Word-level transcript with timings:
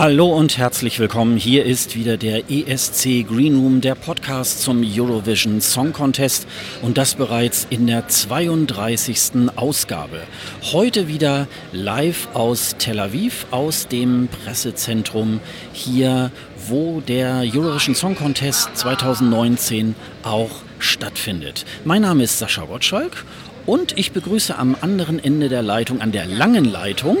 Hallo 0.00 0.34
und 0.34 0.56
herzlich 0.56 0.98
willkommen. 0.98 1.36
Hier 1.36 1.66
ist 1.66 1.94
wieder 1.94 2.16
der 2.16 2.50
ESC 2.50 3.22
Green 3.28 3.56
Room, 3.60 3.82
der 3.82 3.94
Podcast 3.94 4.62
zum 4.62 4.82
Eurovision 4.82 5.60
Song 5.60 5.92
Contest 5.92 6.46
und 6.80 6.96
das 6.96 7.16
bereits 7.16 7.66
in 7.68 7.86
der 7.86 8.08
32. 8.08 9.50
Ausgabe. 9.56 10.22
Heute 10.72 11.06
wieder 11.06 11.48
live 11.72 12.28
aus 12.32 12.76
Tel 12.78 12.98
Aviv, 12.98 13.44
aus 13.50 13.88
dem 13.88 14.28
Pressezentrum 14.28 15.40
hier, 15.74 16.30
wo 16.66 17.02
der 17.02 17.42
Eurovision 17.44 17.94
Song 17.94 18.14
Contest 18.16 18.74
2019 18.78 19.94
auch 20.22 20.62
stattfindet. 20.78 21.66
Mein 21.84 22.00
Name 22.00 22.22
ist 22.22 22.38
Sascha 22.38 22.64
Gottschalk 22.64 23.26
und 23.66 23.98
ich 23.98 24.12
begrüße 24.12 24.56
am 24.56 24.76
anderen 24.80 25.22
Ende 25.22 25.48
der 25.48 25.62
Leitung, 25.62 26.00
an 26.00 26.12
der 26.12 26.26
langen 26.26 26.64
Leitung, 26.64 27.18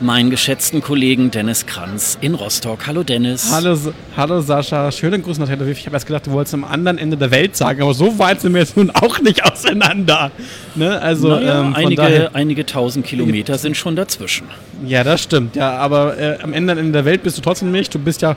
meinen 0.00 0.30
geschätzten 0.30 0.80
Kollegen 0.80 1.30
Dennis 1.30 1.66
Kranz 1.66 2.18
in 2.20 2.34
Rostock. 2.34 2.86
Hallo 2.86 3.02
Dennis. 3.02 3.50
Hallo, 3.50 3.76
hallo 4.16 4.40
Sascha, 4.40 4.90
schönen 4.92 5.22
Gruß 5.22 5.38
nach 5.38 5.48
Tel 5.48 5.60
Aviv. 5.60 5.78
Ich 5.78 5.86
habe 5.86 5.96
erst 5.96 6.06
gedacht, 6.06 6.26
du 6.26 6.32
wolltest 6.32 6.54
am 6.54 6.64
anderen 6.64 6.98
Ende 6.98 7.16
der 7.16 7.30
Welt 7.30 7.56
sagen, 7.56 7.82
aber 7.82 7.94
so 7.94 8.18
weit 8.18 8.40
sind 8.40 8.52
wir 8.54 8.60
jetzt 8.60 8.76
nun 8.76 8.90
auch 8.90 9.18
nicht 9.20 9.44
auseinander. 9.44 10.30
Ne? 10.74 11.00
Also 11.00 11.28
naja, 11.28 11.60
ähm, 11.60 11.74
einige, 11.74 12.30
einige 12.34 12.66
tausend 12.66 13.06
Kilometer 13.06 13.58
sind 13.58 13.76
schon 13.76 13.96
dazwischen. 13.96 14.46
Ja, 14.86 15.04
das 15.04 15.22
stimmt. 15.22 15.56
Ja, 15.56 15.72
aber 15.72 16.18
äh, 16.18 16.38
am 16.42 16.52
Ende 16.52 16.74
der 16.90 17.04
Welt 17.04 17.22
bist 17.22 17.36
du 17.38 17.42
trotzdem 17.42 17.72
nicht. 17.72 17.94
Du 17.94 17.98
bist 17.98 18.22
ja 18.22 18.36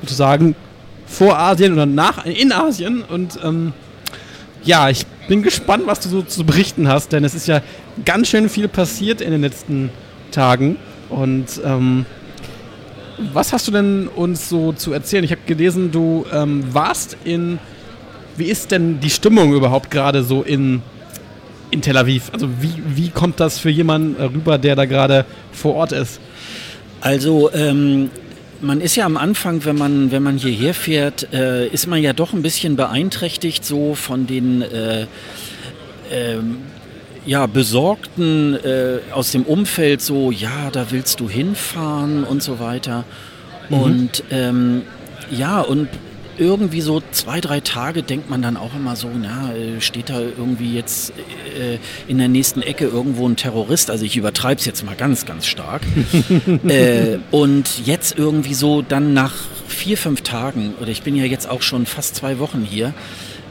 sozusagen 0.00 0.54
vor 1.06 1.38
Asien 1.38 1.72
oder 1.72 1.86
nach 1.86 2.24
in 2.24 2.52
Asien 2.52 3.02
und 3.02 3.38
ähm, 3.44 3.72
ja, 4.64 4.90
ich 4.90 5.06
bin 5.28 5.42
gespannt, 5.42 5.84
was 5.86 6.00
du 6.00 6.08
so 6.08 6.22
zu 6.22 6.44
berichten 6.44 6.88
hast, 6.88 7.12
denn 7.12 7.24
es 7.24 7.34
ist 7.34 7.46
ja 7.46 7.62
ganz 8.04 8.28
schön 8.28 8.48
viel 8.48 8.68
passiert 8.68 9.20
in 9.20 9.30
den 9.30 9.40
letzten 9.40 9.90
Tagen. 10.30 10.76
Und 11.08 11.60
ähm, 11.64 12.06
was 13.32 13.52
hast 13.52 13.66
du 13.68 13.72
denn 13.72 14.08
uns 14.08 14.48
so 14.48 14.72
zu 14.72 14.92
erzählen? 14.92 15.24
Ich 15.24 15.30
habe 15.30 15.42
gelesen, 15.46 15.90
du 15.90 16.26
ähm, 16.32 16.64
warst 16.72 17.16
in. 17.24 17.58
Wie 18.36 18.44
ist 18.44 18.70
denn 18.70 19.00
die 19.00 19.08
Stimmung 19.08 19.54
überhaupt 19.54 19.90
gerade 19.90 20.22
so 20.22 20.42
in, 20.42 20.82
in 21.70 21.80
Tel 21.80 21.96
Aviv? 21.96 22.30
Also, 22.34 22.48
wie, 22.60 22.82
wie 22.86 23.08
kommt 23.08 23.40
das 23.40 23.58
für 23.58 23.70
jemanden 23.70 24.22
rüber, 24.22 24.58
der 24.58 24.76
da 24.76 24.84
gerade 24.84 25.24
vor 25.52 25.74
Ort 25.74 25.92
ist? 25.92 26.20
Also, 27.00 27.50
ähm, 27.52 28.10
man 28.60 28.80
ist 28.80 28.96
ja 28.96 29.04
am 29.04 29.16
Anfang, 29.16 29.64
wenn 29.64 29.76
man, 29.76 30.10
wenn 30.10 30.22
man 30.22 30.36
hierher 30.36 30.74
fährt, 30.74 31.32
äh, 31.32 31.66
ist 31.68 31.86
man 31.86 32.02
ja 32.02 32.12
doch 32.12 32.32
ein 32.32 32.42
bisschen 32.42 32.76
beeinträchtigt 32.76 33.64
so 33.64 33.94
von 33.94 34.26
den 34.26 34.62
äh, 34.62 35.02
äh, 35.02 35.06
ja, 37.26 37.46
Besorgten 37.46 38.54
äh, 38.54 38.98
aus 39.12 39.32
dem 39.32 39.42
Umfeld, 39.42 40.00
so, 40.00 40.30
ja, 40.30 40.70
da 40.70 40.90
willst 40.90 41.20
du 41.20 41.28
hinfahren 41.28 42.24
und 42.24 42.42
so 42.42 42.60
weiter. 42.60 43.04
Mhm. 43.68 43.78
Und 43.78 44.24
ähm, 44.30 44.82
ja, 45.30 45.60
und 45.60 45.88
irgendwie 46.38 46.80
so 46.80 47.02
zwei, 47.10 47.40
drei 47.40 47.60
Tage 47.60 48.02
denkt 48.02 48.30
man 48.30 48.42
dann 48.42 48.56
auch 48.56 48.74
immer 48.74 48.96
so, 48.96 49.08
na, 49.08 49.54
äh, 49.54 49.80
steht 49.80 50.10
da 50.10 50.20
irgendwie 50.20 50.74
jetzt 50.74 51.10
äh, 51.58 51.78
in 52.08 52.18
der 52.18 52.28
nächsten 52.28 52.62
Ecke 52.62 52.86
irgendwo 52.86 53.28
ein 53.28 53.36
Terrorist? 53.36 53.90
Also 53.90 54.04
ich 54.04 54.16
übertreibe 54.16 54.58
es 54.58 54.66
jetzt 54.66 54.84
mal 54.84 54.96
ganz, 54.96 55.26
ganz 55.26 55.46
stark. 55.46 55.82
äh, 56.68 57.18
und 57.30 57.86
jetzt 57.86 58.18
irgendwie 58.18 58.54
so 58.54 58.82
dann 58.82 59.14
nach 59.14 59.34
vier, 59.66 59.98
fünf 59.98 60.22
Tagen, 60.22 60.74
oder 60.80 60.90
ich 60.90 61.02
bin 61.02 61.16
ja 61.16 61.24
jetzt 61.24 61.48
auch 61.48 61.62
schon 61.62 61.86
fast 61.86 62.16
zwei 62.16 62.38
Wochen 62.38 62.66
hier, 62.68 62.94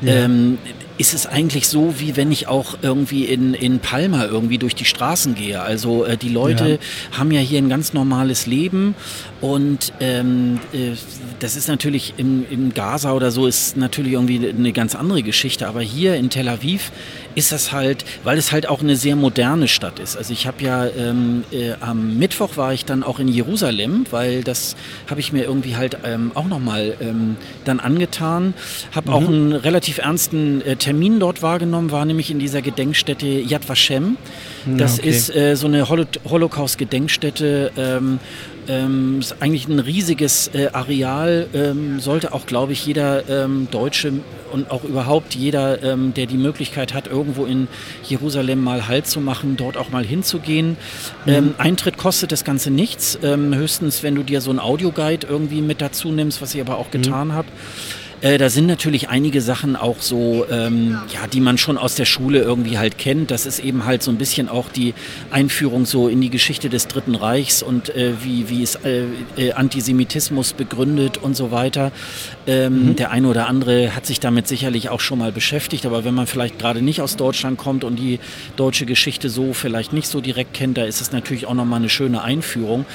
ja. 0.01 0.13
ähm, 0.13 0.57
ist 0.97 1.13
es 1.13 1.27
eigentlich 1.27 1.67
so, 1.67 1.99
wie 1.99 2.15
wenn 2.15 2.31
ich 2.31 2.47
auch 2.47 2.77
irgendwie 2.81 3.25
in, 3.25 3.53
in 3.53 3.79
Palma 3.79 4.25
irgendwie 4.25 4.57
durch 4.57 4.75
die 4.75 4.85
Straßen 4.85 5.35
gehe. 5.35 5.61
Also 5.61 6.05
äh, 6.05 6.15
die 6.15 6.29
Leute 6.29 6.69
ja. 6.71 7.17
haben 7.17 7.31
ja 7.31 7.41
hier 7.41 7.57
ein 7.57 7.67
ganz 7.67 7.93
normales 7.93 8.47
Leben 8.47 8.95
und 9.41 9.91
ähm, 9.99 10.59
äh, 10.73 10.91
das 11.39 11.57
ist 11.57 11.67
natürlich 11.67 12.13
im, 12.17 12.45
im 12.49 12.73
Gaza 12.73 13.11
oder 13.11 13.31
so 13.31 13.45
ist 13.45 13.75
natürlich 13.75 14.13
irgendwie 14.13 14.47
eine 14.47 14.71
ganz 14.71 14.95
andere 14.95 15.21
Geschichte. 15.21 15.67
Aber 15.67 15.81
hier 15.81 16.15
in 16.15 16.29
Tel 16.29 16.47
Aviv 16.47 16.91
ist 17.35 17.51
das 17.51 17.71
halt, 17.71 18.05
weil 18.23 18.37
es 18.37 18.51
halt 18.51 18.67
auch 18.67 18.81
eine 18.81 18.95
sehr 18.95 19.15
moderne 19.15 19.67
Stadt 19.67 19.99
ist. 19.99 20.17
Also 20.17 20.33
ich 20.33 20.47
habe 20.47 20.63
ja 20.63 20.85
ähm, 20.85 21.43
äh, 21.51 21.73
am 21.79 22.17
Mittwoch 22.17 22.57
war 22.57 22.73
ich 22.73 22.85
dann 22.85 23.03
auch 23.03 23.19
in 23.19 23.27
Jerusalem, 23.27 24.05
weil 24.11 24.43
das 24.43 24.75
habe 25.09 25.19
ich 25.19 25.31
mir 25.31 25.43
irgendwie 25.43 25.75
halt 25.75 25.97
ähm, 26.03 26.31
auch 26.33 26.47
nochmal 26.47 26.95
ähm, 27.01 27.37
dann 27.65 27.79
angetan. 27.79 28.53
Habe 28.93 29.09
mhm. 29.09 29.15
auch 29.15 29.27
einen 29.27 29.51
relativ 29.53 29.97
ernsten 29.97 30.61
äh, 30.61 30.75
Termin 30.75 31.19
dort 31.19 31.41
wahrgenommen, 31.41 31.91
war 31.91 32.05
nämlich 32.05 32.31
in 32.31 32.39
dieser 32.39 32.61
Gedenkstätte 32.61 33.27
Yad 33.27 33.67
Vashem. 33.67 34.17
Das 34.65 34.99
okay. 34.99 35.09
ist 35.09 35.35
äh, 35.35 35.55
so 35.55 35.67
eine 35.67 35.87
Holo 35.89 36.05
Holocaust-Gedenkstätte. 36.27 37.71
Ähm, 37.77 38.19
ähm, 38.67 39.19
ist 39.19 39.41
eigentlich 39.41 39.67
ein 39.67 39.79
riesiges 39.79 40.49
äh, 40.53 40.69
Areal, 40.73 41.47
ähm, 41.53 41.99
sollte 41.99 42.33
auch, 42.33 42.45
glaube 42.45 42.73
ich, 42.73 42.85
jeder 42.85 43.27
ähm, 43.29 43.67
Deutsche 43.71 44.13
und 44.51 44.71
auch 44.71 44.83
überhaupt 44.83 45.35
jeder, 45.35 45.83
ähm, 45.83 46.13
der 46.13 46.25
die 46.25 46.37
Möglichkeit 46.37 46.93
hat, 46.93 47.07
irgendwo 47.07 47.45
in 47.45 47.67
Jerusalem 48.03 48.63
mal 48.63 48.87
Halt 48.87 49.07
zu 49.07 49.19
machen, 49.19 49.57
dort 49.57 49.77
auch 49.77 49.89
mal 49.89 50.05
hinzugehen. 50.05 50.77
Mhm. 51.25 51.33
Ähm, 51.33 51.55
Eintritt 51.57 51.97
kostet 51.97 52.31
das 52.31 52.43
Ganze 52.43 52.71
nichts, 52.71 53.17
ähm, 53.23 53.53
höchstens 53.53 54.03
wenn 54.03 54.15
du 54.15 54.23
dir 54.23 54.41
so 54.41 54.51
ein 54.51 54.59
Audioguide 54.59 55.27
irgendwie 55.27 55.61
mit 55.61 55.81
dazu 55.81 56.11
nimmst, 56.11 56.41
was 56.41 56.55
ich 56.55 56.61
aber 56.61 56.77
auch 56.77 56.87
mhm. 56.87 57.01
getan 57.01 57.27
mhm. 57.29 57.33
habe. 57.33 57.47
Äh, 58.25 58.39
da 58.39 58.49
sind 58.49 58.65
natürlich 58.65 59.09
einige 59.09 59.39
Sachen 59.39 59.75
auch 59.75 59.97
so, 59.99 60.47
ähm, 60.49 60.97
ja, 61.13 61.27
die 61.31 61.41
man 61.41 61.59
schon 61.59 61.77
aus 61.77 61.93
der 61.93 62.05
Schule 62.05 62.39
irgendwie 62.41 62.79
halt 62.79 62.97
kennt. 62.97 63.29
Das 63.29 63.45
ist 63.45 63.59
eben 63.59 63.85
halt 63.85 64.01
so 64.01 64.09
ein 64.09 64.17
bisschen 64.17 64.49
auch 64.49 64.67
die 64.69 64.95
Einführung 65.29 65.85
so 65.85 66.07
in 66.07 66.21
die 66.21 66.31
Geschichte 66.31 66.67
des 66.69 66.87
Dritten 66.87 67.13
Reichs 67.13 67.61
und 67.61 67.95
äh, 67.95 68.13
wie, 68.23 68.49
wie 68.49 68.63
ist 68.63 68.83
äh, 68.83 69.03
äh, 69.37 69.51
Antisemitismus 69.51 70.53
begründet 70.53 71.19
und 71.19 71.35
so 71.35 71.51
weiter. 71.51 71.91
Ähm, 72.47 72.87
mhm. 72.87 72.95
Der 72.95 73.11
eine 73.11 73.27
oder 73.27 73.47
andere 73.47 73.95
hat 73.95 74.07
sich 74.07 74.19
damit 74.19 74.47
sicherlich 74.47 74.89
auch 74.89 75.01
schon 75.01 75.19
mal 75.19 75.31
beschäftigt, 75.31 75.85
aber 75.85 76.03
wenn 76.03 76.15
man 76.15 76.25
vielleicht 76.25 76.57
gerade 76.57 76.81
nicht 76.81 77.01
aus 77.01 77.17
Deutschland 77.17 77.59
kommt 77.59 77.83
und 77.83 77.97
die 77.97 78.19
deutsche 78.55 78.87
Geschichte 78.87 79.29
so 79.29 79.53
vielleicht 79.53 79.93
nicht 79.93 80.07
so 80.07 80.19
direkt 80.19 80.55
kennt, 80.55 80.79
da 80.79 80.85
ist 80.85 80.99
es 80.99 81.11
natürlich 81.11 81.45
auch 81.45 81.53
nochmal 81.53 81.77
eine 81.77 81.89
schöne 81.89 82.23
Einführung. 82.23 82.85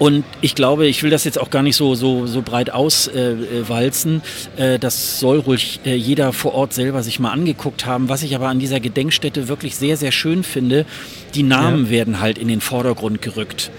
Und 0.00 0.24
ich 0.40 0.56
glaube, 0.56 0.88
ich 0.88 1.04
will 1.04 1.10
das 1.10 1.22
jetzt 1.22 1.40
auch 1.40 1.50
gar 1.50 1.62
nicht 1.62 1.76
so, 1.76 1.94
so, 1.94 2.26
so 2.26 2.42
breit 2.42 2.70
auswalzen. 2.70 4.22
Äh, 4.56 4.71
äh, 4.71 4.71
das 4.78 5.20
soll 5.20 5.38
ruhig 5.38 5.80
äh, 5.84 5.94
jeder 5.94 6.32
vor 6.32 6.54
Ort 6.54 6.72
selber 6.72 7.02
sich 7.02 7.18
mal 7.18 7.30
angeguckt 7.30 7.86
haben. 7.86 8.08
Was 8.08 8.22
ich 8.22 8.34
aber 8.34 8.48
an 8.48 8.58
dieser 8.58 8.80
Gedenkstätte 8.80 9.48
wirklich 9.48 9.76
sehr, 9.76 9.96
sehr 9.96 10.12
schön 10.12 10.42
finde, 10.42 10.86
die 11.34 11.42
Namen 11.42 11.86
ja. 11.86 11.90
werden 11.90 12.20
halt 12.20 12.38
in 12.38 12.48
den 12.48 12.60
Vordergrund 12.60 13.22
gerückt. 13.22 13.70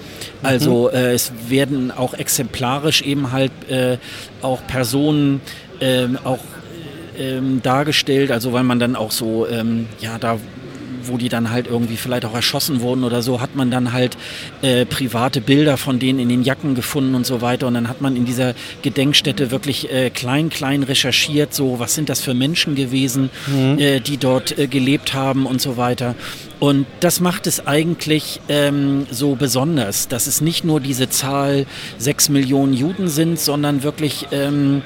Also 0.42 0.90
mhm. 0.92 0.98
äh, 0.98 1.14
es 1.14 1.32
werden 1.48 1.92
auch 1.92 2.14
exemplarisch 2.14 3.02
eben 3.02 3.32
halt 3.32 3.52
äh, 3.70 3.98
auch 4.42 4.66
Personen 4.68 5.42
ähm, 5.80 6.18
auch 6.24 6.40
ähm, 7.18 7.62
dargestellt, 7.62 8.32
also 8.32 8.53
weil 8.53 8.64
man 8.64 8.80
dann 8.80 8.96
auch 8.96 9.12
so, 9.12 9.48
ähm, 9.48 9.88
ja, 10.00 10.18
da 10.18 10.40
wo 11.08 11.18
die 11.18 11.30
dann 11.30 11.52
halt 11.52 11.68
irgendwie 11.68 11.97
vielleicht 11.97 12.25
auch 12.25 12.36
erschossen 12.36 12.81
wurden 12.81 13.03
oder 13.03 13.22
so, 13.22 13.41
hat 13.41 13.56
man 13.56 13.72
dann 13.72 13.94
halt 13.94 14.18
äh, 14.62 14.86
private 14.86 15.41
Bilder 15.41 15.78
von 15.78 16.00
denen 16.00 16.19
in 16.19 16.30
den 16.30 16.44
Jacken 16.44 16.75
gefunden 16.75 17.16
und 17.16 17.25
so 17.25 17.41
weiter. 17.41 17.68
Und 17.68 17.74
dann 17.75 17.90
hat 17.90 18.02
man 18.02 18.16
in 18.16 18.25
dieser 18.25 18.53
Gedenkstätte 18.81 19.52
wirklich 19.52 19.91
äh, 19.91 20.09
klein, 20.09 20.50
klein 20.50 20.84
recherchiert, 20.84 21.53
so 21.53 21.79
was 21.79 21.96
sind 21.96 22.09
das 22.09 22.22
für 22.22 22.34
Menschen 22.34 22.76
gewesen, 22.76 23.29
mhm. 23.47 23.79
äh, 23.79 24.00
die 24.00 24.17
dort 24.17 24.58
äh, 24.58 24.67
gelebt 24.67 25.14
haben 25.14 25.46
und 25.46 25.61
so 25.61 25.78
weiter. 25.78 26.16
Und 26.59 26.85
das 27.02 27.20
macht 27.20 27.46
es 27.46 27.67
eigentlich 27.67 28.40
ähm, 28.47 29.05
so 29.11 29.35
besonders, 29.35 30.08
dass 30.08 30.28
es 30.28 30.40
nicht 30.40 30.64
nur 30.64 30.79
diese 30.79 31.09
Zahl 31.09 31.66
sechs 31.97 32.29
Millionen 32.29 32.73
Juden 32.73 33.09
sind, 33.09 33.38
sondern 33.38 33.84
wirklich 33.84 34.28
ähm, 34.32 34.82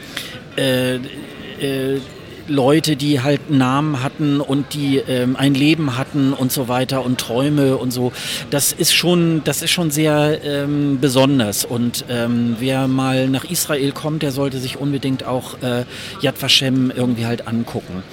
äh, 0.58 0.96
äh, 0.96 2.00
Leute, 2.48 2.96
die 2.96 3.22
halt 3.22 3.50
Namen 3.50 4.04
hatten 4.04 4.40
und 4.42 4.74
die 4.74 4.98
ähm, 4.98 5.36
ein 5.36 5.54
Leben 5.54 5.98
hatten 5.98 6.34
und 6.34 6.52
so 6.52 6.68
weiter 6.68 7.04
und 7.04 7.20
Träume 7.20 7.78
und 7.78 7.92
so. 7.92 8.12
Das 8.50 8.72
ist 8.72 8.94
schon, 8.94 9.42
das 9.44 9.62
ist 9.62 9.72
schon 9.72 9.92
sehr 9.92 10.40
ähm, 10.44 11.00
besonders. 11.00 11.66
Und 11.66 12.06
ähm, 12.10 12.56
wer 12.60 12.88
mal 12.88 13.28
nach 13.30 13.46
Israel 13.46 13.92
kommt, 13.92 14.24
der 14.24 14.32
sollte 14.32 14.60
sich 14.60 14.78
unbedingt 14.78 15.26
auch 15.26 15.62
äh, 15.62 15.86
Yad 16.22 16.42
Vashem 16.42 16.92
irgendwie 16.96 17.26
halt 17.26 17.48
angucken. 17.48 18.04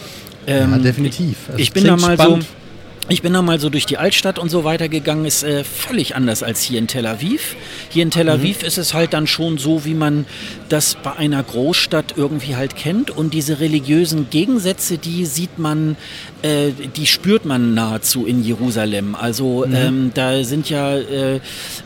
ja, 0.47 0.65
ähm, 0.65 0.83
definitiv. 0.83 1.37
Also 1.49 1.59
ich 1.59 1.73
bin 1.73 1.85
da 1.85 1.97
mal 1.97 2.15
spannend. 2.15 2.43
so 2.45 2.64
ich 3.09 3.21
bin 3.21 3.35
da 3.35 3.43
mal 3.43 3.61
so 3.61 3.69
durch 3.69 3.85
die 3.85 3.99
Altstadt 3.99 4.39
und 4.39 4.49
so 4.49 4.65
weiter 4.65 4.89
gegangen, 4.89 5.27
ist 5.27 5.43
äh, 5.43 5.62
völlig 5.62 6.17
anders 6.17 6.43
als 6.43 6.62
hier 6.62 6.79
in 6.79 6.87
Tel 6.87 7.06
Aviv. 7.06 7.55
Hier 7.91 8.03
in 8.03 8.11
Tel 8.11 8.31
Aviv 8.31 8.62
mhm. 8.62 8.67
ist 8.67 8.79
es 8.79 8.95
halt 8.95 9.12
dann 9.12 9.27
schon 9.27 9.59
so, 9.59 9.85
wie 9.85 9.93
man 9.93 10.25
das 10.71 10.97
bei 11.03 11.12
einer 11.12 11.43
Großstadt 11.43 12.15
irgendwie 12.17 12.56
halt 12.56 12.77
kennt. 12.77 13.11
Und 13.11 13.35
diese 13.35 13.61
religiösen 13.61 14.31
Gegensätze, 14.31 14.97
die 14.97 15.27
sieht 15.27 15.59
man, 15.59 15.97
äh, 16.41 16.71
die 16.97 17.06
spürt 17.06 17.45
man 17.45 17.75
nahezu 17.75 18.25
in 18.25 18.43
Jerusalem. 18.43 19.15
Also 19.15 19.67
mhm. 19.67 19.75
ähm, 19.75 20.11
da 20.15 20.43
sind 20.43 20.71
ja 20.71 20.97
äh, 20.97 21.41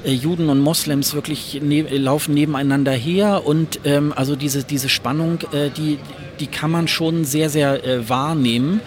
Juden 0.04 0.48
und 0.48 0.60
Moslems 0.60 1.14
wirklich 1.14 1.60
ne 1.60 1.82
laufen 1.82 2.34
nebeneinander 2.34 2.92
her 2.92 3.42
und 3.44 3.80
ähm, 3.84 4.12
also 4.14 4.36
diese, 4.36 4.62
diese 4.62 4.88
Spannung, 4.88 5.40
äh, 5.52 5.70
die 5.70 5.98
die 6.40 6.46
kann 6.46 6.70
man 6.70 6.88
schon 6.88 7.24
sehr, 7.24 7.50
sehr 7.50 7.84
äh, 7.84 8.08
wahrnehmen. 8.08 8.80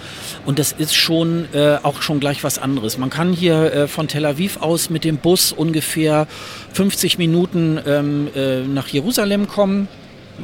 Und 0.46 0.60
das 0.60 0.72
ist 0.72 0.96
schon 0.96 1.46
äh, 1.54 1.78
auch 1.84 2.02
schon 2.02 2.20
gleich 2.20 2.44
was 2.44 2.58
anderes. 2.58 2.98
Man 2.98 3.10
kann 3.10 3.34
hier 3.34 3.74
äh, 3.74 3.88
von 3.88 4.08
Tel 4.08 4.26
Aviv 4.26 4.58
aus 4.62 4.90
mit 4.90 5.04
dem 5.04 5.18
Bus 5.18 5.52
ungefähr 5.52 6.28
50 6.74 7.18
Minuten 7.18 7.80
ähm, 7.86 8.28
äh, 8.36 8.62
nach 8.62 8.88
Jerusalem 8.88 9.48
kommen. 9.48 9.88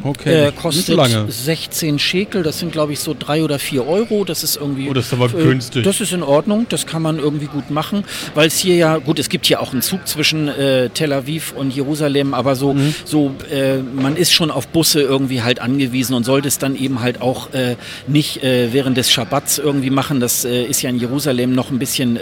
Okay, 0.03 0.47
Äh, 0.47 0.51
kostet 0.51 0.87
nicht 0.97 1.09
so 1.11 1.15
lange. 1.15 1.31
16 1.31 1.97
Schekel, 1.99 2.43
das 2.43 2.59
sind 2.59 2.71
glaube 2.71 2.93
ich 2.93 2.99
so 2.99 3.15
drei 3.17 3.43
oder 3.43 3.57
vier 3.59 3.87
Euro. 3.87 4.23
Das 4.25 4.43
ist 4.43 4.55
irgendwie. 4.55 4.89
Oh, 4.89 4.93
das 4.93 5.07
ist 5.07 5.13
aber 5.13 5.25
äh, 5.25 5.43
günstig. 5.43 5.83
Das 5.83 6.01
ist 6.01 6.13
in 6.13 6.23
Ordnung, 6.23 6.65
das 6.69 6.85
kann 6.85 7.01
man 7.01 7.17
irgendwie 7.19 7.47
gut 7.47 7.71
machen, 7.71 8.03
weil 8.35 8.47
es 8.47 8.57
hier 8.57 8.75
ja, 8.75 8.97
gut, 8.97 9.17
es 9.19 9.29
gibt 9.29 9.45
hier 9.47 9.61
auch 9.61 9.71
einen 9.71 9.81
Zug 9.81 10.07
zwischen 10.07 10.47
äh, 10.49 10.89
Tel 10.89 11.13
Aviv 11.13 11.53
und 11.55 11.73
Jerusalem, 11.75 12.33
aber 12.33 12.55
so, 12.55 12.73
Mhm. 12.73 12.93
so 13.05 13.31
äh, 13.51 13.77
man 13.77 14.15
ist 14.17 14.31
schon 14.33 14.51
auf 14.51 14.67
Busse 14.67 15.01
irgendwie 15.01 15.41
halt 15.41 15.59
angewiesen 15.59 16.13
und 16.13 16.23
sollte 16.25 16.47
es 16.47 16.57
dann 16.59 16.75
eben 16.75 17.01
halt 17.01 17.21
auch 17.21 17.53
äh, 17.53 17.75
nicht 18.07 18.43
äh, 18.43 18.71
während 18.73 18.97
des 18.97 19.11
Schabbats 19.11 19.57
irgendwie 19.57 19.89
machen. 19.89 20.19
Das 20.19 20.45
ist 20.45 20.81
ja 20.81 20.89
in 20.89 20.99
Jerusalem 20.99 21.53
noch 21.53 21.71
ein 21.71 21.79
bisschen 21.79 22.19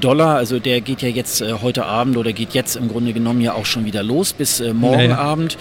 doller. 0.00 0.28
Also 0.36 0.58
der 0.58 0.80
geht 0.80 1.02
ja 1.02 1.08
jetzt 1.08 1.42
heute 1.62 1.84
Abend 1.86 2.16
oder 2.16 2.32
geht 2.32 2.54
jetzt 2.54 2.76
im 2.76 2.88
Grunde 2.88 3.12
genommen 3.12 3.40
ja 3.40 3.52
auch 3.54 3.66
schon 3.66 3.84
wieder 3.84 4.02
los 4.02 4.32
bis 4.32 4.60
morgen 4.72 5.00
Ja, 5.00 5.06
ja. 5.10 5.18
Abend. 5.18 5.56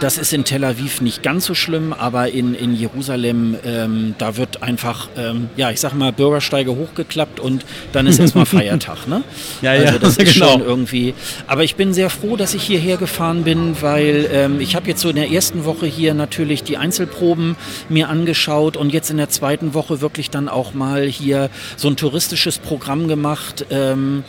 Das 0.00 0.18
ist 0.18 0.32
in 0.32 0.44
Tel 0.44 0.61
Aviv 0.64 1.00
nicht 1.00 1.22
ganz 1.22 1.46
so 1.46 1.54
schlimm, 1.54 1.92
aber 1.92 2.30
in, 2.30 2.54
in 2.54 2.74
Jerusalem, 2.74 3.56
ähm, 3.64 4.14
da 4.18 4.36
wird 4.36 4.62
einfach, 4.62 5.08
ähm, 5.16 5.48
ja, 5.56 5.70
ich 5.70 5.80
sag 5.80 5.94
mal, 5.94 6.12
Bürgersteige 6.12 6.74
hochgeklappt 6.74 7.40
und 7.40 7.64
dann 7.92 8.06
ist 8.06 8.18
erstmal 8.18 8.46
Feiertag. 8.46 9.08
Ne? 9.08 9.22
Ja, 9.60 9.72
also 9.72 9.84
ja, 9.84 9.98
das 9.98 10.16
ist 10.18 10.34
genau. 10.34 10.52
schon 10.52 10.62
irgendwie. 10.62 11.14
Aber 11.46 11.64
ich 11.64 11.76
bin 11.76 11.92
sehr 11.92 12.10
froh, 12.10 12.36
dass 12.36 12.54
ich 12.54 12.62
hierher 12.62 12.96
gefahren 12.96 13.44
bin, 13.44 13.76
weil 13.80 14.28
ähm, 14.32 14.60
ich 14.60 14.76
habe 14.76 14.88
jetzt 14.88 15.00
so 15.00 15.08
in 15.08 15.16
der 15.16 15.30
ersten 15.30 15.64
Woche 15.64 15.86
hier 15.86 16.14
natürlich 16.14 16.62
die 16.62 16.76
Einzelproben 16.76 17.56
mir 17.88 18.08
angeschaut 18.08 18.76
und 18.76 18.92
jetzt 18.92 19.10
in 19.10 19.16
der 19.16 19.28
zweiten 19.28 19.74
Woche 19.74 20.00
wirklich 20.00 20.30
dann 20.30 20.48
auch 20.48 20.74
mal 20.74 21.06
hier 21.06 21.50
so 21.76 21.88
ein 21.88 21.96
touristisches 21.96 22.58
Programm 22.58 23.08
gemacht. 23.08 23.66
Ähm, 23.70 24.24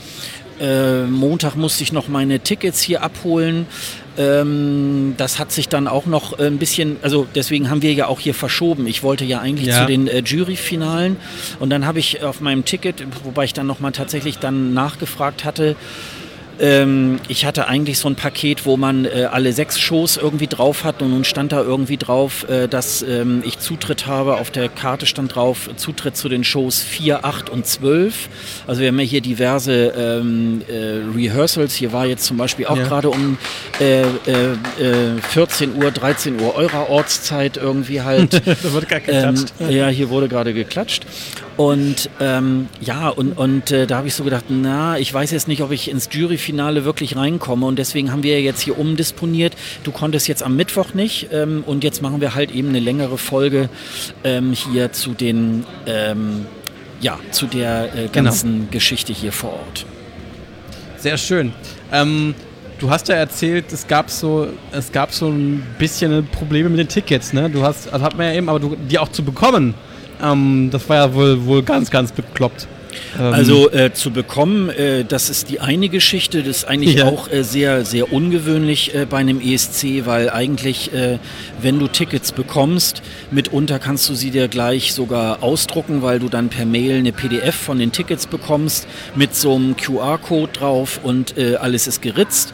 äh, 0.63 1.03
Montag 1.05 1.55
musste 1.55 1.83
ich 1.83 1.91
noch 1.91 2.07
meine 2.07 2.39
Tickets 2.39 2.81
hier 2.81 3.03
abholen. 3.03 3.65
Ähm, 4.17 5.15
das 5.17 5.39
hat 5.39 5.51
sich 5.51 5.69
dann 5.69 5.87
auch 5.87 6.05
noch 6.05 6.37
ein 6.39 6.57
bisschen, 6.57 6.97
also 7.01 7.27
deswegen 7.35 7.69
haben 7.69 7.81
wir 7.81 7.93
ja 7.93 8.07
auch 8.07 8.19
hier 8.19 8.33
verschoben. 8.33 8.87
Ich 8.87 9.03
wollte 9.03 9.25
ja 9.25 9.39
eigentlich 9.39 9.67
Ja. 9.67 9.81
zu 9.81 9.85
den 9.87 10.07
äh, 10.07 10.19
Juryfinalen 10.19 11.17
und 11.59 11.69
dann 11.69 11.85
habe 11.85 11.99
ich 11.99 12.23
auf 12.23 12.39
meinem 12.39 12.63
Ticket, 12.63 13.03
wobei 13.23 13.45
ich 13.45 13.53
dann 13.53 13.67
nochmal 13.67 13.91
tatsächlich 13.91 14.37
dann 14.39 14.73
nachgefragt 14.73 15.43
hatte, 15.43 15.75
ähm, 16.63 17.19
ich 17.27 17.45
hatte 17.45 17.67
eigentlich 17.67 17.99
so 17.99 18.07
ein 18.07 18.15
Paket, 18.15 18.65
wo 18.65 18.77
man 18.77 19.03
äh, 19.03 19.27
alle 19.29 19.51
sechs 19.51 19.77
Shows 19.79 20.15
irgendwie 20.15 20.47
drauf 20.47 20.85
hat 20.85 21.01
und 21.01 21.11
nun 21.11 21.25
stand 21.25 21.51
da 21.51 21.61
irgendwie 21.61 21.97
drauf, 21.97 22.47
äh, 22.49 22.67
dass 22.69 23.01
ähm, 23.01 23.43
ich 23.45 23.59
Zutritt 23.59 24.07
habe. 24.07 24.35
Auf 24.35 24.49
der 24.49 24.69
Karte 24.69 25.05
stand 25.05 25.35
drauf 25.35 25.69
Zutritt 25.75 26.15
zu 26.15 26.29
den 26.29 26.45
Shows 26.45 26.81
4, 26.81 27.25
8 27.25 27.49
und 27.49 27.65
12. 27.65 28.29
Also 28.65 28.79
wir 28.79 28.87
haben 28.87 28.99
ja 28.99 29.05
hier 29.05 29.19
diverse 29.21 29.87
ähm, 29.97 30.61
äh, 30.69 31.01
Rehearsals. 31.13 31.75
Hier 31.75 31.91
war 31.91 32.05
jetzt 32.05 32.23
zum 32.25 32.37
Beispiel 32.37 32.65
auch 32.65 32.77
Ja. 32.77 32.83
gerade 32.87 33.09
um 33.09 33.37
äh, 33.81 34.03
äh, 34.03 34.05
äh, 34.79 35.21
14 35.31 35.75
Uhr, 35.75 35.91
13 35.91 36.39
Uhr 36.39 36.55
eurer 36.55 36.89
Ortszeit 36.89 37.57
irgendwie 37.57 38.01
halt. 38.01 38.33
da 38.63 38.73
wird 38.73 38.87
gar 38.87 39.01
Ähm, 39.07 39.35
geklatscht. 39.35 39.53
ja, 39.69 39.89
hier 39.89 40.09
wurde 40.09 40.29
gerade 40.29 40.53
geklatscht. 40.53 41.05
Und 41.57 42.09
ähm, 42.19 42.67
ja, 42.81 43.09
und, 43.09 43.33
und 43.33 43.69
äh, 43.69 43.85
da 43.85 43.97
habe 43.97 44.07
ich 44.07 44.15
so 44.15 44.23
gedacht, 44.23 44.45
na, 44.49 44.97
ich 44.97 45.13
weiß 45.13 45.29
jetzt 45.29 45.47
nicht, 45.47 45.61
ob 45.61 45.71
ich 45.71 45.87
ins 45.91 46.09
Juryfinale 46.53 46.85
wirklich 46.85 47.15
reinkomme. 47.15 47.65
Und 47.65 47.79
deswegen 47.79 48.11
haben 48.11 48.23
wir 48.23 48.41
jetzt 48.41 48.61
hier 48.61 48.77
umdisponiert. 48.77 49.53
Du 49.83 49.91
konntest 49.91 50.27
jetzt 50.27 50.43
am 50.43 50.55
Mittwoch 50.55 50.93
nicht. 50.93 51.29
Ähm, 51.31 51.63
und 51.65 51.83
jetzt 51.83 52.01
machen 52.01 52.21
wir 52.21 52.35
halt 52.35 52.51
eben 52.51 52.69
eine 52.69 52.79
längere 52.79 53.17
Folge 53.17 53.69
ähm, 54.23 54.53
hier 54.53 54.91
zu 54.91 55.11
den, 55.11 55.65
ähm, 55.85 56.45
ja, 57.01 57.17
zu 57.31 57.47
der 57.47 57.85
äh, 57.85 58.07
Genau. 58.11 58.29
ganzen 58.29 58.69
Geschichte 58.69 59.13
hier 59.13 59.31
vor 59.31 59.53
Ort. 59.53 59.85
Sehr 60.97 61.17
schön. 61.17 61.53
Ähm, 61.91 62.33
du 62.79 62.89
hast 62.89 63.07
ja 63.09 63.15
erzählt, 63.15 63.65
es 63.73 63.87
gab 63.87 64.09
so, 64.09 64.47
es 64.71 64.91
gab 64.91 65.11
so 65.11 65.27
ein 65.27 65.63
bisschen 65.79 66.25
Probleme 66.27 66.69
mit 66.69 66.79
den 66.79 66.87
Tickets, 66.87 67.33
ne? 67.33 67.49
Du 67.49 67.63
hast, 67.63 67.91
also 67.91 68.05
hat 68.05 68.17
man 68.17 68.27
ja 68.27 68.33
eben, 68.33 68.47
aber 68.47 68.59
du, 68.59 68.75
die 68.75 68.99
auch 68.99 69.09
zu 69.09 69.23
bekommen, 69.23 69.73
ähm, 70.21 70.69
das 70.71 70.87
war 70.87 70.97
ja 70.97 71.13
wohl, 71.13 71.45
wohl 71.45 71.63
ganz, 71.63 71.89
ganz 71.89 72.11
bekloppt. 72.11 72.67
Ähm, 73.19 73.33
Also 73.33 73.71
äh, 73.71 73.93
zu 73.93 74.11
bekommen, 74.11 74.69
äh, 74.69 75.03
das 75.05 75.29
ist 75.29 75.49
die 75.49 75.59
eine 75.59 75.89
Geschichte, 75.89 76.43
das 76.43 76.57
ist 76.57 76.65
eigentlich 76.65 76.95
Ja. 76.97 77.05
auch 77.05 77.31
äh, 77.31 77.43
sehr, 77.43 77.85
sehr 77.85 78.11
ungewöhnlich 78.13 78.93
äh, 78.95 79.05
bei 79.09 79.17
einem 79.17 79.39
ESC, 79.41 80.05
weil 80.05 80.29
eigentlich, 80.29 80.93
äh, 80.93 81.17
wenn 81.61 81.79
du 81.79 81.87
Tickets 81.87 82.31
bekommst, 82.31 83.01
mitunter 83.31 83.79
kannst 83.79 84.07
du 84.09 84.15
sie 84.15 84.31
dir 84.31 84.47
gleich 84.47 84.93
sogar 84.93 85.41
ausdrucken, 85.43 86.01
weil 86.01 86.19
du 86.19 86.29
dann 86.29 86.49
per 86.49 86.65
Mail 86.65 86.97
eine 86.97 87.11
PDF 87.11 87.55
von 87.55 87.79
den 87.79 87.91
Tickets 87.91 88.27
bekommst 88.27 88.87
mit 89.15 89.35
so 89.35 89.55
einem 89.55 89.75
QR-Code 89.77 90.51
drauf 90.53 90.99
und 91.03 91.37
äh, 91.37 91.55
alles 91.55 91.87
ist 91.87 92.01
geritzt. 92.01 92.53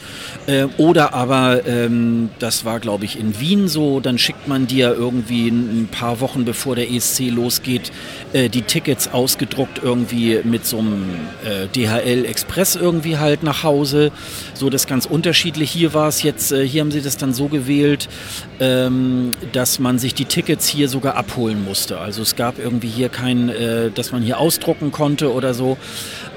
Äh, 0.50 0.68
oder 0.78 1.14
aber, 1.14 1.68
ähm, 1.68 2.32
das 2.40 2.66
war 2.66 2.80
glaube 2.80 3.06
ich 3.06 3.20
in 3.20 3.40
Wien 3.40 3.68
so, 3.68 4.00
dann 4.00 4.18
schickt 4.18 4.48
man 4.48 4.66
dir 4.66 4.96
irgendwie 4.96 5.50
ein, 5.50 5.88
paar 5.92 6.22
Wochen 6.22 6.44
bevor 6.44 6.76
der 6.76 6.90
ESC 6.90 7.30
losgeht, 7.30 7.92
äh, 8.34 8.50
die 8.50 8.64
Tickets 8.64 9.10
ausgedruckt 9.10 9.80
irgendwie 9.84 10.40
mit 10.44 10.66
so 10.66 10.80
einem 10.80 11.04
äh, 11.46 11.68
DHL 11.68 12.26
Express 12.26 12.76
irgendwie 12.76 13.18
halt 13.18 13.44
nach 13.44 13.62
Hause. 13.62 14.12
So 14.56 14.72
das 14.72 14.88
ganz 14.88 15.06
unterschiedlich. 15.06 15.70
Hier 15.70 15.94
war 15.94 16.08
es 16.08 16.24
jetzt, 16.24 16.52
äh, 16.52 16.68
hier 16.68 16.82
haben 16.82 16.92
sie 16.92 17.02
das 17.02 17.18
dann 17.18 17.34
so 17.34 17.48
gewählt, 17.48 18.10
ähm, 18.60 19.32
dass 19.52 19.78
man 19.78 20.00
sich 20.00 20.16
die 20.16 20.26
Tickets 20.26 20.68
hier 20.68 20.90
sogar 20.90 21.16
abholen 21.16 21.64
musste. 21.64 22.00
Also 22.00 22.24
es 22.24 22.36
gab 22.36 22.58
irgendwie 22.58 22.88
hier 22.90 23.10
kein, 23.10 23.50
äh, 23.50 23.92
dass 23.92 24.12
man 24.12 24.24
hier 24.24 24.40
ausdrucken 24.40 24.92
konnte 24.92 25.32
oder 25.32 25.54
so. 25.54 25.78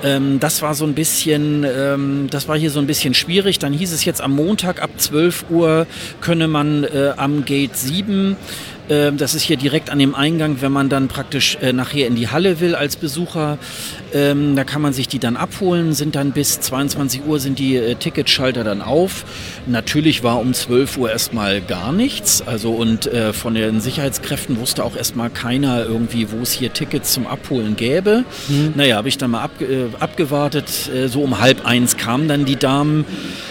Ähm, 0.04 0.38
das 0.38 0.60
war 0.60 0.74
so 0.74 0.84
ein 0.84 0.94
bisschen, 0.94 1.64
ähm, 1.64 2.26
das 2.30 2.48
war 2.48 2.58
hier 2.58 2.70
so 2.70 2.78
ein 2.78 2.86
bisschen 2.86 3.14
schwierig. 3.14 3.58
Dann 3.58 3.72
hieß 3.72 3.92
es 3.92 4.01
jetzt 4.04 4.20
am 4.20 4.32
Montag 4.32 4.82
ab 4.82 4.90
12 4.96 5.46
Uhr 5.50 5.86
könne 6.20 6.48
man 6.48 6.84
äh, 6.84 7.12
am 7.16 7.44
Gate 7.44 7.76
7 7.76 8.36
ähm, 8.92 9.16
das 9.16 9.34
ist 9.34 9.42
hier 9.42 9.56
direkt 9.56 9.88
an 9.88 9.98
dem 9.98 10.14
Eingang, 10.14 10.60
wenn 10.60 10.70
man 10.70 10.90
dann 10.90 11.08
praktisch 11.08 11.56
äh, 11.62 11.72
nachher 11.72 12.06
in 12.06 12.14
die 12.14 12.28
Halle 12.28 12.60
will 12.60 12.74
als 12.74 12.96
Besucher. 12.96 13.56
Ähm, 14.12 14.54
da 14.54 14.64
kann 14.64 14.82
man 14.82 14.92
sich 14.92 15.08
die 15.08 15.18
dann 15.18 15.36
abholen, 15.36 15.94
sind 15.94 16.14
dann 16.14 16.32
bis 16.32 16.60
22 16.60 17.24
Uhr 17.24 17.40
sind 17.40 17.58
die 17.58 17.76
äh, 17.76 17.94
Ticketschalter 17.94 18.64
dann 18.64 18.82
auf. 18.82 19.24
Natürlich 19.66 20.22
war 20.22 20.38
um 20.38 20.52
12 20.52 20.98
Uhr 20.98 21.10
erstmal 21.10 21.62
gar 21.62 21.92
nichts. 21.92 22.42
Also 22.42 22.72
und 22.72 23.06
äh, 23.06 23.32
von 23.32 23.54
den 23.54 23.80
Sicherheitskräften 23.80 24.60
wusste 24.60 24.84
auch 24.84 24.94
erstmal 24.94 25.30
keiner 25.30 25.84
irgendwie, 25.84 26.30
wo 26.30 26.42
es 26.42 26.52
hier 26.52 26.74
Tickets 26.74 27.14
zum 27.14 27.26
Abholen 27.26 27.76
gäbe. 27.76 28.24
Naja, 28.74 28.96
habe 28.96 29.08
ich 29.08 29.16
dann 29.16 29.30
mal 29.30 29.42
ab, 29.42 29.52
äh, 29.60 29.86
abgewartet. 30.00 30.90
Äh, 30.94 31.08
so 31.08 31.22
um 31.22 31.40
halb 31.40 31.64
eins 31.64 31.96
kamen 31.96 32.28
dann 32.28 32.44
die 32.44 32.56
Damen 32.56 33.06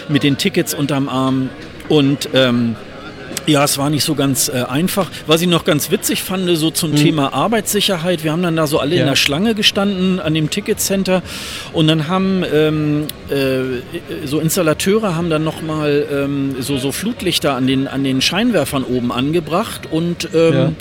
mit 0.08 0.22
den 0.22 0.38
Tickets 0.38 0.72
unterm 0.72 1.08
Arm 1.08 1.48
und 1.88 2.28
ähm, 2.32 2.76
ja, 3.46 3.64
es 3.64 3.78
war 3.78 3.90
nicht 3.90 4.04
so 4.04 4.14
ganz 4.14 4.48
äh, 4.48 4.62
einfach. 4.68 5.08
Was 5.26 5.40
ich 5.42 5.48
noch 5.48 5.64
ganz 5.64 5.90
witzig 5.90 6.22
fand, 6.22 6.48
so 6.56 6.70
zum 6.70 6.94
Thema 6.96 7.32
Arbeitssicherheit, 7.32 8.24
wir 8.24 8.32
haben 8.32 8.42
dann 8.42 8.56
da 8.56 8.66
so 8.66 8.78
alle 8.78 8.94
Ja. 8.94 9.02
in 9.02 9.06
der 9.08 9.16
Schlange 9.16 9.54
gestanden 9.54 10.20
an 10.20 10.34
dem 10.34 10.50
Ticketcenter 10.50 11.22
und 11.72 11.86
dann 11.88 12.08
haben 12.08 12.44
ähm, 12.52 13.06
äh, 13.30 14.26
so 14.26 14.38
Installateure 14.40 15.16
haben 15.16 15.30
dann 15.30 15.44
nochmal 15.44 16.06
ähm, 16.12 16.56
so, 16.60 16.78
so 16.78 16.92
Flutlichter 16.92 17.54
an 17.54 17.66
den, 17.66 17.88
an 17.88 18.04
den 18.04 18.20
Scheinwerfern 18.22 18.84
oben 18.84 19.12
angebracht 19.12 19.82
und 19.90 20.28
ähm, 20.34 20.76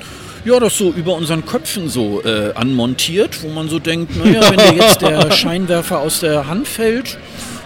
ja. 0.46 0.60
das 0.60 0.78
so 0.78 0.92
über 0.92 1.14
unseren 1.16 1.46
Köpfen 1.46 1.90
so 1.90 2.22
äh, 2.24 2.54
anmontiert, 2.56 3.42
wo 3.44 3.50
man 3.50 3.70
so 3.70 3.80
denkt, 3.80 4.16
naja, 4.24 4.42
wenn 4.50 4.76
dir 4.76 4.84
jetzt 4.84 5.02
der 5.02 5.32
Scheinwerfer 5.32 6.00
aus 6.00 6.20
der 6.22 6.48
Hand 6.48 6.68
fällt, 6.68 7.18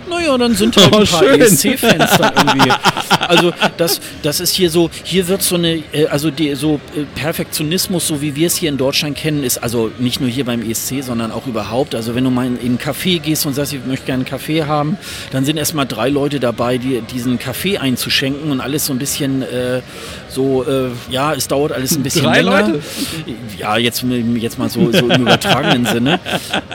naja, 0.09 0.37
dann 0.37 0.53
sind 0.53 0.77
halt 0.77 0.93
Oh, 0.93 0.97
ein 0.99 1.07
paar. 1.07 1.23
ESC-Fans 1.23 2.11
dann 2.19 2.33
irgendwie. 2.35 2.71
Also 3.27 3.51
das, 3.77 4.01
das 4.21 4.39
ist 4.39 4.53
hier 4.53 4.69
so, 4.69 4.89
hier 5.03 5.27
wird 5.27 5.41
so 5.41 5.55
eine, 5.55 5.83
äh, 5.91 6.07
also 6.07 6.31
die, 6.31 6.55
so 6.55 6.79
äh, 6.95 7.03
Perfektionismus, 7.15 8.07
so 8.07 8.21
wie 8.21 8.35
wir 8.35 8.47
es 8.47 8.55
hier 8.55 8.69
in 8.69 8.77
Deutschland 8.77 9.17
kennen, 9.17 9.43
ist 9.43 9.57
also 9.57 9.91
nicht 9.99 10.19
nur 10.19 10.29
hier 10.29 10.45
beim 10.45 10.61
ESC, 10.69 11.01
sondern 11.01 11.31
auch 11.31 11.47
überhaupt. 11.47 11.95
Also 11.95 12.15
wenn 12.15 12.23
du 12.23 12.29
mal 12.29 12.47
in, 12.47 12.57
in 12.57 12.65
einen 12.67 12.77
Café 12.79 13.19
gehst 13.19 13.45
und 13.45 13.53
sagst, 13.53 13.73
ich 13.73 13.85
möchte 13.85 14.05
gerne 14.05 14.21
einen 14.21 14.29
Kaffee 14.29 14.63
haben, 14.63 14.97
dann 15.31 15.45
sind 15.45 15.57
erstmal 15.57 15.85
drei 15.85 16.09
Leute 16.09 16.39
dabei, 16.39 16.77
die 16.77 17.01
diesen 17.01 17.39
Kaffee 17.39 17.77
einzuschenken 17.77 18.51
und 18.51 18.61
alles 18.61 18.85
so 18.85 18.93
ein 18.93 18.99
bisschen 18.99 19.41
äh, 19.41 19.81
so, 20.29 20.65
äh, 20.65 20.89
ja, 21.09 21.33
es 21.33 21.47
dauert 21.47 21.71
alles 21.71 21.95
ein 21.95 22.03
bisschen 22.03 22.23
Drei 22.23 22.41
länger. 22.41 22.67
Leute? 22.67 22.81
Ja, 23.57 23.77
jetzt, 23.77 24.03
jetzt 24.35 24.59
mal 24.59 24.69
so, 24.69 24.91
so 24.91 25.09
im 25.09 25.21
übertragenen 25.21 25.85
Sinne. 25.91 26.19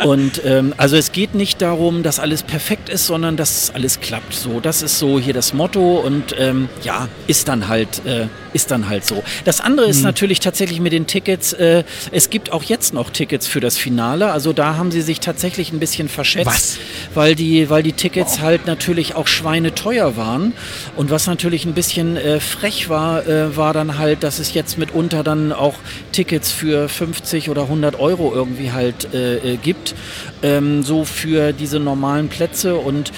Und 0.04 0.40
ähm, 0.45 0.73
also 0.78 0.97
es 0.97 1.12
geht 1.12 1.35
nicht 1.35 1.61
darum, 1.61 2.02
dass 2.02 2.19
alles 2.19 2.42
perfekt 2.42 2.88
ist, 2.88 3.07
sondern 3.07 3.37
dass 3.37 3.71
alles 3.75 4.00
klappt. 4.00 4.33
So, 4.35 4.61
das 4.61 4.83
ist 4.83 4.99
so 4.99 5.21
hier 5.21 5.35
das 5.35 5.52
Motto. 5.52 5.99
Und 5.99 6.35
ähm, 6.38 6.69
ja, 6.83 6.89
ja, 6.90 7.09
ist 7.28 7.47
dann 7.47 7.68
halt, 7.68 8.04
äh, 8.04 8.26
ist 8.52 8.73
dann 8.73 8.88
halt 8.88 9.06
so. 9.06 9.23
Das 9.44 9.61
andere 9.61 9.87
ist 9.87 9.99
mhm. 9.99 10.06
natürlich 10.06 10.40
tatsächlich 10.40 10.80
mit 10.80 10.92
den 10.92 11.06
Tickets, 11.06 11.52
äh, 11.52 11.85
es 12.11 12.30
gibt 12.30 12.50
auch 12.50 12.64
jetzt 12.64 12.92
noch 12.92 13.11
Tickets 13.11 13.47
für 13.47 13.61
das 13.61 13.78
Finale. 13.78 14.32
Also 14.32 14.52
da 14.52 14.75
haben 14.75 14.90
sie 14.90 15.00
sich 15.00 15.20
tatsächlich 15.20 15.73
ein 15.73 15.78
bisschen 15.78 16.09
verschätzt, 16.09 16.47
was? 16.47 16.78
weil 17.14 17.37
die, 17.37 17.70
weil 17.70 17.85
die 17.85 17.92
Tickets 17.92 18.38
wow. 18.38 18.40
halt 18.40 18.66
natürlich 18.66 19.14
auch 19.14 19.28
schweineteuer 19.28 20.16
waren. 20.16 20.52
Und 20.97 21.11
was 21.11 21.28
natürlich 21.28 21.64
ein 21.64 21.75
bisschen 21.75 22.16
äh, 22.16 22.40
frech 22.40 22.88
war, 22.88 23.25
äh, 23.25 23.56
war 23.56 23.73
dann 23.73 23.97
halt, 23.97 24.25
dass 24.25 24.40
es 24.40 24.52
jetzt 24.52 24.76
mitunter 24.76 25.23
dann 25.23 25.52
auch 25.52 25.75
Tickets 26.11 26.50
für 26.50 26.88
50 26.88 27.50
oder 27.50 27.62
100 27.62 28.00
Euro 28.00 28.35
irgendwie 28.35 28.73
halt 28.73 29.14
äh, 29.14 29.37
äh, 29.37 29.56
gibt, 29.59 29.94
ähm, 30.42 30.82
so 30.82 31.04
für 31.04 31.52
diese 31.52 31.78
normalen 31.78 32.28
Plätze 32.28 32.75
und 32.75 33.12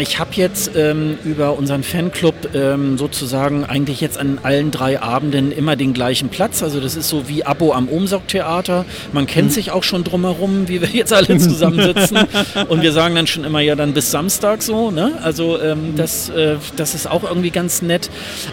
ich 0.00 0.18
habe 0.18 0.30
jetzt 0.34 0.72
ähm, 0.76 1.18
über 1.24 1.56
unseren 1.56 1.82
Fanclub 1.82 2.34
ähm, 2.54 2.98
sozusagen 2.98 3.64
eigentlich 3.64 4.00
jetzt 4.00 4.18
an 4.18 4.38
allen 4.42 4.70
drei 4.70 5.00
Abenden 5.00 5.52
immer 5.52 5.76
den 5.76 5.92
gleichen 5.92 6.28
Platz. 6.28 6.62
Also 6.62 6.80
das 6.80 6.96
ist 6.96 7.08
so 7.08 7.28
wie 7.28 7.44
Abo 7.44 7.72
am 7.72 7.88
Umsorgtheater. 7.88 8.84
Man 9.12 9.26
kennt 9.26 9.48
mhm. 9.48 9.52
sich 9.52 9.70
auch 9.70 9.82
schon 9.82 10.04
drumherum, 10.04 10.68
wie 10.68 10.80
wir 10.80 10.88
jetzt 10.92 11.12
alle 11.12 11.38
zusammensitzen. 11.38 12.18
Und 12.68 12.82
wir 12.82 12.92
sagen 12.92 13.14
dann 13.14 13.26
schon 13.26 13.44
immer 13.44 13.60
ja 13.60 13.74
dann 13.74 13.94
bis 13.94 14.10
Samstag 14.10 14.62
so. 14.62 14.90
Ne? 14.90 15.18
Also 15.22 15.60
ähm, 15.60 15.92
mhm. 15.92 15.96
das, 15.96 16.28
äh, 16.28 16.56
das 16.76 16.94
ist 16.94 17.10
auch 17.10 17.24
irgendwie 17.24 17.50
ganz 17.50 17.82
nett. 17.82 18.10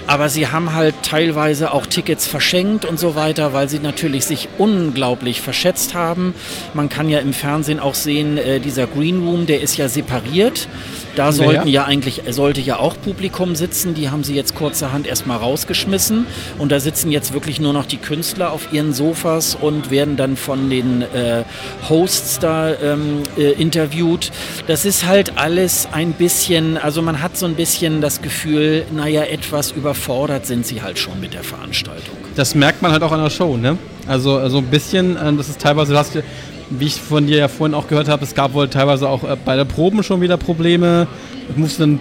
Aber 0.08 0.30
sie 0.30 0.48
haben 0.48 0.74
halt 0.74 0.96
teilweise 1.04 1.74
auch 1.74 1.86
Tickets 1.86 2.28
verschenkt 2.28 2.86
und 2.86 3.00
so 3.00 3.16
weiter, 3.16 3.54
weil 3.54 3.70
sie 3.70 3.80
natürlich 3.80 4.26
sich 4.26 4.48
unglaublich 4.58 5.42
verschätzt 5.42 5.94
haben. 5.94 6.34
Man 6.74 6.90
kann 6.90 7.10
ja 7.10 7.20
im 7.20 7.34
Fernsehen 7.34 7.80
auch 7.80 7.96
sehen, 7.96 8.38
äh, 8.38 8.60
dieser 8.60 8.88
Green 8.88 9.24
Room, 9.26 9.46
der 9.46 9.62
ist 9.62 9.78
ja 9.78 9.88
separiert. 9.88 10.68
Da 11.16 11.21
sollten 11.30 11.68
ja. 11.68 11.82
ja 11.82 11.86
eigentlich, 11.86 12.24
sollte 12.30 12.62
ja 12.62 12.78
auch 12.78 12.96
Publikum 13.02 13.56
sitzen. 13.56 13.94
Die 13.94 14.10
haben 14.10 14.24
sie 14.24 14.36
jetzt 14.36 14.56
kurzerhand 14.56 15.08
erstmal 15.08 15.38
rausgeschmissen. 15.38 16.26
Und 16.58 16.72
da 16.72 16.80
sitzen 16.80 17.12
jetzt 17.12 17.34
wirklich 17.34 17.60
nur 17.60 17.74
noch 17.74 17.86
die 17.86 17.98
Künstler 17.98 18.52
auf 18.52 18.74
ihren 18.74 18.94
Sofas 18.94 19.56
und 19.56 19.92
werden 19.92 20.18
dann 20.18 20.38
von 20.38 20.70
den 20.70 21.02
äh, 21.02 21.44
Hosts 21.90 22.40
da 22.40 22.74
ähm, 22.74 23.24
äh, 23.38 23.52
interviewt. 23.52 24.32
Das 24.68 24.86
ist 24.86 25.06
halt 25.06 25.38
alles 25.38 25.88
ein 25.92 26.14
bisschen, 26.14 26.78
also 26.78 27.02
man 27.02 27.22
hat 27.22 27.38
so 27.38 27.46
ein 27.46 27.56
bisschen 27.56 28.02
das 28.02 28.22
Gefühl, 28.22 28.86
naja, 28.92 29.24
etwas 29.24 29.72
überfordert 29.72 30.46
sind 30.46 30.66
sie 30.66 30.82
halt 30.82 30.98
schon 30.98 31.20
mit 31.20 31.34
der 31.34 31.44
Veranstaltung. 31.44 32.16
Das 32.36 32.56
merkt 32.56 32.82
man 32.82 32.92
halt 32.92 33.04
auch 33.04 33.12
an 33.12 33.22
der 33.22 33.30
Show, 33.30 33.58
ne? 33.58 33.78
Also, 34.08 34.38
also 34.38 34.58
ein 34.60 34.66
bisschen, 34.66 35.16
äh, 35.16 35.34
das 35.34 35.50
ist 35.50 35.62
teilweise, 35.62 35.94
du 35.94 36.00
hast 36.00 36.16
wie 36.80 36.86
ich 36.86 36.96
von 36.96 37.28
dir 37.28 37.38
ja 37.38 37.48
vorhin 37.48 37.76
auch 37.76 37.88
gehört 37.88 38.08
habe, 38.08 38.24
es 38.24 38.34
gab 38.34 38.54
wohl 38.54 38.68
teilweise 38.68 39.08
auch 39.08 39.24
äh, 39.24 39.38
bei 39.44 39.56
der 39.56 39.66
Proben 39.66 40.04
schon 40.04 40.22
wieder 40.22 40.38
Probleme. 40.38 41.08
Es 41.50 41.58
musste 41.58 41.82
dann 41.82 42.00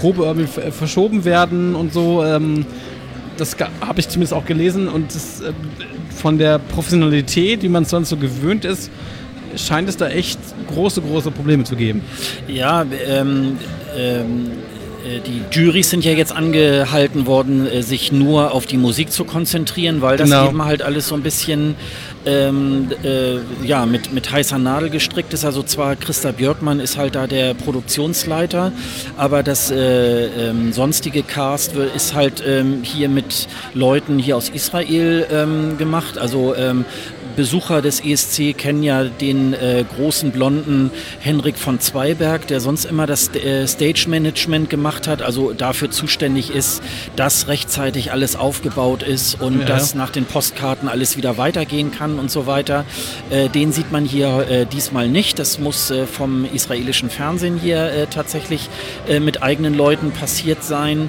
Probe 0.00 0.24
irgendwie 0.24 0.70
verschoben 0.70 1.24
werden 1.24 1.74
und 1.74 1.92
so. 1.92 2.22
Ähm, 2.24 2.66
das 3.36 3.56
habe 3.80 4.00
ich 4.00 4.08
zumindest 4.08 4.34
auch 4.34 4.44
gelesen 4.44 4.88
und 4.88 5.14
das, 5.14 5.40
äh, 5.40 5.52
von 6.14 6.38
der 6.38 6.58
Professionalität, 6.58 7.62
wie 7.62 7.68
man 7.68 7.84
es 7.84 7.90
sonst 7.90 8.10
so 8.10 8.16
gewöhnt 8.16 8.64
ist, 8.64 8.90
scheint 9.56 9.88
es 9.88 9.96
da 9.96 10.08
echt 10.08 10.38
große, 10.72 11.00
große 11.00 11.30
Probleme 11.30 11.64
zu 11.64 11.76
geben. 11.76 12.02
Ja, 12.46 12.84
ähm, 13.06 13.56
ähm 13.96 14.50
äh, 15.04 15.20
die 15.20 15.42
Jurys 15.50 15.90
sind 15.90 16.04
ja 16.04 16.12
jetzt 16.12 16.32
angehalten 16.32 17.26
worden, 17.26 17.66
äh, 17.66 17.82
sich 17.82 18.12
nur 18.12 18.52
auf 18.52 18.66
die 18.66 18.76
Musik 18.76 19.10
zu 19.12 19.24
konzentrieren, 19.24 20.02
weil 20.02 20.16
das 20.16 20.28
genau. 20.28 20.48
eben 20.48 20.64
halt 20.64 20.82
alles 20.82 21.08
so 21.08 21.14
ein 21.14 21.22
bisschen 21.22 21.74
ähm, 22.26 22.90
äh, 23.02 23.38
ja, 23.64 23.86
mit, 23.86 24.12
mit 24.12 24.30
heißer 24.30 24.58
Nadel 24.58 24.90
gestrickt 24.90 25.32
ist. 25.32 25.44
Also 25.44 25.62
zwar 25.62 25.96
Christa 25.96 26.32
Björkmann 26.32 26.80
ist 26.80 26.96
halt 26.96 27.14
da 27.14 27.26
der 27.26 27.54
Produktionsleiter, 27.54 28.72
aber 29.16 29.42
das 29.42 29.70
äh, 29.70 30.26
ähm, 30.26 30.72
sonstige 30.72 31.22
Cast 31.22 31.74
ist 31.76 32.14
halt 32.14 32.42
ähm, 32.46 32.82
hier 32.82 33.08
mit 33.08 33.48
Leuten 33.74 34.18
hier 34.18 34.36
aus 34.36 34.48
Israel 34.48 35.26
ähm, 35.30 35.78
gemacht. 35.78 36.18
Also 36.18 36.54
ähm, 36.54 36.84
Besucher 37.40 37.80
des 37.80 38.04
ESC 38.04 38.54
kennen 38.54 38.82
ja 38.82 39.04
den 39.04 39.54
äh, 39.54 39.82
großen 39.96 40.30
blonden 40.30 40.90
Henrik 41.20 41.56
von 41.56 41.80
Zweiberg, 41.80 42.46
der 42.48 42.60
sonst 42.60 42.84
immer 42.84 43.06
das 43.06 43.34
äh, 43.34 43.66
Stage 43.66 44.04
Management 44.08 44.68
gemacht 44.68 45.08
hat, 45.08 45.22
also 45.22 45.54
dafür 45.54 45.90
zuständig 45.90 46.54
ist, 46.54 46.82
dass 47.16 47.48
rechtzeitig 47.48 48.12
alles 48.12 48.36
aufgebaut 48.36 49.02
ist 49.02 49.40
und 49.40 49.60
ja. 49.60 49.64
dass 49.64 49.94
nach 49.94 50.10
den 50.10 50.26
Postkarten 50.26 50.86
alles 50.86 51.16
wieder 51.16 51.38
weitergehen 51.38 51.92
kann 51.92 52.18
und 52.18 52.30
so 52.30 52.46
weiter. 52.46 52.84
Äh, 53.30 53.48
den 53.48 53.72
sieht 53.72 53.90
man 53.90 54.04
hier 54.04 54.46
äh, 54.50 54.66
diesmal 54.66 55.08
nicht. 55.08 55.38
Das 55.38 55.58
muss 55.58 55.90
äh, 55.90 56.06
vom 56.06 56.44
israelischen 56.44 57.08
Fernsehen 57.08 57.58
hier 57.58 57.90
äh, 57.90 58.06
tatsächlich 58.06 58.68
mit 59.20 59.42
eigenen 59.42 59.72
Leuten 59.72 60.10
passiert 60.10 60.62
sein. 60.62 61.08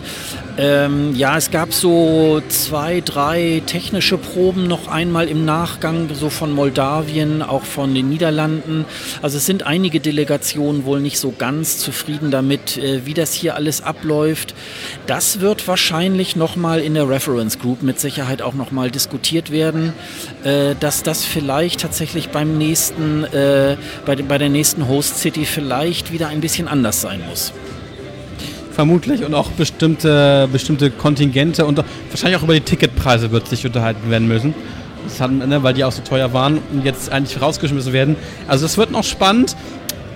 Ähm, 0.58 1.14
ja, 1.16 1.38
es 1.38 1.52
gab 1.52 1.74
so 1.74 2.42
zwei, 2.48 3.02
drei 3.02 3.62
technische 3.66 4.18
Proben 4.18 4.68
noch 4.68 4.88
einmal 4.88 5.28
im 5.28 5.46
Nachgang, 5.46 6.08
so 6.22 6.30
von 6.30 6.54
Moldawien, 6.54 7.42
auch 7.42 7.64
von 7.64 7.94
den 7.94 8.08
Niederlanden. 8.08 8.86
Also 9.22 9.38
es 9.38 9.46
sind 9.46 9.64
einige 9.64 10.00
Delegationen 10.00 10.86
wohl 10.86 11.02
nicht 11.02 11.18
so 11.18 11.34
ganz 11.38 11.80
zufrieden 11.80 12.32
damit, 12.32 12.78
äh, 12.78 13.06
wie 13.06 13.14
das 13.14 13.34
hier 13.34 13.56
alles 13.56 13.82
abläuft. 13.82 14.54
Das 15.08 15.42
wird 15.42 15.68
wahrscheinlich 15.68 16.36
nochmal 16.36 16.80
in 16.80 16.94
der 16.94 17.10
Reference 17.10 17.60
Group 17.60 17.82
mit 17.82 18.00
Sicherheit 18.00 18.42
auch 18.42 18.54
nochmal 18.54 18.92
diskutiert 18.92 19.52
werden, 19.52 19.94
äh, 20.44 20.76
dass 20.80 21.04
das 21.04 21.26
vielleicht 21.26 21.82
tatsächlich 21.82 22.30
beim 22.30 22.58
nächsten, 22.58 23.24
äh, 23.26 23.76
bei, 24.06 24.38
der 24.38 24.50
nächsten 24.50 24.88
Host 24.88 25.18
City 25.18 25.46
vielleicht 25.46 26.14
wieder 26.14 26.28
ein 26.28 26.40
bisschen 26.40 26.68
anders 26.68 27.02
sein 27.02 27.22
muss 27.28 27.52
vermutlich 28.74 29.26
und 29.26 29.34
auch 29.34 29.52
bestimmte, 29.52 30.48
bestimmte 30.50 30.92
Kontingente 30.92 31.66
und 31.66 31.84
wahrscheinlich 32.10 32.40
auch 32.40 32.44
über 32.44 32.54
die 32.54 32.62
Ticketpreise 32.62 33.32
wird 33.32 33.48
sich 33.48 33.66
unterhalten 33.66 34.10
werden 34.10 34.30
müssen. 34.30 34.56
Hat, 35.20 35.32
ne, 35.32 35.64
weil 35.64 35.74
die 35.74 35.84
auch 35.84 35.92
so 35.92 36.02
teuer 36.02 36.34
waren 36.34 36.60
und 36.72 36.86
jetzt 36.86 37.12
eigentlich 37.12 37.42
rausgeschmissen 37.42 37.94
werden. 37.94 38.16
Also 38.48 38.66
es 38.66 38.78
wird 38.78 38.92
noch 38.92 39.04
spannend 39.04 39.56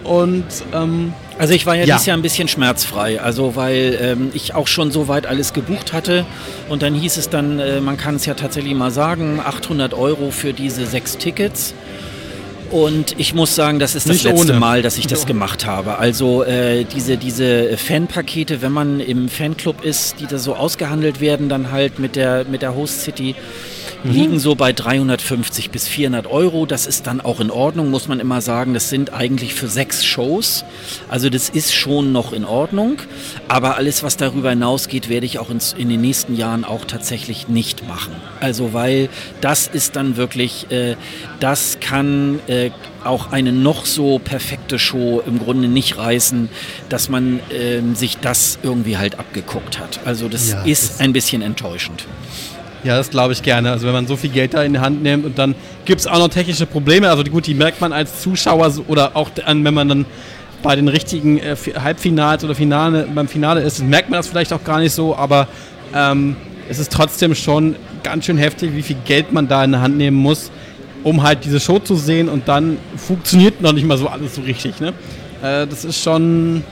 und 0.03 0.45
ähm, 0.73 1.13
also 1.37 1.53
ich 1.53 1.65
war 1.65 1.75
ja, 1.75 1.83
ja, 1.83 1.95
dieses 1.95 2.05
Jahr 2.05 2.15
ein 2.15 2.21
bisschen 2.21 2.47
schmerzfrei, 2.47 3.19
also 3.19 3.55
weil 3.55 3.97
ähm, 4.01 4.31
ich 4.33 4.53
auch 4.53 4.67
schon 4.67 4.91
so 4.91 5.07
weit 5.07 5.25
alles 5.25 5.51
gebucht 5.51 5.91
hatte 5.91 6.25
und 6.69 6.81
dann 6.81 6.93
hieß 6.93 7.17
es 7.17 7.29
dann, 7.29 7.59
äh, 7.59 7.81
man 7.81 7.97
kann 7.97 8.15
es 8.15 8.25
ja 8.25 8.35
tatsächlich 8.35 8.73
mal 8.73 8.91
sagen, 8.91 9.41
800 9.43 9.93
Euro 9.93 10.31
für 10.31 10.53
diese 10.53 10.85
sechs 10.85 11.17
Tickets. 11.17 11.73
Und 12.71 13.15
ich 13.19 13.33
muss 13.35 13.55
sagen, 13.55 13.79
das 13.79 13.95
ist 13.95 14.07
das 14.07 14.13
Nicht 14.13 14.23
letzte 14.25 14.51
ohne. 14.51 14.59
Mal, 14.59 14.81
dass 14.81 14.97
ich 14.97 15.07
das 15.07 15.21
so. 15.21 15.27
gemacht 15.27 15.65
habe. 15.65 15.99
Also 15.99 16.43
äh, 16.43 16.83
diese, 16.83 17.15
diese 17.15 17.77
Fanpakete, 17.77 18.61
wenn 18.61 18.71
man 18.71 18.99
im 18.99 19.29
Fanclub 19.29 19.83
ist, 19.83 20.19
die 20.19 20.25
da 20.25 20.39
so 20.39 20.55
ausgehandelt 20.55 21.21
werden, 21.21 21.47
dann 21.47 21.71
halt 21.71 21.99
mit 21.99 22.15
der, 22.15 22.45
mit 22.45 22.63
der 22.63 22.75
Host 22.75 23.01
City, 23.01 23.35
mhm. 24.05 24.11
liegen 24.11 24.39
so 24.39 24.55
bei 24.55 24.73
350 24.73 25.71
bis 25.71 25.87
400 25.87 26.27
Euro. 26.27 26.65
Das 26.65 26.87
ist 26.87 27.07
dann 27.07 27.21
auch 27.21 27.39
in 27.39 27.51
Ordnung, 27.51 27.89
muss 27.89 28.07
man 28.07 28.19
immer 28.19 28.41
sagen. 28.41 28.73
Das 28.73 28.89
sind 28.89 29.13
eigentlich 29.13 29.53
für 29.53 29.67
sechs 29.67 30.05
Shows. 30.05 30.63
Also 31.09 31.29
das 31.29 31.49
ist 31.49 31.73
schon 31.73 32.11
noch 32.11 32.33
in 32.33 32.45
Ordnung. 32.45 33.01
Aber 33.47 33.77
alles, 33.77 34.03
was 34.03 34.17
darüber 34.17 34.51
hinausgeht, 34.51 35.09
werde 35.09 35.25
ich 35.25 35.39
auch 35.39 35.49
ins, 35.49 35.73
in 35.73 35.89
den 35.89 36.01
nächsten 36.01 36.35
Jahren 36.35 36.63
auch 36.63 36.85
tatsächlich 36.85 37.47
nicht 37.47 37.87
machen. 37.87 38.13
Also 38.39 38.73
weil 38.73 39.09
das 39.41 39.67
ist 39.67 39.95
dann 39.95 40.17
wirklich, 40.17 40.71
äh, 40.71 40.95
das 41.39 41.79
kann 41.79 42.39
äh, 42.47 42.71
auch 43.03 43.31
eine 43.31 43.51
noch 43.51 43.85
so 43.85 44.19
perfekte 44.19 44.79
Show 44.79 45.21
im 45.25 45.39
Grunde 45.39 45.67
nicht 45.67 45.97
reißen, 45.97 46.49
dass 46.89 47.09
man 47.09 47.39
äh, 47.49 47.81
sich 47.95 48.17
das 48.17 48.59
irgendwie 48.63 48.97
halt 48.97 49.19
abgeguckt 49.19 49.79
hat. 49.79 49.99
Also 50.05 50.27
das 50.27 50.51
ja, 50.51 50.63
ist 50.63 51.01
ein 51.01 51.13
bisschen 51.13 51.41
enttäuschend. 51.41 52.05
Ja, 52.85 52.97
das 52.97 53.09
glaube 53.09 53.33
ich 53.33 53.41
gerne. 53.41 53.71
Also 53.71 53.87
wenn 53.87 53.93
man 53.93 54.05
so 54.05 54.15
viel 54.15 54.29
Geld 54.29 54.53
da 54.53 54.61
in 54.61 54.73
die 54.73 54.79
Hand 54.79 55.01
nimmt 55.01 55.25
und 55.25 55.39
dann 55.39 55.55
gibt 55.85 56.01
es 56.01 56.05
auch 56.05 56.19
noch 56.19 56.27
technische 56.27 56.67
Probleme. 56.67 57.09
Also 57.09 57.23
gut, 57.23 57.47
die 57.47 57.55
merkt 57.55 57.81
man 57.81 57.91
als 57.91 58.21
Zuschauer 58.21 58.71
oder 58.87 59.15
auch 59.15 59.31
an, 59.43 59.65
wenn 59.65 59.73
man 59.73 59.89
dann 59.89 60.05
bei 60.61 60.75
den 60.75 60.87
richtigen 60.87 61.39
äh, 61.39 61.55
Halbfinals 61.81 62.43
oder 62.43 62.53
Finale, 62.53 63.07
beim 63.13 63.27
Finale 63.27 63.61
ist, 63.61 63.83
merkt 63.83 64.11
man 64.11 64.19
das 64.19 64.27
vielleicht 64.27 64.53
auch 64.53 64.63
gar 64.63 64.79
nicht 64.79 64.93
so, 64.93 65.15
aber 65.15 65.47
ähm, 65.95 66.35
es 66.69 66.77
ist 66.77 66.91
trotzdem 66.91 67.33
schon 67.33 67.75
ganz 68.03 68.25
schön 68.25 68.37
heftig, 68.37 68.75
wie 68.75 68.83
viel 68.83 68.97
Geld 69.03 69.33
man 69.33 69.47
da 69.47 69.63
in 69.63 69.71
die 69.71 69.77
Hand 69.79 69.97
nehmen 69.97 70.17
muss, 70.17 70.51
um 71.03 71.23
halt 71.23 71.43
diese 71.43 71.59
Show 71.59 71.79
zu 71.79 71.95
sehen 71.95 72.29
und 72.29 72.47
dann 72.47 72.77
funktioniert 72.97 73.61
noch 73.61 73.73
nicht 73.73 73.87
mal 73.87 73.97
so 73.97 74.07
alles 74.07 74.35
so 74.35 74.41
richtig. 74.41 74.79
Ne? 74.79 74.89
Äh, 75.41 75.65
das 75.65 75.85
ist 75.85 76.03
schon 76.03 76.63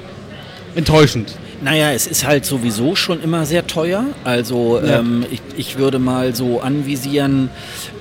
enttäuschend. 0.75 1.35
Naja, 1.63 1.91
es 1.91 2.07
ist 2.07 2.27
halt 2.27 2.45
sowieso 2.45 2.93
schon 2.95 3.23
immer 3.23 3.45
sehr 3.45 3.65
teuer. 3.65 4.07
Also 4.25 4.81
ja. 4.83 4.99
ähm, 4.99 5.25
ich, 5.31 5.41
ich, 5.55 5.77
würde 5.77 5.97
mal 5.97 6.35
so 6.35 6.59
anvisieren, 6.59 7.49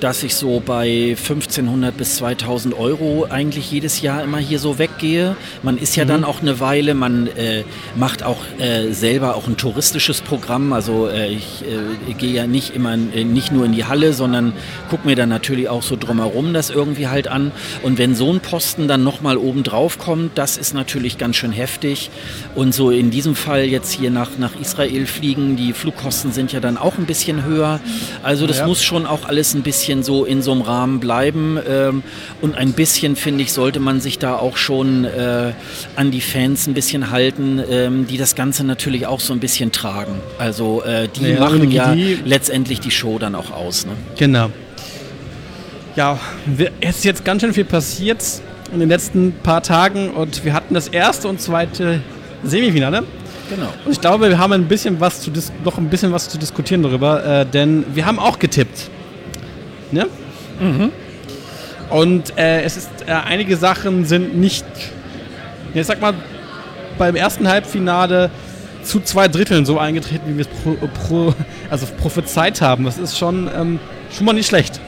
dass 0.01 0.25
ich 0.25 0.35
so 0.35 0.61
bei 0.65 1.15
1500 1.17 1.97
bis 1.97 2.17
2000 2.17 2.77
Euro 2.77 3.27
eigentlich 3.31 3.71
jedes 3.71 4.03
Jahr 4.03 4.25
immer 4.25 4.39
hier 4.39 4.59
so 4.59 4.81
weggehe. 4.81 5.37
Man 5.63 5.79
ist 5.79 5.95
ja 5.95 6.05
mhm. 6.05 6.09
dann 6.09 6.25
auch 6.25 6.43
eine 6.43 6.59
Weile, 6.59 6.95
man 6.95 7.29
äh, 7.29 7.63
macht 7.95 8.25
auch 8.25 8.41
äh, 8.59 8.91
selber 8.91 9.37
auch 9.37 9.47
ein 9.47 9.57
touristisches 9.57 10.23
Programm. 10.23 10.73
Also 10.73 11.07
äh, 11.07 11.29
ich 11.29 11.63
äh, 11.63 12.15
gehe 12.15 12.33
ja 12.33 12.49
nicht 12.49 12.75
immer 12.75 12.95
äh, 12.95 13.23
nicht 13.23 13.53
nur 13.53 13.65
in 13.65 13.73
die 13.73 13.85
Halle, 13.85 14.13
sondern 14.13 14.55
gucke 14.91 15.07
mir 15.07 15.15
dann 15.15 15.29
natürlich 15.29 15.69
auch 15.69 15.85
so 15.85 15.95
drumherum 15.95 16.53
das 16.53 16.71
irgendwie 16.71 17.07
halt 17.07 17.29
an. 17.29 17.53
Und 17.85 17.97
wenn 17.97 18.17
so 18.17 18.33
ein 18.33 18.41
Posten 18.41 18.89
dann 18.89 19.05
nochmal 19.05 19.37
oben 19.37 19.63
drauf 19.63 19.99
kommt, 19.99 20.37
das 20.37 20.57
ist 20.57 20.75
natürlich 20.75 21.17
ganz 21.17 21.37
schön 21.37 21.53
heftig. 21.53 22.11
Und 22.57 22.75
so 22.75 22.91
in 22.91 23.13
diesem 23.13 23.37
Fall 23.37 23.52
Fall 23.53 23.65
jetzt 23.65 23.93
hier 23.93 24.11
nach, 24.11 24.31
nach 24.39 24.53
Israel 24.59 25.05
fliegen. 25.05 25.57
Die 25.57 25.75
Flugkosten 25.75 26.33
sind 26.33 26.53
ja 26.53 26.61
dann 26.61 26.79
auch 26.79 26.97
ein 26.97 27.05
bisschen 27.05 27.45
höher. 27.45 27.81
Also 28.23 28.47
das 28.47 28.61
Ja. 28.61 28.67
muss 28.67 28.83
schon 28.83 29.05
auch 29.05 29.27
alles 29.29 29.53
ein 29.53 29.61
bisschen 29.63 30.03
so 30.03 30.25
in 30.25 30.41
so 30.41 30.53
einem 30.53 30.63
Rahmen 30.63 31.01
bleiben. 31.01 31.59
Ähm, 31.69 32.03
und 32.41 32.57
ein 32.57 32.73
bisschen, 32.73 33.15
finde 33.15 33.43
ich, 33.43 33.53
sollte 33.53 33.79
man 33.79 34.01
sich 34.01 34.19
da 34.19 34.37
auch 34.37 34.57
schon 34.57 35.05
äh, 35.05 35.53
an 35.97 36.11
die 36.11 36.23
Fans 36.23 36.67
ein 36.67 36.73
bisschen 36.73 37.11
halten, 37.11 37.61
ähm, 37.71 38.07
die 38.07 38.17
das 38.17 38.35
Ganze 38.37 38.65
natürlich 38.65 39.07
auch 39.07 39.21
so 39.21 39.35
ein 39.35 39.39
bisschen 39.41 39.71
tragen. 39.71 40.15
Also 40.39 40.83
äh, 40.85 41.09
die 41.15 41.33
Ja, 41.33 41.41
machen 41.41 41.71
ja 41.71 41.95
die- 41.95 42.21
letztendlich 42.25 42.81
die 42.81 42.91
Show 42.91 43.19
dann 43.19 43.35
auch 43.35 43.51
aus. 43.51 43.85
Ne? 43.85 43.93
Genau. 44.19 44.49
Ja, 45.95 46.19
es 46.81 46.97
ist 46.97 47.05
jetzt 47.05 47.23
ganz 47.23 47.43
schön 47.43 47.53
viel 47.53 47.67
passiert 47.67 48.25
in 48.73 48.81
den 48.81 48.89
letzten 48.89 49.33
paar 49.43 49.63
Tagen 49.63 50.09
und 50.09 50.43
wir 50.43 50.55
hatten 50.55 50.73
das 50.73 50.89
erste 50.89 51.29
und 51.29 51.39
zweite 51.39 52.01
Semifinale. 52.43 53.03
Genau. 53.55 53.69
Und 53.85 53.93
ich 53.93 54.01
glaube, 54.01 54.31
wir 54.31 54.39
haben 54.39 54.53
ein 54.53 54.67
bisschen 54.67 54.99
was 54.99 55.21
zu 55.21 55.31
noch 55.63 55.77
ein 55.77 55.91
bisschen 55.91 56.11
was 56.11 56.29
zu 56.29 56.39
diskutieren 56.39 56.83
darüber, 56.83 57.25
äh, 57.25 57.47
denn 57.47 57.85
wir 57.95 58.07
haben 58.07 58.19
auch 58.19 58.39
getippt. 58.39 58.89
Ne? 59.91 60.07
Und 61.91 62.39
äh, 62.39 62.63
es 62.63 62.79
ist 62.79 62.89
äh, 63.07 63.13
einige 63.13 63.59
Sachen 63.59 64.07
sind 64.07 64.39
nicht, 64.39 64.65
ich 65.75 65.87
sag 65.87 66.01
mal, 66.01 66.15
beim 66.97 67.15
ersten 67.15 67.47
Halbfinale 67.47 68.31
zu 68.83 69.01
zwei 69.01 69.29
Dritteln 69.29 69.67
so 69.67 69.79
eingetreten, 69.79 70.23
wie 70.29 70.39
wir 70.39 70.47
es 70.47 70.63
pro, 70.63 70.89
pro, 71.07 71.35
also 71.69 71.87
prophezeit 72.01 72.63
haben. 72.63 72.85
Das 72.85 72.97
ist 72.97 73.19
schon, 73.19 73.51
ähm, 73.55 73.79
schon 74.17 74.25
mal 74.25 74.33
nicht 74.33 74.47
schlecht. 74.47 74.81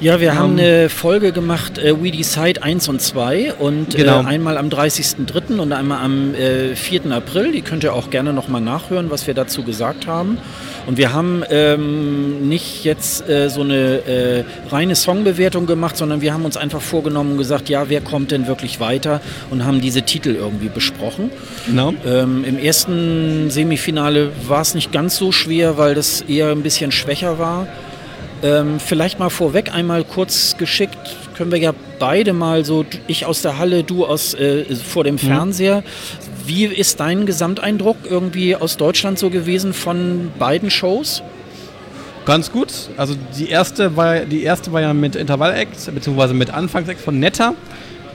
Ja, 0.00 0.20
wir 0.20 0.36
haben 0.36 0.52
Ähm, 0.52 0.64
eine 0.64 0.88
Folge 0.90 1.32
gemacht, 1.32 1.76
äh, 1.78 1.92
We 2.00 2.12
Decide 2.12 2.62
1 2.62 2.88
und 2.88 3.02
2 3.02 3.54
und 3.54 3.96
Genau. 3.96 4.20
äh, 4.20 4.26
einmal 4.26 4.56
am 4.56 4.68
30.03. 4.68 5.58
und 5.58 5.72
einmal 5.72 6.04
am 6.04 6.34
äh, 6.36 6.76
4. 6.76 7.10
April. 7.10 7.50
Die 7.50 7.62
könnt 7.62 7.82
ihr 7.82 7.92
auch 7.92 8.08
gerne 8.08 8.32
nochmal 8.32 8.60
nachhören, 8.60 9.10
was 9.10 9.26
wir 9.26 9.34
dazu 9.34 9.64
gesagt 9.64 10.06
haben. 10.06 10.38
Und 10.86 10.98
wir 10.98 11.12
haben 11.12 11.42
ähm, 11.50 12.48
nicht 12.48 12.84
jetzt 12.84 13.28
äh, 13.28 13.50
so 13.50 13.62
eine 13.62 14.06
äh, 14.06 14.44
reine 14.70 14.94
Songbewertung 14.94 15.66
gemacht, 15.66 15.96
sondern 15.96 16.20
wir 16.20 16.32
haben 16.32 16.44
uns 16.44 16.56
einfach 16.56 16.80
vorgenommen 16.80 17.32
und 17.32 17.38
gesagt, 17.38 17.68
ja, 17.68 17.88
wer 17.90 18.00
kommt 18.00 18.30
denn 18.30 18.46
wirklich 18.46 18.78
weiter 18.78 19.20
und 19.50 19.64
haben 19.64 19.80
diese 19.80 20.02
Titel 20.02 20.36
irgendwie 20.36 20.68
besprochen. 20.68 21.30
Genau. 21.66 21.92
Ähm, 22.06 22.44
Im 22.44 22.56
ersten 22.56 23.50
Semifinale 23.50 24.30
war 24.46 24.60
es 24.60 24.74
nicht 24.74 24.92
ganz 24.92 25.16
so 25.16 25.32
schwer, 25.32 25.76
weil 25.76 25.96
das 25.96 26.20
eher 26.20 26.50
ein 26.52 26.62
bisschen 26.62 26.92
schwächer 26.92 27.40
war. 27.40 27.66
Ähm, 28.42 28.78
vielleicht 28.78 29.18
mal 29.18 29.30
vorweg 29.30 29.74
einmal 29.74 30.04
kurz 30.04 30.56
geschickt, 30.56 30.96
können 31.36 31.50
wir 31.50 31.58
ja 31.58 31.72
beide 31.98 32.32
mal 32.32 32.64
so, 32.64 32.84
ich 33.06 33.26
aus 33.26 33.42
der 33.42 33.58
Halle, 33.58 33.82
du 33.82 34.06
aus 34.06 34.34
äh, 34.34 34.64
vor 34.76 35.04
dem 35.04 35.18
Fernseher. 35.18 35.82
Wie 36.46 36.64
ist 36.64 37.00
dein 37.00 37.26
Gesamteindruck 37.26 37.96
irgendwie 38.08 38.54
aus 38.54 38.76
Deutschland 38.76 39.18
so 39.18 39.28
gewesen 39.28 39.74
von 39.74 40.30
beiden 40.38 40.70
Shows? 40.70 41.22
Ganz 42.26 42.52
gut. 42.52 42.68
Also 42.96 43.14
die 43.36 43.48
erste 43.48 43.96
war, 43.96 44.20
die 44.20 44.42
erste 44.42 44.72
war 44.72 44.82
ja 44.82 44.94
mit 44.94 45.16
Intervall-Act, 45.16 45.94
beziehungsweise 45.94 46.34
mit 46.34 46.50
Anfangs-Act 46.50 47.00
von 47.00 47.18
Netta. 47.18 47.54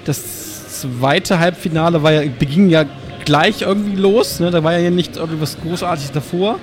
Das 0.06 0.82
zweite 0.82 1.39
Halbfinale 1.39 2.01
war 2.01 2.12
ja, 2.12 2.22
beging 2.39 2.70
ja 2.70 2.86
gleich 3.25 3.62
irgendwie 3.62 4.00
los. 4.00 4.39
Ne? 4.39 4.51
Da 4.51 4.63
war 4.63 4.77
ja 4.77 4.89
nicht 4.89 5.18
irgendwas 5.18 5.58
Großartiges 5.62 6.12
davor. 6.12 6.60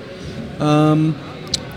Ähm, 0.61 1.15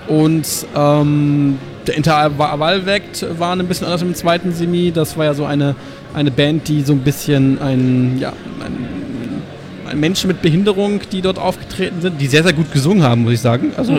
und 0.08 0.48
ähm, 0.75 1.58
der 1.88 1.96
Intervall-Act 1.96 3.25
war 3.38 3.56
ein 3.56 3.68
bisschen 3.68 3.86
anders 3.86 4.02
im 4.02 4.16
zweiten 4.16 4.54
Semi. 4.54 4.92
Das 4.92 5.18
war 5.18 5.25
ja 5.25 5.34
so 5.34 5.46
eine, 5.46 5.75
eine 6.13 6.32
Band, 6.32 6.68
die 6.68 6.82
so 6.82 6.94
ein 6.94 7.00
bisschen 7.00 7.62
ein, 7.62 8.18
ja, 8.20 8.34
ein 8.62 10.00
Menschen 10.00 10.28
mit 10.28 10.42
Behinderung, 10.42 11.02
die 11.12 11.22
dort 11.22 11.40
aufgetreten 11.40 12.02
sind, 12.02 12.20
die 12.20 12.28
sehr, 12.28 12.44
sehr 12.44 12.54
gut 12.54 12.72
gesungen 12.72 13.04
haben, 13.04 13.24
muss 13.24 13.34
ich 13.34 13.42
sagen. 13.42 13.74
Also 13.78 13.94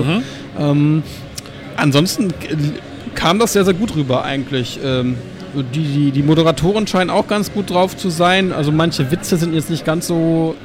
ähm, 0.59 1.03
ansonsten 1.77 2.33
kam 3.15 3.39
das 3.39 3.53
sehr, 3.53 3.65
sehr 3.65 3.75
gut 3.75 3.95
rüber 3.95 4.25
eigentlich. 4.25 4.81
Ähm, 4.85 5.17
die, 5.73 5.85
die, 5.85 6.11
die 6.11 6.23
Moderatoren 6.23 6.87
scheinen 6.87 7.11
auch 7.11 7.29
ganz 7.29 7.53
gut 7.53 7.71
drauf 7.71 7.97
zu 7.97 8.11
sein. 8.11 8.53
Also 8.53 8.73
manche 8.73 9.11
Witze 9.11 9.37
sind 9.37 9.55
jetzt 9.55 9.71
nicht 9.71 9.85
ganz 9.85 10.09
so, 10.09 10.57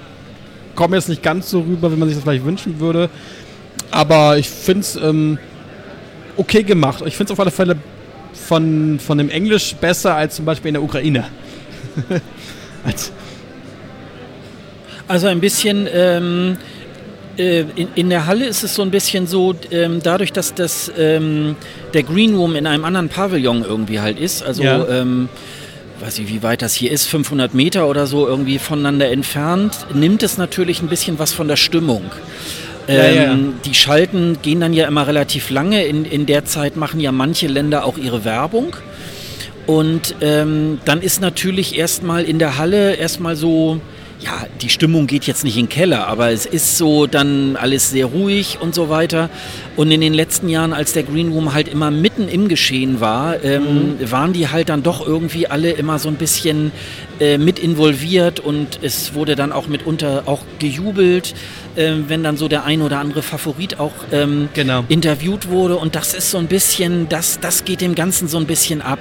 kommen 0.76 0.96
jetzt 0.96 1.10
nicht 1.10 1.22
ganz 1.22 1.50
so 1.50 1.62
rüber, 1.62 1.92
wie 1.92 1.96
man 1.96 2.08
sich 2.08 2.18
das 2.18 2.24
vielleicht 2.24 2.46
wünschen 2.46 2.80
würde. 2.80 3.10
Aber 3.92 4.38
ich 4.38 4.50
finde 4.50 4.82
es 4.82 4.96
ähm, 4.96 5.38
okay 6.40 6.64
gemacht. 6.64 7.04
Ich 7.06 7.16
finde 7.16 7.32
es 7.32 7.32
auf 7.32 7.40
alle 7.40 7.52
Fälle 7.52 7.78
von, 8.34 9.00
von 9.00 9.18
dem 9.18 9.30
Englisch 9.30 9.76
besser 9.76 10.16
als 10.16 10.36
zum 10.36 10.46
Beispiel 10.46 10.70
in 10.70 10.74
der 10.76 10.84
Ukraine. 10.84 11.26
als, 12.86 13.12
Also 15.08 15.28
ein 15.28 15.40
bisschen 15.40 15.88
ähm, 15.92 16.58
äh, 17.38 17.62
in, 17.76 17.88
in 17.96 18.10
der 18.10 18.26
Halle 18.26 18.46
ist 18.46 18.64
es 18.64 18.76
so 18.76 18.82
ein 18.82 18.92
bisschen 18.92 19.28
so, 19.28 19.56
ähm, 19.72 20.02
dadurch, 20.04 20.32
dass 20.32 20.54
das 20.54 20.92
ähm, 20.98 21.56
der 21.94 22.04
Green 22.04 22.36
Room 22.36 22.56
in 22.56 22.68
einem 22.68 22.86
anderen 22.86 23.10
Pavillon 23.10 23.64
irgendwie 23.64 24.00
halt 24.00 24.20
ist, 24.20 24.44
also 24.44 24.64
Ja. 24.64 24.88
ähm, 24.88 25.30
weiß 26.00 26.20
ich, 26.20 26.30
wie 26.30 26.44
weit 26.44 26.62
das 26.62 26.74
hier 26.74 26.92
ist, 26.92 27.08
500 27.08 27.54
Meter 27.54 27.88
oder 27.88 28.08
so 28.08 28.28
irgendwie 28.28 28.60
voneinander 28.60 29.10
entfernt, 29.12 29.78
nimmt 29.94 30.24
es 30.24 30.38
natürlich 30.38 30.82
ein 30.82 30.88
bisschen 30.88 31.20
was 31.20 31.34
von 31.34 31.48
der 31.48 31.58
Stimmung. 31.58 32.04
Ja, 32.88 32.96
ja, 32.96 33.10
ja. 33.10 33.34
Ähm, 33.34 33.56
Die 33.66 33.74
Schalten 33.74 34.38
gehen 34.42 34.60
dann 34.60 34.74
ja 34.74 34.88
immer 34.88 35.08
relativ 35.08 35.50
lange. 35.50 35.86
In, 35.86 36.06
in 36.06 36.26
der 36.26 36.46
Zeit 36.46 36.76
machen 36.76 37.00
ja 37.00 37.12
manche 37.12 37.48
Länder 37.48 37.86
auch 37.86 37.98
ihre 37.98 38.26
Werbung. 38.26 38.76
Und 39.68 40.16
ähm, 40.22 40.80
dann 40.86 41.02
ist 41.02 41.22
natürlich 41.22 41.78
erstmal 41.78 42.24
in 42.24 42.40
der 42.40 42.58
Halle 42.58 42.96
erstmal 42.96 43.36
so, 43.36 43.80
ja, 44.22 44.46
die 44.62 44.68
Stimmung 44.70 45.08
geht 45.08 45.26
jetzt 45.26 45.46
nicht 45.46 45.56
in 45.58 45.66
den 45.66 45.70
Keller, 45.70 46.08
aber 46.08 46.32
es 46.32 46.46
ist 46.46 46.78
so 46.78 47.08
dann 47.08 47.56
alles 47.56 47.90
sehr 47.90 48.06
ruhig 48.08 48.58
und 48.60 48.76
so 48.76 48.90
weiter. 48.90 49.30
Und 49.78 49.92
in 49.92 50.02
den 50.02 50.14
letzten 50.14 50.50
Jahren, 50.50 50.74
als 50.74 50.92
der 50.92 51.04
Green 51.04 51.32
Room 51.32 51.54
halt 51.54 51.70
immer 51.70 51.90
mitten 51.90 52.28
im 52.28 52.50
Geschehen 52.50 53.00
war, 53.00 53.42
ähm, 53.46 53.96
waren 54.12 54.34
die 54.34 54.50
halt 54.50 54.68
dann 54.68 54.84
doch 54.84 55.06
irgendwie 55.08 55.48
alle 55.48 55.72
immer 55.72 56.00
so 56.00 56.10
ein 56.10 56.16
bisschen 56.16 56.74
äh, 57.22 57.38
mit 57.38 57.60
involviert 57.60 58.42
und 58.42 58.80
es 58.82 59.14
wurde 59.14 59.36
dann 59.38 59.54
auch 59.54 59.68
mitunter 59.68 60.24
auch 60.26 60.42
gejubelt, 60.60 61.34
äh, 61.78 61.94
wenn 62.08 62.22
dann 62.22 62.36
so 62.36 62.50
der 62.50 62.66
ein 62.66 62.82
oder 62.82 63.00
andere 63.00 63.22
Favorit 63.22 63.80
auch 63.80 63.94
ähm, 64.12 64.50
Genau. 64.54 64.84
interviewt 64.90 65.48
wurde. 65.48 65.78
Und 65.78 65.96
das 65.96 66.14
ist 66.14 66.30
so 66.32 66.38
ein 66.40 66.48
bisschen, 66.48 67.08
das, 67.08 67.40
das 67.40 67.64
geht 67.64 67.80
dem 67.80 67.96
Ganzen 67.96 68.28
so 68.28 68.38
ein 68.38 68.46
bisschen 68.46 68.82
ab. 68.82 69.00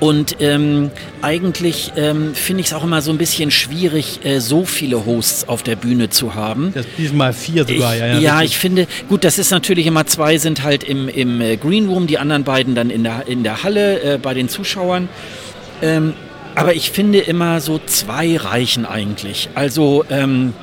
Und 0.00 0.36
ähm, 0.40 0.90
eigentlich 1.20 1.92
ähm, 1.96 2.34
finde 2.34 2.62
ich 2.62 2.68
es 2.68 2.72
auch 2.72 2.82
immer 2.82 3.02
so 3.02 3.10
ein 3.10 3.18
bisschen 3.18 3.50
schwierig, 3.50 4.24
äh, 4.24 4.40
so 4.40 4.64
viele 4.64 5.04
Hosts 5.04 5.46
auf 5.46 5.62
der 5.62 5.76
Bühne 5.76 6.08
zu 6.08 6.34
haben. 6.34 6.72
das 6.74 6.86
diesmal 6.96 7.34
vier 7.34 7.66
sogar. 7.66 7.94
Ich, 7.94 8.00
ja, 8.00 8.06
ja, 8.06 8.18
ja, 8.18 8.42
ich 8.42 8.56
finde, 8.56 8.86
gut, 9.10 9.24
das 9.24 9.38
ist 9.38 9.50
natürlich 9.50 9.86
immer 9.86 10.06
zwei 10.06 10.38
sind 10.38 10.62
halt 10.62 10.84
im, 10.84 11.08
im 11.08 11.42
äh, 11.42 11.56
Green 11.56 11.86
Room, 11.86 12.06
die 12.06 12.16
anderen 12.16 12.44
beiden 12.44 12.74
dann 12.74 12.88
in 12.88 13.04
der, 13.04 13.26
in 13.26 13.42
der 13.42 13.62
Halle 13.62 14.14
äh, 14.14 14.18
bei 14.18 14.32
den 14.32 14.48
Zuschauern. 14.48 15.10
Ähm, 15.82 16.14
aber 16.54 16.74
ich 16.74 16.90
finde 16.90 17.18
immer 17.20 17.60
so 17.60 17.78
zwei 17.84 18.36
reichen 18.36 18.86
eigentlich. 18.86 19.50
Also 19.54 20.04
ähm, 20.10 20.54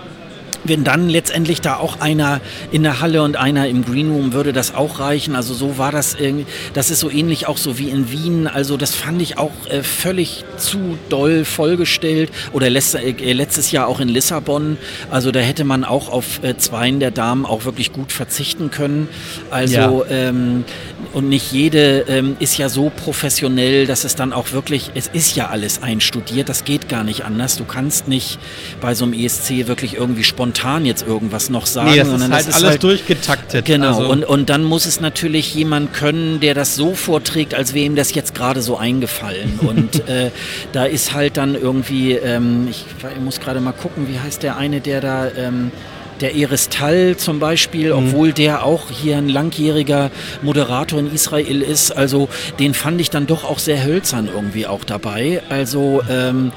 wenn 0.68 0.84
dann 0.84 1.10
letztendlich 1.10 1.62
da 1.62 1.78
auch 1.78 2.00
einer 2.00 2.42
in 2.72 2.84
der 2.84 3.00
Halle 3.02 3.24
und 3.24 3.36
einer 3.36 3.68
im 3.68 3.86
Green 3.86 4.12
Room 4.12 4.34
würde 4.34 4.54
das 4.54 4.74
auch 4.74 5.00
reichen. 5.00 5.36
Also 5.36 5.54
so 5.54 5.78
war 5.78 5.92
das 5.92 6.16
irgendwie, 6.16 6.46
das 6.74 6.90
ist 6.90 7.00
so 7.00 7.10
ähnlich 7.10 7.48
auch 7.48 7.58
so 7.58 7.78
wie 7.78 7.90
in 7.90 8.12
Wien. 8.12 8.48
Also 8.48 8.78
das 8.78 8.96
fand 8.96 9.22
ich 9.22 9.38
auch 9.38 9.52
äh, 9.70 9.84
völlig 9.84 10.44
zu 10.58 10.98
doll 11.10 11.46
vollgestellt. 11.46 12.32
Oder 12.54 12.70
letzte, 12.70 13.00
äh, 13.00 13.34
letztes 13.34 13.72
Jahr 13.72 13.88
auch 13.88 14.00
in 14.00 14.10
Lissabon. 14.10 14.78
Also 15.10 15.32
da 15.32 15.40
hätte 15.40 15.64
man 15.64 15.84
auch 15.84 16.10
auf 16.10 16.44
äh, 16.44 16.58
Zweien 16.58 17.00
der 17.00 17.12
Damen 17.12 17.46
auch 17.46 17.66
wirklich 17.66 17.94
gut 17.94 18.12
verzichten 18.12 18.72
können. 18.72 19.08
Also 19.52 20.06
ähm, 20.10 20.66
und 21.14 21.30
nicht 21.30 21.52
jede 21.52 22.02
ähm, 22.08 22.36
ist 22.40 22.58
ja 22.58 22.70
so 22.70 22.92
professionell, 22.96 23.88
dass 23.88 24.04
es 24.04 24.16
dann 24.16 24.34
auch 24.34 24.52
wirklich, 24.52 24.92
es 24.96 25.08
ist 25.08 25.36
ja 25.36 25.48
alles 25.48 25.82
einstudiert, 25.82 26.50
das 26.50 26.64
geht 26.64 26.90
gar 26.90 27.04
nicht 27.04 27.24
anders. 27.24 27.58
Du 27.58 27.66
kannst 27.66 28.08
nicht 28.08 28.40
bei 28.82 28.94
so 28.94 29.06
einem 29.06 29.14
ESC 29.14 29.68
wirklich 29.68 29.96
irgendwie 29.96 30.24
spontan 30.24 30.57
jetzt 30.86 31.06
irgendwas 31.06 31.50
noch 31.50 31.66
sagen, 31.66 31.92
Nee, 31.92 31.98
das 31.98 32.08
ist 32.08 32.12
sondern 32.12 32.34
halt 32.34 32.48
das 32.48 32.56
alles 32.64 32.80
durchgetaktet. 32.80 33.66
Genau, 33.66 33.88
Also, 34.00 34.10
und, 34.10 34.24
und 34.26 34.50
dann 34.50 34.64
muss 34.64 34.86
es 34.86 35.00
natürlich 35.00 35.54
jemand 35.56 35.94
können, 35.94 36.40
der 36.40 36.54
das 36.54 36.76
so 36.76 36.94
vorträgt, 36.96 37.54
als 37.56 37.74
wäre 37.74 37.86
ihm 37.86 37.96
das 37.96 38.14
jetzt 38.14 38.34
gerade 38.36 38.62
so 38.62 38.78
eingefallen. 38.78 39.60
und 39.68 40.08
äh, 40.10 40.32
da 40.72 40.86
ist 40.86 41.14
halt 41.14 41.38
dann 41.38 41.56
irgendwie, 41.56 42.14
ähm, 42.14 42.68
ich, 42.70 42.86
ich 43.16 43.22
muss 43.22 43.40
gerade 43.40 43.60
mal 43.62 43.72
gucken, 43.74 44.08
wie 44.10 44.20
heißt 44.20 44.44
der 44.44 44.58
eine, 44.58 44.82
der 44.82 45.02
da... 45.02 45.28
Ähm, 45.38 45.72
der 46.20 46.34
Eris 46.36 46.70
Tal 46.70 47.16
zum 47.16 47.38
Beispiel, 47.38 47.94
Mhm. 47.94 48.08
obwohl 48.08 48.34
der 48.34 48.64
auch 48.66 48.90
hier 48.90 49.18
ein 49.18 49.30
langjähriger 49.30 50.10
Moderator 50.42 50.98
in 51.00 51.14
Israel 51.14 51.62
ist, 51.62 51.92
also 51.92 52.28
den 52.58 52.74
fand 52.74 53.00
ich 53.00 53.12
dann 53.12 53.28
doch 53.28 53.44
auch 53.44 53.60
sehr 53.60 53.86
hölzern 53.86 54.28
irgendwie 54.34 54.66
auch 54.66 54.84
dabei. 54.84 55.44
Also 55.50 56.02
ähm, 56.10 56.52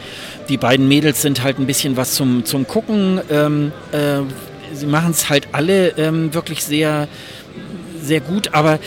die 0.51 0.57
beiden 0.59 0.87
Mädels 0.89 1.23
sind 1.23 1.43
halt 1.43 1.59
ein 1.59 1.67
bisschen 1.67 1.97
was 1.97 2.13
zum, 2.15 2.45
zum 2.45 2.67
Gucken. 2.67 3.21
Ähm, 3.31 3.73
äh, 3.93 4.19
sie 4.75 4.87
machen 4.87 5.13
es 5.13 5.31
halt 5.31 5.49
alle 5.53 5.91
ähm, 5.97 6.35
wirklich 6.35 6.63
sehr, 6.65 7.09
sehr 8.03 8.21
gut, 8.21 8.53
aber 8.53 8.79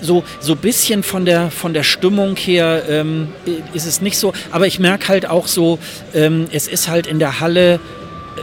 so 0.00 0.22
so 0.38 0.54
bisschen 0.54 1.02
von 1.02 1.24
der 1.24 1.50
von 1.50 1.74
der 1.74 1.82
Stimmung 1.82 2.36
her 2.36 2.84
ähm, 2.88 3.28
ist 3.74 3.84
es 3.86 4.00
nicht 4.00 4.16
so. 4.16 4.32
Aber 4.52 4.66
ich 4.66 4.78
merke 4.78 5.08
halt 5.08 5.26
auch 5.28 5.48
so, 5.48 5.78
ähm, 6.14 6.46
es 6.52 6.68
ist 6.68 6.88
halt 6.88 7.06
in 7.06 7.18
der 7.18 7.40
Halle 7.40 7.80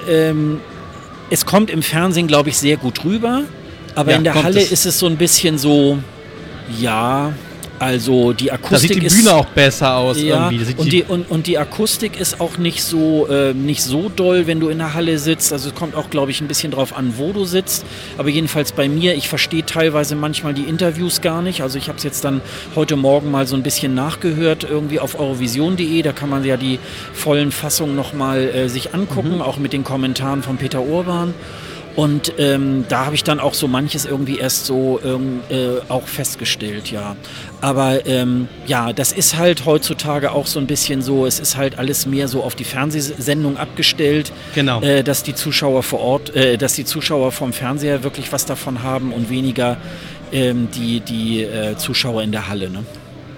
ähm, 0.10 0.60
es 1.30 1.46
kommt 1.46 1.70
im 1.72 1.82
Fernsehen, 1.82 2.28
glaube 2.28 2.50
ich, 2.50 2.58
sehr 2.58 2.78
gut 2.78 3.04
rüber. 3.06 3.44
Aber 3.96 4.12
Ja, 4.12 4.18
in 4.18 4.24
der 4.26 4.44
Halle 4.44 4.60
es. 4.60 4.72
ist 4.72 4.86
es 4.86 5.00
so 5.00 5.08
ein 5.08 5.16
bisschen 5.18 5.58
so, 5.58 5.98
ja, 6.80 7.32
also 7.80 8.34
die 8.34 8.48
Da 8.48 8.54
Akustik 8.56 8.94
sieht 8.94 9.02
die 9.02 9.06
ist 9.06 9.18
Bühne 9.18 9.34
auch 9.34 9.46
besser 9.48 9.96
aus 9.96 10.22
ja, 10.22 10.50
irgendwie. 10.50 10.74
Da 10.74 10.82
und, 10.82 10.94
die, 10.94 11.04
und, 11.04 11.30
und 11.30 11.48
die 11.48 11.58
Akustik 11.58 12.20
ist 12.20 12.40
auch 12.40 12.58
nicht 12.58 12.84
so, 12.84 13.28
äh, 13.28 13.54
nicht 13.54 13.84
so 13.84 14.10
doll, 14.10 14.48
wenn 14.48 14.60
du 14.60 14.70
in 14.70 14.78
der 14.78 14.94
Halle 14.94 15.18
sitzt. 15.20 15.52
Also 15.52 15.70
es 15.70 15.76
kommt 15.76 15.96
auch, 15.96 16.10
glaube 16.10 16.32
ich, 16.32 16.42
ein 16.42 16.48
bisschen 16.48 16.72
drauf 16.72 16.96
an, 16.96 17.14
wo 17.18 17.34
du 17.34 17.46
sitzt. 17.46 17.86
Aber 18.18 18.30
jedenfalls 18.30 18.72
bei 18.72 18.88
mir, 18.88 19.16
ich 19.16 19.28
verstehe 19.28 19.66
teilweise 19.66 20.16
manchmal 20.16 20.54
die 20.54 20.64
Interviews 20.64 21.22
gar 21.22 21.42
nicht. 21.42 21.62
Also 21.62 21.78
ich 21.78 21.88
habe 21.88 21.98
es 21.98 22.04
jetzt 22.04 22.24
dann 22.24 22.42
heute 22.76 22.96
Morgen 22.96 23.32
mal 23.32 23.48
so 23.48 23.56
ein 23.56 23.64
bisschen 23.64 23.94
nachgehört, 23.94 24.66
irgendwie 24.70 25.00
auf 25.00 25.20
eurovision.de. 25.20 26.02
Da 26.02 26.14
kann 26.14 26.30
man 26.30 26.44
ja 26.44 26.58
die 26.58 26.80
vollen 27.14 27.52
Fassungen 27.52 27.96
nochmal 27.96 28.42
äh, 28.42 28.70
sich 28.70 28.94
angucken, 28.94 29.42
auch 29.42 29.58
mit 29.58 29.74
den 29.74 29.84
Kommentaren 29.84 30.44
von 30.44 30.58
Peter 30.58 30.82
Urban. 30.82 31.34
Und 31.96 32.34
ähm, 32.38 32.84
da 32.90 33.06
habe 33.06 33.16
ich 33.16 33.24
dann 33.24 33.40
auch 33.40 33.54
so 33.54 33.68
manches 33.70 34.06
irgendwie 34.06 34.38
erst 34.38 34.66
so 34.66 35.00
ähm, 35.04 35.40
äh, 35.50 35.80
auch 35.88 36.08
festgestellt, 36.08 36.92
ja. 36.92 37.16
Aber 37.62 38.06
ähm, 38.06 38.50
ja, 38.68 38.92
das 38.92 39.14
ist 39.14 39.38
halt 39.38 39.66
heutzutage 39.66 40.32
auch 40.32 40.46
so 40.46 40.60
ein 40.60 40.68
bisschen 40.68 41.02
so, 41.02 41.26
es 41.26 41.40
ist 41.40 41.56
halt 41.56 41.80
alles 41.80 42.06
mehr 42.06 42.28
so 42.28 42.44
auf 42.44 42.54
die 42.56 42.66
Fernsehsendung 42.66 43.56
abgestellt, 43.58 44.34
Genau. 44.56 44.82
äh, 44.82 45.04
dass 45.04 45.24
die 45.24 45.36
Zuschauer 45.36 45.84
vor 45.84 46.00
Ort, 46.02 46.36
äh, 46.36 46.58
dass 46.58 46.74
die 46.74 46.84
Zuschauer 46.84 47.32
vom 47.32 47.54
Fernseher 47.54 48.04
wirklich 48.04 48.32
was 48.34 48.46
davon 48.46 48.84
haben 48.84 49.14
und 49.14 49.30
weniger 49.30 49.78
ähm, 50.34 50.68
die, 50.76 51.00
die 51.00 51.44
äh, 51.44 51.78
Zuschauer 51.78 52.24
in 52.24 52.32
der 52.34 52.50
Halle. 52.50 52.70
Ne? 52.70 52.84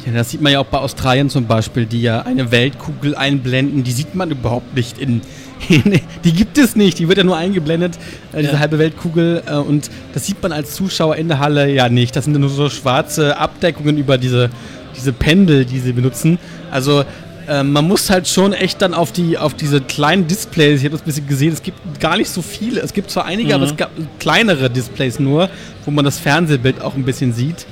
Ja, 0.07 0.13
das 0.13 0.31
sieht 0.31 0.41
man 0.41 0.53
ja 0.53 0.59
auch 0.59 0.65
bei 0.65 0.77
Australien 0.77 1.29
zum 1.29 1.47
Beispiel, 1.47 1.85
die 1.85 2.01
ja 2.01 2.21
eine 2.21 2.49
Weltkugel 2.51 3.13
einblenden. 3.15 3.83
Die 3.83 3.91
sieht 3.91 4.15
man 4.15 4.31
überhaupt 4.31 4.73
nicht 4.73 4.97
in. 4.99 5.21
in 5.69 5.99
die 6.23 6.31
gibt 6.33 6.57
es 6.57 6.75
nicht, 6.75 6.99
die 6.99 7.07
wird 7.09 7.17
ja 7.17 7.23
nur 7.25 7.35
eingeblendet, 7.35 7.95
äh, 8.31 8.41
diese 8.41 8.53
Ja. 8.53 8.59
halbe 8.59 8.79
Weltkugel. 8.79 9.43
Äh, 9.45 9.55
und 9.55 9.89
das 10.13 10.25
sieht 10.25 10.41
man 10.41 10.53
als 10.53 10.75
Zuschauer 10.75 11.17
in 11.17 11.27
der 11.27 11.39
Halle 11.39 11.69
ja 11.69 11.89
nicht. 11.89 12.15
Das 12.15 12.23
sind 12.25 12.39
nur 12.39 12.49
so 12.49 12.69
schwarze 12.69 13.37
Abdeckungen 13.37 13.97
über 13.97 14.17
diese, 14.17 14.49
diese 14.95 15.11
Pendel, 15.11 15.65
die 15.65 15.79
sie 15.79 15.91
benutzen. 15.91 16.37
Also 16.71 17.03
äh, 17.49 17.63
man 17.63 17.85
muss 17.85 18.09
halt 18.09 18.29
schon 18.29 18.53
echt 18.53 18.81
dann 18.81 18.93
auf 18.93 19.11
die 19.11 19.37
auf 19.37 19.55
diese 19.55 19.81
kleinen 19.81 20.27
Displays, 20.27 20.79
ich 20.79 20.85
habe 20.85 20.91
das 20.91 21.01
ein 21.01 21.05
bisschen 21.05 21.27
gesehen, 21.27 21.51
es 21.53 21.63
gibt 21.63 21.99
gar 21.99 22.15
nicht 22.15 22.29
so 22.29 22.41
viele. 22.41 22.79
Es 22.79 22.93
gibt 22.93 23.09
zwar 23.11 23.25
einige, 23.25 23.53
aber 23.55 23.65
es 23.65 23.75
gab 23.75 23.89
kleinere 24.19 24.69
Displays 24.69 25.19
nur, 25.19 25.49
wo 25.83 25.91
man 25.91 26.05
das 26.05 26.17
Fernsehbild 26.19 26.81
auch 26.81 26.95
ein 26.95 27.03
bisschen 27.03 27.33
sieht. 27.33 27.65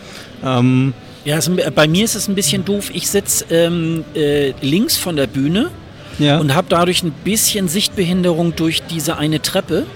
Ähm, 0.44 0.94
Ja, 1.26 1.38
es, 1.38 1.50
bei 1.74 1.88
mir 1.88 2.06
ist 2.06 2.16
es 2.16 2.28
ein 2.28 2.36
bisschen 2.36 2.64
doof. 2.64 2.92
Ich 2.94 3.10
sitze 3.10 3.46
ähm, 3.50 4.06
äh, 4.16 4.54
links 4.62 4.96
von 4.96 5.16
der 5.16 5.26
Bühne 5.26 5.72
ja. 6.20 6.38
und 6.38 6.54
habe 6.54 6.68
dadurch 6.70 7.04
ein 7.04 7.12
bisschen 7.12 7.68
Sichtbehinderung 7.68 8.56
durch 8.56 8.84
diese 8.84 9.18
eine 9.18 9.42
Treppe. 9.42 9.88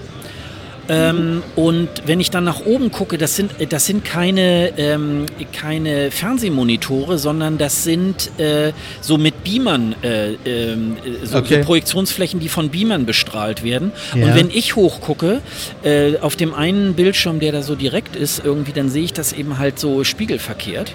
Ähm, 0.90 1.42
und 1.54 1.88
wenn 2.04 2.18
ich 2.18 2.30
dann 2.30 2.44
nach 2.44 2.66
oben 2.66 2.90
gucke, 2.90 3.16
das 3.16 3.36
sind, 3.36 3.52
das 3.70 3.86
sind 3.86 4.04
keine, 4.04 4.76
ähm, 4.76 5.26
keine 5.52 6.10
Fernsehmonitore, 6.10 7.16
sondern 7.16 7.58
das 7.58 7.84
sind 7.84 8.30
äh, 8.40 8.72
so 9.00 9.16
mit 9.16 9.44
Beamern, 9.44 9.94
äh, 10.02 10.32
ähm, 10.44 10.96
äh, 11.04 11.26
so, 11.26 11.38
Okay. 11.38 11.60
so 11.60 11.64
Projektionsflächen, 11.64 12.40
die 12.40 12.48
von 12.48 12.70
Beamern 12.70 13.06
bestrahlt 13.06 13.62
werden. 13.62 13.92
Ja. 14.14 14.26
Und 14.26 14.34
wenn 14.34 14.50
ich 14.50 14.74
hochgucke, 14.76 15.40
äh, 15.84 16.18
auf 16.18 16.34
dem 16.34 16.52
einen 16.54 16.94
Bildschirm, 16.94 17.38
der 17.40 17.52
da 17.52 17.62
so 17.62 17.76
direkt 17.76 18.16
ist, 18.16 18.42
irgendwie, 18.44 18.72
dann 18.72 18.88
sehe 18.88 19.04
ich 19.04 19.12
das 19.12 19.32
eben 19.32 19.58
halt 19.58 19.78
so 19.78 20.02
spiegelverkehrt. 20.02 20.92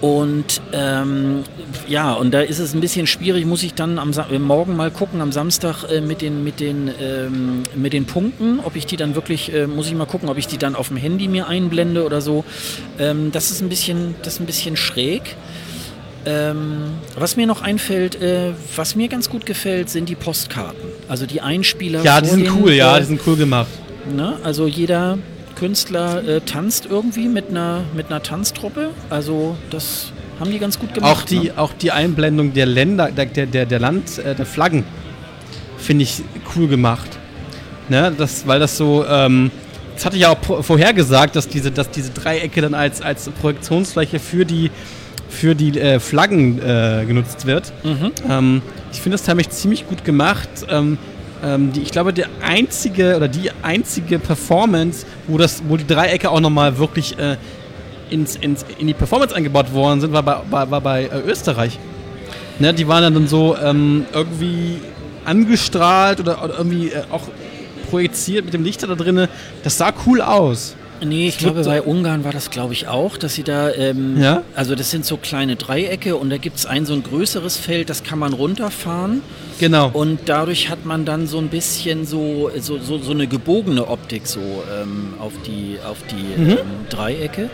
Und 0.00 0.62
ähm, 0.72 1.42
ja, 1.86 2.14
und 2.14 2.32
da 2.32 2.40
ist 2.40 2.58
es 2.58 2.72
ein 2.72 2.80
bisschen 2.80 3.06
schwierig, 3.06 3.44
muss 3.44 3.62
ich 3.62 3.74
dann 3.74 3.98
am 3.98 4.14
Sa 4.14 4.26
äh, 4.30 4.38
morgen 4.38 4.74
mal 4.74 4.90
gucken, 4.90 5.20
am 5.20 5.30
Samstag 5.30 5.84
äh, 5.90 6.00
mit, 6.00 6.22
den, 6.22 6.42
mit, 6.42 6.58
den, 6.58 6.90
ähm, 7.00 7.64
mit 7.74 7.92
den 7.92 8.06
Punkten, 8.06 8.60
ob 8.60 8.76
ich 8.76 8.86
die 8.86 8.96
dann 8.96 9.14
wirklich, 9.14 9.52
äh, 9.52 9.66
muss 9.66 9.88
ich 9.88 9.94
mal 9.94 10.06
gucken, 10.06 10.30
ob 10.30 10.38
ich 10.38 10.46
die 10.46 10.56
dann 10.56 10.74
auf 10.74 10.88
dem 10.88 10.96
Handy 10.96 11.28
mir 11.28 11.48
einblende 11.48 12.04
oder 12.06 12.22
so. 12.22 12.44
Ähm, 12.98 13.30
das 13.30 13.50
ist 13.50 13.60
ein 13.60 13.68
bisschen, 13.68 14.14
das 14.22 14.34
ist 14.34 14.40
ein 14.40 14.46
bisschen 14.46 14.76
schräg. 14.76 15.36
Ähm, 16.24 16.92
was 17.16 17.36
mir 17.36 17.46
noch 17.46 17.62
einfällt, 17.62 18.20
äh, 18.20 18.52
was 18.76 18.94
mir 18.94 19.08
ganz 19.08 19.28
gut 19.28 19.44
gefällt, 19.44 19.90
sind 19.90 20.08
die 20.08 20.14
Postkarten. 20.14 20.80
Also 21.08 21.26
die 21.26 21.42
Einspieler. 21.42 22.02
Ja, 22.02 22.20
die 22.20 22.28
sind 22.28 22.50
cool, 22.54 22.72
ja, 22.72 22.98
die 22.98 23.06
sind 23.06 23.20
cool 23.26 23.36
gemacht. 23.36 23.68
Ne? 24.14 24.38
Also 24.42 24.66
jeder 24.66 25.18
Künstler 25.60 26.26
äh, 26.26 26.40
tanzt 26.40 26.86
irgendwie 26.90 27.28
mit 27.28 27.50
einer, 27.50 27.82
mit 27.94 28.06
einer 28.08 28.22
Tanztruppe. 28.22 28.90
Also 29.10 29.56
das 29.70 30.10
haben 30.40 30.50
die 30.50 30.58
ganz 30.58 30.78
gut 30.78 30.94
gemacht. 30.94 31.12
Auch 31.18 31.22
die, 31.22 31.38
Ne? 31.40 31.52
auch 31.56 31.72
die 31.74 31.92
Einblendung 31.92 32.52
der 32.54 32.64
Länder, 32.66 33.10
der, 33.12 33.26
der, 33.46 33.66
der, 33.66 33.78
Land, 33.78 34.18
äh, 34.18 34.34
der 34.34 34.46
Flaggen, 34.46 34.84
finde 35.76 36.04
ich 36.04 36.22
cool 36.56 36.66
gemacht. 36.66 37.10
Ne? 37.90 38.12
Das, 38.16 38.46
weil 38.46 38.58
das 38.58 38.76
so, 38.78 39.04
ähm, 39.06 39.50
das 39.94 40.06
hatte 40.06 40.16
ich 40.16 40.22
ja 40.22 40.30
auch 40.30 40.40
pro- 40.40 40.62
vorher 40.62 40.94
gesagt, 40.94 41.36
dass 41.36 41.46
diese, 41.46 41.70
dass 41.70 41.90
diese 41.90 42.10
Dreiecke 42.10 42.62
dann 42.62 42.72
als, 42.72 43.02
als 43.02 43.28
Projektionsfläche 43.28 44.18
für 44.18 44.46
die, 44.46 44.70
für 45.28 45.54
die 45.54 45.78
äh, 45.78 46.00
Flaggen 46.00 46.58
äh, 46.62 47.04
genutzt 47.06 47.44
wird. 47.46 47.70
Mhm. 47.84 48.12
Ähm, 48.28 48.62
ich 48.92 49.00
finde 49.02 49.18
das 49.18 49.26
nämlich 49.26 49.50
ziemlich 49.50 49.86
gut 49.86 50.04
gemacht. 50.06 50.48
Ähm, 50.70 50.96
ähm, 51.42 51.72
die, 51.72 51.82
ich 51.82 51.90
glaube, 51.90 52.12
der 52.12 52.28
einzige 52.42 53.16
oder 53.16 53.28
die 53.28 53.50
einzige 53.62 54.18
Performance, 54.18 55.06
wo, 55.26 55.38
das, 55.38 55.62
wo 55.68 55.76
die 55.76 55.86
Dreiecke 55.86 56.30
auch 56.30 56.40
nochmal 56.40 56.78
wirklich 56.78 57.18
äh, 57.18 57.36
ins, 58.10 58.36
ins, 58.36 58.64
in 58.78 58.86
die 58.86 58.94
Performance 58.94 59.34
eingebaut 59.34 59.72
worden 59.72 60.00
sind, 60.00 60.12
war 60.12 60.22
bei, 60.22 60.38
war, 60.50 60.70
war 60.70 60.80
bei 60.80 61.04
äh, 61.04 61.20
Österreich. 61.26 61.78
Ne, 62.58 62.74
die 62.74 62.86
waren 62.86 63.14
dann 63.14 63.26
so 63.26 63.56
ähm, 63.56 64.04
irgendwie 64.12 64.80
angestrahlt 65.24 66.20
oder, 66.20 66.44
oder 66.44 66.58
irgendwie 66.58 66.88
äh, 66.88 67.04
auch 67.10 67.22
projiziert 67.88 68.44
mit 68.44 68.54
dem 68.54 68.64
Lichter 68.64 68.86
da 68.86 68.94
drinne. 68.94 69.28
Das 69.62 69.78
sah 69.78 69.92
cool 70.06 70.20
aus. 70.20 70.76
Nee, 71.04 71.28
ich 71.28 71.38
glaube, 71.38 71.62
bei 71.64 71.80
Ungarn 71.82 72.24
war 72.24 72.32
das, 72.32 72.50
glaube 72.50 72.72
ich, 72.74 72.86
auch, 72.88 73.16
dass 73.16 73.34
sie 73.34 73.42
da, 73.42 73.70
ähm, 73.72 74.20
Ja? 74.20 74.42
also 74.54 74.74
das 74.74 74.90
sind 74.90 75.04
so 75.06 75.16
kleine 75.16 75.56
Dreiecke 75.56 76.16
und 76.16 76.30
da 76.30 76.36
gibt 76.36 76.56
es 76.58 76.66
ein 76.66 76.84
so 76.86 76.92
ein 76.92 77.02
größeres 77.02 77.56
Feld, 77.56 77.88
das 77.88 78.02
kann 78.04 78.18
man 78.18 78.32
runterfahren 78.34 79.22
Genau. 79.58 79.90
und 79.92 80.20
dadurch 80.26 80.68
hat 80.68 80.84
man 80.84 81.04
dann 81.04 81.26
so 81.26 81.38
ein 81.38 81.48
bisschen 81.48 82.04
so, 82.06 82.50
so, 82.58 82.78
so, 82.78 82.98
so 82.98 83.12
eine 83.12 83.26
gebogene 83.26 83.88
Optik 83.88 84.26
so 84.26 84.40
ähm, 84.40 85.14
auf 85.18 85.32
die, 85.46 85.78
auf 85.88 85.98
die 86.10 86.40
Mhm. 86.42 86.50
ähm, 86.50 86.56
Dreiecke. 86.90 87.50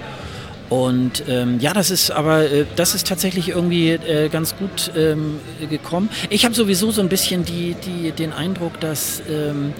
Und 0.68 1.22
ähm, 1.28 1.60
ja, 1.60 1.72
das 1.72 1.92
ist 1.92 2.10
aber, 2.10 2.50
äh, 2.50 2.64
das 2.74 2.96
ist 2.96 3.06
tatsächlich 3.06 3.50
irgendwie 3.50 3.90
äh, 3.90 4.28
ganz 4.28 4.56
gut 4.56 4.90
ähm, 4.96 5.36
gekommen. 5.70 6.08
Ich 6.28 6.44
habe 6.44 6.56
sowieso 6.56 6.90
so 6.90 7.00
ein 7.02 7.08
bisschen 7.08 7.44
die, 7.44 7.76
die, 7.84 8.10
den 8.10 8.32
Eindruck, 8.32 8.80
dass 8.80 9.22
ähm, 9.30 9.72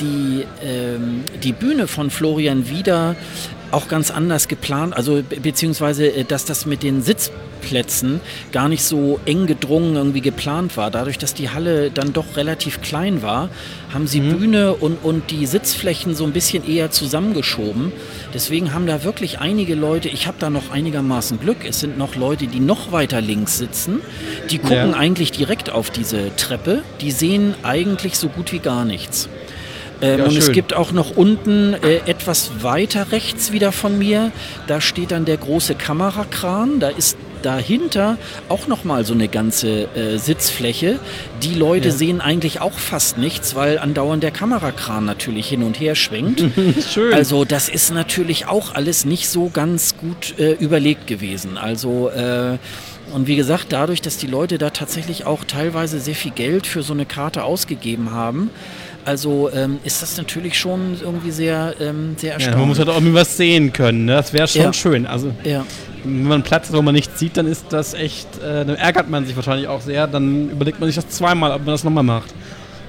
die, 0.00 0.44
ähm, 0.64 1.24
die 1.42 1.52
Bühne 1.52 1.86
von 1.88 2.10
Florian 2.10 2.68
Wieder 2.68 3.16
auch 3.70 3.88
ganz 3.88 4.10
anders 4.10 4.48
geplant, 4.48 4.96
also 4.96 5.22
be- 5.22 5.40
beziehungsweise, 5.40 6.06
äh, 6.06 6.24
dass 6.24 6.46
das 6.46 6.64
mit 6.64 6.82
den 6.82 7.02
Sitzplätzen 7.02 8.20
gar 8.50 8.66
nicht 8.70 8.82
so 8.82 9.20
eng 9.26 9.46
gedrungen 9.46 9.94
irgendwie 9.94 10.22
geplant 10.22 10.78
war. 10.78 10.90
Dadurch, 10.90 11.18
dass 11.18 11.34
die 11.34 11.50
Halle 11.50 11.90
dann 11.90 12.14
doch 12.14 12.36
relativ 12.36 12.80
klein 12.80 13.20
war, 13.20 13.50
haben 13.92 14.06
sie 14.06 14.20
Bühne 14.20 14.72
und, 14.72 14.96
und 15.04 15.30
die 15.30 15.44
Sitzflächen 15.44 16.14
so 16.14 16.24
ein 16.24 16.32
bisschen 16.32 16.66
eher 16.66 16.90
zusammengeschoben. 16.90 17.92
Deswegen 18.32 18.72
haben 18.72 18.86
da 18.86 19.04
wirklich 19.04 19.38
einige 19.40 19.74
Leute, 19.74 20.08
ich 20.08 20.26
habe 20.26 20.38
da 20.40 20.48
noch 20.48 20.70
einigermaßen 20.70 21.38
Glück, 21.38 21.58
es 21.68 21.80
sind 21.80 21.98
noch 21.98 22.14
Leute, 22.16 22.46
die 22.46 22.60
noch 22.60 22.90
weiter 22.90 23.20
links 23.20 23.58
sitzen, 23.58 24.00
die 24.50 24.58
gucken 24.58 24.92
Ja. 24.92 24.96
eigentlich 24.96 25.30
direkt 25.32 25.68
auf 25.68 25.90
diese 25.90 26.34
Treppe, 26.36 26.82
die 27.02 27.10
sehen 27.10 27.54
eigentlich 27.64 28.16
so 28.16 28.28
gut 28.30 28.50
wie 28.52 28.60
gar 28.60 28.86
nichts. 28.86 29.28
Ähm, 30.00 30.18
Ja, 30.20 30.24
und 30.26 30.36
es 30.36 30.44
schön. 30.46 30.54
gibt 30.54 30.74
auch 30.74 30.92
noch 30.92 31.16
unten 31.16 31.74
äh, 31.74 31.96
etwas 32.06 32.50
weiter 32.62 33.10
rechts 33.12 33.52
wieder 33.52 33.72
von 33.72 33.98
mir, 33.98 34.30
da 34.66 34.80
steht 34.80 35.10
dann 35.10 35.24
der 35.24 35.36
große 35.36 35.74
Kamerakran, 35.74 36.80
da 36.80 36.88
ist 36.88 37.16
dahinter 37.42 38.18
auch 38.48 38.66
noch 38.66 38.82
mal 38.82 39.04
so 39.04 39.14
eine 39.14 39.28
ganze 39.28 39.84
äh, 39.94 40.18
Sitzfläche. 40.18 40.98
Die 41.42 41.54
Leute 41.54 41.88
Ja. 41.88 41.94
sehen 41.94 42.20
eigentlich 42.20 42.60
auch 42.60 42.72
fast 42.76 43.16
nichts, 43.16 43.54
weil 43.54 43.78
andauernd 43.78 44.24
der 44.24 44.32
Kamerakran 44.32 45.04
natürlich 45.04 45.48
hin 45.48 45.62
und 45.62 45.78
her 45.78 45.94
schwenkt. 45.94 46.42
Schön. 46.92 47.14
Also 47.14 47.44
das 47.44 47.68
ist 47.68 47.92
natürlich 47.94 48.46
auch 48.48 48.74
alles 48.74 49.04
nicht 49.04 49.28
so 49.28 49.50
ganz 49.50 49.96
gut 49.96 50.36
äh, 50.40 50.52
überlegt 50.54 51.06
gewesen. 51.06 51.56
Also 51.58 52.08
äh, 52.10 52.58
und 53.14 53.26
wie 53.26 53.36
gesagt, 53.36 53.66
dadurch, 53.70 54.02
dass 54.02 54.16
die 54.18 54.26
Leute 54.26 54.58
da 54.58 54.68
tatsächlich 54.70 55.24
auch 55.24 55.44
teilweise 55.44 55.98
sehr 56.00 56.14
viel 56.16 56.32
Geld 56.32 56.66
für 56.66 56.82
so 56.82 56.92
eine 56.92 57.06
Karte 57.06 57.44
ausgegeben 57.44 58.10
haben, 58.10 58.50
also 59.08 59.50
ähm, 59.54 59.78
ist 59.84 60.02
das 60.02 60.16
natürlich 60.18 60.58
schon 60.58 60.98
irgendwie 61.00 61.30
sehr, 61.30 61.74
ähm, 61.80 62.14
sehr 62.18 62.28
ja, 62.30 62.34
erstaunlich. 62.34 62.58
man 62.60 62.68
muss 62.68 62.78
halt 62.78 62.88
auch 62.90 62.94
irgendwie 62.96 63.14
was 63.14 63.36
sehen 63.36 63.72
können. 63.72 64.04
Ne? 64.04 64.12
Das 64.12 64.32
wäre 64.34 64.46
schon 64.46 64.60
Ja. 64.62 64.72
schön. 64.74 65.06
Also 65.06 65.32
ja. 65.44 65.64
wenn 66.04 66.24
man 66.24 66.32
einen 66.34 66.42
Platz 66.42 66.68
hat, 66.68 66.76
wo 66.76 66.82
man 66.82 66.94
nichts 66.94 67.18
sieht, 67.18 67.36
dann 67.38 67.46
ist 67.46 67.66
das 67.70 67.94
echt, 67.94 68.28
äh, 68.42 68.66
dann 68.66 68.76
ärgert 68.76 69.08
man 69.08 69.24
sich 69.24 69.34
wahrscheinlich 69.34 69.66
auch 69.66 69.80
sehr. 69.80 70.06
Dann 70.06 70.50
überlegt 70.50 70.78
man 70.78 70.88
sich 70.88 70.96
das 70.96 71.08
zweimal, 71.08 71.52
ob 71.52 71.58
man 71.64 71.74
das 71.74 71.84
nochmal 71.84 72.04
macht. 72.04 72.34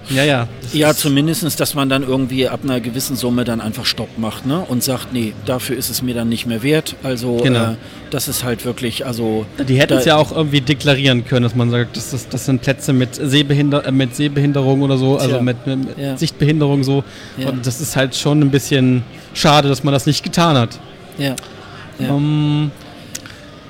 Ja, 0.10 0.24
ja. 0.24 0.48
Ja, 0.74 0.93
zumindest, 0.93 1.60
dass 1.60 1.74
man 1.76 1.89
dann 1.89 2.04
irgendwie 2.04 2.48
ab 2.48 2.62
einer 2.63 2.80
gewissen 2.80 3.15
Summe 3.15 3.43
dann 3.43 3.62
einfach 3.62 3.86
Stopp 3.86 4.17
macht 4.17 4.45
ne? 4.45 4.60
und 4.67 4.84
sagt, 4.84 5.13
nee, 5.13 5.34
dafür 5.45 5.78
ist 5.78 5.89
es 5.89 6.02
mir 6.02 6.13
dann 6.13 6.30
nicht 6.30 6.45
mehr 6.45 6.63
wert. 6.63 6.95
Also 7.04 7.38
Genau. 7.38 7.72
äh, 7.72 7.76
das 8.12 8.28
ist 8.28 8.43
halt 8.43 8.65
wirklich, 8.65 9.06
also 9.06 9.45
Die 9.67 9.80
hätten 9.80 9.98
es 9.98 10.06
ja 10.06 10.15
auch 10.15 10.32
irgendwie 10.32 10.62
deklarieren 10.62 11.26
können, 11.26 11.43
dass 11.43 11.56
man 11.56 11.69
sagt, 11.69 11.95
das, 11.98 12.13
ist, 12.13 12.34
das 12.34 12.45
sind 12.45 12.62
Plätze 12.62 12.93
mit, 12.93 13.15
Sehbehinder 13.15 13.86
äh, 13.86 13.91
mit 13.91 14.15
Sehbehinderung 14.15 14.82
oder 14.82 14.98
so, 14.98 15.17
also 15.17 15.36
Tja. 15.36 15.41
mit, 15.41 15.65
mit 15.67 15.80
Ja. 15.98 16.17
Sichtbehinderung 16.17 16.84
so. 16.84 17.04
Ja. 17.38 17.50
Und 17.50 17.65
das 17.65 17.80
ist 17.82 17.95
halt 17.95 18.15
schon 18.15 18.39
ein 18.41 18.52
bisschen 18.52 19.04
schade, 19.34 19.67
dass 19.69 19.84
man 19.84 19.93
das 19.93 20.06
nicht 20.06 20.24
getan 20.24 20.58
hat. 20.58 20.80
ja. 21.17 21.36
Ja. 22.00 22.17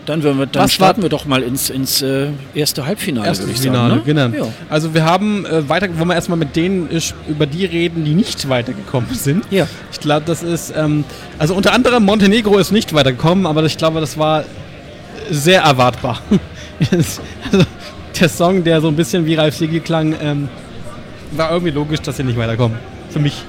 Dann, 0.10 0.24
wir, 0.24 0.34
dann 0.48 0.64
Was 0.64 0.74
starten 0.74 1.04
wir 1.04 1.10
doch 1.10 1.26
mal 1.26 1.44
ins, 1.44 1.70
ins 1.70 2.02
äh, 2.02 2.30
erste 2.56 2.84
Halbfinale, 2.88 3.30
ich 3.30 3.60
Finale, 3.60 3.96
sagen. 3.96 3.96
Ne? 4.08 4.30
genau. 4.32 4.46
Ja. 4.46 4.52
Also 4.68 4.96
wir 4.96 5.06
haben 5.06 5.46
äh, 5.46 5.70
weiter, 5.70 5.88
wollen 6.00 6.08
wir 6.08 6.16
erstmal 6.16 6.40
mit 6.40 6.56
denen 6.56 6.90
äh, 6.90 7.00
über 7.28 7.46
die 7.46 7.64
reden, 7.66 8.04
die 8.06 8.16
nicht 8.16 8.50
weitergekommen 8.50 9.14
sind. 9.14 9.46
Ja. 9.52 9.68
Ich 9.92 10.00
glaube, 10.00 10.24
das 10.26 10.42
ist, 10.42 10.74
ähm, 10.76 11.04
also 11.38 11.54
unter 11.54 11.74
anderem 11.74 12.06
Montenegro 12.06 12.58
ist 12.58 12.72
nicht 12.72 12.92
weitergekommen, 12.92 13.46
aber 13.46 13.64
ich 13.66 13.78
glaube, 13.78 14.00
das 14.00 14.18
war 14.18 14.46
sehr 15.30 15.62
erwartbar. 15.62 16.24
also, 16.92 17.22
der 18.20 18.30
Song, 18.30 18.64
der 18.64 18.82
so 18.82 18.88
ein 18.88 18.96
bisschen 18.96 19.28
wie 19.28 19.36
Ralf 19.36 19.58
Siegel 19.58 19.80
klang, 19.80 20.16
ähm, 20.20 20.50
war 21.34 21.52
irgendwie 21.52 21.72
logisch, 21.72 22.02
dass 22.02 22.18
sie 22.18 22.24
nicht 22.24 22.40
weiterkommen. 22.40 22.80
Für 23.12 23.20
mich. 23.20 23.44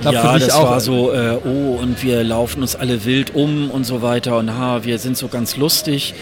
Glaub, 0.00 0.14
ja, 0.14 0.38
das 0.38 0.50
auch. 0.50 0.70
war 0.70 0.80
so, 0.80 1.12
äh, 1.12 1.38
oh, 1.44 1.78
und 1.80 2.02
wir 2.02 2.22
laufen 2.22 2.62
uns 2.62 2.76
alle 2.76 3.04
wild 3.04 3.34
um 3.34 3.70
und 3.70 3.84
so 3.84 4.02
weiter 4.02 4.36
und 4.38 4.52
ha, 4.56 4.84
wir 4.84 4.98
sind 4.98 5.16
so 5.16 5.28
ganz 5.28 5.56
lustig, 5.56 6.14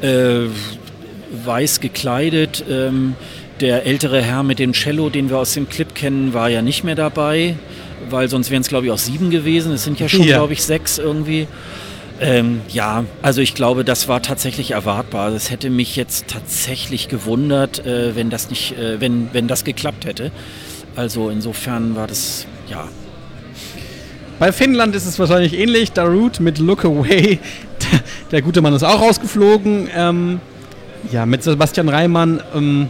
äh, 0.00 0.46
weiß 1.44 1.80
gekleidet. 1.80 2.64
Ähm, 2.70 3.14
der 3.60 3.86
ältere 3.86 4.22
Herr 4.22 4.42
mit 4.42 4.58
dem 4.58 4.72
Cello, 4.72 5.08
den 5.08 5.30
wir 5.30 5.38
aus 5.38 5.54
dem 5.54 5.68
Clip 5.68 5.94
kennen, 5.94 6.34
war 6.34 6.48
ja 6.50 6.60
nicht 6.62 6.84
mehr 6.84 6.94
dabei, 6.94 7.56
weil 8.10 8.28
sonst 8.28 8.50
wären 8.50 8.60
es, 8.60 8.68
glaube 8.68 8.86
ich, 8.86 8.92
auch 8.92 8.98
sieben 8.98 9.30
gewesen. 9.30 9.72
Es 9.72 9.84
sind 9.84 9.98
ja 9.98 10.08
schon, 10.08 10.22
Ja. 10.22 10.36
glaube 10.36 10.52
ich, 10.52 10.62
sechs 10.62 10.98
irgendwie. 10.98 11.48
Ähm, 12.20 12.60
ja, 12.68 13.04
also 13.22 13.40
ich 13.42 13.54
glaube, 13.54 13.84
das 13.84 14.08
war 14.08 14.22
tatsächlich 14.22 14.70
erwartbar. 14.72 15.32
Es 15.32 15.50
hätte 15.50 15.68
mich 15.68 15.96
jetzt 15.96 16.28
tatsächlich 16.28 17.08
gewundert, 17.08 17.84
äh, 17.84 18.14
wenn 18.14 18.30
das 18.30 18.48
nicht, 18.50 18.78
äh, 18.78 19.00
wenn, 19.00 19.28
wenn 19.32 19.48
das 19.48 19.64
geklappt 19.64 20.04
hätte. 20.06 20.30
Also 20.94 21.28
insofern 21.28 21.94
war 21.96 22.06
das, 22.06 22.46
ja, 22.70 22.88
Bei 24.38 24.52
Finnland 24.52 24.94
ist 24.94 25.06
es 25.06 25.18
wahrscheinlich 25.18 25.58
ähnlich. 25.58 25.92
Darut 25.92 26.40
mit 26.40 26.58
Look 26.58 26.84
Away. 26.84 27.38
Der, 28.30 28.42
gute 28.42 28.60
Mann 28.60 28.74
ist 28.74 28.82
auch 28.82 29.00
rausgeflogen. 29.00 29.88
Ähm, 29.96 30.40
ja, 31.10 31.24
mit 31.24 31.42
Sebastian 31.42 31.88
Reimann 31.88 32.42
ähm, 32.54 32.88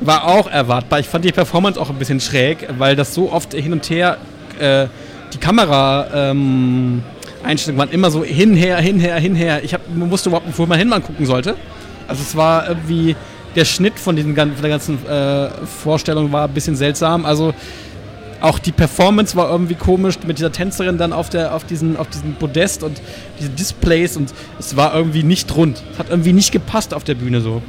war 0.00 0.26
auch 0.26 0.50
erwartbar. 0.50 0.98
Ich 0.98 1.06
fand 1.06 1.24
die 1.24 1.30
Performance 1.30 1.80
auch 1.80 1.90
ein 1.90 1.96
bisschen 1.96 2.18
schräg, 2.18 2.66
weil 2.78 2.96
das 2.96 3.14
so 3.14 3.30
oft 3.30 3.54
hin 3.54 3.72
und 3.72 3.88
her, 3.90 4.16
äh, 4.58 4.86
die 5.32 5.38
Kamera 5.38 6.30
ähm, 6.30 7.02
Einstellungen 7.44 7.78
waren 7.78 7.94
immer 7.94 8.10
so 8.10 8.24
hinher, 8.24 8.78
hinher, 8.78 9.16
hinher. 9.16 9.62
Ich 9.62 9.74
hab, 9.74 9.82
wusste 9.94 10.30
überhaupt 10.30 10.46
nicht, 10.46 10.58
wo 10.58 10.66
man 10.66 10.78
hin 10.78 10.88
man 10.88 11.02
gucken 11.02 11.26
sollte. 11.26 11.54
Also 12.08 12.22
es 12.22 12.36
war 12.36 12.68
irgendwie, 12.68 13.14
der 13.54 13.64
Schnitt 13.64 13.98
von, 14.00 14.16
diesen, 14.16 14.34
von 14.34 14.50
der 14.60 14.70
ganzen 14.70 15.06
äh, 15.06 15.48
Vorstellung 15.64 16.32
war 16.32 16.48
ein 16.48 16.54
bisschen 16.54 16.74
seltsam. 16.74 17.24
Also 17.24 17.54
auch 18.42 18.58
die 18.58 18.72
Performance 18.72 19.36
war 19.36 19.50
irgendwie 19.50 19.74
komisch 19.74 20.16
mit 20.26 20.38
dieser 20.38 20.52
Tänzerin 20.52 20.98
dann 20.98 21.12
auf, 21.12 21.30
der, 21.30 21.54
auf, 21.54 21.64
diesen, 21.64 21.96
auf 21.96 22.08
diesem 22.08 22.34
Podest 22.34 22.82
und 22.82 23.00
diese 23.38 23.50
Displays 23.50 24.16
und 24.16 24.32
es 24.58 24.76
war 24.76 24.94
irgendwie 24.94 25.22
nicht 25.22 25.54
rund. 25.56 25.82
Es 25.92 25.98
hat 25.98 26.10
irgendwie 26.10 26.32
nicht 26.32 26.52
gepasst 26.52 26.92
auf 26.92 27.04
der 27.04 27.14
Bühne 27.14 27.40
so. 27.40 27.62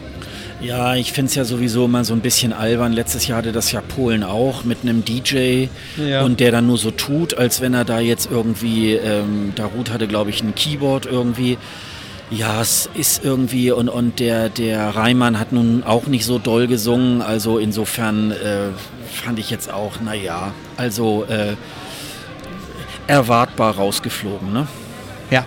Ja, 0.61 0.95
ich 0.95 1.11
finde 1.11 1.29
es 1.29 1.35
ja 1.35 1.43
sowieso 1.43 1.85
immer 1.85 2.05
so 2.05 2.13
ein 2.13 2.21
bisschen 2.21 2.53
albern. 2.53 2.93
Letztes 2.93 3.27
Jahr 3.27 3.39
hatte 3.39 3.51
das 3.51 3.71
ja 3.73 3.81
Polen 3.81 4.23
auch 4.23 4.63
mit 4.63 4.79
einem 4.83 5.03
DJ 5.03 5.65
Ja. 5.97 6.23
und 6.23 6.39
der 6.39 6.51
dann 6.51 6.67
nur 6.67 6.77
so 6.77 6.89
tut, 6.89 7.37
als 7.37 7.59
wenn 7.59 7.73
er 7.73 7.83
da 7.83 7.99
jetzt 7.99 8.29
irgendwie, 8.31 8.93
ähm, 8.93 9.51
Darut 9.55 9.91
hatte 9.91 10.07
glaube 10.07 10.29
ich 10.29 10.41
ein 10.41 10.55
Keyboard 10.55 11.05
irgendwie. 11.05 11.57
Ja, 12.35 12.61
es 12.61 12.89
ist 12.95 13.23
irgendwie 13.23 13.71
und, 13.71 13.89
und 13.89 14.19
der, 14.19 14.49
der 14.49 14.95
Reimann 14.95 15.39
hat 15.39 15.51
nun 15.51 15.83
auch 15.83 16.07
nicht 16.07 16.25
so 16.25 16.39
doll 16.39 16.65
gesungen, 16.65 17.21
also 17.21 17.59
insofern 17.59 18.31
äh, 18.31 18.69
fand 19.11 19.37
ich 19.37 19.51
jetzt 19.51 19.71
auch, 19.71 20.01
naja, 20.01 20.51
also 20.75 21.25
äh, 21.25 21.55
erwartbar 23.05 23.75
rausgeflogen, 23.75 24.51
ne? 24.51 24.67
Ja. 25.29 25.45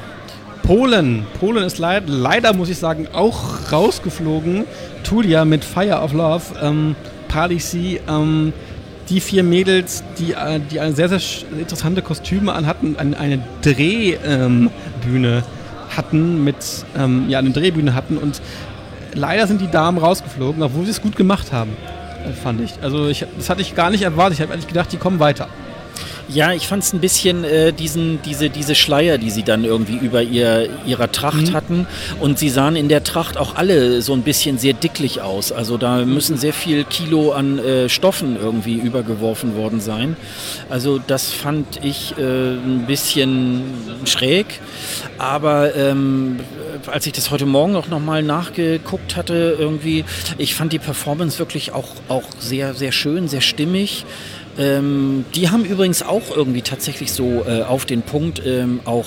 Polen. 0.62 1.26
Polen 1.40 1.64
ist 1.64 1.78
leid, 1.78 2.04
leider, 2.06 2.52
muss 2.52 2.68
ich 2.68 2.78
sagen, 2.78 3.08
auch 3.12 3.72
rausgeflogen. 3.72 4.64
Tulia 5.02 5.44
mit 5.44 5.64
Fire 5.64 6.00
of 6.00 6.12
Love, 6.12 6.42
ähm, 6.62 6.94
Palisi, 7.26 8.00
ähm, 8.08 8.52
die 9.08 9.20
vier 9.20 9.42
Mädels, 9.42 10.04
die, 10.18 10.34
äh, 10.34 10.60
die 10.60 10.78
sehr, 10.94 11.08
sehr 11.08 11.20
interessante 11.58 12.02
Kostüme 12.02 12.52
anhatten, 12.52 12.96
eine, 12.96 13.18
eine 13.18 13.42
Drehbühne 13.62 14.68
ähm, 15.38 15.42
hatten, 15.96 16.44
mit, 16.44 16.56
ähm, 16.96 17.28
ja, 17.28 17.38
eine 17.38 17.50
Drehbühne 17.50 17.94
hatten 17.94 18.18
und 18.18 18.40
leider 19.14 19.46
sind 19.46 19.60
die 19.60 19.70
Damen 19.70 19.98
rausgeflogen, 19.98 20.62
obwohl 20.62 20.84
sie 20.84 20.90
es 20.90 21.02
gut 21.02 21.16
gemacht 21.16 21.52
haben, 21.52 21.72
äh, 22.24 22.32
fand 22.32 22.60
ich. 22.60 22.74
Also 22.82 23.08
ich, 23.08 23.24
das 23.36 23.50
hatte 23.50 23.62
ich 23.62 23.74
gar 23.74 23.90
nicht 23.90 24.02
erwartet. 24.02 24.38
Ich 24.38 24.42
habe 24.42 24.52
eigentlich 24.52 24.68
gedacht, 24.68 24.92
die 24.92 24.98
kommen 24.98 25.18
weiter. 25.18 25.48
Ja, 26.28 26.52
ich 26.52 26.66
fand 26.66 26.82
es 26.82 26.92
ein 26.92 27.00
bisschen 27.00 27.44
äh, 27.44 27.72
diesen, 27.72 28.20
diese, 28.22 28.50
diese 28.50 28.74
Schleier, 28.74 29.16
die 29.16 29.30
sie 29.30 29.44
dann 29.44 29.64
irgendwie 29.64 29.96
über 29.96 30.22
ihr, 30.22 30.68
ihrer 30.84 31.12
Tracht 31.12 31.52
hatten. 31.52 31.86
Und 32.20 32.38
sie 32.38 32.48
sahen 32.48 32.74
in 32.74 32.88
der 32.88 33.04
Tracht 33.04 33.36
auch 33.36 33.54
alle 33.54 34.02
so 34.02 34.12
ein 34.12 34.22
bisschen 34.22 34.58
sehr 34.58 34.72
dicklich 34.72 35.20
aus. 35.20 35.52
Also 35.52 35.76
da 35.76 36.04
müssen 36.04 36.36
sehr 36.36 36.52
viel 36.52 36.82
Kilo 36.84 37.30
an 37.32 37.60
äh, 37.60 37.88
Stoffen 37.88 38.36
irgendwie 38.36 38.74
übergeworfen 38.74 39.54
worden 39.54 39.80
sein. 39.80 40.16
Also 40.68 40.98
das 40.98 41.32
fand 41.32 41.84
ich 41.84 42.14
äh, 42.18 42.22
ein 42.22 42.86
bisschen 42.88 43.62
schräg. 44.04 44.46
Aber 45.18 45.76
ähm, 45.76 46.40
als 46.88 47.06
ich 47.06 47.12
das 47.12 47.30
heute 47.30 47.46
Morgen 47.46 47.76
auch 47.76 47.88
nochmal 47.88 48.22
nachgeguckt 48.22 49.16
hatte, 49.16 49.56
irgendwie, 49.58 50.04
ich 50.38 50.54
fand 50.54 50.72
die 50.72 50.78
Performance 50.78 51.38
wirklich 51.38 51.72
auch, 51.72 51.88
auch 52.08 52.24
sehr, 52.38 52.74
sehr 52.74 52.92
schön, 52.92 53.28
sehr 53.28 53.40
stimmig. 53.40 54.04
Ähm, 54.58 55.24
die 55.34 55.50
haben 55.50 55.64
übrigens 55.64 56.02
auch 56.02 56.34
irgendwie 56.34 56.62
tatsächlich 56.62 57.12
so 57.12 57.44
äh, 57.46 57.62
auf 57.62 57.84
den 57.84 58.02
Punkt 58.02 58.42
ähm, 58.46 58.80
auch 58.84 59.06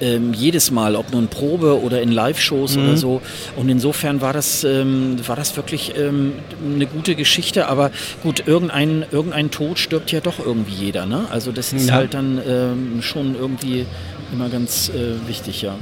ähm, 0.00 0.32
jedes 0.32 0.70
Mal, 0.70 0.96
ob 0.96 1.12
nun 1.12 1.28
Probe 1.28 1.82
oder 1.82 2.00
in 2.00 2.10
Live-Shows 2.10 2.78
oder 2.78 2.96
so. 2.96 3.20
Und 3.56 3.68
insofern 3.68 4.22
war 4.22 4.32
das, 4.32 4.64
ähm, 4.64 5.16
war 5.26 5.36
das 5.36 5.56
wirklich 5.56 5.92
ähm, 5.98 6.32
eine 6.74 6.86
gute 6.86 7.14
Geschichte. 7.14 7.68
Aber 7.68 7.90
gut, 8.22 8.44
irgendein, 8.46 9.04
irgendein 9.10 9.50
Tod 9.50 9.78
stirbt 9.78 10.10
ja 10.10 10.20
doch 10.20 10.38
irgendwie 10.44 10.72
jeder. 10.86 11.04
Ne? 11.04 11.26
Also 11.30 11.52
das 11.52 11.74
ist 11.74 11.88
Ja. 11.88 11.96
halt 11.96 12.14
dann 12.14 12.40
ähm, 12.48 13.02
schon 13.02 13.34
irgendwie 13.38 13.84
immer 14.32 14.48
ganz 14.48 14.88
äh, 14.88 15.28
wichtig, 15.28 15.60
ja. 15.60 15.76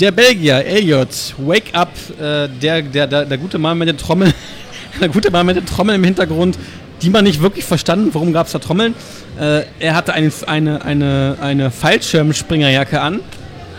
Der 0.00 0.10
Belgier, 0.10 0.64
Elliot, 0.64 1.34
Wake 1.38 1.72
Up, 1.72 1.92
äh, 2.20 2.48
der, 2.48 2.82
der, 2.82 3.06
der, 3.06 3.24
der 3.24 3.38
gute 3.38 3.58
Mann 3.58 3.78
mit 3.78 3.88
den 3.88 3.96
Trommeln, 3.96 4.34
der 5.00 5.08
gute 5.08 5.30
Mann 5.30 5.46
mit 5.46 5.56
den 5.56 5.64
Trommeln 5.66 5.96
im 6.00 6.04
Hintergrund, 6.04 6.58
die 7.04 7.10
man 7.10 7.24
nicht 7.24 7.42
wirklich 7.42 7.66
verstanden, 7.66 8.10
warum 8.12 8.32
gab 8.32 8.46
es 8.46 8.52
da 8.52 8.58
Trommeln. 8.58 8.94
Äh, 9.38 9.64
er 9.78 9.94
hatte 9.94 10.14
eine, 10.14 10.32
eine, 10.46 10.84
eine, 10.84 11.36
eine 11.40 11.70
Fallschirmspringerjacke 11.70 13.00
an. 13.00 13.20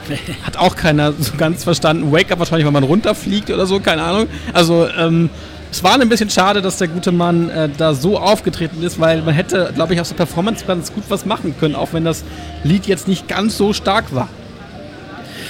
Hat 0.44 0.58
auch 0.58 0.76
keiner 0.76 1.14
so 1.14 1.34
ganz 1.36 1.64
verstanden. 1.64 2.12
Wake 2.12 2.32
Up 2.32 2.38
wahrscheinlich, 2.38 2.66
weil 2.66 2.72
man 2.72 2.84
runterfliegt 2.84 3.50
oder 3.50 3.66
so, 3.66 3.80
keine 3.80 4.04
Ahnung. 4.04 4.28
Also, 4.54 4.88
ähm, 4.96 5.32
es 5.72 5.84
war 5.84 6.00
ein 6.00 6.08
bisschen 6.08 6.30
schade, 6.30 6.62
dass 6.62 6.78
der 6.78 6.88
gute 6.88 7.12
Mann 7.12 7.50
äh, 7.50 7.68
da 7.76 7.96
so 7.96 8.18
aufgetreten 8.20 8.84
ist, 8.84 9.00
weil 9.00 9.24
man 9.24 9.34
hätte, 9.34 9.72
glaube 9.74 9.96
ich, 9.96 10.00
aus 10.00 10.10
der 10.10 10.16
Performance 10.16 10.64
ganz 10.66 10.94
gut 10.94 11.04
was 11.10 11.26
machen 11.26 11.56
können, 11.60 11.76
auch 11.76 11.92
wenn 11.92 12.06
das 12.06 12.24
Lied 12.64 12.86
jetzt 12.86 13.08
nicht 13.08 13.28
ganz 13.28 13.58
so 13.58 13.74
stark 13.74 14.14
war. 14.14 14.30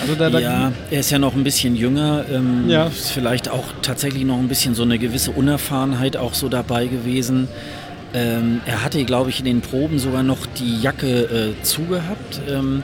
Also 0.01 0.15
da, 0.15 0.29
da 0.29 0.39
Ja, 0.39 0.71
er 0.91 0.99
ist 0.99 1.09
ja 1.11 1.19
noch 1.19 1.35
ein 1.35 1.43
bisschen 1.43 1.75
jünger. 1.75 2.25
Ähm, 2.31 2.65
Ja. 2.69 2.87
Ist 2.87 3.11
vielleicht 3.11 3.49
auch 3.49 3.65
tatsächlich 3.81 4.23
noch 4.25 4.37
ein 4.37 4.47
bisschen 4.47 4.75
so 4.75 4.83
eine 4.83 4.97
gewisse 4.99 5.31
Unerfahrenheit 5.31 6.17
auch 6.17 6.33
so 6.33 6.49
dabei 6.49 6.87
gewesen. 6.87 7.47
Ähm, 8.13 8.61
er 8.65 8.83
hatte, 8.83 9.03
glaube 9.03 9.29
ich, 9.29 9.39
in 9.39 9.45
den 9.45 9.61
Proben 9.61 9.99
sogar 9.99 10.23
noch 10.23 10.45
die 10.45 10.79
Jacke 10.81 11.55
äh, 11.59 11.63
zugehabt. 11.63 12.41
Ähm, 12.49 12.83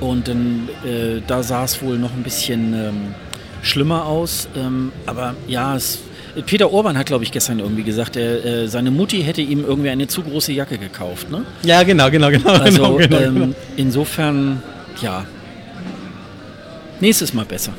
und 0.00 0.28
dann, 0.28 0.68
äh, 0.84 1.20
da 1.26 1.42
sah 1.42 1.64
es 1.64 1.80
wohl 1.82 1.98
noch 1.98 2.12
ein 2.12 2.22
bisschen 2.22 2.74
ähm, 2.74 3.14
schlimmer 3.62 4.06
aus. 4.06 4.48
Ähm, 4.56 4.92
aber 5.06 5.34
ja, 5.46 5.76
es, 5.76 6.00
Peter 6.46 6.72
Orban 6.72 6.98
hat, 6.98 7.06
glaube 7.06 7.22
ich, 7.24 7.30
gestern 7.30 7.60
irgendwie 7.60 7.84
gesagt, 7.84 8.16
er, 8.16 8.44
äh, 8.44 8.68
seine 8.68 8.90
Mutti 8.90 9.22
hätte 9.22 9.40
ihm 9.40 9.64
irgendwie 9.64 9.90
eine 9.90 10.08
zu 10.08 10.22
große 10.22 10.52
Jacke 10.52 10.78
gekauft. 10.78 11.30
Ne? 11.30 11.44
Ja, 11.62 11.82
genau, 11.84 12.10
genau, 12.10 12.30
genau. 12.30 12.50
Also 12.50 12.82
genau, 12.82 12.96
genau, 12.96 13.18
ähm, 13.18 13.34
genau. 13.34 13.54
insofern, 13.76 14.62
ja. 15.00 15.24
Nächstes 17.00 17.34
Mal 17.34 17.44
besser. 17.44 17.72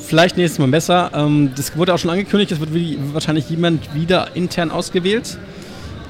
Vielleicht 0.00 0.36
nächstes 0.36 0.58
Mal 0.58 0.68
besser. 0.68 1.10
Ähm, 1.14 1.50
das 1.54 1.76
wurde 1.76 1.94
auch 1.94 1.98
schon 1.98 2.10
angekündigt, 2.10 2.52
es 2.52 2.60
wird 2.60 2.72
wie, 2.72 2.98
wahrscheinlich 3.12 3.50
jemand 3.50 3.94
wieder 3.94 4.34
intern 4.34 4.70
ausgewählt. 4.70 5.38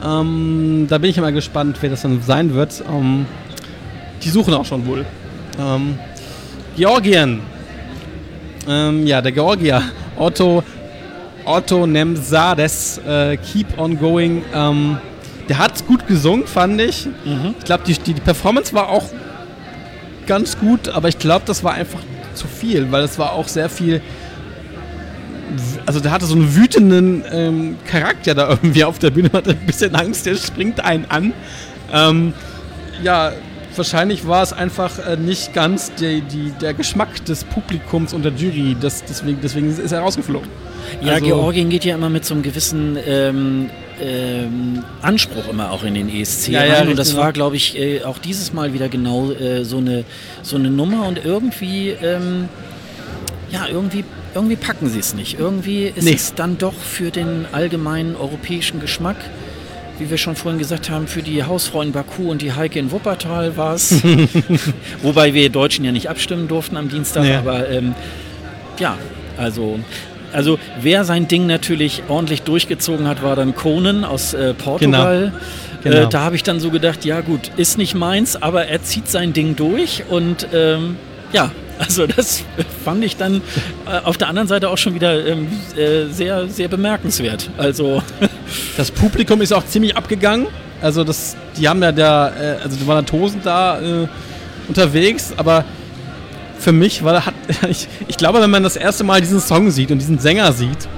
Ähm, 0.04 0.86
da 0.88 0.98
bin 0.98 1.10
ich 1.10 1.20
mal 1.20 1.32
gespannt, 1.32 1.78
wer 1.80 1.90
das 1.90 2.02
dann 2.02 2.22
sein 2.22 2.54
wird. 2.54 2.82
Ähm, 2.88 3.26
die 4.22 4.28
suchen 4.28 4.54
auch 4.54 4.64
schon 4.64 4.86
wohl. 4.86 5.04
Ähm, 5.58 5.98
Georgien. 6.76 7.40
Ähm, 8.68 9.06
ja, 9.06 9.20
der 9.20 9.32
Georgier. 9.32 9.82
Otto 10.16 10.62
Otto 11.48 11.86
Nemzades, 11.86 12.98
äh, 12.98 13.36
Keep 13.38 13.78
On 13.78 13.98
Going. 13.98 14.44
Ähm, 14.54 14.98
der 15.48 15.58
hat 15.58 15.86
gut 15.86 16.06
gesungen, 16.06 16.46
fand 16.46 16.80
ich. 16.80 17.06
Mhm. 17.06 17.54
Ich 17.58 17.64
glaube, 17.64 17.84
die, 17.86 17.94
die, 17.94 18.12
die, 18.12 18.20
Performance 18.20 18.74
war 18.74 18.90
auch 18.90 19.04
ganz 20.26 20.58
gut, 20.58 20.90
aber 20.90 21.08
ich 21.08 21.18
glaube, 21.18 21.44
das 21.46 21.64
war 21.64 21.72
einfach 21.72 22.00
zu 22.38 22.46
viel, 22.46 22.90
weil 22.90 23.04
es 23.04 23.18
war 23.18 23.32
auch 23.32 23.48
sehr 23.48 23.68
viel. 23.68 24.00
Also 25.86 26.00
der 26.00 26.12
hatte 26.12 26.26
so 26.26 26.34
einen 26.34 26.54
wütenden 26.54 27.24
ähm, 27.30 27.76
Charakter 27.86 28.34
da 28.34 28.48
irgendwie 28.62 28.84
auf 28.84 28.98
der 28.98 29.10
Bühne, 29.10 29.30
hatte 29.32 29.50
ein 29.50 29.66
bisschen 29.66 29.94
Angst, 29.94 30.26
der 30.26 30.36
springt 30.36 30.80
einen 30.84 31.06
an. 31.06 31.32
Ähm, 31.92 32.34
ja, 33.02 33.32
wahrscheinlich 33.76 34.26
war 34.26 34.42
es 34.42 34.52
einfach 34.52 34.98
äh, 34.98 35.16
nicht 35.16 35.54
ganz 35.54 35.92
die, 35.94 36.20
die, 36.20 36.52
der 36.60 36.74
Geschmack 36.74 37.24
des 37.24 37.44
Publikums 37.44 38.12
und 38.12 38.24
der 38.24 38.32
Jury. 38.32 38.76
Das, 38.78 39.04
deswegen, 39.04 39.38
deswegen 39.42 39.70
ist 39.70 39.92
er 39.92 40.00
rausgeflogen. 40.00 40.48
Ja, 41.00 41.14
also, 41.14 41.26
Georgien 41.26 41.70
geht 41.70 41.84
ja 41.84 41.94
immer 41.94 42.10
mit 42.10 42.24
so 42.24 42.34
einem 42.34 42.42
gewissen 42.42 42.98
ähm, 43.06 43.70
ähm, 44.00 44.84
Anspruch 45.02 45.48
immer 45.48 45.70
auch 45.70 45.84
in 45.84 45.94
den 45.94 46.08
ESC 46.08 46.48
ja, 46.48 46.64
ja, 46.64 46.82
und 46.82 46.98
das 46.98 47.16
war, 47.16 47.32
glaube 47.32 47.56
ich, 47.56 47.78
äh, 47.78 48.02
auch 48.04 48.18
dieses 48.18 48.52
Mal 48.52 48.72
wieder 48.72 48.88
genau 48.88 49.30
äh, 49.32 49.64
so, 49.64 49.78
eine, 49.78 50.04
so 50.42 50.56
eine 50.56 50.70
Nummer 50.70 51.06
und 51.06 51.24
irgendwie, 51.24 51.90
ähm, 51.90 52.48
ja, 53.50 53.66
irgendwie, 53.66 54.04
irgendwie 54.34 54.56
packen 54.56 54.88
sie 54.88 54.98
es 54.98 55.14
nicht. 55.14 55.38
Irgendwie 55.38 55.86
ist 55.86 56.04
nee. 56.04 56.14
es 56.14 56.34
dann 56.34 56.58
doch 56.58 56.74
für 56.74 57.10
den 57.10 57.46
allgemeinen 57.52 58.16
europäischen 58.16 58.80
Geschmack 58.80 59.16
wie 59.98 60.10
wir 60.10 60.16
schon 60.16 60.36
vorhin 60.36 60.58
gesagt 60.58 60.90
haben, 60.90 61.06
für 61.06 61.22
die 61.22 61.42
Hausfrau 61.42 61.82
in 61.82 61.92
Baku 61.92 62.30
und 62.30 62.42
die 62.42 62.52
Heike 62.52 62.78
in 62.78 62.90
Wuppertal 62.90 63.56
war 63.56 63.74
es. 63.74 64.02
Wobei 65.02 65.34
wir 65.34 65.50
Deutschen 65.50 65.84
ja 65.84 65.92
nicht 65.92 66.08
abstimmen 66.08 66.48
durften 66.48 66.76
am 66.76 66.88
Dienstag, 66.88 67.24
nee. 67.24 67.34
aber 67.34 67.68
ähm, 67.68 67.94
ja, 68.78 68.96
also. 69.36 69.80
Also 70.32 70.58
wer 70.80 71.04
sein 71.04 71.28
Ding 71.28 71.46
natürlich 71.46 72.02
ordentlich 72.08 72.42
durchgezogen 72.42 73.06
hat, 73.06 73.22
war 73.22 73.36
dann 73.36 73.54
Conan 73.54 74.04
aus 74.04 74.34
äh, 74.34 74.54
Portugal. 74.54 75.32
Genau. 75.32 75.44
Genau. 75.82 76.06
Äh, 76.06 76.08
da 76.08 76.20
habe 76.22 76.36
ich 76.36 76.42
dann 76.42 76.60
so 76.60 76.70
gedacht, 76.70 77.04
ja 77.04 77.20
gut, 77.20 77.50
ist 77.56 77.78
nicht 77.78 77.94
meins, 77.94 78.40
aber 78.40 78.66
er 78.66 78.82
zieht 78.82 79.08
sein 79.08 79.32
Ding 79.32 79.56
durch 79.56 80.04
und 80.08 80.48
ähm, 80.52 80.96
ja, 81.32 81.50
also 81.78 82.06
das 82.06 82.42
fand 82.84 83.04
ich 83.04 83.16
dann 83.16 83.42
äh, 83.86 84.04
auf 84.04 84.16
der 84.16 84.28
anderen 84.28 84.48
Seite 84.48 84.68
auch 84.70 84.78
schon 84.78 84.94
wieder 84.94 85.24
ähm, 85.26 85.46
äh, 85.76 86.06
sehr, 86.12 86.48
sehr 86.48 86.68
bemerkenswert. 86.68 87.50
Also 87.56 88.02
das 88.76 88.90
Publikum 88.90 89.40
ist 89.40 89.52
auch 89.52 89.64
ziemlich 89.66 89.96
abgegangen. 89.96 90.48
Also 90.80 91.04
das, 91.04 91.36
die 91.56 91.68
haben 91.68 91.82
ja 91.82 91.92
da, 91.92 92.28
äh, 92.28 92.56
also 92.62 92.76
die 92.76 92.86
waren 92.86 93.04
da 93.04 93.10
tosend 93.10 93.46
da 93.46 93.80
äh, 93.80 94.08
unterwegs, 94.68 95.32
aber 95.36 95.64
für 96.58 96.72
mich 96.72 97.04
war 97.04 97.26
hat, 97.26 97.34
ich, 97.68 97.88
ich 98.06 98.16
glaube, 98.16 98.40
wenn 98.40 98.50
man 98.50 98.62
das 98.62 98.76
erste 98.76 99.04
Mal 99.04 99.20
diesen 99.20 99.40
Song 99.40 99.70
sieht 99.70 99.90
und 99.90 99.98
diesen 99.98 100.18
Sänger 100.18 100.52
sieht, 100.52 100.88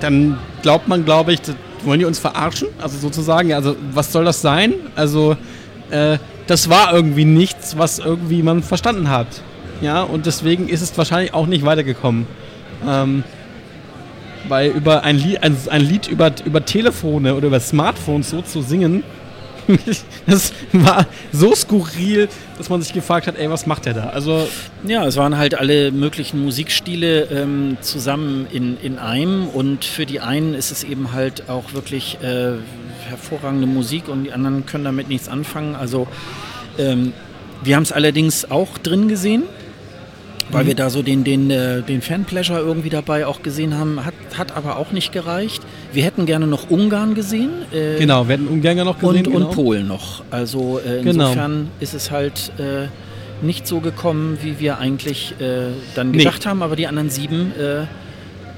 dann 0.00 0.38
glaubt 0.62 0.88
man, 0.88 1.04
glaube 1.04 1.32
ich, 1.32 1.40
wollen 1.84 1.98
die 1.98 2.04
uns 2.04 2.18
verarschen? 2.18 2.68
Also 2.80 2.98
sozusagen, 2.98 3.52
also 3.52 3.76
was 3.92 4.12
soll 4.12 4.24
das 4.24 4.40
sein? 4.40 4.74
Also 4.96 5.36
äh, 5.90 6.18
das 6.46 6.68
war 6.68 6.92
irgendwie 6.92 7.24
nichts, 7.24 7.78
was 7.78 7.98
irgendwie 7.98 8.42
man 8.42 8.62
verstanden 8.62 9.08
hat. 9.08 9.26
Ja, 9.80 10.02
und 10.02 10.26
deswegen 10.26 10.68
ist 10.68 10.80
es 10.80 10.96
wahrscheinlich 10.96 11.34
auch 11.34 11.46
nicht 11.46 11.64
weitergekommen. 11.64 12.26
Ähm, 12.86 13.24
weil 14.48 14.70
über 14.70 15.04
ein 15.04 15.16
Lied, 15.16 15.42
ein, 15.42 15.56
ein 15.70 15.80
Lied 15.80 16.08
über, 16.08 16.32
über 16.44 16.64
Telefone 16.64 17.34
oder 17.34 17.46
über 17.46 17.60
Smartphones 17.60 18.30
so 18.30 18.42
zu 18.42 18.62
singen, 18.62 19.04
das 20.26 20.52
war 20.72 21.06
so 21.32 21.54
skurril, 21.54 22.28
dass 22.58 22.68
man 22.68 22.82
sich 22.82 22.92
gefragt 22.92 23.26
hat, 23.26 23.36
ey, 23.38 23.50
was 23.50 23.66
macht 23.66 23.86
der 23.86 23.94
da? 23.94 24.08
Also 24.10 24.48
ja, 24.86 25.06
es 25.06 25.16
waren 25.16 25.36
halt 25.36 25.54
alle 25.54 25.90
möglichen 25.90 26.42
Musikstile 26.42 27.24
ähm, 27.24 27.76
zusammen 27.80 28.46
in, 28.52 28.76
in 28.80 28.98
einem 28.98 29.48
und 29.48 29.84
für 29.84 30.06
die 30.06 30.20
einen 30.20 30.54
ist 30.54 30.70
es 30.70 30.84
eben 30.84 31.12
halt 31.12 31.48
auch 31.48 31.72
wirklich 31.72 32.18
äh, 32.22 32.52
hervorragende 33.08 33.66
Musik 33.66 34.08
und 34.08 34.24
die 34.24 34.32
anderen 34.32 34.66
können 34.66 34.84
damit 34.84 35.08
nichts 35.08 35.28
anfangen. 35.28 35.74
Also 35.74 36.06
ähm, 36.78 37.12
wir 37.62 37.76
haben 37.76 37.84
es 37.84 37.92
allerdings 37.92 38.50
auch 38.50 38.78
drin 38.78 39.08
gesehen 39.08 39.44
weil 40.52 40.64
mhm. 40.64 40.68
wir 40.68 40.74
da 40.74 40.90
so 40.90 41.02
den, 41.02 41.24
den, 41.24 41.50
äh, 41.50 41.82
den 41.82 42.02
Fan-Pleasure 42.02 42.60
irgendwie 42.60 42.90
dabei 42.90 43.26
auch 43.26 43.42
gesehen 43.42 43.76
haben, 43.76 44.04
hat, 44.04 44.14
hat 44.36 44.56
aber 44.56 44.76
auch 44.76 44.92
nicht 44.92 45.12
gereicht. 45.12 45.62
Wir 45.92 46.04
hätten 46.04 46.26
gerne 46.26 46.46
noch 46.46 46.70
Ungarn 46.70 47.14
gesehen. 47.14 47.50
Äh, 47.72 47.98
genau, 47.98 48.28
wir 48.28 48.34
hätten 48.34 48.48
Ungarn 48.48 48.76
noch 48.78 48.98
gesehen. 48.98 49.26
Und, 49.26 49.32
genau. 49.32 49.48
und 49.48 49.54
Polen 49.54 49.88
noch. 49.88 50.22
Also 50.30 50.78
äh, 50.78 51.00
insofern 51.00 51.52
genau. 51.52 51.70
ist 51.80 51.94
es 51.94 52.10
halt 52.10 52.52
äh, 52.58 52.86
nicht 53.44 53.66
so 53.66 53.80
gekommen, 53.80 54.38
wie 54.42 54.60
wir 54.60 54.78
eigentlich 54.78 55.34
äh, 55.40 55.72
dann 55.94 56.12
gedacht 56.12 56.42
nee. 56.44 56.50
haben, 56.50 56.62
aber 56.62 56.76
die 56.76 56.86
anderen 56.86 57.10
sieben 57.10 57.52
äh, 57.58 57.86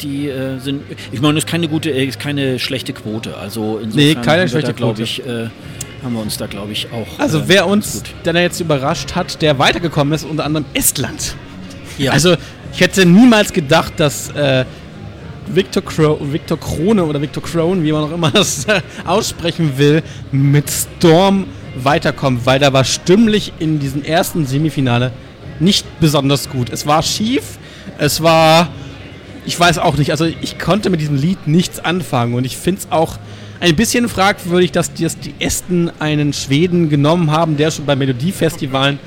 die 0.02 0.28
äh, 0.28 0.58
sind, 0.58 0.82
ich 1.12 1.20
meine, 1.20 1.34
das 1.34 1.44
ist 1.44 1.50
keine 1.50 1.68
gute, 1.68 1.90
ist 1.90 2.18
keine 2.18 2.58
schlechte 2.58 2.92
Quote. 2.92 3.36
Also 3.36 3.78
insofern 3.82 4.08
nee, 4.08 4.14
keine 4.14 4.48
schlechte 4.48 4.74
glaube 4.74 5.02
ich, 5.02 5.24
äh, 5.24 5.48
haben 6.02 6.14
wir 6.14 6.20
uns 6.20 6.36
da, 6.36 6.46
glaube 6.46 6.72
ich, 6.72 6.88
auch. 6.92 7.18
Also 7.18 7.38
äh, 7.38 7.42
wer 7.46 7.66
uns 7.66 8.02
dann 8.24 8.36
jetzt 8.36 8.60
überrascht 8.60 9.14
hat, 9.14 9.40
der 9.40 9.58
weitergekommen 9.58 10.12
ist, 10.12 10.24
unter 10.24 10.44
anderem 10.44 10.66
Estland. 10.74 11.36
Ja. 11.98 12.12
Also 12.12 12.36
ich 12.72 12.80
hätte 12.80 13.06
niemals 13.06 13.52
gedacht, 13.52 13.94
dass 13.98 14.30
äh, 14.30 14.64
Victor, 15.46 15.84
Cro 15.84 16.18
Victor 16.20 16.58
Krone 16.58 17.04
oder 17.04 17.20
Victor 17.20 17.42
Crone, 17.42 17.82
wie 17.82 17.92
man 17.92 18.04
auch 18.04 18.12
immer 18.12 18.30
das 18.32 18.64
äh, 18.64 18.80
aussprechen 19.04 19.76
will, 19.76 20.02
mit 20.32 20.70
Storm 20.70 21.46
weiterkommt, 21.76 22.46
weil 22.46 22.58
da 22.58 22.72
war 22.72 22.84
stimmlich 22.84 23.52
in 23.58 23.78
diesem 23.78 24.02
ersten 24.02 24.46
Semifinale 24.46 25.12
nicht 25.60 25.86
besonders 26.00 26.48
gut. 26.48 26.70
Es 26.70 26.86
war 26.86 27.02
schief, 27.02 27.58
es 27.98 28.22
war, 28.22 28.68
ich 29.44 29.58
weiß 29.58 29.78
auch 29.78 29.96
nicht, 29.96 30.10
also 30.10 30.24
ich 30.24 30.58
konnte 30.58 30.90
mit 30.90 31.00
diesem 31.00 31.16
Lied 31.16 31.46
nichts 31.46 31.80
anfangen 31.80 32.34
und 32.34 32.44
ich 32.44 32.56
finde 32.56 32.80
es 32.80 32.88
auch 32.90 33.18
ein 33.60 33.76
bisschen 33.76 34.08
fragwürdig, 34.08 34.72
dass 34.72 34.92
die, 34.92 35.04
dass 35.04 35.18
die 35.18 35.34
Esten 35.38 35.90
einen 35.98 36.32
Schweden 36.32 36.88
genommen 36.88 37.30
haben, 37.30 37.56
der 37.56 37.70
schon 37.70 37.86
bei 37.86 37.96
Melodiefestivalen 37.96 38.98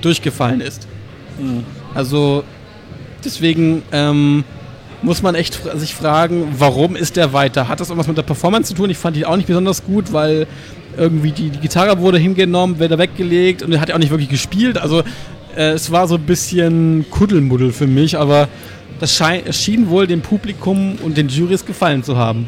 durchgefallen 0.00 0.60
ist. 0.60 0.86
Mhm. 1.38 1.64
Also 1.94 2.44
deswegen 3.24 3.82
ähm, 3.92 4.44
muss 5.02 5.22
man 5.22 5.34
echt 5.34 5.60
sich 5.76 5.94
fragen, 5.94 6.54
warum 6.58 6.96
ist 6.96 7.16
der 7.16 7.32
weiter? 7.32 7.68
Hat 7.68 7.80
das 7.80 7.88
irgendwas 7.88 8.08
mit 8.08 8.18
der 8.18 8.22
Performance 8.22 8.68
zu 8.68 8.74
tun? 8.74 8.90
Ich 8.90 8.98
fand 8.98 9.16
die 9.16 9.26
auch 9.26 9.36
nicht 9.36 9.46
besonders 9.46 9.84
gut, 9.84 10.12
weil 10.12 10.46
irgendwie 10.96 11.32
die, 11.32 11.50
die 11.50 11.60
Gitarre 11.60 11.98
wurde 11.98 12.18
hingenommen, 12.18 12.78
wurde 12.78 12.98
weggelegt 12.98 13.62
und 13.62 13.72
er 13.72 13.80
hat 13.80 13.88
ja 13.88 13.94
auch 13.94 13.98
nicht 13.98 14.10
wirklich 14.10 14.28
gespielt. 14.28 14.78
Also 14.78 15.02
äh, 15.56 15.70
es 15.70 15.90
war 15.90 16.06
so 16.08 16.16
ein 16.16 16.22
bisschen 16.22 17.06
Kuddelmuddel 17.10 17.72
für 17.72 17.86
mich, 17.86 18.18
aber 18.18 18.48
das 18.98 19.18
schien 19.52 19.88
wohl 19.88 20.06
dem 20.06 20.20
Publikum 20.20 20.96
und 21.02 21.16
den 21.16 21.28
Jurys 21.28 21.64
gefallen 21.64 22.02
zu 22.02 22.18
haben. 22.18 22.46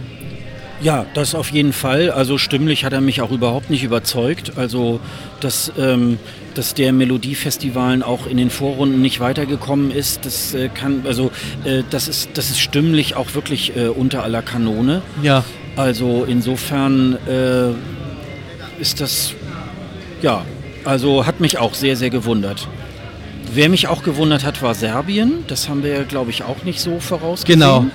Ja, 0.83 1.07
das 1.14 1.35
auf 1.35 1.51
jeden 1.51 1.73
Fall. 1.73 2.11
Also 2.11 2.38
stimmlich 2.38 2.85
hat 2.85 2.92
er 2.92 3.01
mich 3.01 3.21
auch 3.21 3.31
überhaupt 3.31 3.71
nicht 3.71 3.85
überzeugt. 3.85 4.53
Also, 4.57 4.99
dass, 5.40 5.73
ähm, 5.79 6.18
dass 6.55 6.75
der 6.75 6.92
Melodiefestivalen 6.92 8.03
auch 8.03 8.27
in 8.27 8.37
den 8.37 8.51
Vorrunden 8.51 9.01
nicht 9.01 9.21
weitergekommen 9.21 9.92
ist, 9.92 10.27
das 10.27 10.55
äh, 10.55 10.68
kann, 10.68 11.05
also 11.07 11.31
äh, 11.64 11.83
das 11.90 12.09
ist, 12.09 12.31
das 12.35 12.51
ist 12.51 12.61
stimmlich 12.61 13.14
auch 13.14 13.35
wirklich 13.35 13.77
äh, 13.77 13.88
unter 13.88 14.25
aller 14.25 14.42
Kanone. 14.42 15.03
Ja. 15.23 15.45
Also 15.77 16.25
insofern 16.29 17.16
äh, 17.29 18.81
ist 18.81 19.01
das, 19.01 19.35
ja, 20.21 20.45
also 20.85 21.27
hat 21.27 21.40
mich 21.40 21.59
auch 21.59 21.75
sehr, 21.75 21.97
sehr 21.97 22.11
gewundert. 22.11 22.66
Wer 23.55 23.68
mich 23.68 23.87
auch 23.87 24.03
gewundert 24.03 24.45
hat, 24.45 24.62
war 24.62 24.75
Serbien. 24.75 25.45
Das 25.47 25.68
haben 25.68 25.85
wir, 25.85 26.05
glaube 26.05 26.31
ich, 26.31 26.42
auch 26.42 26.64
nicht 26.64 26.81
so 26.81 26.99
vorausgesehen. 27.01 27.61
Genau. 27.61 27.87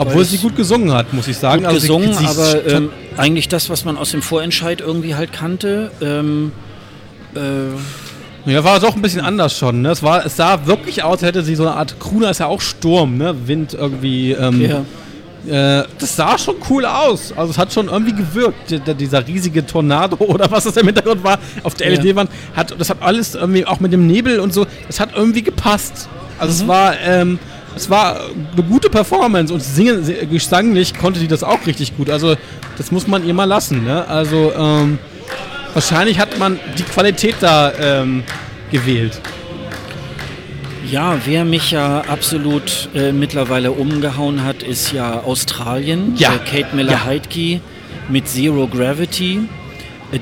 Obwohl 0.00 0.24
sie 0.24 0.38
gut 0.38 0.56
gesungen 0.56 0.92
hat, 0.92 1.12
muss 1.12 1.28
ich 1.28 1.36
sagen. 1.36 1.62
Gut 1.62 1.68
also 1.68 1.80
gesungen, 1.80 2.14
sie, 2.14 2.26
aber 2.26 2.66
ähm, 2.66 2.90
eigentlich 3.16 3.48
das, 3.48 3.70
was 3.70 3.84
man 3.84 3.96
aus 3.96 4.10
dem 4.10 4.22
Vorentscheid 4.22 4.80
irgendwie 4.80 5.14
halt 5.14 5.32
kannte. 5.32 5.90
Ähm, 6.00 6.52
äh, 7.34 8.50
ja, 8.50 8.64
war 8.64 8.80
doch 8.80 8.96
ein 8.96 9.02
bisschen 9.02 9.20
anders 9.20 9.56
schon. 9.56 9.82
Ne? 9.82 9.90
Es, 9.90 10.02
war, 10.02 10.24
es 10.24 10.36
sah 10.36 10.66
wirklich 10.66 11.02
aus, 11.04 11.22
hätte 11.22 11.42
sie 11.42 11.54
so 11.54 11.64
eine 11.64 11.76
Art, 11.76 12.00
Kruna 12.00 12.30
ist 12.30 12.40
ja 12.40 12.46
auch 12.46 12.60
Sturm, 12.60 13.18
ne? 13.18 13.34
Wind 13.46 13.74
irgendwie. 13.74 14.32
Ähm, 14.32 14.60
ja. 14.60 14.84
Äh, 15.46 15.84
das 15.98 16.16
sah 16.16 16.38
schon 16.38 16.56
cool 16.68 16.84
aus. 16.84 17.32
Also 17.36 17.50
es 17.50 17.58
hat 17.58 17.72
schon 17.72 17.88
irgendwie 17.88 18.14
gewirkt. 18.14 18.74
Dieser 18.98 19.26
riesige 19.26 19.64
Tornado 19.66 20.16
oder 20.18 20.50
was 20.50 20.64
das 20.64 20.76
im 20.76 20.86
Hintergrund 20.86 21.24
war 21.24 21.38
auf 21.62 21.74
der 21.74 21.90
LED-Wand. 21.90 22.30
Hat, 22.54 22.74
das 22.78 22.90
hat 22.90 22.98
alles 23.00 23.34
irgendwie, 23.34 23.66
auch 23.66 23.80
mit 23.80 23.92
dem 23.92 24.06
Nebel 24.06 24.40
und 24.40 24.52
so, 24.52 24.66
das 24.86 25.00
hat 25.00 25.10
irgendwie 25.14 25.42
gepasst. 25.42 26.08
Also 26.38 26.52
mhm. 26.54 26.60
es 26.60 26.68
war, 26.68 27.00
ähm, 27.00 27.38
es 27.76 27.88
war 27.88 28.20
eine 28.26 28.62
gute 28.62 28.90
Performance 28.90 29.52
und 29.52 29.60
singen, 29.60 30.04
gesanglich 30.30 30.96
konnte 30.96 31.20
die 31.20 31.28
das 31.28 31.42
auch 31.42 31.66
richtig 31.66 31.96
gut. 31.96 32.10
Also 32.10 32.36
das 32.76 32.90
muss 32.90 33.06
man 33.06 33.26
ihr 33.26 33.34
mal 33.34 33.44
lassen. 33.44 33.84
Ne? 33.84 34.06
Also 34.08 34.52
ähm, 34.56 34.98
wahrscheinlich 35.72 36.18
hat 36.18 36.38
man 36.38 36.58
die 36.78 36.82
Qualität 36.82 37.36
da 37.40 37.72
ähm, 37.80 38.22
gewählt. 38.70 39.20
Ja, 40.90 41.18
wer 41.24 41.44
mich 41.44 41.70
ja 41.70 42.00
absolut 42.08 42.88
äh, 42.94 43.12
mittlerweile 43.12 43.70
umgehauen 43.70 44.42
hat, 44.42 44.64
ist 44.64 44.92
ja 44.92 45.20
Australien. 45.20 46.14
Ja. 46.16 46.34
Äh, 46.34 46.38
Kate 46.38 46.74
Miller-Heidke 46.74 47.40
ja. 47.40 47.60
mit 48.08 48.26
Zero 48.26 48.66
Gravity. 48.66 49.40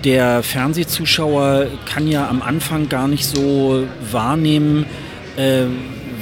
Der 0.05 0.43
Fernsehzuschauer 0.43 1.69
kann 1.91 2.07
ja 2.07 2.29
am 2.29 2.43
Anfang 2.43 2.91
gar 2.91 3.09
nicht 3.09 3.25
so 3.25 3.87
wahrnehmen, 4.13 4.85
äh, 5.39 5.65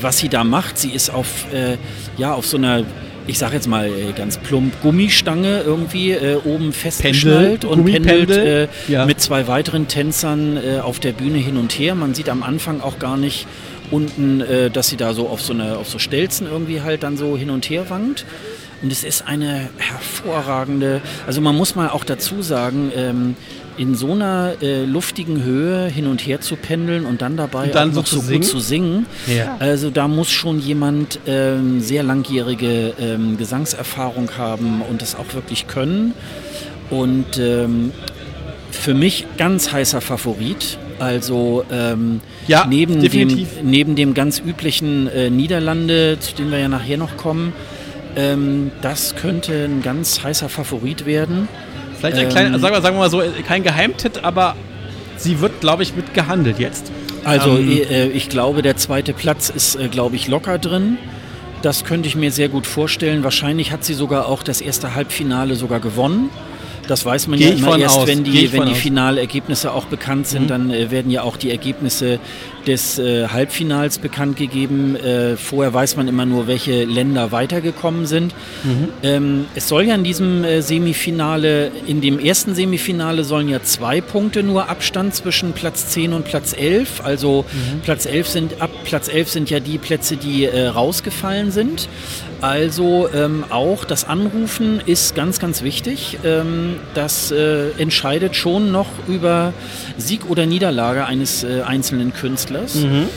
was 0.00 0.18
sie 0.18 0.28
da 0.28 0.44
macht. 0.44 0.78
Sie 0.78 0.90
ist 0.90 1.10
auf, 1.10 1.52
äh, 1.52 1.76
ja, 2.16 2.34
auf 2.34 2.46
so 2.46 2.56
einer 2.56 2.84
ich 3.28 3.38
sag 3.38 3.52
jetzt 3.52 3.66
mal 3.66 3.88
äh, 3.88 4.12
ganz 4.12 4.38
plump, 4.38 4.80
Gummistange 4.82 5.62
irgendwie 5.62 6.12
äh, 6.12 6.36
oben 6.44 6.72
festgeschnallt 6.72 7.62
Pendel, 7.62 7.70
und 7.70 7.84
pendelt 7.84 8.30
äh, 8.30 8.68
ja. 8.88 9.04
mit 9.04 9.20
zwei 9.20 9.48
weiteren 9.48 9.88
Tänzern 9.88 10.56
äh, 10.56 10.78
auf 10.78 11.00
der 11.00 11.12
Bühne 11.12 11.38
hin 11.38 11.56
und 11.56 11.72
her. 11.72 11.94
Man 11.94 12.14
sieht 12.14 12.28
am 12.28 12.42
Anfang 12.42 12.80
auch 12.80 12.98
gar 12.98 13.16
nicht 13.16 13.46
unten, 13.90 14.40
äh, 14.40 14.70
dass 14.70 14.88
sie 14.88 14.96
da 14.96 15.14
so 15.14 15.28
auf 15.28 15.42
so 15.42 15.52
eine 15.52 15.76
auf 15.76 15.88
so 15.88 15.98
Stelzen 15.98 16.46
irgendwie 16.46 16.82
halt 16.82 17.02
dann 17.02 17.16
so 17.16 17.36
hin 17.36 17.50
und 17.50 17.68
her 17.68 17.86
wankt. 17.88 18.24
Und 18.82 18.92
es 18.92 19.04
ist 19.04 19.26
eine 19.26 19.70
hervorragende, 19.78 21.00
also 21.26 21.40
man 21.40 21.56
muss 21.56 21.74
mal 21.74 21.88
auch 21.88 22.04
dazu 22.04 22.42
sagen, 22.42 22.92
ähm, 22.94 23.34
in 23.78 23.94
so 23.94 24.12
einer 24.12 24.54
äh, 24.62 24.84
luftigen 24.84 25.42
Höhe 25.42 25.86
hin 25.86 26.06
und 26.06 26.26
her 26.26 26.40
zu 26.40 26.56
pendeln 26.56 27.04
und 27.04 27.22
dann 27.22 27.36
dabei 27.36 27.66
Und 27.66 27.74
dann 27.74 27.96
auch 27.96 28.06
so 28.06 28.20
so 28.20 28.32
gut 28.32 28.44
zu 28.44 28.58
singen. 28.58 29.06
Ja. 29.26 29.56
Also 29.58 29.90
da 29.90 30.08
muss 30.08 30.30
schon 30.30 30.60
jemand 30.60 31.20
ähm, 31.26 31.80
sehr 31.80 32.02
langjährige 32.02 32.94
ähm, 32.98 33.36
Gesangserfahrung 33.36 34.30
haben 34.38 34.82
und 34.82 35.02
es 35.02 35.14
auch 35.14 35.34
wirklich 35.34 35.66
können. 35.66 36.14
Und 36.90 37.38
ähm, 37.38 37.92
für 38.70 38.94
mich 38.94 39.26
ganz 39.36 39.72
heißer 39.72 40.00
Favorit. 40.00 40.78
Also 40.98 41.64
ähm, 41.70 42.20
Ja, 42.46 42.66
neben, 42.66 43.00
dem, 43.02 43.46
neben 43.62 43.96
dem 43.96 44.14
ganz 44.14 44.38
üblichen 44.38 45.08
äh, 45.08 45.30
Niederlande, 45.30 46.18
zu 46.20 46.34
dem 46.34 46.50
wir 46.50 46.58
ja 46.58 46.68
nachher 46.68 46.96
noch 46.96 47.16
kommen, 47.16 47.52
ähm, 48.16 48.70
das 48.80 49.14
könnte 49.14 49.52
ein 49.64 49.82
ganz 49.82 50.22
heißer 50.22 50.48
Favorit 50.48 51.04
werden. 51.04 51.48
Vielleicht 51.98 52.18
ein 52.18 52.24
Ähm, 52.24 52.30
kleiner, 52.30 52.58
sagen 52.58 52.74
wir, 52.74 52.82
sagen 52.82 52.96
wir 52.96 53.00
mal 53.00 53.10
so, 53.10 53.22
kein 53.46 53.62
Geheimtipp, 53.62 54.20
aber 54.22 54.54
sie 55.16 55.40
wird, 55.40 55.60
glaube 55.60 55.82
ich, 55.82 55.94
mit 55.94 56.14
gehandelt 56.14 56.58
jetzt. 56.58 56.90
Also 57.24 57.56
Ähm, 57.56 57.82
äh, 57.90 58.06
ich 58.08 58.28
glaube, 58.28 58.62
der 58.62 58.76
zweite 58.76 59.12
Platz 59.12 59.48
ist, 59.48 59.76
äh, 59.76 59.88
glaube 59.88 60.16
ich, 60.16 60.28
locker 60.28 60.58
drin. 60.58 60.98
Das 61.62 61.84
könnte 61.84 62.08
ich 62.08 62.14
mir 62.16 62.30
sehr 62.30 62.48
gut 62.48 62.66
vorstellen. 62.66 63.24
Wahrscheinlich 63.24 63.72
hat 63.72 63.84
sie 63.84 63.94
sogar 63.94 64.26
auch 64.28 64.42
das 64.42 64.60
erste 64.60 64.94
Halbfinale 64.94 65.56
sogar 65.56 65.80
gewonnen. 65.80 66.30
Das 66.86 67.04
weiß 67.04 67.26
man 67.26 67.38
Geh 67.38 67.46
ja 67.48 67.54
immer 67.56 67.78
erst, 67.78 67.98
aus. 67.98 68.06
wenn 68.06 68.22
die, 68.22 68.52
wenn 68.52 68.66
die. 68.66 68.74
Finalergebnisse 68.74 69.72
auch 69.72 69.86
bekannt 69.86 70.28
sind. 70.28 70.44
Mhm. 70.44 70.48
Dann 70.48 70.70
äh, 70.70 70.90
werden 70.90 71.10
ja 71.10 71.22
auch 71.22 71.36
die 71.36 71.50
Ergebnisse 71.50 72.20
des 72.66 72.98
äh, 72.98 73.28
Halbfinals 73.28 73.98
bekannt 73.98 74.36
gegeben. 74.36 74.96
Äh, 74.96 75.36
vorher 75.36 75.72
weiß 75.72 75.96
man 75.96 76.08
immer 76.08 76.26
nur, 76.26 76.46
welche 76.46 76.84
Länder 76.84 77.32
weitergekommen 77.32 78.06
sind. 78.06 78.34
Mhm. 78.64 78.88
Ähm, 79.02 79.44
es 79.54 79.68
soll 79.68 79.84
ja 79.84 79.94
in 79.94 80.04
diesem 80.04 80.44
äh, 80.44 80.62
Semifinale, 80.62 81.70
in 81.86 82.00
dem 82.00 82.18
ersten 82.18 82.54
Semifinale 82.54 83.24
sollen 83.24 83.48
ja 83.48 83.62
zwei 83.62 84.00
Punkte 84.00 84.42
nur 84.42 84.68
Abstand 84.68 85.14
zwischen 85.14 85.52
Platz 85.52 85.88
10 85.88 86.12
und 86.12 86.24
Platz 86.24 86.52
11. 86.56 87.02
Also 87.04 87.44
Mhm. 87.52 87.80
Platz 87.80 88.06
11 88.06 88.28
sind, 88.28 88.60
ab 88.62 88.70
Platz 88.84 89.08
11 89.08 89.30
sind 89.30 89.50
ja 89.50 89.60
die 89.60 89.78
Plätze, 89.78 90.16
die 90.16 90.44
äh, 90.44 90.66
rausgefallen 90.68 91.50
sind. 91.50 91.88
Also 92.40 93.08
ähm, 93.14 93.44
auch 93.48 93.84
das 93.84 94.04
Anrufen 94.04 94.80
ist 94.84 95.14
ganz, 95.14 95.38
ganz 95.38 95.62
wichtig. 95.62 96.18
Ähm, 96.24 96.76
das 96.94 97.30
äh, 97.30 97.70
entscheidet 97.78 98.36
schon 98.36 98.70
noch 98.70 98.88
über 99.08 99.54
Sieg 99.96 100.28
oder 100.28 100.44
Niederlage 100.44 101.06
eines 101.06 101.44
äh, 101.44 101.62
einzelnen 101.62 102.12
Künstlers. 102.12 102.55
Mhm. 102.74 103.08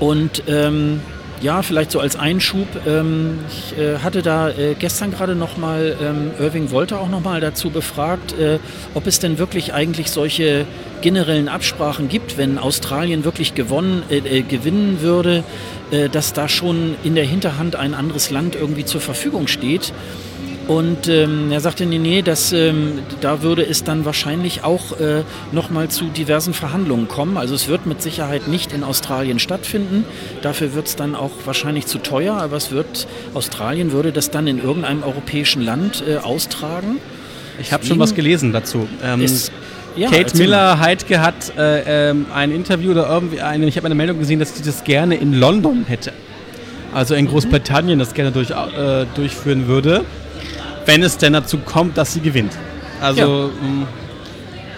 Und 0.00 0.42
ähm, 0.48 1.00
ja, 1.42 1.62
vielleicht 1.62 1.90
so 1.90 1.98
als 1.98 2.16
Einschub, 2.16 2.68
ähm, 2.86 3.40
ich 3.48 3.76
äh, 3.76 3.98
hatte 3.98 4.22
da 4.22 4.48
äh, 4.50 4.74
gestern 4.78 5.10
gerade 5.10 5.34
nochmal 5.34 5.96
ähm, 6.00 6.30
Irving 6.38 6.70
Wolter 6.70 7.00
auch 7.00 7.08
nochmal 7.08 7.40
dazu 7.40 7.70
befragt, 7.70 8.38
äh, 8.38 8.58
ob 8.94 9.06
es 9.06 9.18
denn 9.18 9.38
wirklich 9.38 9.74
eigentlich 9.74 10.10
solche 10.10 10.66
generellen 11.00 11.48
Absprachen 11.48 12.08
gibt, 12.08 12.38
wenn 12.38 12.58
Australien 12.58 13.24
wirklich 13.24 13.54
gewonnen, 13.54 14.04
äh, 14.08 14.18
äh, 14.18 14.42
gewinnen 14.42 14.98
würde, 15.00 15.42
äh, 15.90 16.08
dass 16.08 16.32
da 16.32 16.48
schon 16.48 16.94
in 17.02 17.16
der 17.16 17.24
Hinterhand 17.24 17.74
ein 17.74 17.94
anderes 17.94 18.30
Land 18.30 18.54
irgendwie 18.54 18.84
zur 18.84 19.00
Verfügung 19.00 19.48
steht. 19.48 19.92
Und 20.68 21.08
ähm, 21.08 21.50
er 21.50 21.60
sagte, 21.60 21.86
nee, 21.86 21.98
nee, 21.98 22.22
das, 22.22 22.52
ähm, 22.52 23.00
da 23.20 23.42
würde 23.42 23.66
es 23.66 23.82
dann 23.82 24.04
wahrscheinlich 24.04 24.62
auch 24.62 24.98
äh, 25.00 25.22
nochmal 25.50 25.88
zu 25.88 26.04
diversen 26.04 26.54
Verhandlungen 26.54 27.08
kommen. 27.08 27.36
Also 27.36 27.54
es 27.54 27.66
wird 27.68 27.84
mit 27.86 28.00
Sicherheit 28.00 28.46
nicht 28.48 28.72
in 28.72 28.84
Australien 28.84 29.38
stattfinden. 29.40 30.04
Dafür 30.40 30.72
wird 30.74 30.86
es 30.86 30.94
dann 30.96 31.14
auch 31.16 31.32
wahrscheinlich 31.44 31.86
zu 31.86 31.98
teuer, 31.98 32.34
aber 32.40 32.56
es 32.56 32.70
wird, 32.70 33.08
Australien 33.34 33.90
würde 33.92 34.12
das 34.12 34.30
dann 34.30 34.46
in 34.46 34.62
irgendeinem 34.62 35.02
europäischen 35.02 35.62
Land 35.62 36.02
äh, 36.08 36.18
austragen. 36.18 36.98
Ich 37.60 37.72
habe 37.72 37.84
schon 37.84 37.98
was 37.98 38.14
gelesen 38.14 38.52
dazu. 38.52 38.88
Ähm, 39.04 39.22
Es- 39.22 39.50
ja, 39.94 40.08
Kate 40.08 40.38
Miller 40.38 40.78
Heidke 40.80 41.20
hat 41.20 41.34
äh, 41.58 42.10
ähm, 42.10 42.24
ein 42.32 42.50
Interview 42.50 42.92
oder 42.92 43.08
irgendwie 43.10 43.42
eine, 43.42 43.66
ich 43.66 43.76
habe 43.76 43.86
eine 43.86 43.94
Meldung 43.94 44.18
gesehen, 44.20 44.38
dass 44.38 44.56
sie 44.56 44.62
das 44.62 44.84
gerne 44.84 45.16
in 45.16 45.34
London 45.34 45.84
hätte. 45.86 46.12
Also 46.94 47.14
in 47.14 47.26
Großbritannien 47.26 47.98
das 47.98 48.14
gerne 48.14 48.32
durch, 48.32 48.50
äh, 48.52 49.04
durchführen 49.14 49.66
würde, 49.66 50.04
wenn 50.86 51.02
es 51.02 51.18
denn 51.18 51.32
dazu 51.32 51.58
kommt, 51.58 51.96
dass 51.96 52.12
sie 52.14 52.20
gewinnt. 52.20 52.52
Also 53.00 53.50
mh, 53.60 53.86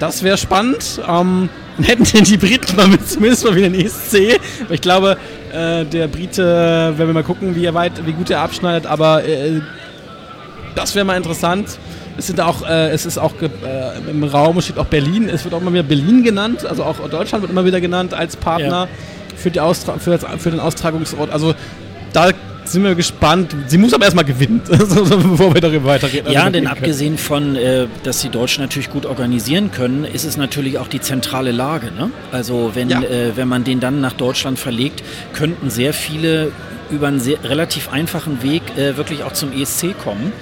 das 0.01 0.23
wäre 0.23 0.37
spannend. 0.39 1.01
Ähm, 1.09 1.49
hätten 1.83 2.05
denn 2.05 2.25
die 2.25 2.37
Briten 2.37 2.77
mal 2.77 2.89
mit, 2.89 3.09
zumindest 3.09 3.45
mal 3.45 3.55
wieder 3.55 3.67
einen 3.67 3.75
ESC. 3.81 4.39
Ich 4.71 4.81
glaube, 4.81 5.17
äh, 5.53 5.85
der 5.85 6.09
Brite, 6.09 6.95
wenn 6.97 7.07
wir 7.07 7.15
mal 7.15 7.23
gucken, 7.25 7.55
wie, 7.57 7.65
er 7.65 7.75
weit, 7.75 8.07
wie 8.07 8.13
gut 8.13 8.31
er 8.31 8.41
abschneidet, 8.41 8.87
aber 8.87 9.25
äh, 9.25 9.61
das 10.75 10.95
wäre 10.95 11.05
mal 11.05 11.17
interessant. 11.17 11.79
Es 12.17 12.29
sind 12.29 12.41
auch, 12.41 12.63
äh, 12.69 12.91
es 12.91 13.07
ist 13.07 13.19
auch 13.19 13.33
äh, 13.43 13.49
im 14.09 14.23
Raum 14.23 14.61
steht 14.61 14.79
auch 14.79 14.87
Berlin. 14.87 15.29
Es 15.29 15.45
wird 15.45 15.53
auch 15.53 15.61
immer 15.61 15.73
wieder 15.73 15.83
Berlin 15.83 16.23
genannt. 16.23 16.65
Also 16.65 16.85
auch 16.85 16.97
Deutschland 17.09 17.43
wird 17.43 17.51
immer 17.51 17.65
wieder 17.65 17.81
genannt 17.81 18.15
als 18.15 18.37
Partner 18.37 18.85
Ja. 18.85 18.89
für, 19.37 19.51
die 19.51 19.59
Austra 19.61 19.99
für, 19.99 20.17
das, 20.17 20.25
für 20.41 20.51
den 20.53 20.61
Austragungsort. 20.61 21.31
Also 21.31 21.55
da 22.13 22.31
sind 22.65 22.83
wir 22.85 22.95
gespannt. 22.95 23.55
Sie 23.67 23.79
muss 23.79 23.93
aber 23.95 24.05
erstmal 24.05 24.25
gewinnen, 24.25 24.61
bevor 24.69 25.55
wir 25.55 25.61
darüber 25.61 25.87
weiterreden. 25.91 26.33
Ja, 26.33 26.41
Also, 26.41 26.53
denn 26.53 26.67
abgesehen 26.67 27.19
von, 27.19 27.57
äh, 27.57 27.87
dass 28.03 28.21
die 28.21 28.29
Deutschen 28.31 28.63
natürlich 28.63 28.91
gut 28.91 29.07
organisieren 29.07 29.71
können, 29.71 30.05
ist 30.05 30.25
es 30.25 30.37
natürlich 30.37 30.79
auch 30.79 30.89
die 30.89 31.01
zentrale 31.01 31.53
Lage. 31.53 31.87
Ne? 31.93 32.11
Also 32.33 32.73
wenn, 32.75 32.89
Ja. 32.89 33.03
äh, 33.03 33.37
wenn 33.37 33.49
man 33.49 33.65
den 33.65 33.81
dann 33.81 34.01
nach 34.01 34.13
Deutschland 34.15 34.59
verlegt, 34.59 35.03
könnten 35.33 35.71
sehr 35.71 35.93
viele 35.93 36.53
über 36.91 37.09
einen 37.09 37.21
sehr, 37.21 37.43
relativ 37.45 37.91
einfachen 37.93 38.43
Weg 38.43 38.63
äh, 38.77 38.97
wirklich 38.97 39.23
auch 39.25 39.33
zum 39.33 39.53
ESC 39.53 39.99
kommen. 39.99 40.33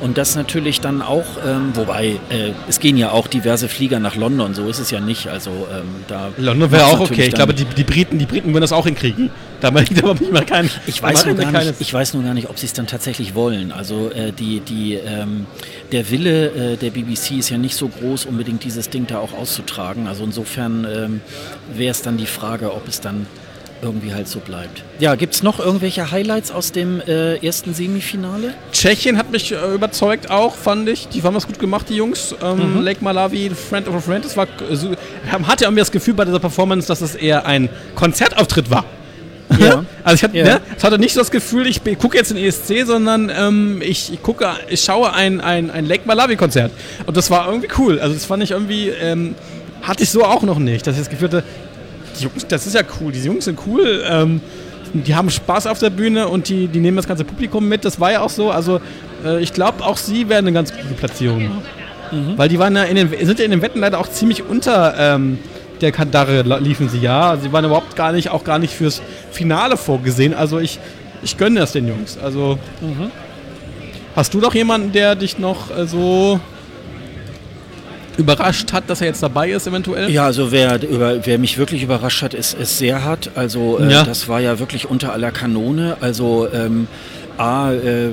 Und 0.00 0.16
das 0.16 0.36
natürlich 0.36 0.80
dann 0.80 1.02
auch, 1.02 1.24
ähm, 1.44 1.72
wobei 1.74 2.20
äh, 2.30 2.52
es 2.68 2.78
gehen 2.78 2.96
ja 2.96 3.10
auch 3.10 3.26
diverse 3.26 3.68
Flieger 3.68 3.98
nach 3.98 4.14
London, 4.14 4.54
so 4.54 4.68
ist 4.68 4.78
es 4.78 4.90
ja 4.90 5.00
nicht. 5.00 5.28
Also 5.28 5.50
ähm, 5.50 6.04
da 6.06 6.30
London 6.36 6.70
wäre 6.70 6.86
auch 6.86 7.00
okay. 7.00 7.26
Ich 7.26 7.34
glaube, 7.34 7.52
die, 7.52 7.64
die 7.64 7.84
Briten, 7.84 8.18
die 8.18 8.26
Briten 8.26 8.48
würden 8.52 8.60
das 8.60 8.72
auch 8.72 8.86
hinkriegen. 8.86 9.30
Da 9.60 9.70
mache 9.72 9.86
ich 9.90 10.02
aber 10.02 10.14
nicht 10.14 10.32
mal 10.32 10.44
keinen. 10.44 10.70
Ich 10.86 11.02
weiß, 11.02 11.26
nur 11.26 11.34
gar 11.34 11.50
nicht, 11.50 11.74
ich 11.80 11.92
weiß 11.92 12.14
nur 12.14 12.22
gar 12.22 12.34
nicht, 12.34 12.48
ob 12.48 12.58
sie 12.58 12.66
es 12.66 12.72
dann 12.72 12.86
tatsächlich 12.86 13.34
wollen. 13.34 13.72
Also 13.72 14.10
äh, 14.10 14.32
die, 14.32 14.60
die, 14.60 14.94
ähm, 14.94 15.46
der 15.90 16.10
Wille 16.10 16.74
äh, 16.74 16.76
der 16.76 16.90
BBC 16.90 17.32
ist 17.38 17.50
ja 17.50 17.58
nicht 17.58 17.74
so 17.74 17.88
groß, 17.88 18.26
unbedingt 18.26 18.62
dieses 18.62 18.90
Ding 18.90 19.06
da 19.08 19.18
auch 19.18 19.32
auszutragen. 19.32 20.06
Also 20.06 20.24
insofern 20.24 20.86
ähm, 20.88 21.20
wäre 21.74 21.90
es 21.90 22.02
dann 22.02 22.18
die 22.18 22.26
Frage, 22.26 22.72
ob 22.72 22.86
es 22.86 23.00
dann 23.00 23.26
irgendwie 23.82 24.12
halt 24.12 24.26
so 24.28 24.40
bleibt. 24.40 24.82
Ja, 24.98 25.14
gibt 25.14 25.34
es 25.34 25.42
noch 25.42 25.60
irgendwelche 25.60 26.10
Highlights 26.10 26.50
aus 26.50 26.72
dem 26.72 27.00
äh, 27.00 27.36
ersten 27.44 27.74
Semifinale? 27.74 28.54
Tschechien 28.72 29.16
hat 29.18 29.30
mich 29.30 29.52
äh, 29.52 29.74
überzeugt 29.74 30.30
auch, 30.30 30.54
fand 30.56 30.88
ich. 30.88 31.08
Die 31.08 31.22
haben 31.22 31.34
was 31.34 31.46
gut 31.46 31.58
gemacht, 31.58 31.86
die 31.88 31.94
Jungs. 31.96 32.34
Ähm, 32.42 32.74
Mhm. 32.78 32.82
Lake 32.82 33.02
Malawi, 33.04 33.50
Friend 33.50 33.86
of 33.88 33.94
a 33.94 34.00
Friend. 34.00 34.24
Das 34.24 34.36
war, 34.36 34.46
äh, 34.46 34.96
man 35.32 35.46
hatte 35.46 35.64
irgendwie 35.64 35.80
das 35.80 35.92
Gefühl 35.92 36.14
bei 36.14 36.24
dieser 36.24 36.40
Performance, 36.40 36.88
dass 36.88 37.00
es 37.00 37.14
eher 37.14 37.46
ein 37.46 37.68
Konzertauftritt 37.94 38.70
war. 38.70 38.84
Ja. 39.58 39.84
Also 40.04 40.14
ich, 40.16 40.24
hab, 40.24 40.34
Ja. 40.34 40.44
ne, 40.44 40.60
ich 40.76 40.82
hatte 40.84 40.98
nicht 40.98 41.12
so 41.14 41.20
das 41.20 41.30
Gefühl, 41.30 41.66
ich 41.66 41.80
gucke 41.98 42.16
jetzt 42.16 42.30
den 42.30 42.36
ESC, 42.38 42.84
sondern 42.86 43.30
ähm, 43.34 43.82
ich, 43.84 44.12
ich 44.12 44.22
gucke, 44.22 44.46
ich 44.70 44.80
schaue 44.82 45.12
ein, 45.12 45.40
ein, 45.40 45.70
ein 45.70 45.84
Lake 45.86 46.02
Malawi 46.06 46.36
Konzert. 46.36 46.72
Und 47.06 47.16
das 47.16 47.30
war 47.30 47.46
irgendwie 47.46 47.68
cool. 47.78 47.98
Also 48.00 48.14
das 48.14 48.24
fand 48.24 48.42
ich 48.42 48.50
irgendwie, 48.52 48.88
ähm, 48.88 49.34
hatte 49.82 50.02
ich 50.02 50.10
so 50.10 50.24
auch 50.24 50.42
noch 50.42 50.58
nicht, 50.58 50.86
dass 50.86 50.94
ich 50.96 51.00
das 51.02 51.10
Gefühl 51.10 51.28
hatte, 51.28 51.44
die 52.18 52.24
Jungs, 52.24 52.46
das 52.46 52.66
ist 52.66 52.74
ja 52.74 52.82
cool, 53.00 53.12
diese 53.12 53.28
Jungs 53.28 53.44
sind 53.44 53.58
cool, 53.66 54.04
ähm, 54.08 54.40
die 54.92 55.14
haben 55.14 55.30
Spaß 55.30 55.66
auf 55.66 55.78
der 55.78 55.90
Bühne 55.90 56.28
und 56.28 56.48
die, 56.48 56.66
die 56.66 56.80
nehmen 56.80 56.96
das 56.96 57.06
ganze 57.06 57.24
Publikum 57.24 57.68
mit, 57.68 57.84
das 57.84 58.00
war 58.00 58.12
ja 58.12 58.20
auch 58.20 58.30
so. 58.30 58.50
Also 58.50 58.80
äh, 59.24 59.42
ich 59.42 59.52
glaube, 59.52 59.84
auch 59.84 59.96
sie 59.96 60.28
werden 60.28 60.46
eine 60.46 60.54
ganz 60.54 60.72
gute 60.72 60.94
Platzierung 60.94 61.48
machen. 61.48 61.62
Weil 62.36 62.48
die 62.48 62.58
waren 62.58 62.74
ja 62.74 62.84
in 62.84 62.96
den, 62.96 63.10
sind 63.26 63.38
ja 63.38 63.44
in 63.44 63.50
den 63.50 63.60
Wetten 63.60 63.80
leider 63.80 63.98
auch 63.98 64.08
ziemlich 64.08 64.42
unter 64.42 64.94
ähm, 64.98 65.38
der 65.80 65.92
Kandare 65.92 66.42
liefen 66.58 66.88
sie 66.88 66.98
ja. 66.98 67.36
Sie 67.36 67.52
waren 67.52 67.64
überhaupt 67.64 67.96
gar 67.96 68.12
nicht, 68.12 68.30
auch 68.30 68.44
gar 68.44 68.58
nicht 68.58 68.72
fürs 68.72 69.02
Finale 69.30 69.76
vorgesehen. 69.76 70.34
Also 70.34 70.58
ich, 70.58 70.78
ich 71.22 71.36
gönne 71.36 71.60
das 71.60 71.72
den 71.72 71.86
Jungs. 71.86 72.18
Also 72.18 72.58
hast 74.16 74.34
du 74.34 74.38
noch 74.38 74.54
jemanden, 74.54 74.92
der 74.92 75.14
dich 75.14 75.38
noch 75.38 75.76
äh, 75.76 75.86
so 75.86 76.40
überrascht 78.18 78.72
hat, 78.72 78.90
dass 78.90 79.00
er 79.00 79.06
jetzt 79.06 79.22
dabei 79.22 79.50
ist 79.50 79.66
eventuell? 79.66 80.10
Ja, 80.10 80.26
also 80.26 80.52
wer, 80.52 80.82
über, 80.86 81.24
wer 81.24 81.38
mich 81.38 81.56
wirklich 81.56 81.82
überrascht 81.82 82.22
hat, 82.22 82.34
ist, 82.34 82.52
ist 82.54 82.76
Serhat. 82.76 83.30
Also 83.34 83.78
äh, 83.78 83.90
Ja. 83.90 84.04
das 84.04 84.28
war 84.28 84.40
ja 84.40 84.58
wirklich 84.58 84.90
unter 84.90 85.12
aller 85.12 85.30
Kanone. 85.30 85.96
Also 86.00 86.48
ähm, 86.52 86.86
A, 87.38 87.72
äh, 87.72 88.10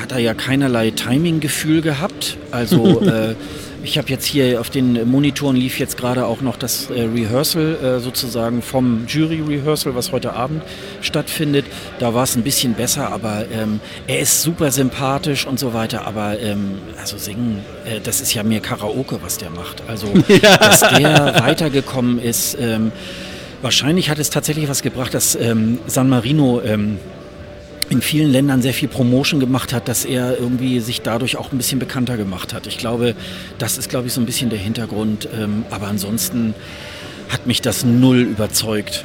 hat 0.00 0.12
er 0.12 0.18
ja 0.18 0.34
keinerlei 0.34 0.90
Timing-Gefühl 0.90 1.80
gehabt. 1.80 2.36
Also 2.50 3.00
äh, 3.02 3.34
ich 3.82 3.98
habe 3.98 4.08
jetzt 4.08 4.26
hier 4.26 4.60
auf 4.60 4.70
den 4.70 5.08
Monitoren 5.10 5.56
lief 5.56 5.78
jetzt 5.78 5.96
gerade 5.96 6.26
auch 6.26 6.40
noch 6.40 6.56
das 6.56 6.90
äh, 6.90 7.02
Rehearsal 7.02 7.76
äh, 7.76 8.00
sozusagen 8.00 8.62
vom 8.62 9.06
Jury-Rehearsal, 9.06 9.94
was 9.94 10.12
heute 10.12 10.32
Abend 10.34 10.62
stattfindet. 11.00 11.66
Da 11.98 12.14
war 12.14 12.24
es 12.24 12.36
ein 12.36 12.42
bisschen 12.42 12.74
besser, 12.74 13.12
aber 13.12 13.44
ähm, 13.50 13.80
er 14.06 14.20
ist 14.20 14.42
super 14.42 14.70
sympathisch 14.70 15.46
und 15.46 15.58
so 15.58 15.72
weiter. 15.74 16.06
Aber 16.06 16.38
ähm, 16.40 16.78
also 16.98 17.16
singen, 17.18 17.64
äh, 17.84 18.00
das 18.00 18.20
ist 18.20 18.34
ja 18.34 18.42
mehr 18.42 18.60
Karaoke, 18.60 19.18
was 19.22 19.38
der 19.38 19.50
macht. 19.50 19.82
Also, 19.88 20.08
ja. 20.28 20.56
dass 20.56 20.80
der 20.80 21.40
weitergekommen 21.40 22.18
ist. 22.18 22.56
Ähm, 22.60 22.92
wahrscheinlich 23.62 24.10
hat 24.10 24.18
es 24.18 24.30
tatsächlich 24.30 24.68
was 24.68 24.82
gebracht, 24.82 25.14
dass 25.14 25.34
ähm, 25.34 25.78
San 25.86 26.08
Marino 26.08 26.60
ähm, 26.64 26.98
in 27.90 28.00
vielen 28.00 28.30
Ländern 28.30 28.62
sehr 28.62 28.72
viel 28.72 28.88
Promotion 28.88 29.40
gemacht 29.40 29.72
hat, 29.72 29.88
dass 29.88 30.04
er 30.04 30.38
irgendwie 30.38 30.80
sich 30.80 31.02
dadurch 31.02 31.36
auch 31.36 31.52
ein 31.52 31.58
bisschen 31.58 31.80
bekannter 31.80 32.16
gemacht 32.16 32.54
hat. 32.54 32.66
Ich 32.68 32.78
glaube, 32.78 33.14
das 33.58 33.78
ist, 33.78 33.90
glaube 33.90 34.06
ich, 34.06 34.12
so 34.12 34.20
ein 34.20 34.26
bisschen 34.26 34.48
der 34.48 34.60
Hintergrund. 34.60 35.28
Ähm, 35.36 35.64
aber 35.70 35.88
ansonsten 35.88 36.54
hat 37.28 37.46
mich 37.46 37.60
das 37.60 37.84
null 37.84 38.20
überzeugt. 38.20 39.04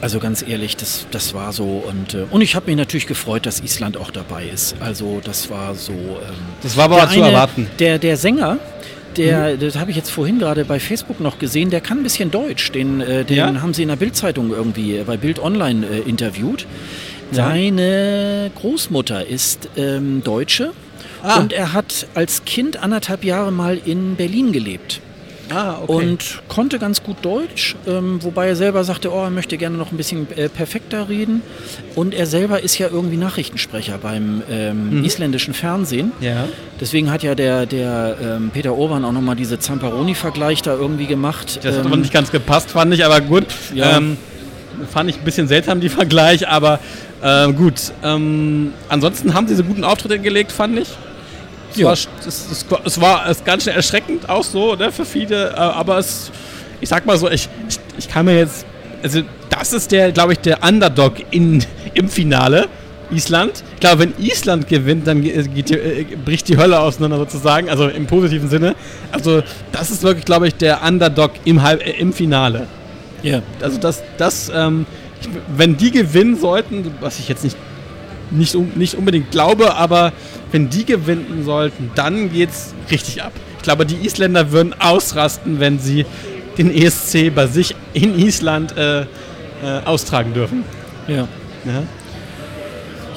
Also 0.00 0.18
ganz 0.18 0.44
ehrlich, 0.46 0.76
das, 0.76 1.06
das 1.12 1.32
war 1.32 1.52
so. 1.52 1.84
Und, 1.88 2.14
äh, 2.14 2.26
und 2.28 2.40
ich 2.40 2.56
habe 2.56 2.66
mich 2.66 2.76
natürlich 2.76 3.06
gefreut, 3.06 3.46
dass 3.46 3.60
Island 3.60 3.96
auch 3.96 4.10
dabei 4.10 4.46
ist. 4.52 4.74
Also 4.80 5.20
das 5.22 5.48
war 5.48 5.76
so. 5.76 5.92
Ähm, 5.92 6.34
das 6.60 6.76
war 6.76 6.84
aber 6.84 7.08
zu 7.08 7.22
eine, 7.22 7.28
erwarten. 7.28 7.68
Der, 7.78 7.98
der 8.00 8.16
Sänger, 8.16 8.58
der, 9.16 9.54
mhm. 9.54 9.60
das 9.60 9.76
habe 9.76 9.92
ich 9.92 9.96
jetzt 9.96 10.10
vorhin 10.10 10.40
gerade 10.40 10.64
bei 10.64 10.80
Facebook 10.80 11.20
noch 11.20 11.38
gesehen, 11.38 11.70
der 11.70 11.80
kann 11.80 11.98
ein 11.98 12.02
bisschen 12.02 12.32
Deutsch. 12.32 12.72
Den, 12.72 13.00
äh, 13.00 13.24
den 13.24 13.36
ja? 13.36 13.62
haben 13.62 13.74
sie 13.74 13.82
in 13.82 13.88
der 13.88 13.96
Bildzeitung 13.96 14.50
irgendwie 14.50 15.00
bei 15.06 15.16
Bild 15.16 15.38
Online 15.38 15.86
äh, 15.86 16.00
interviewt. 16.00 16.66
Seine 17.32 18.50
Großmutter 18.54 19.26
ist 19.26 19.68
ähm, 19.76 20.22
Deutsche 20.22 20.72
ah. 21.22 21.40
und 21.40 21.52
er 21.52 21.72
hat 21.72 22.06
als 22.14 22.44
Kind 22.44 22.82
anderthalb 22.82 23.24
Jahre 23.24 23.52
mal 23.52 23.78
in 23.84 24.16
Berlin 24.16 24.52
gelebt. 24.52 25.00
Ah, 25.50 25.78
okay. 25.82 25.92
Und 25.92 26.42
konnte 26.48 26.78
ganz 26.78 27.02
gut 27.02 27.18
Deutsch, 27.22 27.76
ähm, 27.86 28.22
wobei 28.22 28.48
er 28.48 28.56
selber 28.56 28.82
sagte, 28.84 29.12
oh, 29.12 29.22
er 29.22 29.30
möchte 29.30 29.58
gerne 29.58 29.76
noch 29.76 29.92
ein 29.92 29.96
bisschen 29.96 30.26
äh, 30.36 30.48
perfekter 30.48 31.08
reden. 31.08 31.42
Und 31.94 32.14
er 32.14 32.26
selber 32.26 32.62
ist 32.62 32.78
ja 32.78 32.88
irgendwie 32.88 33.16
Nachrichtensprecher 33.16 33.98
beim 33.98 34.42
ähm, 34.50 34.98
mhm. 34.98 35.04
isländischen 35.04 35.54
Fernsehen. 35.54 36.12
Ja. 36.20 36.48
Deswegen 36.80 37.10
hat 37.10 37.22
ja 37.22 37.34
der, 37.34 37.66
der 37.66 38.16
ähm, 38.22 38.50
Peter 38.52 38.74
Orban 38.74 39.04
auch 39.04 39.12
nochmal 39.12 39.36
diese 39.36 39.58
Zamparoni-Vergleich 39.58 40.62
da 40.62 40.74
irgendwie 40.74 41.06
gemacht. 41.06 41.60
Das 41.62 41.76
hat 41.76 41.86
aber 41.86 41.96
nicht 41.96 42.12
ganz 42.12 42.30
gepasst, 42.30 42.70
fand 42.70 42.94
ich, 42.94 43.04
aber 43.04 43.20
gut. 43.20 43.46
Ja. 43.74 43.98
Ähm, 43.98 44.16
fand 44.90 45.10
ich 45.10 45.18
ein 45.18 45.24
bisschen 45.24 45.46
seltsam, 45.46 45.80
die 45.80 45.88
Vergleich, 45.88 46.48
aber 46.48 46.80
äh, 47.24 47.52
gut. 47.52 47.74
Ähm, 48.02 48.74
ansonsten 48.90 49.32
haben 49.32 49.48
sie 49.48 49.54
so 49.54 49.64
guten 49.64 49.82
Auftritt 49.82 50.12
hingelegt, 50.12 50.52
fand 50.52 50.78
ich. 50.78 50.88
Es, 51.72 51.78
ja. 51.78 51.86
war, 51.86 51.92
es, 51.94 52.08
es, 52.26 52.66
es 52.84 53.00
war 53.00 53.28
es 53.28 53.42
ganz 53.42 53.64
schön 53.64 53.72
erschreckend 53.72 54.28
auch 54.28 54.44
so 54.44 54.74
ne, 54.74 54.92
für 54.92 55.06
viele, 55.06 55.50
äh, 55.50 55.54
aber 55.56 55.98
es, 55.98 56.30
ich 56.80 56.88
sag 56.88 57.06
mal 57.06 57.16
so, 57.16 57.30
ich, 57.30 57.48
ich, 57.66 57.80
ich 57.98 58.08
kann 58.08 58.26
mir 58.26 58.36
jetzt, 58.36 58.66
also 59.02 59.22
das 59.48 59.72
ist 59.72 59.90
der, 59.90 60.12
glaube 60.12 60.34
ich, 60.34 60.40
der 60.40 60.62
Underdog 60.62 61.14
in, 61.30 61.64
im 61.94 62.08
Finale. 62.08 62.68
Island. 63.10 63.62
Ich 63.74 63.80
glaube, 63.80 64.00
wenn 64.00 64.14
Island 64.18 64.66
gewinnt, 64.66 65.06
dann 65.06 65.22
geht, 65.22 65.70
äh, 65.70 66.04
bricht 66.24 66.48
die 66.48 66.56
Hölle 66.56 66.80
auseinander 66.80 67.18
sozusagen, 67.18 67.68
also 67.68 67.86
im 67.86 68.06
positiven 68.06 68.48
Sinne. 68.48 68.74
Also 69.12 69.42
das 69.72 69.90
ist 69.90 70.02
wirklich, 70.02 70.24
glaube 70.24 70.48
ich, 70.48 70.54
der 70.54 70.82
Underdog 70.82 71.32
im, 71.44 71.62
Halb, 71.62 71.86
äh, 71.86 71.90
im 71.92 72.12
Finale. 72.12 72.66
Ja. 73.22 73.42
Also 73.60 73.78
das, 73.78 74.02
das 74.16 74.50
ähm, 74.54 74.86
wenn 75.56 75.76
die 75.76 75.90
gewinnen 75.90 76.38
sollten, 76.38 76.92
was 77.00 77.18
ich 77.18 77.28
jetzt 77.28 77.44
nicht, 77.44 77.56
nicht, 78.30 78.54
nicht 78.76 78.94
unbedingt 78.94 79.30
glaube, 79.30 79.74
aber 79.74 80.12
wenn 80.52 80.70
die 80.70 80.84
gewinnen 80.84 81.42
sollten, 81.44 81.90
dann 81.94 82.32
geht 82.32 82.50
es 82.50 82.74
richtig 82.90 83.22
ab. 83.22 83.32
Ich 83.56 83.62
glaube, 83.62 83.86
die 83.86 84.04
Isländer 84.04 84.52
würden 84.52 84.74
ausrasten, 84.78 85.60
wenn 85.60 85.78
sie 85.78 86.06
den 86.58 86.74
ESC 86.74 87.34
bei 87.34 87.46
sich 87.46 87.74
in 87.92 88.18
Island 88.18 88.76
äh, 88.76 89.02
äh, 89.02 89.06
austragen 89.84 90.34
dürfen. 90.34 90.64
Ja. 91.08 91.28
ja. 91.64 91.82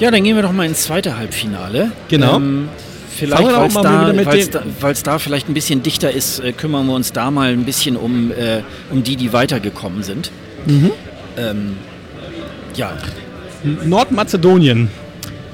Ja, 0.00 0.10
dann 0.10 0.22
gehen 0.22 0.36
wir 0.36 0.42
doch 0.42 0.52
mal 0.52 0.66
ins 0.66 0.82
zweite 0.82 1.18
Halbfinale. 1.18 1.90
Genau. 2.08 2.36
Ähm, 2.36 2.68
vielleicht, 3.10 3.42
weil 3.42 4.38
es 4.38 4.50
da, 4.50 4.62
da, 4.80 4.92
da, 4.92 5.18
vielleicht 5.18 5.48
ein 5.48 5.54
bisschen 5.54 5.82
dichter 5.82 6.10
ist, 6.10 6.38
äh, 6.38 6.52
kümmern 6.52 6.86
wir 6.86 6.94
uns 6.94 7.12
da 7.12 7.30
mal 7.30 7.52
ein 7.52 7.64
bisschen 7.64 7.96
um, 7.96 8.30
äh, 8.30 8.62
um 8.90 9.02
die, 9.02 9.16
die 9.16 9.32
weitergekommen 9.32 10.02
sind. 10.02 10.30
Mhm. 10.66 10.90
Ähm, 11.36 11.76
ja. 12.74 12.92
Nordmazedonien. 13.84 14.88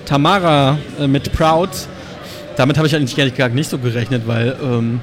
Tamara 0.05 0.79
äh, 1.01 1.07
mit 1.07 1.33
Proud. 1.33 1.71
Damit 2.57 2.77
habe 2.77 2.87
ich 2.87 2.95
eigentlich 2.95 3.17
ehrlich 3.19 3.35
gesagt 3.35 3.55
nicht 3.55 3.71
so 3.71 3.79
gerechnet, 3.79 4.27
weil 4.27 4.57
ähm, 4.63 5.01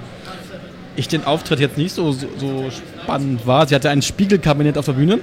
ich 0.96 1.08
den 1.08 1.26
Auftritt 1.26 1.60
jetzt 1.60 1.78
nicht 1.78 1.94
so, 1.94 2.12
so, 2.12 2.28
so, 2.38 2.70
spannend 3.04 3.48
war. 3.48 3.68
Sie 3.68 3.76
hatte 3.76 3.90
ein 3.90 4.02
Spiegelkabinett 4.02 4.78
auf 4.78 4.86
der 4.86 4.94
Bühne. 4.94 5.18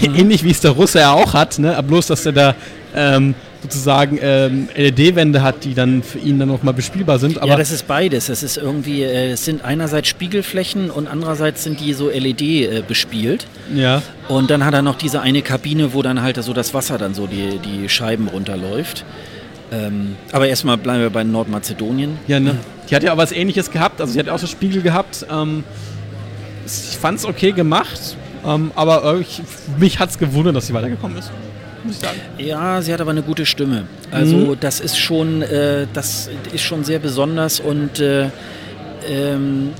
Mhm. 0.00 0.14
Ähnlich 0.14 0.44
wie 0.44 0.50
es 0.50 0.60
der 0.60 0.72
Russe 0.72 1.00
ja 1.00 1.12
auch 1.12 1.34
hat, 1.34 1.58
ne? 1.58 1.82
bloß 1.86 2.06
dass 2.06 2.24
er 2.26 2.32
da 2.32 2.54
ähm, 2.94 3.34
sozusagen 3.62 4.18
ähm, 4.22 4.68
LED-Wände 4.76 5.42
hat, 5.42 5.64
die 5.64 5.74
dann 5.74 6.02
für 6.02 6.18
ihn 6.18 6.38
dann 6.38 6.48
nochmal 6.48 6.74
bespielbar 6.74 7.18
sind. 7.18 7.38
Aber 7.38 7.52
ja, 7.52 7.56
das 7.56 7.70
ist 7.70 7.88
beides. 7.88 8.26
Das 8.26 8.42
ist 8.42 8.56
irgendwie, 8.56 9.02
äh, 9.02 9.32
es 9.32 9.44
sind 9.44 9.64
einerseits 9.64 10.08
Spiegelflächen 10.08 10.90
und 10.90 11.08
andererseits 11.08 11.64
sind 11.64 11.80
die 11.80 11.92
so 11.92 12.08
LED 12.08 12.40
äh, 12.40 12.82
bespielt. 12.86 13.46
Ja. 13.74 14.02
Und 14.28 14.50
dann 14.50 14.64
hat 14.64 14.74
er 14.74 14.82
noch 14.82 14.96
diese 14.96 15.20
eine 15.20 15.42
Kabine, 15.42 15.92
wo 15.92 16.02
dann 16.02 16.22
halt 16.22 16.42
so 16.42 16.52
das 16.52 16.72
Wasser 16.72 16.98
dann 16.98 17.14
so 17.14 17.26
die, 17.26 17.58
die 17.58 17.88
Scheiben 17.88 18.28
runterläuft. 18.28 19.04
Ähm, 19.72 20.16
aber 20.32 20.48
erstmal 20.48 20.78
bleiben 20.78 21.02
wir 21.02 21.10
bei 21.10 21.24
Nordmazedonien. 21.24 22.16
Ja, 22.26 22.40
ne? 22.40 22.56
Die 22.88 22.96
hat 22.96 23.02
ja 23.02 23.12
auch 23.12 23.18
was 23.18 23.32
ähnliches 23.32 23.70
gehabt, 23.70 24.00
also 24.00 24.12
sie 24.14 24.18
hat 24.18 24.28
auch 24.30 24.38
so 24.38 24.46
Spiegel 24.46 24.80
gehabt. 24.80 25.26
Ähm, 25.30 25.64
ich 26.64 26.96
fand 26.96 27.18
es 27.18 27.26
okay 27.26 27.52
gemacht, 27.52 28.16
ähm, 28.46 28.70
aber 28.74 29.18
ich, 29.20 29.42
mich 29.78 29.98
hat 29.98 30.08
es 30.08 30.18
gewundert, 30.18 30.56
dass 30.56 30.68
sie 30.68 30.74
weitergekommen 30.74 31.18
ist 31.18 31.30
muss 31.88 31.96
ich 31.96 32.02
sagen. 32.02 32.20
Ja, 32.38 32.80
sie 32.82 32.92
hat 32.92 33.00
aber 33.00 33.10
eine 33.10 33.22
gute 33.22 33.46
Stimme. 33.46 33.84
Also 34.10 34.36
mhm. 34.36 34.56
das 34.60 34.80
ist 34.80 34.98
schon, 34.98 35.42
äh, 35.42 35.86
das 35.92 36.30
ist 36.52 36.62
schon 36.62 36.84
sehr 36.84 36.98
besonders 36.98 37.60
und 37.60 37.98
äh, 38.00 38.30
ähm, 39.08 39.70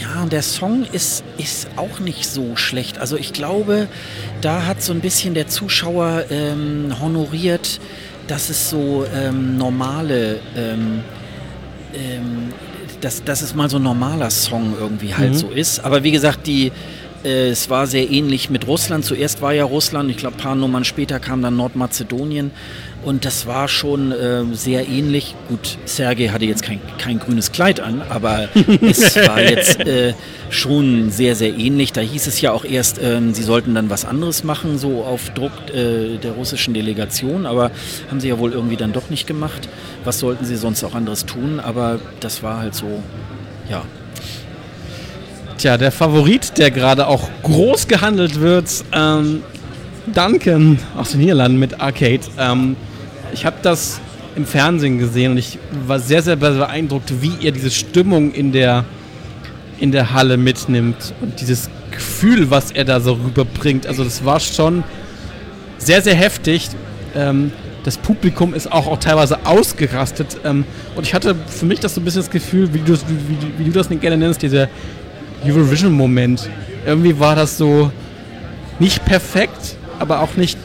ja, 0.00 0.22
und 0.22 0.32
der 0.32 0.42
Song 0.42 0.86
ist, 0.90 1.22
ist 1.36 1.68
auch 1.76 2.00
nicht 2.00 2.24
so 2.24 2.56
schlecht. 2.56 2.98
Also 2.98 3.16
ich 3.16 3.32
glaube, 3.32 3.88
da 4.40 4.66
hat 4.66 4.82
so 4.82 4.92
ein 4.92 5.00
bisschen 5.00 5.34
der 5.34 5.48
Zuschauer 5.48 6.24
ähm, 6.30 6.94
honoriert, 7.00 7.78
dass 8.26 8.48
es 8.48 8.70
so 8.70 9.04
ähm, 9.14 9.58
normale, 9.58 10.40
ähm, 10.56 11.00
ähm, 11.94 12.52
dass, 13.02 13.22
dass 13.22 13.42
es 13.42 13.54
mal 13.54 13.68
so 13.68 13.76
ein 13.76 13.82
normaler 13.82 14.30
Song 14.30 14.74
irgendwie 14.80 15.14
halt 15.14 15.32
mhm. 15.32 15.36
so 15.36 15.48
ist. 15.50 15.80
Aber 15.80 16.02
wie 16.04 16.10
gesagt, 16.12 16.46
die 16.46 16.72
es 17.24 17.70
war 17.70 17.86
sehr 17.86 18.10
ähnlich 18.10 18.50
mit 18.50 18.66
Russland. 18.66 19.04
Zuerst 19.04 19.42
war 19.42 19.52
ja 19.52 19.64
Russland, 19.64 20.10
ich 20.10 20.16
glaube, 20.16 20.36
ein 20.36 20.42
paar 20.42 20.54
Nummern 20.54 20.84
später 20.84 21.20
kam 21.20 21.42
dann 21.42 21.56
Nordmazedonien. 21.56 22.50
Und 23.04 23.24
das 23.24 23.46
war 23.46 23.66
schon 23.66 24.12
äh, 24.12 24.44
sehr 24.52 24.88
ähnlich. 24.88 25.34
Gut, 25.48 25.76
Sergei 25.86 26.28
hatte 26.28 26.44
jetzt 26.44 26.62
kein, 26.62 26.80
kein 26.98 27.18
grünes 27.18 27.50
Kleid 27.50 27.80
an, 27.80 28.00
aber 28.08 28.48
es 28.80 29.16
war 29.16 29.40
jetzt 29.40 29.80
äh, 29.80 30.14
schon 30.50 31.10
sehr, 31.10 31.34
sehr 31.34 31.52
ähnlich. 31.56 31.92
Da 31.92 32.00
hieß 32.00 32.28
es 32.28 32.40
ja 32.40 32.52
auch 32.52 32.64
erst, 32.64 33.00
äh, 33.00 33.20
sie 33.32 33.42
sollten 33.42 33.74
dann 33.74 33.90
was 33.90 34.04
anderes 34.04 34.44
machen, 34.44 34.78
so 34.78 35.02
auf 35.02 35.30
Druck 35.30 35.52
äh, 35.74 36.18
der 36.18 36.32
russischen 36.32 36.74
Delegation. 36.74 37.44
Aber 37.44 37.72
haben 38.08 38.20
sie 38.20 38.28
ja 38.28 38.38
wohl 38.38 38.52
irgendwie 38.52 38.76
dann 38.76 38.92
doch 38.92 39.10
nicht 39.10 39.26
gemacht. 39.26 39.68
Was 40.04 40.20
sollten 40.20 40.44
sie 40.44 40.56
sonst 40.56 40.84
auch 40.84 40.94
anderes 40.94 41.26
tun? 41.26 41.58
Aber 41.58 41.98
das 42.20 42.44
war 42.44 42.58
halt 42.58 42.76
so, 42.76 43.02
ja, 43.68 43.82
Tja, 45.62 45.78
der 45.78 45.92
Favorit, 45.92 46.58
der 46.58 46.72
gerade 46.72 47.06
auch 47.06 47.30
groß 47.44 47.86
gehandelt 47.86 48.40
wird, 48.40 48.68
ähm, 48.92 49.44
Duncan 50.12 50.76
aus 50.96 51.12
den 51.12 51.20
Niederlanden 51.20 51.56
mit 51.56 51.80
Arcade. 51.80 52.22
Ähm, 52.36 52.74
ich 53.32 53.46
habe 53.46 53.54
das 53.62 54.00
im 54.34 54.44
Fernsehen 54.44 54.98
gesehen 54.98 55.30
und 55.30 55.38
ich 55.38 55.60
war 55.86 56.00
sehr, 56.00 56.20
sehr 56.20 56.34
beeindruckt, 56.34 57.22
wie 57.22 57.34
er 57.46 57.52
diese 57.52 57.70
Stimmung 57.70 58.32
in 58.32 58.50
der, 58.50 58.84
in 59.78 59.92
der 59.92 60.12
Halle 60.12 60.36
mitnimmt 60.36 61.14
und 61.20 61.40
dieses 61.40 61.70
Gefühl, 61.92 62.50
was 62.50 62.72
er 62.72 62.84
da 62.84 62.98
so 62.98 63.12
rüberbringt. 63.12 63.86
Also 63.86 64.02
das 64.02 64.24
war 64.24 64.40
schon 64.40 64.82
sehr, 65.78 66.02
sehr 66.02 66.16
heftig. 66.16 66.70
Ähm, 67.14 67.52
das 67.84 67.98
Publikum 67.98 68.52
ist 68.52 68.70
auch, 68.70 68.88
auch 68.88 68.98
teilweise 68.98 69.46
ausgerastet. 69.46 70.38
Ähm, 70.44 70.64
und 70.96 71.06
ich 71.06 71.14
hatte 71.14 71.36
für 71.46 71.66
mich 71.66 71.78
das 71.78 71.94
so 71.94 72.00
ein 72.00 72.04
bisschen 72.04 72.22
das 72.22 72.30
Gefühl, 72.30 72.74
wie 72.74 72.80
du, 72.80 72.94
wie, 72.94 73.58
wie 73.58 73.64
du 73.64 73.70
das 73.70 73.88
gerne 73.88 74.16
nennst, 74.16 74.42
diese 74.42 74.68
Eurovision-Moment. 75.44 76.48
Irgendwie 76.86 77.18
war 77.18 77.36
das 77.36 77.56
so 77.56 77.90
nicht 78.78 79.04
perfekt, 79.04 79.76
aber 79.98 80.20
auch 80.20 80.36
nicht, 80.36 80.58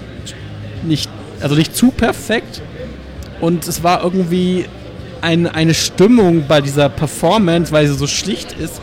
nicht, 0.84 1.10
also 1.42 1.56
nicht 1.56 1.76
zu 1.76 1.92
perfekt. 1.92 2.62
Und 3.40 3.68
es 3.68 3.84
war 3.84 4.04
irgendwie 4.04 4.66
ein, 5.22 5.48
eine 5.48 5.74
Stimmung 5.74 6.46
bei 6.48 6.62
dieser 6.62 6.90
Performance, 6.90 7.72
weil 7.72 7.88
sie 7.88 7.94
so 7.94 8.08
schlicht 8.08 8.54
ist, 8.54 8.82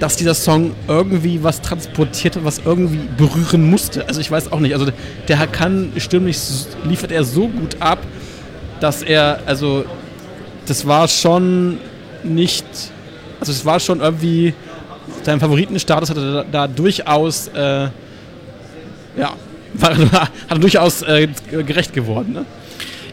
dass 0.00 0.16
dieser 0.16 0.34
Song 0.34 0.74
irgendwie 0.88 1.44
was 1.44 1.60
transportiert 1.60 2.36
hat, 2.36 2.44
was 2.44 2.60
irgendwie 2.64 3.08
berühren 3.16 3.70
musste. 3.70 4.06
Also 4.08 4.20
ich 4.20 4.30
weiß 4.30 4.50
auch 4.50 4.58
nicht. 4.58 4.74
Also 4.74 4.88
der 5.28 5.46
kann 5.46 5.92
stimmlich 5.96 6.36
liefert 6.84 7.12
er 7.12 7.22
so 7.24 7.48
gut 7.48 7.76
ab, 7.80 7.98
dass 8.80 9.02
er, 9.02 9.40
also 9.46 9.84
das 10.66 10.86
war 10.86 11.06
schon 11.08 11.78
nicht 12.24 12.64
Also 13.40 13.52
es 13.52 13.64
war 13.64 13.80
schon 13.80 14.00
irgendwie, 14.00 14.54
sein 15.22 15.40
Favoritenstatus 15.40 16.10
hatte 16.10 16.44
da, 16.50 16.66
da 16.66 16.68
durchaus, 16.68 17.48
äh, 17.48 17.88
ja, 19.16 19.34
war, 19.74 19.96
hat 20.12 20.30
er 20.48 20.58
durchaus 20.58 21.02
äh, 21.02 21.28
gerecht 21.50 21.92
geworden. 21.92 22.32
Ne? 22.32 22.44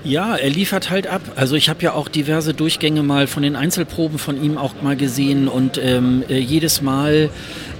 Ja, 0.04 0.36
er 0.36 0.50
liefert 0.50 0.90
halt 0.90 1.08
ab. 1.08 1.22
Also 1.36 1.56
ich 1.56 1.70
habe 1.70 1.82
ja 1.84 1.94
auch 1.94 2.08
diverse 2.08 2.54
Durchgänge 2.54 3.04
mal 3.04 3.28
von 3.28 3.44
den 3.44 3.56
Einzelproben 3.56 4.18
von 4.18 4.42
ihm 4.42 4.58
auch 4.58 4.74
mal 4.82 4.96
gesehen 4.96 5.48
und 5.48 5.78
ähm, 5.78 6.24
äh, 6.30 6.38
jedes 6.38 6.82
Mal 6.82 7.30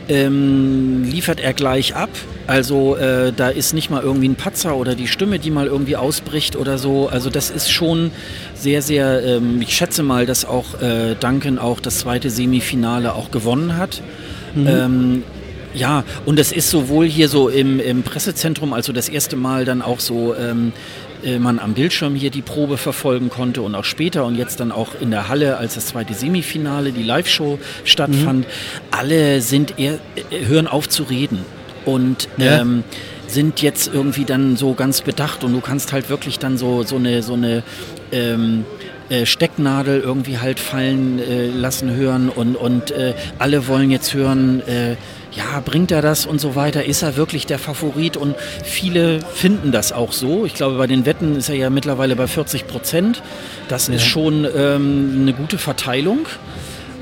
ähm, 0.10 1.04
liefert 1.04 1.40
er 1.40 1.54
gleich 1.54 1.96
ab. 1.96 2.10
Also 2.48 2.96
äh, 2.96 3.32
da 3.32 3.50
ist 3.50 3.74
nicht 3.74 3.92
mal 3.92 4.02
irgendwie 4.02 4.28
ein 4.28 4.36
Patzer 4.36 4.76
oder 4.76 4.96
die 4.96 5.08
Stimme, 5.08 5.38
die 5.38 5.52
mal 5.52 5.68
irgendwie 5.68 5.96
ausbricht 5.96 6.56
oder 6.56 6.80
so. 6.80 7.08
Also 7.08 7.30
das 7.30 7.52
ist 7.52 7.72
schon 7.72 8.12
sehr, 8.56 8.82
sehr, 8.82 9.24
ähm, 9.24 9.62
ich 9.62 9.76
schätze 9.76 10.02
mal, 10.02 10.26
dass 10.26 10.46
auch 10.46 10.82
äh, 10.82 11.16
Duncan 11.16 11.60
auch 11.60 11.80
das 11.80 12.00
zweite 12.00 12.32
Semifinale 12.32 13.14
auch 13.14 13.30
gewonnen 13.30 13.78
hat. 13.78 14.02
Mhm. 14.56 14.68
Ähm, 14.68 15.24
ja, 15.76 16.04
und 16.26 16.40
es 16.40 16.52
ist 16.52 16.72
sowohl 16.72 17.06
hier 17.06 17.30
so 17.30 17.48
im, 17.48 17.80
im, 17.80 18.02
Pressezentrum, 18.02 18.74
also 18.74 18.92
das 18.92 19.08
erste 19.08 19.36
Mal 19.36 19.66
dann 19.66 19.84
auch 19.84 20.00
so 20.00 20.34
ähm, 20.34 20.72
äh, 20.72 21.09
man 21.40 21.60
am 21.60 21.74
Bildschirm 21.74 22.16
hier 22.16 22.30
die 22.30 22.42
Probe 22.42 22.78
verfolgen 22.78 23.30
konnte 23.30 23.62
und 23.62 23.76
auch 23.76 23.84
später 23.84 24.26
und 24.26 24.36
jetzt 24.36 24.60
dann 24.60 24.72
auch 24.72 24.90
in 25.00 25.12
der 25.12 25.28
Halle, 25.28 25.58
als 25.58 25.76
das 25.76 25.88
zweite 25.88 26.14
Semifinale, 26.14 26.92
die 26.92 27.04
Live-Show 27.04 27.60
stattfand. 27.84 28.46
Mhm. 28.46 28.52
Alle 28.92 29.42
sind 29.42 29.80
eher, 29.80 30.00
äh, 30.32 30.46
hören 30.46 30.68
auf 30.68 30.88
zu 30.88 31.04
reden 31.04 31.40
und 31.86 32.28
ja. 32.38 32.62
ähm, 32.62 32.84
sind 33.28 33.62
jetzt 33.62 33.92
irgendwie 33.94 34.26
dann 34.26 34.58
so 34.58 34.74
ganz 34.74 35.02
bedacht 35.02 35.44
und 35.44 35.54
du 35.54 35.62
kannst 35.62 35.94
halt 35.94 36.10
wirklich 36.10 36.40
dann 36.40 36.58
so, 36.58 36.84
so 36.84 36.96
eine, 36.96 37.22
so 37.22 37.34
eine 37.34 37.64
ähm, 38.12 38.66
äh, 39.10 39.26
Stecknadel 39.26 40.02
irgendwie 40.02 40.38
halt 40.38 40.60
fallen 40.60 41.20
äh, 41.20 41.48
lassen 41.48 41.96
hören 41.96 42.30
und, 42.30 42.56
und 42.56 42.92
äh, 42.92 43.14
alle 43.38 43.68
wollen 43.68 43.92
jetzt 43.92 44.14
hören, 44.14 44.62
äh, 44.68 44.96
ja, 45.32 45.62
bringt 45.64 45.92
er 45.92 46.02
das 46.02 46.26
und 46.26 46.42
so 46.42 46.56
weiter? 46.56 46.86
Ist 46.86 47.02
er 47.02 47.16
wirklich 47.16 47.46
der 47.46 47.60
Favorit? 47.60 48.18
Und 48.18 48.36
viele 48.64 49.20
finden 49.22 49.72
das 49.72 49.92
auch 49.92 50.12
so. 50.12 50.46
Ich 50.46 50.54
glaube, 50.54 50.78
bei 50.78 50.88
den 50.88 51.06
Wetten 51.06 51.36
ist 51.36 51.50
er 51.50 51.56
ja 51.56 51.70
mittlerweile 51.70 52.16
bei 52.16 52.28
40 52.28 52.68
Prozent. 52.68 53.22
Das 53.68 53.88
ja. 53.88 53.96
ist 53.96 54.06
schon 54.06 54.48
ähm, 54.56 55.20
eine 55.22 55.34
gute 55.34 55.58
Verteilung. 55.58 56.28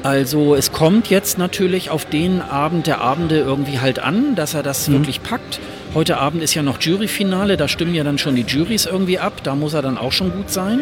Also 0.04 0.56
es 0.56 0.72
kommt 0.72 1.10
jetzt 1.10 1.38
natürlich 1.38 1.90
auf 1.90 2.06
den 2.06 2.42
Abend 2.42 2.88
der 2.88 3.02
Abende 3.02 3.40
irgendwie 3.40 3.80
halt 3.80 4.00
an, 4.00 4.36
dass 4.36 4.54
er 4.54 4.64
das 4.64 4.88
mhm. 4.88 4.94
wirklich 4.94 5.24
packt. 5.24 5.60
Heute 5.94 6.18
Abend 6.18 6.44
ist 6.44 6.54
ja 6.54 6.62
noch 6.62 6.80
Juryfinale, 6.82 7.58
da 7.58 7.68
stimmen 7.68 7.96
ja 7.96 8.04
dann 8.04 8.18
schon 8.18 8.36
die 8.36 8.44
Juries 8.44 8.86
irgendwie 8.86 9.20
ab, 9.20 9.42
da 9.44 9.56
muss 9.56 9.74
er 9.74 9.82
dann 9.82 9.98
auch 9.98 10.12
schon 10.12 10.32
gut 10.32 10.52
sein. 10.52 10.82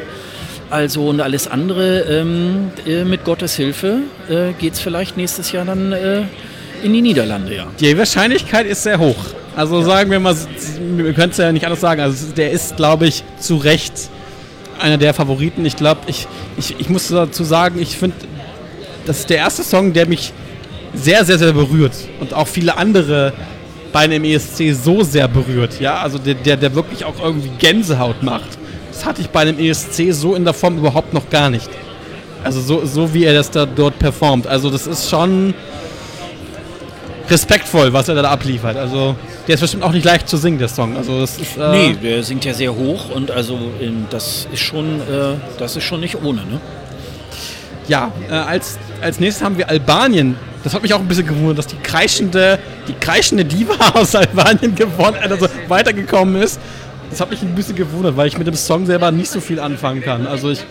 Also 0.70 1.08
und 1.08 1.22
alles 1.22 1.48
andere 1.48 2.00
ähm, 2.02 2.72
äh, 2.88 3.04
mit 3.04 3.24
Gottes 3.24 3.56
Hilfe 3.56 4.00
äh, 4.30 4.54
geht 4.60 4.74
es 4.74 4.80
vielleicht 4.80 5.16
nächstes 5.16 5.52
Jahr 5.52 5.66
dann 5.66 5.92
äh, 5.92 6.24
in 6.84 6.94
die 6.94 7.02
Niederlande, 7.02 7.56
ja. 7.56 7.68
Die 7.80 7.98
Wahrscheinlichkeit 7.98 8.66
ist 8.66 8.84
sehr 8.84 9.00
hoch. 9.00 9.16
Also 9.56 9.80
ja. 9.80 9.86
sagen 9.86 10.12
wir 10.12 10.20
mal, 10.20 10.36
wir 10.98 11.14
können 11.14 11.32
es 11.32 11.38
ja 11.38 11.52
nicht 11.52 11.66
anders 11.66 11.82
sagen. 11.82 12.02
Also 12.02 12.34
der 12.34 12.52
ist, 12.52 12.76
glaube 12.76 13.08
ich, 13.08 13.24
zu 13.40 13.58
Recht 13.58 13.94
einer 14.80 14.98
der 14.98 15.14
Favoriten. 15.14 15.66
Ich 15.66 15.78
glaube, 15.78 16.02
ich, 16.08 16.28
ich, 16.58 16.76
ich 16.80 16.90
muss 16.90 17.08
dazu 17.08 17.44
sagen, 17.44 17.82
ich 17.82 17.98
finde, 17.98 18.18
das 19.06 19.20
ist 19.20 19.30
der 19.30 19.38
erste 19.38 19.64
Song, 19.64 19.94
der 19.94 20.08
mich 20.08 20.34
sehr, 20.94 21.24
sehr, 21.26 21.38
sehr 21.38 21.54
berührt. 21.54 21.94
Und 22.20 22.34
auch 22.34 22.48
viele 22.48 22.78
andere 22.78 23.34
bei 23.94 24.02
einem 24.02 24.24
ESC 24.26 24.74
so 24.74 25.04
sehr 25.04 25.28
berührt. 25.28 25.80
Ja, 25.80 26.00
also 26.00 26.18
der, 26.18 26.34
der, 26.34 26.58
der 26.58 26.76
wirklich 26.76 27.06
auch 27.06 27.22
irgendwie 27.24 27.52
Gänsehaut 27.60 28.24
macht. 28.24 28.58
Das 28.96 29.06
hatte 29.06 29.22
ich 29.22 29.30
bei 29.30 29.42
einem 29.42 29.60
ESC 29.60 30.14
so 30.14 30.36
in 30.36 30.46
der 30.46 30.54
Form 30.54 30.78
überhaupt 30.78 31.14
noch 31.14 31.30
gar 31.30 31.50
nicht. 31.50 31.70
Also 32.46 32.62
so, 32.62 32.86
so 32.86 33.14
wie 33.14 33.26
er 33.26 33.34
das 33.34 33.52
da 33.52 33.66
dort 33.66 34.00
performt. 34.00 34.48
Also 34.48 34.70
das 34.70 34.88
ist 34.88 35.10
schon 35.10 35.54
respektvoll, 37.30 37.92
was 37.92 38.08
er 38.08 38.16
da 38.16 38.30
abliefert. 38.30 38.78
Also 38.78 39.18
der 39.48 39.56
ist 39.56 39.62
bestimmt 39.62 39.84
auch 39.84 39.92
nicht 39.92 40.06
leicht 40.06 40.30
zu 40.30 40.38
singen, 40.38 40.60
der 40.60 40.70
Song. 40.70 40.96
Also 40.96 41.20
das 41.20 41.38
ist, 41.38 41.58
äh 41.58 41.72
nee, 41.72 41.96
der 42.02 42.24
singt 42.24 42.46
ja 42.46 42.54
sehr 42.54 42.74
hoch 42.74 43.10
und 43.14 43.32
also 43.32 43.60
das 44.12 44.48
ist 44.54 44.62
schon, 44.62 45.02
äh, 45.02 45.36
das 45.60 45.76
ist 45.76 45.84
schon 45.84 46.00
nicht 46.00 46.24
ohne, 46.24 46.46
ne? 46.46 46.62
Ja, 47.90 48.14
äh, 48.30 48.34
als, 48.34 48.78
als 49.02 49.20
nächstes 49.20 49.44
haben 49.44 49.58
wir 49.58 49.70
Albanien. 49.70 50.38
Das 50.64 50.74
hat 50.74 50.82
mich 50.82 50.94
auch 50.94 51.00
ein 51.00 51.08
bisschen 51.08 51.28
gewundert, 51.28 51.60
dass 51.60 51.68
die 51.68 51.78
kreischende, 51.78 52.60
die 52.88 52.94
kreischende 52.94 53.44
Diva 53.44 53.76
aus 53.94 54.16
Albanien 54.16 54.74
gewonnen, 54.74 55.18
also 55.22 55.48
weitergekommen 55.68 56.42
ist. 56.42 56.60
Das 57.10 57.22
hat 57.22 57.30
mich 57.30 57.42
ein 57.42 57.56
bisschen 57.56 57.76
gewundert, 57.76 58.18
weil 58.18 58.28
ich 58.28 58.38
mit 58.38 58.48
dem 58.48 58.56
Song 58.56 58.86
selber 58.86 59.12
nicht 59.12 59.30
so 59.30 59.40
viel 59.40 59.60
anfangen 59.60 60.02
kann. 60.02 60.28
Also 60.28 60.50
ich 60.50 60.66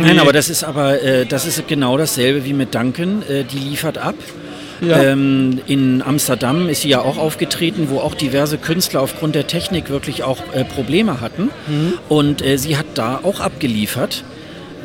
Nein, 0.00 0.18
aber 0.18 0.32
das 0.32 0.48
ist 0.48 0.64
aber 0.64 1.02
äh, 1.02 1.26
das 1.26 1.46
ist 1.46 1.66
genau 1.68 1.98
dasselbe 1.98 2.44
wie 2.44 2.52
mit 2.52 2.74
Duncan. 2.74 3.22
Äh, 3.28 3.44
die 3.44 3.58
liefert 3.58 3.98
ab. 3.98 4.14
Ja. 4.80 5.02
Ähm, 5.02 5.60
in 5.66 6.02
Amsterdam 6.02 6.68
ist 6.68 6.82
sie 6.82 6.90
ja 6.90 7.00
auch 7.00 7.18
aufgetreten, 7.18 7.88
wo 7.90 7.98
auch 7.98 8.14
diverse 8.14 8.58
Künstler 8.58 9.00
aufgrund 9.00 9.34
der 9.34 9.46
Technik 9.46 9.90
wirklich 9.90 10.22
auch 10.22 10.38
äh, 10.52 10.64
Probleme 10.64 11.20
hatten. 11.20 11.50
Mhm. 11.66 11.94
Und 12.08 12.44
äh, 12.44 12.58
sie 12.58 12.76
hat 12.76 12.86
da 12.94 13.20
auch 13.22 13.40
abgeliefert. 13.40 14.22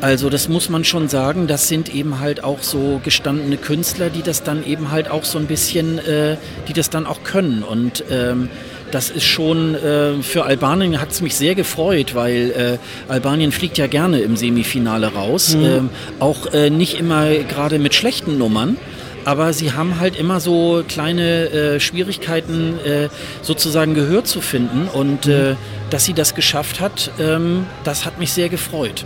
Also 0.00 0.28
das 0.28 0.48
muss 0.48 0.68
man 0.68 0.84
schon 0.84 1.08
sagen, 1.08 1.46
das 1.46 1.68
sind 1.68 1.94
eben 1.94 2.18
halt 2.18 2.42
auch 2.42 2.62
so 2.62 3.00
gestandene 3.02 3.56
Künstler, 3.56 4.10
die 4.10 4.22
das 4.22 4.42
dann 4.42 4.66
eben 4.66 4.90
halt 4.90 5.10
auch 5.10 5.24
so 5.24 5.38
ein 5.38 5.46
bisschen, 5.46 5.98
äh, 5.98 6.36
die 6.68 6.72
das 6.72 6.90
dann 6.90 7.06
auch 7.06 7.22
können. 7.22 7.62
Und 7.62 8.04
ähm, 8.10 8.50
das 8.90 9.10
ist 9.10 9.24
schon 9.24 9.74
äh, 9.74 10.22
für 10.22 10.44
Albanien 10.44 11.00
hat 11.00 11.10
es 11.10 11.20
mich 11.20 11.34
sehr 11.34 11.54
gefreut, 11.54 12.14
weil 12.14 12.78
äh, 13.08 13.12
Albanien 13.12 13.52
fliegt 13.52 13.78
ja 13.78 13.86
gerne 13.86 14.20
im 14.20 14.36
Semifinale 14.36 15.08
raus. 15.08 15.54
Mhm. 15.54 15.64
Ähm, 15.64 15.90
auch 16.20 16.52
äh, 16.52 16.70
nicht 16.70 16.98
immer 16.98 17.28
gerade 17.48 17.78
mit 17.78 17.94
schlechten 17.94 18.38
Nummern 18.38 18.76
aber 19.24 19.52
sie 19.52 19.72
haben 19.72 20.00
halt 20.00 20.16
immer 20.16 20.40
so 20.40 20.84
kleine 20.86 21.48
äh, 21.50 21.80
Schwierigkeiten, 21.80 22.78
äh, 22.84 23.08
sozusagen 23.42 23.94
Gehör 23.94 24.24
zu 24.24 24.40
finden. 24.40 24.88
Und 24.88 25.26
äh, 25.26 25.52
mhm. 25.52 25.56
dass 25.90 26.04
sie 26.04 26.12
das 26.12 26.34
geschafft 26.34 26.80
hat, 26.80 27.10
ähm, 27.18 27.66
das 27.84 28.04
hat 28.04 28.18
mich 28.18 28.32
sehr 28.32 28.48
gefreut. 28.48 29.04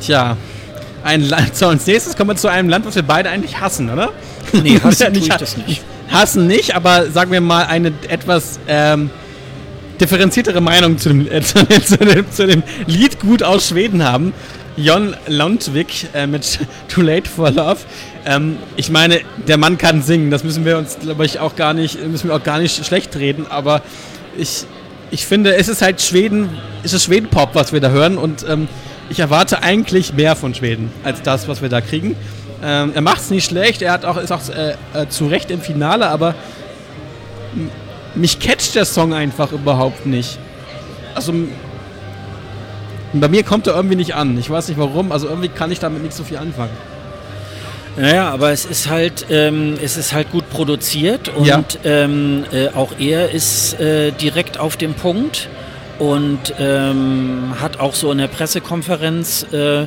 Tja, 0.00 0.36
ein 1.04 1.22
Land, 1.22 1.54
so, 1.56 1.68
als 1.68 1.86
nächstes 1.86 2.16
kommen 2.16 2.30
wir 2.30 2.36
zu 2.36 2.48
einem 2.48 2.68
Land, 2.68 2.86
was 2.86 2.94
wir 2.94 3.02
beide 3.02 3.30
eigentlich 3.30 3.60
hassen, 3.60 3.90
oder? 3.90 4.12
Nee, 4.52 4.80
hassen 4.84 5.12
tue 5.14 5.22
ich 5.22 5.28
das 5.28 5.56
nicht. 5.56 5.82
Hassen 6.10 6.46
nicht, 6.46 6.74
aber 6.74 7.10
sagen 7.10 7.32
wir 7.32 7.40
mal 7.40 7.66
eine 7.66 7.92
etwas 8.08 8.58
ähm, 8.66 9.10
differenziertere 10.00 10.60
Meinung 10.60 10.98
zu 10.98 11.08
dem, 11.10 11.30
äh, 11.30 11.40
zu, 11.42 11.64
dem, 11.64 11.84
zu, 11.84 11.96
dem, 11.98 12.30
zu 12.30 12.46
dem 12.46 12.62
Liedgut 12.86 13.42
aus 13.42 13.68
Schweden 13.68 14.04
haben. 14.04 14.32
Jon 14.76 15.16
Lundvik 15.26 16.06
äh, 16.14 16.26
mit 16.26 16.60
Too 16.88 17.02
Late 17.02 17.28
for 17.28 17.50
Love. 17.50 17.78
Ähm, 18.24 18.56
ich 18.76 18.90
meine, 18.90 19.20
der 19.46 19.58
Mann 19.58 19.76
kann 19.76 20.02
singen, 20.02 20.30
das 20.30 20.44
müssen 20.44 20.64
wir 20.64 20.78
uns, 20.78 20.98
glaube 21.00 21.26
ich, 21.26 21.40
auch 21.40 21.56
gar 21.56 21.74
nicht, 21.74 22.06
müssen 22.06 22.28
wir 22.28 22.36
auch 22.36 22.44
gar 22.44 22.58
nicht 22.58 22.84
schlecht 22.84 23.16
reden, 23.16 23.46
aber 23.48 23.82
ich, 24.36 24.64
ich 25.10 25.26
finde, 25.26 25.56
es 25.56 25.68
ist 25.68 25.82
halt 25.82 26.00
Schweden, 26.00 26.50
es 26.84 26.92
ist 26.92 27.04
Schweden-Pop, 27.04 27.50
was 27.54 27.72
wir 27.72 27.80
da 27.80 27.90
hören 27.90 28.18
und 28.18 28.46
ähm, 28.48 28.68
ich 29.10 29.18
erwarte 29.18 29.62
eigentlich 29.62 30.12
mehr 30.12 30.36
von 30.36 30.54
Schweden 30.54 30.92
als 31.02 31.22
das, 31.22 31.48
was 31.48 31.62
wir 31.62 31.68
da 31.68 31.80
kriegen. 31.80 32.14
Ähm, 32.62 32.92
er 32.94 33.02
macht 33.02 33.20
es 33.20 33.30
nicht 33.30 33.44
schlecht, 33.44 33.82
er 33.82 33.92
hat 33.92 34.04
auch, 34.04 34.16
ist 34.16 34.32
auch 34.32 34.40
äh, 34.48 34.74
äh, 34.94 35.08
zu 35.08 35.26
Recht 35.26 35.50
im 35.50 35.60
Finale, 35.60 36.08
aber 36.08 36.34
mich 38.14 38.40
catcht 38.40 38.74
der 38.74 38.84
Song 38.84 39.14
einfach 39.14 39.52
überhaupt 39.52 40.06
nicht. 40.06 40.38
Also 41.14 41.32
bei 43.12 43.28
mir 43.28 43.42
kommt 43.42 43.66
er 43.66 43.74
irgendwie 43.74 43.96
nicht 43.96 44.14
an. 44.14 44.36
Ich 44.38 44.50
weiß 44.50 44.68
nicht 44.68 44.78
warum, 44.78 45.12
also 45.12 45.28
irgendwie 45.28 45.48
kann 45.48 45.70
ich 45.70 45.78
damit 45.78 46.02
nicht 46.02 46.14
so 46.14 46.24
viel 46.24 46.36
anfangen. 46.36 46.76
Naja, 47.96 48.30
aber 48.30 48.52
es 48.52 48.64
ist 48.64 48.88
halt, 48.88 49.26
ähm, 49.28 49.76
es 49.82 49.96
ist 49.96 50.12
halt 50.12 50.30
gut 50.30 50.48
produziert 50.50 51.28
und 51.30 51.46
ja. 51.46 51.64
ähm, 51.84 52.44
äh, 52.52 52.68
auch 52.68 52.92
er 52.98 53.30
ist 53.32 53.78
äh, 53.80 54.12
direkt 54.12 54.58
auf 54.58 54.76
dem 54.76 54.94
Punkt 54.94 55.48
und 55.98 56.54
ähm, 56.60 57.54
hat 57.60 57.80
auch 57.80 57.94
so 57.94 58.12
in 58.12 58.18
der 58.18 58.28
Pressekonferenz 58.28 59.46
äh, 59.52 59.86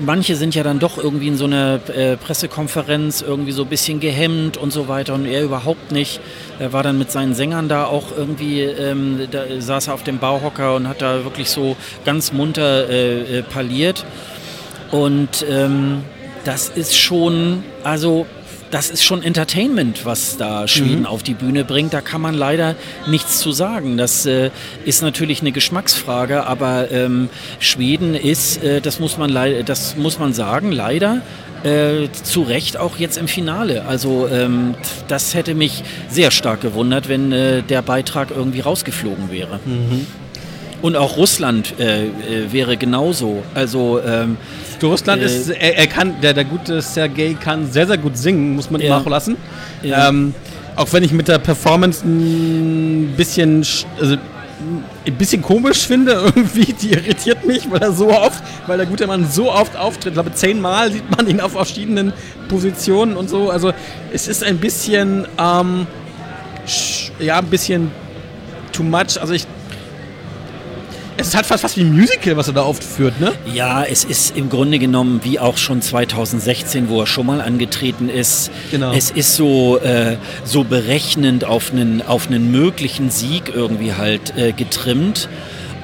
manche 0.00 0.36
sind 0.36 0.54
ja 0.54 0.62
dann 0.62 0.78
doch 0.78 0.98
irgendwie 0.98 1.28
in 1.28 1.36
so 1.36 1.44
einer 1.44 1.80
äh, 1.88 2.16
Pressekonferenz 2.16 3.22
irgendwie 3.22 3.52
so 3.52 3.62
ein 3.62 3.68
bisschen 3.68 4.00
gehemmt 4.00 4.56
und 4.56 4.72
so 4.72 4.88
weiter 4.88 5.14
und 5.14 5.26
er 5.26 5.42
überhaupt 5.42 5.92
nicht. 5.92 6.20
Er 6.58 6.72
war 6.72 6.82
dann 6.82 6.98
mit 6.98 7.10
seinen 7.10 7.34
Sängern 7.34 7.68
da 7.68 7.84
auch 7.84 8.06
irgendwie, 8.16 8.62
ähm, 8.62 9.28
da 9.30 9.44
saß 9.58 9.88
er 9.88 9.94
auf 9.94 10.02
dem 10.02 10.18
Bauhocker 10.18 10.76
und 10.76 10.88
hat 10.88 11.02
da 11.02 11.24
wirklich 11.24 11.50
so 11.50 11.76
ganz 12.04 12.32
munter 12.32 12.88
äh, 12.88 13.38
äh, 13.38 13.42
parliert. 13.42 14.04
Und 14.90 15.44
ähm, 15.48 16.02
das 16.44 16.68
ist 16.68 16.96
schon, 16.96 17.62
also 17.84 18.26
das 18.70 18.90
ist 18.90 19.04
schon 19.04 19.22
Entertainment, 19.22 20.04
was 20.04 20.36
da 20.36 20.68
Schweden 20.68 21.00
mhm. 21.00 21.06
auf 21.06 21.22
die 21.22 21.34
Bühne 21.34 21.64
bringt. 21.64 21.92
Da 21.92 22.00
kann 22.00 22.20
man 22.20 22.34
leider 22.34 22.76
nichts 23.06 23.38
zu 23.38 23.52
sagen. 23.52 23.96
Das 23.96 24.26
äh, 24.26 24.50
ist 24.84 25.02
natürlich 25.02 25.40
eine 25.40 25.52
Geschmacksfrage, 25.52 26.46
aber 26.46 26.90
ähm, 26.90 27.28
Schweden 27.58 28.14
ist, 28.14 28.62
äh, 28.62 28.80
das, 28.80 29.00
muss 29.00 29.18
man 29.18 29.34
das 29.64 29.96
muss 29.96 30.18
man 30.18 30.32
sagen, 30.32 30.72
leider 30.72 31.22
äh, 31.64 32.08
zu 32.12 32.42
Recht 32.42 32.76
auch 32.76 32.96
jetzt 32.96 33.18
im 33.18 33.28
Finale. 33.28 33.84
Also 33.86 34.28
ähm, 34.28 34.74
das 35.08 35.34
hätte 35.34 35.54
mich 35.54 35.82
sehr 36.08 36.30
stark 36.30 36.60
gewundert, 36.60 37.08
wenn 37.08 37.32
äh, 37.32 37.62
der 37.62 37.82
Beitrag 37.82 38.30
irgendwie 38.30 38.60
rausgeflogen 38.60 39.30
wäre. 39.30 39.60
Mhm. 39.64 40.06
Und 40.82 40.96
auch 40.96 41.16
Russland 41.16 41.74
äh, 41.78 42.04
äh, 42.04 42.08
wäre 42.52 42.76
genauso. 42.76 43.42
Also 43.54 44.00
ähm, 44.00 44.38
Russland 44.88 45.22
äh, 45.22 45.26
ist, 45.26 45.50
er, 45.50 45.76
er, 45.76 45.86
kann, 45.86 46.20
der, 46.20 46.34
der 46.34 46.44
gute 46.44 46.80
Sergei 46.82 47.36
kann 47.38 47.70
sehr, 47.70 47.86
sehr 47.86 47.98
gut 47.98 48.16
singen, 48.16 48.54
muss 48.54 48.70
man 48.70 48.80
ihm 48.80 48.92
auch 48.92 49.06
lassen. 49.06 49.36
Ja. 49.82 50.08
Ähm, 50.08 50.34
auch 50.76 50.92
wenn 50.92 51.02
ich 51.02 51.12
mit 51.12 51.28
der 51.28 51.38
Performance 51.38 52.04
ein 52.06 53.14
bisschen, 53.16 53.64
also 54.00 54.16
ein 55.06 55.14
bisschen 55.16 55.42
komisch 55.42 55.86
finde, 55.86 56.12
irgendwie, 56.24 56.72
die 56.72 56.92
irritiert 56.92 57.44
mich, 57.46 57.70
weil 57.70 57.80
er 57.80 57.92
so 57.92 58.10
oft, 58.10 58.42
weil 58.66 58.76
der 58.76 58.86
gute 58.86 59.06
Mann 59.06 59.26
so 59.30 59.50
oft 59.50 59.76
auftritt. 59.76 60.08
Ich 60.08 60.12
glaube, 60.14 60.32
zehnmal 60.34 60.92
sieht 60.92 61.10
man 61.16 61.26
ihn 61.28 61.40
auf 61.40 61.52
verschiedenen 61.52 62.12
Positionen 62.48 63.16
und 63.16 63.28
so. 63.28 63.50
Also 63.50 63.72
es 64.12 64.28
ist 64.28 64.44
ein 64.44 64.58
bisschen, 64.58 65.26
ähm, 65.38 65.86
ja, 67.18 67.38
ein 67.38 67.46
bisschen 67.46 67.90
too 68.72 68.82
much. 68.82 69.20
Also 69.20 69.32
ich 69.32 69.46
es 71.20 71.28
ist 71.28 71.36
halt 71.36 71.46
fast, 71.46 71.62
fast 71.62 71.76
wie 71.76 71.82
ein 71.82 71.92
Musical, 71.92 72.36
was 72.36 72.48
er 72.48 72.54
da 72.54 72.62
aufführt, 72.62 73.20
ne? 73.20 73.32
Ja, 73.52 73.84
es 73.84 74.04
ist 74.04 74.36
im 74.36 74.48
Grunde 74.48 74.78
genommen 74.78 75.20
wie 75.22 75.38
auch 75.38 75.56
schon 75.56 75.82
2016, 75.82 76.88
wo 76.88 77.00
er 77.00 77.06
schon 77.06 77.26
mal 77.26 77.40
angetreten 77.40 78.08
ist. 78.08 78.50
Genau. 78.70 78.92
Es 78.92 79.10
ist 79.10 79.36
so, 79.36 79.78
äh, 79.78 80.16
so 80.44 80.64
berechnend 80.64 81.44
auf 81.44 81.72
einen, 81.72 82.02
auf 82.02 82.28
einen 82.28 82.50
möglichen 82.50 83.10
Sieg 83.10 83.52
irgendwie 83.54 83.94
halt 83.94 84.36
äh, 84.36 84.52
getrimmt. 84.52 85.28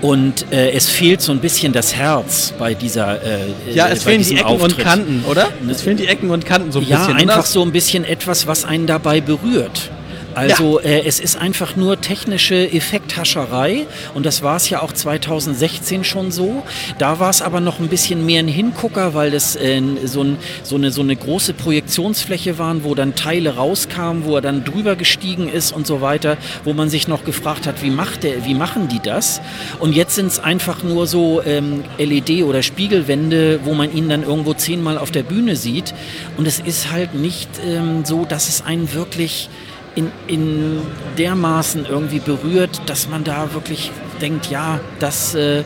Und 0.03 0.53
äh, 0.53 0.73
es 0.73 0.89
fehlt 0.89 1.23
so 1.23 1.33
ein 1.33 1.41
bisschen 1.41 1.73
das 1.73 1.95
Herz 1.95 2.53
bei 2.59 2.75
dieser. 2.75 3.23
Äh, 3.23 3.73
ja, 3.73 3.89
es 3.89 4.03
fehlen 4.03 4.23
die 4.23 4.37
Ecken 4.37 4.45
Auftritt. 4.45 4.77
und 4.77 4.79
Kanten, 4.79 5.25
oder? 5.29 5.49
Es 5.71 5.83
fehlen 5.83 5.97
die 5.97 6.07
Ecken 6.07 6.31
und 6.31 6.45
Kanten 6.45 6.71
so 6.71 6.81
ein 6.81 6.87
ja, 6.87 6.99
bisschen. 6.99 7.15
Ja, 7.15 7.23
einfach 7.23 7.39
oder? 7.39 7.47
so 7.47 7.63
ein 7.63 7.73
bisschen 7.73 8.05
etwas, 8.05 8.47
was 8.47 8.65
einen 8.65 8.87
dabei 8.87 9.21
berührt. 9.23 9.91
Also 10.37 10.81
ja. 10.81 10.87
äh, 10.87 11.07
es 11.07 11.19
ist 11.19 11.37
einfach 11.37 11.77
nur 11.77 11.99
technische 11.99 12.71
Effekthascherei 12.71 13.87
und 14.13 14.27
das 14.27 14.43
war 14.43 14.57
es 14.57 14.69
ja 14.69 14.83
auch 14.83 14.93
2016 14.93 16.05
schon 16.05 16.31
so. 16.31 16.63
Da 16.99 17.19
war 17.21 17.31
es 17.31 17.41
aber 17.41 17.61
noch 17.61 17.81
ein 17.81 17.89
bisschen 17.89 18.27
mehr 18.27 18.41
ein 18.41 18.49
Hingucker, 18.49 19.15
weil 19.15 19.31
das 19.31 19.57
äh, 19.57 19.81
so, 20.05 20.23
ein, 20.23 20.37
so, 20.63 20.77
eine, 20.77 20.91
so 20.91 21.01
eine 21.01 21.17
große 21.17 21.55
Projektionsfläche 21.55 22.59
waren, 22.59 22.85
wo 22.85 22.95
dann 22.95 23.15
Teile 23.15 23.57
rauskamen, 23.57 24.27
wo 24.27 24.37
er 24.37 24.43
dann 24.43 24.63
drüber 24.63 24.95
gestiegen 24.95 25.49
ist 25.49 25.73
und 25.73 25.87
so 25.87 26.03
weiter, 26.03 26.37
wo 26.65 26.75
man 26.75 26.91
sich 26.91 27.09
noch 27.09 27.25
gefragt 27.25 27.67
hat, 27.67 27.83
wie, 27.83 27.91
macht 27.91 28.23
der, 28.23 28.45
wie 28.45 28.55
machen 28.55 28.89
die 28.89 29.01
das? 29.01 29.41
Und 29.79 29.97
jetzt 29.97 30.17
sind 30.17 30.27
es 30.27 30.39
einfach 30.39 30.83
nur 30.83 31.07
so 31.07 31.41
ähm, 31.47 31.83
LED- 31.97 32.45
oder 32.45 32.63
Spiegelwände, 32.63 33.61
wo 33.65 33.73
man 33.73 33.91
ihn 33.91 34.11
dann 34.11 34.23
irgendwo 34.23 34.53
zehnmal 34.53 34.99
auf 34.99 35.11
der 35.11 35.23
Bühne 35.23 35.57
sieht. 35.57 35.95
Und 36.37 36.47
es 36.47 36.61
ist 36.61 36.93
halt 36.93 37.15
nicht 37.15 37.49
ähm, 37.67 38.05
so, 38.05 38.27
dass 38.27 38.51
es 38.51 38.61
einen 38.61 38.93
wirklich 38.93 39.49
in, 39.97 40.13
in 40.29 40.81
dermaßen 41.19 41.87
irgendwie 41.87 42.21
berührt, 42.21 42.83
dass 42.87 43.09
man 43.09 43.25
da 43.25 43.53
wirklich 43.55 43.91
denkt, 44.21 44.51
ja, 44.51 44.79
das, 45.01 45.35
äh, 45.35 45.65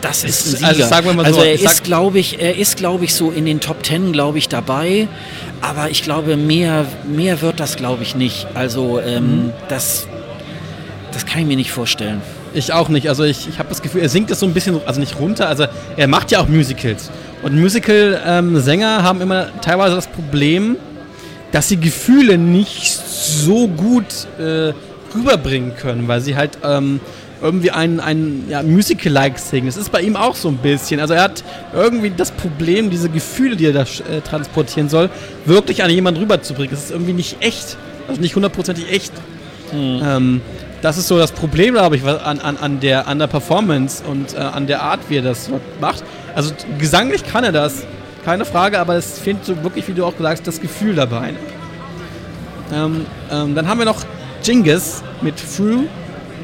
das 0.00 0.24
ist 0.24 0.46
ein 0.46 0.56
Sieger. 0.56 0.68
Also, 0.68 0.84
sagen 0.84 1.06
wir 1.06 1.14
mal 1.14 1.24
also 1.26 1.40
so, 1.40 1.46
er 1.46 1.54
ist, 1.54 1.84
glaube 1.84 2.18
ich, 2.18 2.40
er 2.40 2.56
ist, 2.56 2.76
glaube 2.76 3.04
ich, 3.04 3.14
so 3.14 3.30
in 3.30 3.44
den 3.44 3.60
Top 3.60 3.82
Ten, 3.82 4.12
glaube 4.12 4.38
ich, 4.38 4.48
dabei. 4.48 5.08
Aber 5.60 5.90
ich 5.90 6.02
glaube, 6.02 6.36
mehr, 6.36 6.86
mehr 7.04 7.42
wird 7.42 7.60
das, 7.60 7.76
glaube 7.76 8.02
ich, 8.02 8.14
nicht. 8.14 8.46
Also 8.54 9.00
ähm, 9.00 9.46
mhm. 9.46 9.52
das, 9.68 10.06
das 11.12 11.26
kann 11.26 11.40
ich 11.42 11.46
mir 11.46 11.56
nicht 11.56 11.72
vorstellen. 11.72 12.22
Ich 12.54 12.72
auch 12.72 12.88
nicht. 12.88 13.08
Also 13.08 13.24
ich, 13.24 13.48
ich 13.48 13.58
habe 13.58 13.68
das 13.68 13.82
Gefühl, 13.82 14.02
er 14.02 14.08
singt 14.08 14.30
es 14.30 14.40
so 14.40 14.46
ein 14.46 14.54
bisschen, 14.54 14.80
also 14.86 15.00
nicht 15.00 15.18
runter. 15.18 15.48
Also 15.48 15.66
er 15.96 16.06
macht 16.06 16.30
ja 16.30 16.40
auch 16.40 16.48
Musicals. 16.48 17.10
Und 17.42 17.58
Musical-Sänger 17.58 18.96
ähm, 18.98 19.02
haben 19.02 19.20
immer 19.20 19.48
teilweise 19.60 19.96
das 19.96 20.06
Problem, 20.06 20.76
dass 21.52 21.68
sie 21.68 21.76
Gefühle 21.76 22.38
nicht 22.38 22.92
so 22.92 23.68
gut 23.68 24.26
äh, 24.38 24.72
rüberbringen 25.14 25.76
können, 25.76 26.08
weil 26.08 26.20
sie 26.20 26.36
halt 26.36 26.58
ähm, 26.64 27.00
irgendwie 27.42 27.70
ein, 27.70 28.00
ein 28.00 28.44
ja, 28.48 28.62
Musical-like 28.62 29.38
singen. 29.38 29.66
Das 29.66 29.76
ist 29.76 29.90
bei 29.90 30.00
ihm 30.00 30.16
auch 30.16 30.34
so 30.34 30.48
ein 30.48 30.56
bisschen. 30.58 31.00
Also 31.00 31.14
er 31.14 31.22
hat 31.24 31.44
irgendwie 31.74 32.10
das 32.10 32.30
Problem, 32.30 32.88
diese 32.88 33.08
Gefühle, 33.08 33.56
die 33.56 33.66
er 33.66 33.72
da 33.72 33.82
äh, 33.82 34.20
transportieren 34.22 34.88
soll, 34.88 35.10
wirklich 35.44 35.82
an 35.82 35.90
jemanden 35.90 36.20
rüberzubringen. 36.20 36.70
Das 36.70 36.84
ist 36.84 36.90
irgendwie 36.90 37.12
nicht 37.12 37.36
echt. 37.40 37.76
Also 38.08 38.20
nicht 38.20 38.34
hundertprozentig 38.34 38.90
echt. 38.90 39.12
Mhm. 39.72 40.00
Ähm, 40.04 40.40
das 40.82 40.98
ist 40.98 41.08
so 41.08 41.18
das 41.18 41.32
Problem, 41.32 41.74
glaube 41.74 41.96
ich, 41.96 42.04
an, 42.04 42.40
an, 42.40 42.56
an, 42.56 42.80
der, 42.80 43.06
an 43.06 43.18
der 43.18 43.28
Performance 43.28 44.02
und 44.04 44.34
äh, 44.34 44.38
an 44.38 44.66
der 44.66 44.82
Art, 44.82 45.00
wie 45.08 45.18
er 45.18 45.22
das 45.22 45.50
macht. 45.80 46.02
Also 46.34 46.52
gesanglich 46.78 47.24
kann 47.24 47.44
er 47.44 47.52
das 47.52 47.84
keine 48.24 48.44
Frage, 48.44 48.78
aber 48.78 48.94
es 48.96 49.18
fehlt 49.18 49.44
so 49.44 49.62
wirklich, 49.62 49.86
wie 49.88 49.92
du 49.92 50.04
auch 50.04 50.14
sagst, 50.18 50.46
das 50.46 50.60
Gefühl 50.60 50.94
dabei. 50.94 51.30
Ähm, 52.72 53.06
ähm, 53.30 53.54
dann 53.54 53.68
haben 53.68 53.78
wir 53.78 53.84
noch 53.84 54.04
Genghis 54.44 55.02
mit 55.20 55.38
Fru 55.38 55.84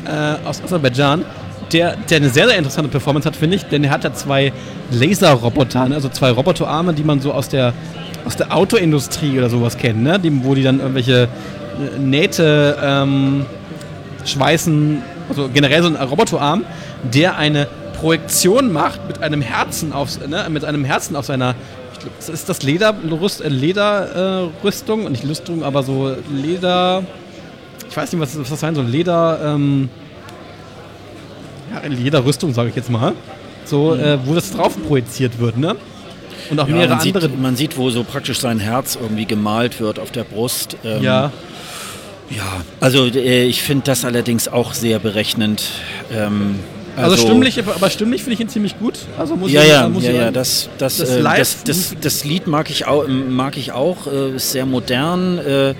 äh, 0.05 0.47
aus 0.47 0.63
Aserbaidschan, 0.63 1.25
der, 1.73 1.97
der 1.97 2.17
eine 2.19 2.31
sehr, 2.31 2.49
sehr 2.49 2.57
interessante 2.59 2.91
Performance 2.91 3.27
hat, 3.27 3.37
finde 3.37 3.57
ich, 3.57 3.65
denn 3.65 3.85
er 3.85 3.91
hat 3.91 4.05
ja 4.05 4.13
zwei 4.13 4.53
Laserroboter, 4.91 5.89
ne? 5.89 5.95
also 5.95 6.09
zwei 6.09 6.31
Roboterarme, 6.31 6.95
die 6.95 7.05
man 7.05 7.21
so 7.21 7.33
aus 7.33 7.49
der, 7.49 7.73
aus 8.25 8.37
der 8.37 8.55
Autoindustrie 8.55 9.39
oder 9.39 9.51
sowas 9.51 9.77
kennt, 9.77 10.03
ne? 10.03 10.19
die, 10.19 10.45
wo 10.45 10.55
die 10.55 10.63
dann 10.63 10.81
irgendwelche 10.81 11.25
äh, 11.25 11.99
Nähte 11.99 12.77
ähm, 12.83 13.47
schweißen, 14.25 15.03
also 15.29 15.49
generell 15.53 15.83
so 15.83 15.89
ein 15.89 15.97
Roboterarm, 15.97 16.65
der 17.03 17.37
eine 17.37 17.69
Projektion 17.99 18.73
macht 18.73 19.07
mit 19.09 19.23
einem 19.23 19.43
Herzen 19.43 19.93
auf, 19.93 20.25
ne, 20.27 20.47
mit 20.51 20.65
einem 20.65 20.85
Herzen 20.85 21.17
auf 21.17 21.27
seiner, 21.27 21.55
glaub, 21.99 22.35
ist 22.35 22.49
das 22.49 22.63
Lederrüst, 22.63 23.41
äh, 23.41 23.49
Lederrüstung, 23.49 25.07
äh, 25.07 25.11
nicht 25.11 25.25
Rüstung, 25.27 25.65
aber 25.65 25.83
so 25.83 26.15
Leder, 26.33 27.03
ich 27.89 27.97
weiß 27.97 28.13
nicht, 28.13 28.21
was, 28.21 28.39
was 28.39 28.49
das 28.49 28.61
sein 28.61 28.75
soll, 28.75 28.87
Leder, 28.87 29.41
ähm, 29.45 29.89
ja, 31.73 31.89
Lederrüstung, 31.89 32.55
sage 32.55 32.69
ich 32.71 32.77
jetzt 32.77 32.91
mal, 32.91 33.15
so, 33.65 33.95
mhm. 33.95 34.01
äh, 34.01 34.27
wo 34.27 34.35
das 34.35 34.53
drauf 34.53 34.77
projiziert 34.87 35.39
wird, 35.39 35.59
ne? 35.59 35.75
Und 36.51 36.61
auch 36.61 36.69
ja, 36.69 36.75
mehrere 36.75 36.91
man 36.91 37.01
andere. 37.01 37.29
Sieht, 37.29 37.41
man 37.41 37.57
sieht, 37.57 37.77
wo 37.77 37.91
so 37.91 38.05
praktisch 38.05 38.39
sein 38.39 38.59
Herz 38.59 38.97
irgendwie 39.01 39.27
gemalt 39.27 39.81
wird 39.81 39.99
auf 39.99 40.13
der 40.13 40.25
Brust. 40.25 40.77
Ähm, 40.85 41.03
ja. 41.03 41.33
Ja, 42.31 42.63
also 42.81 43.07
äh, 43.07 43.45
ich 43.45 43.63
finde 43.63 43.85
das 43.85 44.05
allerdings 44.05 44.49
auch 44.49 44.75
sehr 44.75 44.99
berechnend. 44.99 45.63
Ähm, 46.13 46.59
also, 46.99 47.13
also 47.13 47.27
stimmlich, 47.27 47.59
aber 47.59 47.91
stimmlich 47.91 48.23
finde 48.23 48.35
ich 48.35 48.41
ihn 48.41 48.49
ziemlich 48.49 48.79
gut. 48.79 48.95
Also 49.19 49.37
muss 49.37 49.51
ja, 49.51 49.63
ich, 49.63 49.69
ja, 49.69 49.89
muss 49.89 50.05
ja, 50.05 50.13
ja, 50.13 50.31
das, 50.31 50.69
das, 50.79 50.99
das, 50.99 51.11
äh, 51.11 51.23
das, 51.23 51.65
das, 51.65 51.95
das, 52.01 52.25
Lied 52.25 52.47
mag 52.47 52.71
ich 52.71 52.87
auch, 52.87 53.07
mag 53.09 53.57
ich 53.57 53.73
auch 53.73 54.07
äh, 54.07 54.37
ist 54.37 54.53
sehr 54.53 54.67
modern. 54.67 55.39
Äh, 55.39 55.75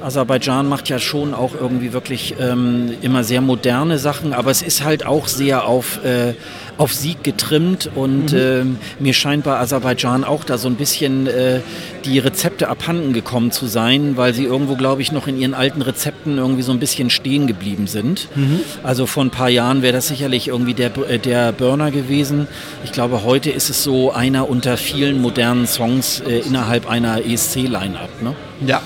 Aserbaidschan 0.00 0.68
macht 0.68 0.88
ja 0.88 0.98
schon 0.98 1.34
auch 1.34 1.52
irgendwie 1.54 1.92
wirklich 1.92 2.34
ähm, 2.40 2.94
immer 3.02 3.22
sehr 3.22 3.40
moderne 3.40 3.98
Sachen, 3.98 4.32
aber 4.32 4.50
es 4.50 4.62
ist 4.62 4.82
halt 4.84 5.04
auch 5.04 5.28
sehr 5.28 5.66
auf, 5.66 6.02
äh, 6.04 6.34
auf 6.80 6.94
Sieg 6.94 7.22
getrimmt 7.22 7.90
und 7.94 8.32
mhm. 8.32 8.38
äh, 8.38 9.02
mir 9.02 9.12
scheint 9.12 9.44
bei 9.44 9.58
Aserbaidschan 9.58 10.24
auch 10.24 10.44
da 10.44 10.56
so 10.56 10.66
ein 10.66 10.76
bisschen 10.76 11.26
äh, 11.26 11.60
die 12.06 12.18
Rezepte 12.18 12.68
abhanden 12.68 13.12
gekommen 13.12 13.50
zu 13.50 13.66
sein, 13.66 14.16
weil 14.16 14.32
sie 14.32 14.44
irgendwo, 14.44 14.76
glaube 14.76 15.02
ich, 15.02 15.12
noch 15.12 15.26
in 15.26 15.38
ihren 15.38 15.52
alten 15.52 15.82
Rezepten 15.82 16.38
irgendwie 16.38 16.62
so 16.62 16.72
ein 16.72 16.78
bisschen 16.78 17.10
stehen 17.10 17.46
geblieben 17.46 17.86
sind. 17.86 18.28
Mhm. 18.34 18.60
Also 18.82 19.04
vor 19.04 19.22
ein 19.22 19.30
paar 19.30 19.50
Jahren 19.50 19.82
wäre 19.82 19.92
das 19.92 20.08
sicherlich 20.08 20.48
irgendwie 20.48 20.72
der, 20.72 20.96
äh, 21.06 21.18
der 21.18 21.52
Burner 21.52 21.90
gewesen. 21.90 22.48
Ich 22.82 22.92
glaube, 22.92 23.24
heute 23.24 23.50
ist 23.50 23.68
es 23.68 23.84
so 23.84 24.12
einer 24.12 24.48
unter 24.48 24.78
vielen 24.78 25.20
modernen 25.20 25.66
Songs 25.66 26.20
äh, 26.20 26.38
innerhalb 26.38 26.88
einer 26.88 27.26
ESC-Line-Up. 27.26 28.22
Ne? 28.22 28.34
Ja, 28.66 28.80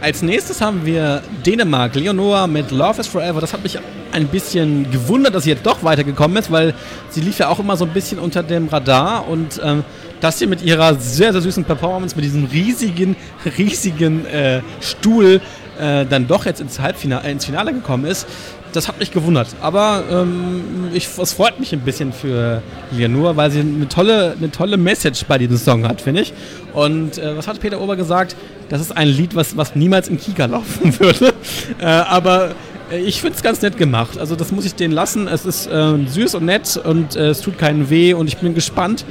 als 0.00 0.22
nächstes 0.22 0.60
haben 0.60 0.86
wir 0.86 1.20
Dänemark, 1.44 1.96
Leonora 1.96 2.46
mit 2.46 2.70
Love 2.70 3.00
is 3.00 3.08
Forever. 3.08 3.40
Das 3.40 3.52
hat 3.52 3.64
mich 3.64 3.76
ein 4.16 4.28
bisschen 4.28 4.90
gewundert, 4.90 5.34
dass 5.34 5.44
sie 5.44 5.50
jetzt 5.50 5.66
doch 5.66 5.82
weitergekommen 5.84 6.36
ist, 6.38 6.50
weil 6.50 6.74
sie 7.10 7.20
lief 7.20 7.38
ja 7.38 7.48
auch 7.48 7.58
immer 7.58 7.76
so 7.76 7.84
ein 7.84 7.92
bisschen 7.92 8.18
unter 8.18 8.42
dem 8.42 8.68
Radar 8.68 9.28
und 9.28 9.60
ähm, 9.62 9.84
dass 10.20 10.38
sie 10.38 10.46
mit 10.46 10.62
ihrer 10.62 10.94
sehr, 10.94 11.32
sehr 11.32 11.42
süßen 11.42 11.64
Performance, 11.64 12.16
mit 12.16 12.24
diesem 12.24 12.46
riesigen, 12.46 13.14
riesigen 13.58 14.24
äh, 14.26 14.62
Stuhl 14.80 15.40
äh, 15.78 16.06
dann 16.06 16.26
doch 16.26 16.46
jetzt 16.46 16.60
ins 16.60 16.80
Halbfinale, 16.80 17.26
äh, 17.26 17.32
ins 17.32 17.44
Finale 17.44 17.74
gekommen 17.74 18.06
ist, 18.06 18.26
das 18.72 18.88
hat 18.88 18.98
mich 18.98 19.10
gewundert. 19.10 19.48
Aber 19.60 20.04
ähm, 20.10 20.90
ich, 20.92 21.08
es 21.18 21.32
freut 21.32 21.60
mich 21.60 21.72
ein 21.72 21.80
bisschen 21.80 22.12
für 22.12 22.62
Leonor, 22.92 23.36
weil 23.36 23.50
sie 23.50 23.60
eine 23.60 23.88
tolle, 23.88 24.34
eine 24.36 24.50
tolle 24.50 24.76
Message 24.76 25.24
bei 25.26 25.38
diesem 25.38 25.56
Song 25.56 25.86
hat, 25.86 26.00
finde 26.00 26.22
ich. 26.22 26.32
Und 26.72 27.18
äh, 27.18 27.36
was 27.36 27.46
hat 27.46 27.60
Peter 27.60 27.80
Ober 27.80 27.96
gesagt? 27.96 28.36
Das 28.68 28.80
ist 28.80 28.96
ein 28.96 29.08
Lied, 29.08 29.34
was, 29.34 29.56
was 29.56 29.76
niemals 29.76 30.08
im 30.08 30.18
Kika 30.18 30.46
laufen 30.46 30.98
würde. 31.00 31.32
äh, 31.78 31.84
aber 31.84 32.54
ich 32.90 33.20
finde 33.20 33.36
es 33.36 33.42
ganz 33.42 33.62
nett 33.62 33.76
gemacht. 33.76 34.18
Also 34.18 34.36
das 34.36 34.52
muss 34.52 34.64
ich 34.64 34.74
denen 34.74 34.92
lassen. 34.94 35.28
Es 35.28 35.44
ist 35.44 35.66
äh, 35.66 35.94
süß 36.06 36.36
und 36.36 36.44
nett 36.44 36.76
und 36.76 37.16
äh, 37.16 37.28
es 37.28 37.40
tut 37.40 37.58
keinen 37.58 37.90
weh 37.90 38.14
und 38.14 38.28
ich 38.28 38.36
bin 38.38 38.54
gespannt, 38.54 39.04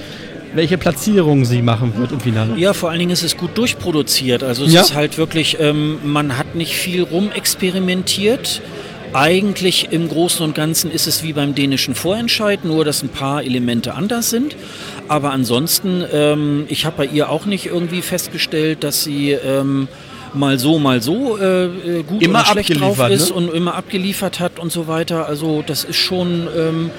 welche 0.54 0.78
Platzierung 0.78 1.46
sie 1.46 1.62
machen 1.62 1.98
wird 1.98 2.12
im 2.12 2.20
Finale. 2.20 2.58
Ja, 2.58 2.74
vor 2.74 2.90
allen 2.90 3.00
Dingen 3.00 3.12
ist 3.12 3.24
es 3.24 3.36
gut 3.36 3.58
durchproduziert. 3.58 4.44
Also 4.44 4.66
es 4.66 4.74
ja. 4.74 4.82
ist 4.82 4.96
halt 4.96 5.18
wirklich, 5.18 5.58
ähm, 5.60 6.00
man 6.04 6.38
hat 6.38 6.56
nicht 6.56 6.76
viel 6.76 7.04
rumexperimentiert. 7.04 8.62
Eigentlich 9.14 9.90
im 9.92 10.10
Großen 10.10 10.44
und 10.44 10.56
Ganzen 10.56 10.92
ist 10.92 11.08
es 11.08 11.24
wie 11.24 11.32
beim 11.32 11.56
dänischen 11.56 11.96
Vorentscheid, 11.96 12.66
nur 12.66 12.84
dass 12.84 13.02
ein 13.02 13.10
paar 13.10 13.44
Elemente 13.44 13.94
anders 13.94 14.30
sind. 14.30 14.58
Aber 15.08 15.32
ansonsten, 15.32 16.04
ähm, 16.12 16.66
ich 16.68 16.86
habe 16.86 16.98
bei 16.98 17.06
ihr 17.06 17.30
auch 17.30 17.46
nicht 17.46 17.66
irgendwie 17.66 18.02
festgestellt, 18.02 18.84
dass 18.84 19.04
sie 19.04 19.32
ähm, 19.32 19.88
mal 20.36 20.60
so, 20.60 20.80
mal 20.80 21.02
so 21.02 21.38
äh, 21.38 21.66
äh 21.66 22.04
gut 22.04 22.22
immer 22.22 22.40
oder 22.40 22.48
schlecht 22.48 22.80
drauf 22.80 23.00
ist 23.10 23.30
ne? 23.30 23.36
und 23.36 23.54
immer 23.54 23.76
abgeliefert 23.76 24.40
hat 24.40 24.60
und 24.60 24.72
so 24.72 24.88
weiter. 24.88 25.28
Also 25.28 25.64
das 25.66 25.84
ist 25.84 25.98
schon, 25.98 26.48
ähm, 26.58 26.92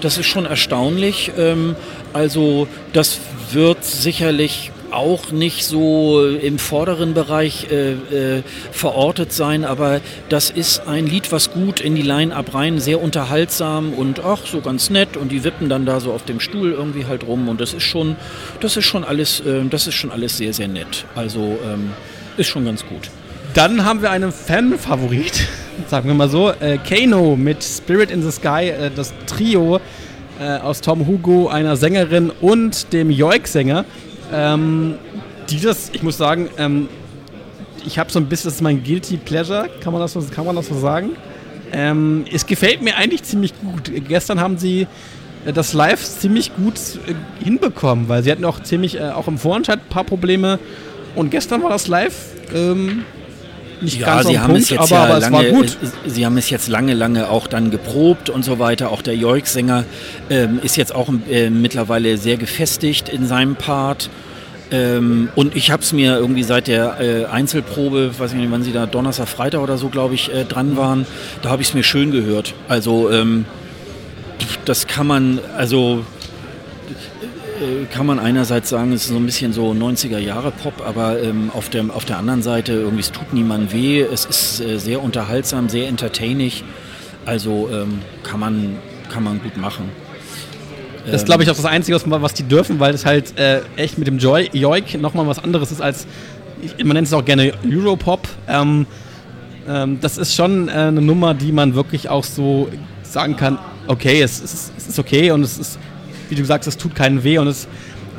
das 0.00 0.18
ist 0.18 0.26
schon 0.26 0.46
erstaunlich. 0.46 1.32
Ähm, 1.36 1.76
also 2.12 2.68
das 2.92 3.18
wird 3.52 3.84
sicherlich 3.84 4.70
auch 4.94 5.32
nicht 5.32 5.64
so 5.64 6.24
im 6.24 6.58
vorderen 6.58 7.14
Bereich 7.14 7.66
äh, 7.70 7.92
äh, 7.92 8.42
verortet 8.70 9.32
sein, 9.32 9.64
aber 9.64 10.00
das 10.28 10.50
ist 10.50 10.86
ein 10.86 11.06
Lied, 11.06 11.32
was 11.32 11.50
gut 11.50 11.80
in 11.80 11.94
die 11.94 12.02
Line-Up 12.02 12.54
rein, 12.54 12.78
sehr 12.78 13.02
unterhaltsam 13.02 13.92
und 13.92 14.20
ach, 14.24 14.46
so 14.46 14.60
ganz 14.60 14.90
nett 14.90 15.16
und 15.16 15.32
die 15.32 15.44
wippen 15.44 15.68
dann 15.68 15.84
da 15.84 16.00
so 16.00 16.12
auf 16.12 16.24
dem 16.24 16.40
Stuhl 16.40 16.72
irgendwie 16.72 17.06
halt 17.06 17.26
rum 17.26 17.48
und 17.48 17.60
das 17.60 17.74
ist 17.74 17.82
schon, 17.82 18.16
das 18.60 18.76
ist 18.76 18.84
schon 18.84 19.04
alles, 19.04 19.40
äh, 19.40 19.64
das 19.68 19.86
ist 19.86 19.94
schon 19.94 20.12
alles 20.12 20.36
sehr, 20.36 20.52
sehr 20.52 20.68
nett. 20.68 21.04
Also 21.14 21.58
ähm, 21.64 21.90
ist 22.36 22.48
schon 22.48 22.64
ganz 22.64 22.84
gut. 22.86 23.10
Dann 23.54 23.84
haben 23.84 24.02
wir 24.02 24.10
einen 24.10 24.32
Fan-Favorit, 24.32 25.46
sagen 25.88 26.08
wir 26.08 26.14
mal 26.14 26.28
so, 26.28 26.50
äh, 26.50 26.78
Kano 26.78 27.36
mit 27.36 27.62
Spirit 27.62 28.10
in 28.10 28.22
the 28.22 28.30
Sky, 28.30 28.70
äh, 28.70 28.90
das 28.94 29.12
Trio 29.26 29.80
äh, 30.40 30.58
aus 30.58 30.80
Tom 30.80 31.06
Hugo, 31.06 31.48
einer 31.48 31.76
Sängerin 31.76 32.30
und 32.40 32.92
dem 32.92 33.10
Joik-Sänger. 33.10 33.84
Ähm, 34.32 34.96
dieses, 35.48 35.90
ich 35.92 36.02
muss 36.02 36.16
sagen, 36.16 36.48
ähm, 36.58 36.88
ich 37.86 37.98
habe 37.98 38.10
so 38.10 38.18
ein 38.18 38.26
bisschen, 38.26 38.48
das 38.48 38.56
ist 38.56 38.62
mein 38.62 38.82
Guilty 38.82 39.18
Pleasure, 39.18 39.68
kann 39.80 39.92
man 39.92 40.02
das 40.02 40.14
so, 40.14 40.22
kann 40.34 40.46
man 40.46 40.56
das 40.56 40.68
so 40.68 40.78
sagen? 40.78 41.10
Ähm, 41.72 42.24
es 42.32 42.46
gefällt 42.46 42.82
mir 42.82 42.96
eigentlich 42.96 43.22
ziemlich 43.24 43.52
gut. 43.60 43.90
Gestern 44.08 44.40
haben 44.40 44.58
sie 44.58 44.86
äh, 45.44 45.52
das 45.52 45.72
Live 45.72 46.02
ziemlich 46.02 46.54
gut 46.56 46.74
äh, 47.06 47.44
hinbekommen, 47.44 48.08
weil 48.08 48.22
sie 48.22 48.30
hatten 48.30 48.44
auch 48.44 48.62
ziemlich, 48.62 48.98
äh, 48.98 49.10
auch 49.10 49.28
im 49.28 49.38
Vorentscheid 49.38 49.80
ein 49.80 49.88
paar 49.88 50.04
Probleme. 50.04 50.58
Und 51.14 51.30
gestern 51.30 51.62
war 51.62 51.70
das 51.70 51.86
Live 51.86 52.14
ähm, 52.54 53.04
nicht 53.80 54.00
ja, 54.00 54.06
ganz 54.06 54.28
sie 54.28 54.38
haben 54.38 54.46
Punkt, 54.46 54.62
es 54.62 54.70
jetzt 54.70 54.80
aber, 54.80 54.90
ja 54.90 55.02
aber 55.04 55.20
lange, 55.20 55.46
es 55.46 55.52
war 55.52 55.60
gut. 55.60 55.76
Sie 56.06 56.26
haben 56.26 56.36
es 56.36 56.50
jetzt 56.50 56.68
lange, 56.68 56.94
lange 56.94 57.28
auch 57.28 57.46
dann 57.46 57.70
geprobt 57.70 58.30
und 58.30 58.44
so 58.44 58.58
weiter. 58.58 58.90
Auch 58.90 59.02
der 59.02 59.16
Joik-Sänger 59.16 59.84
ähm, 60.30 60.60
ist 60.62 60.76
jetzt 60.76 60.94
auch 60.94 61.08
äh, 61.30 61.50
mittlerweile 61.50 62.16
sehr 62.16 62.36
gefestigt 62.36 63.08
in 63.08 63.26
seinem 63.26 63.56
Part. 63.56 64.10
Ähm, 64.70 65.28
und 65.34 65.54
ich 65.54 65.70
habe 65.70 65.82
es 65.82 65.92
mir 65.92 66.16
irgendwie 66.16 66.42
seit 66.42 66.66
der 66.66 67.00
äh, 67.00 67.24
Einzelprobe, 67.26 68.18
weiß 68.18 68.32
ich 68.32 68.38
nicht, 68.38 68.50
wann 68.50 68.62
sie 68.62 68.72
da 68.72 68.86
Donnerstag, 68.86 69.28
Freitag 69.28 69.60
oder 69.60 69.76
so, 69.76 69.88
glaube 69.88 70.14
ich, 70.14 70.32
äh, 70.32 70.44
dran 70.44 70.76
waren, 70.76 71.06
da 71.42 71.50
habe 71.50 71.62
ich 71.62 71.68
es 71.68 71.74
mir 71.74 71.82
schön 71.82 72.10
gehört. 72.10 72.54
Also 72.68 73.10
ähm, 73.10 73.44
das 74.64 74.86
kann 74.86 75.06
man, 75.06 75.38
also 75.56 76.04
äh, 77.64 77.86
kann 77.86 78.06
man 78.06 78.18
einerseits 78.18 78.68
sagen, 78.68 78.92
es 78.92 79.04
ist 79.04 79.08
so 79.08 79.16
ein 79.16 79.26
bisschen 79.26 79.52
so 79.52 79.70
90er 79.72 80.18
Jahre 80.18 80.50
Pop, 80.50 80.82
aber 80.86 81.22
ähm, 81.22 81.50
auf, 81.52 81.68
der, 81.68 81.84
auf 81.94 82.04
der 82.04 82.18
anderen 82.18 82.42
Seite 82.42 82.72
irgendwie 82.72 83.00
es 83.00 83.10
tut 83.10 83.32
niemand 83.32 83.72
weh. 83.72 84.00
Es 84.00 84.24
ist 84.24 84.60
äh, 84.60 84.78
sehr 84.78 85.02
unterhaltsam, 85.02 85.68
sehr 85.68 85.88
entertaining. 85.88 86.52
Also 87.24 87.68
ähm, 87.72 88.00
kann, 88.22 88.40
man, 88.40 88.76
kann 89.10 89.24
man 89.24 89.40
gut 89.42 89.56
machen. 89.56 89.88
Das 91.06 91.16
ist, 91.16 91.26
glaube 91.26 91.42
ich, 91.42 91.50
auch 91.50 91.56
das 91.56 91.64
Einzige, 91.64 92.00
was 92.06 92.34
die 92.34 92.44
dürfen, 92.44 92.80
weil 92.80 92.94
es 92.94 93.04
halt 93.04 93.38
äh, 93.38 93.60
echt 93.76 93.98
mit 93.98 94.06
dem 94.06 94.18
Joy, 94.18 94.48
Joik 94.52 95.00
nochmal 95.00 95.26
was 95.26 95.42
anderes 95.42 95.70
ist 95.70 95.82
als, 95.82 96.06
man 96.78 96.94
nennt 96.94 97.06
es 97.06 97.12
auch 97.12 97.24
gerne 97.24 97.52
Europop. 97.66 98.26
Ähm, 98.48 98.86
ähm, 99.68 99.98
das 100.00 100.18
ist 100.18 100.34
schon 100.34 100.68
äh, 100.68 100.72
eine 100.72 101.02
Nummer, 101.02 101.34
die 101.34 101.52
man 101.52 101.74
wirklich 101.74 102.08
auch 102.08 102.24
so 102.24 102.68
sagen 103.02 103.36
kann, 103.36 103.58
okay, 103.86 104.22
es, 104.22 104.42
es, 104.42 104.72
es 104.76 104.88
ist 104.88 104.98
okay 104.98 105.30
und 105.30 105.42
es 105.42 105.58
ist, 105.58 105.78
wie 106.28 106.34
du 106.34 106.44
sagst, 106.44 106.68
es 106.68 106.76
tut 106.76 106.94
keinen 106.94 107.24
weh 107.24 107.38
und 107.38 107.46
es, 107.48 107.68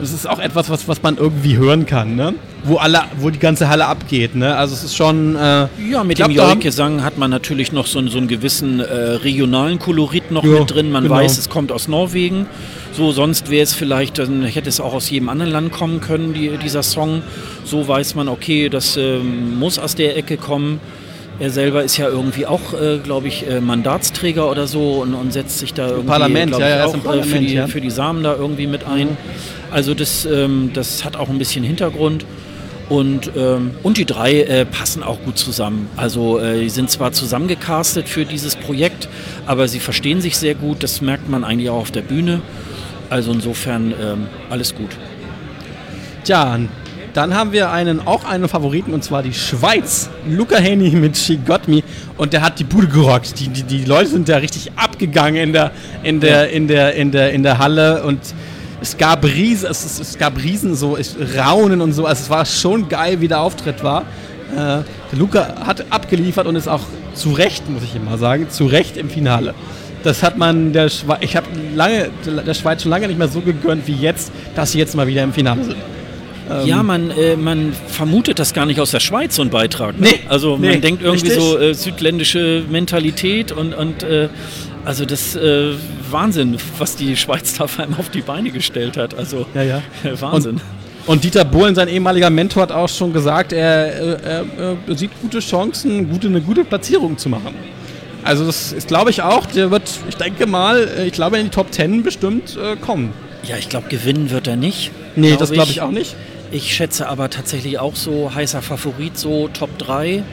es 0.02 0.14
ist 0.14 0.28
auch 0.28 0.40
etwas, 0.40 0.70
was, 0.70 0.88
was 0.88 1.02
man 1.02 1.18
irgendwie 1.18 1.58
hören 1.58 1.86
kann, 1.86 2.16
ne? 2.16 2.34
Wo 2.64 2.78
alle, 2.78 3.04
wo 3.20 3.30
die 3.30 3.40
ganze 3.40 3.70
Halle 3.70 3.86
abgeht, 3.86 4.36
ne? 4.36 4.56
Also 4.56 4.74
es 4.74 4.84
ist 4.84 4.96
schon. 4.96 5.36
Äh, 5.36 5.68
ja, 5.90 6.04
mit 6.04 6.20
dem 6.20 6.32
Joik-Gesang 6.32 7.04
hat 7.04 7.18
man 7.18 7.32
natürlich 7.32 7.72
noch 7.72 7.88
so, 7.88 8.06
so 8.08 8.18
einen 8.18 8.28
gewissen 8.28 8.80
äh, 8.80 8.84
regionalen 8.84 9.80
Kolorit 9.80 10.32
noch 10.32 10.44
ja, 10.44 10.60
mit 10.60 10.72
drin. 10.72 10.92
Man 10.92 11.04
genau. 11.04 11.16
weiß, 11.16 11.38
es 11.38 11.50
kommt 11.50 11.72
aus 11.72 11.88
Norwegen. 11.88 12.48
So, 12.92 13.12
sonst 13.12 13.50
wäre 13.50 13.64
es 13.64 13.74
vielleicht, 13.74 14.18
dann 14.20 14.44
hätte 14.44 14.70
es 14.70 14.80
auch 14.80 14.94
aus 14.94 15.10
jedem 15.10 15.30
anderen 15.30 15.52
Land 15.52 15.72
kommen 15.72 16.02
können, 16.02 16.34
die, 16.34 16.58
dieser 16.58 16.84
Song. 16.84 17.22
So 17.64 17.88
weiß 17.88 18.16
man, 18.16 18.28
okay, 18.28 18.70
das 18.70 18.98
äh, 18.98 19.20
muss 19.20 19.80
aus 19.80 19.96
der 19.96 20.18
Ecke 20.18 20.38
kommen. 20.38 20.80
Er 21.38 21.50
selber 21.50 21.84
ist 21.84 21.98
ja 21.98 22.08
irgendwie 22.08 22.46
auch, 22.46 22.74
äh, 22.74 23.00
glaube 23.00 23.28
ich, 23.28 23.48
äh, 23.48 23.60
Mandatsträger 23.60 24.50
oder 24.50 24.68
so 24.68 25.02
und, 25.02 25.14
und, 25.14 25.34
setzt 25.34 25.60
sich 25.60 25.74
da 25.74 25.88
irgendwie 25.88 26.08
Parlament, 26.08 26.58
ja, 26.58 26.70
ja, 26.70 26.86
auch, 26.86 27.04
Parlament, 27.04 27.26
für, 27.26 27.40
die, 27.40 27.54
ja. 27.54 27.68
für 27.68 27.82
die 27.82 27.90
Samen 27.90 28.24
da 28.24 28.36
irgendwie 28.36 28.68
mit 28.68 28.86
ein. 28.86 29.18
Also 29.70 29.94
das, 29.94 30.26
ähm, 30.26 30.72
das 30.74 31.04
hat 31.04 31.18
auch 31.18 31.30
ein 31.30 31.38
bisschen 31.38 31.64
Hintergrund. 31.64 32.26
Und, 32.88 33.32
ähm, 33.36 33.72
und 33.82 33.98
die 33.98 34.06
drei 34.06 34.42
äh, 34.42 34.66
passen 34.66 35.02
auch 35.02 35.20
gut 35.26 35.38
zusammen. 35.38 35.90
Also 35.98 36.40
äh, 36.40 36.62
die 36.62 36.70
sind 36.70 36.90
zwar 36.92 37.12
zusammengecastet 37.12 38.08
für 38.08 38.26
dieses 38.26 38.56
Projekt, 38.56 39.10
aber 39.48 39.68
sie 39.68 39.80
verstehen 39.80 40.22
sich 40.22 40.38
sehr 40.38 40.54
gut. 40.54 40.84
Das 40.84 41.02
merkt 41.02 41.28
man 41.28 41.44
eigentlich 41.44 41.70
auch 41.70 41.82
auf 41.82 41.92
der 41.92 42.04
Bühne. 42.04 42.42
Also 43.10 43.32
insofern 43.32 43.94
ähm, 44.02 44.28
alles 44.50 44.76
gut. 44.76 44.92
Tja, 46.24 46.60
dann 47.16 47.34
haben 47.34 47.54
wir 47.54 47.72
einen, 47.72 48.06
auch 48.06 48.26
einen 48.26 48.50
Favoriten 48.50 48.94
und 48.94 49.02
zwar 49.02 49.24
die 49.24 49.34
Schweiz. 49.34 50.10
Luca 50.28 50.58
Haney 50.58 50.90
mit 50.90 51.16
She 51.16 51.38
Got 51.38 51.70
Me 51.70 51.82
und 52.18 52.34
der 52.34 52.42
hat 52.42 52.60
die 52.60 52.66
Bude 52.66 52.88
gerockt. 52.88 53.40
Die, 53.40 53.48
die, 53.48 53.64
die 53.64 53.86
Leute 53.86 54.10
sind 54.10 54.28
da 54.28 54.38
richtig 54.38 54.74
abgegangen 54.76 55.38
in 55.38 55.54
der, 55.54 55.72
in 56.04 56.20
der, 56.20 56.50
in 56.50 56.68
der, 56.68 56.94
in 56.96 57.12
der, 57.12 57.32
in 57.32 57.42
der 57.42 57.58
Halle 57.58 58.04
und 58.04 58.20
es 58.82 58.98
gab 58.98 59.24
Riesen, 59.24 59.70
es, 59.72 59.98
es, 59.98 60.18
gab 60.18 60.38
Riesen 60.44 60.76
so 60.76 60.98
Raunen 61.38 61.80
und 61.80 61.94
so. 61.94 62.06
Also 62.06 62.24
es 62.24 62.30
war 62.30 62.46
schon 62.46 62.90
geil, 62.90 63.22
wie 63.22 63.30
der 63.30 63.40
Auftritt 63.40 63.82
war. 63.82 64.02
Äh, 64.52 64.56
der 64.56 64.86
Luca 65.14 65.66
hat 65.66 65.86
abgeliefert 65.92 66.48
und 66.48 66.58
ist 66.58 66.68
auch 66.68 66.84
zu 67.14 67.32
Recht, 67.32 67.70
muss 67.70 67.84
ich 67.84 67.96
immer 67.96 68.18
sagen, 68.18 68.50
zu 68.50 68.66
Recht 68.66 68.98
im 68.98 69.10
Finale. 69.10 69.54
Das 70.04 70.22
hat 70.22 70.38
man 70.38 70.74
der 70.74 70.90
Schweiz, 70.90 71.20
ich 71.22 71.38
habe 71.38 71.48
lange 71.74 72.10
der 72.26 72.54
Schweiz 72.54 72.82
schon 72.82 72.92
lange 72.92 73.08
nicht 73.08 73.18
mehr 73.18 73.30
so 73.30 73.40
gegönnt 73.40 73.88
wie 73.88 73.96
jetzt, 73.96 74.34
dass 74.54 74.74
sie 74.74 74.80
jetzt 74.80 74.96
mal 74.96 75.08
wieder 75.08 75.24
im 75.24 75.32
Finale 75.32 75.64
sind. 75.64 75.95
Ähm 76.50 76.68
ja, 76.68 76.84
man, 76.84 77.12
äh, 77.12 77.36
man 77.36 77.74
vermutet 77.88 78.40
das 78.40 78.54
gar 78.54 78.66
nicht 78.66 78.80
aus 78.80 78.92
der 78.92 79.00
Schweiz, 79.00 79.36
so 79.36 79.42
ein 79.42 79.50
Beitrag. 79.50 80.00
Ne? 80.00 80.08
Nee, 80.10 80.20
also 80.30 80.58
nee, 80.58 80.70
man 80.70 80.82
denkt 80.82 81.04
irgendwie 81.04 81.28
richtig. 81.28 81.44
so 81.44 81.58
äh, 81.58 81.74
südländische 81.74 82.64
Mentalität 82.70 83.52
und, 83.52 83.74
und 83.74 84.04
äh, 84.04 84.30
also 84.86 85.06
das 85.06 85.36
äh, 85.36 85.74
Wahnsinn, 86.12 86.58
was 86.78 86.96
die 86.96 87.16
Schweiz 87.18 87.56
da 87.58 87.68
vor 87.68 87.86
allem 87.86 87.96
auf 87.96 88.10
die 88.10 88.22
Beine 88.22 88.52
gestellt 88.52 88.98
hat. 88.98 89.18
Also 89.18 89.46
ja, 89.56 89.64
ja. 89.64 89.82
Wahnsinn. 90.22 90.56
Und, 90.56 90.62
und, 91.08 91.24
Dieter 91.24 91.46
Bohlen, 91.46 91.74
sein 91.74 91.88
ehemaliger 91.88 92.30
Mentor, 92.30 92.64
hat 92.64 92.72
auch 92.72 92.90
schon 92.90 93.12
gesagt, 93.12 93.52
er, 93.52 93.96
äh, 93.96 94.18
er, 94.24 94.78
er 94.88 94.96
sieht 94.96 95.12
gute 95.22 95.40
Chancen, 95.40 96.10
gute, 96.10 96.28
eine 96.28 96.42
gute 96.42 96.64
Platzierung 96.64 97.18
zu 97.18 97.30
machen. 97.30 97.56
Also 98.24 98.46
das 98.46 98.74
ist, 98.74 98.88
glaube 98.88 99.12
ich, 99.12 99.22
auch, 99.22 99.46
der 99.46 99.70
wird, 99.70 99.84
ich 100.10 100.16
denke 100.16 100.48
mal, 100.48 100.88
äh, 100.98 101.06
ich 101.06 101.14
glaube, 101.14 101.38
in 101.38 101.46
die 101.46 101.52
Top 101.52 101.72
Ten 101.72 102.04
bestimmt 102.04 102.58
äh, 102.58 102.76
kommen. 102.76 103.14
Ja, 103.44 103.58
ich 103.58 103.70
glaube, 103.70 103.88
gewinnen 103.90 104.32
wird 104.32 104.48
er 104.48 104.56
nicht. 104.56 104.92
Nee, 105.16 105.30
glaub 105.30 105.40
das 105.40 105.52
glaube 105.52 105.70
ich 105.70 105.82
auch 105.82 105.92
nicht. 105.92 106.16
Ich 106.52 106.74
schätze 106.74 107.08
aber 107.08 107.30
tatsächlich 107.30 107.80
auch 107.80 107.96
so 107.96 108.34
heißer 108.34 108.62
Favorit, 108.62 109.18
so 109.18 109.50
Top 109.50 109.78
3, 109.80 110.24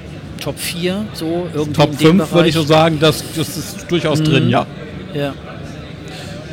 Top 0.41 0.59
4, 0.59 1.07
so 1.15 1.49
irgendwie 1.53 1.73
Top 1.73 1.95
5 1.95 2.33
würde 2.33 2.49
ich 2.49 2.55
so 2.55 2.63
sagen, 2.63 2.99
das, 3.01 3.25
das 3.37 3.57
ist 3.57 3.91
durchaus 3.91 4.21
mhm. 4.21 4.25
drin, 4.25 4.49
ja. 4.49 4.67
Ja. 5.15 5.35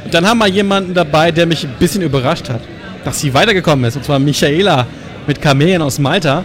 Und 0.06 0.14
dann 0.14 0.28
haben 0.28 0.40
wir 0.40 0.48
jemanden 0.48 0.94
dabei, 0.94 1.32
der 1.32 1.46
mich 1.46 1.64
ein 1.64 1.74
bisschen 1.80 2.02
überrascht 2.02 2.50
hat, 2.50 2.62
dass 3.04 3.20
sie 3.20 3.34
weitergekommen 3.34 3.86
ist, 3.86 3.96
und 3.96 4.06
zwar 4.06 4.20
Michaela 4.20 4.88
mit 5.28 5.42
Kamelen 5.42 5.82
aus 5.82 6.00
Malta. 6.00 6.44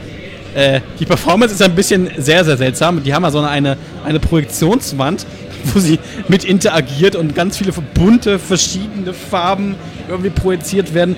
Äh, 0.54 0.80
die 1.00 1.06
Performance 1.06 1.54
ist 1.54 1.62
ein 1.62 1.74
bisschen 1.74 2.10
sehr, 2.16 2.44
sehr 2.44 2.56
seltsam. 2.56 3.02
Die 3.02 3.12
haben 3.12 3.24
ja 3.24 3.30
so 3.30 3.40
eine, 3.40 3.76
eine 4.04 4.20
Projektionswand, 4.20 5.26
wo 5.64 5.80
sie 5.80 5.98
mit 6.28 6.44
interagiert 6.44 7.16
und 7.16 7.34
ganz 7.34 7.58
viele 7.58 7.72
bunte, 7.72 8.38
verschiedene 8.38 9.12
Farben 9.14 9.76
irgendwie 10.08 10.30
projiziert 10.30 10.94
werden. 10.94 11.16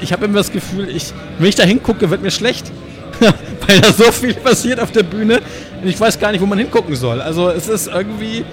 Ich 0.00 0.12
habe 0.12 0.24
immer 0.26 0.38
das 0.38 0.52
Gefühl, 0.52 0.88
ich, 0.88 1.12
wenn 1.38 1.48
ich 1.48 1.54
da 1.54 1.64
hingucke, 1.64 2.10
wird 2.10 2.22
mir 2.22 2.30
schlecht. 2.30 2.70
Weil 3.20 3.80
da 3.80 3.92
so 3.92 4.12
viel 4.12 4.34
passiert 4.34 4.78
auf 4.78 4.92
der 4.92 5.02
Bühne 5.02 5.40
und 5.82 5.88
ich 5.88 5.98
weiß 5.98 6.18
gar 6.18 6.32
nicht, 6.32 6.40
wo 6.40 6.46
man 6.46 6.58
hingucken 6.58 6.94
soll. 6.94 7.20
Also 7.20 7.48
es 7.48 7.68
ist 7.68 7.88
irgendwie, 7.88 8.44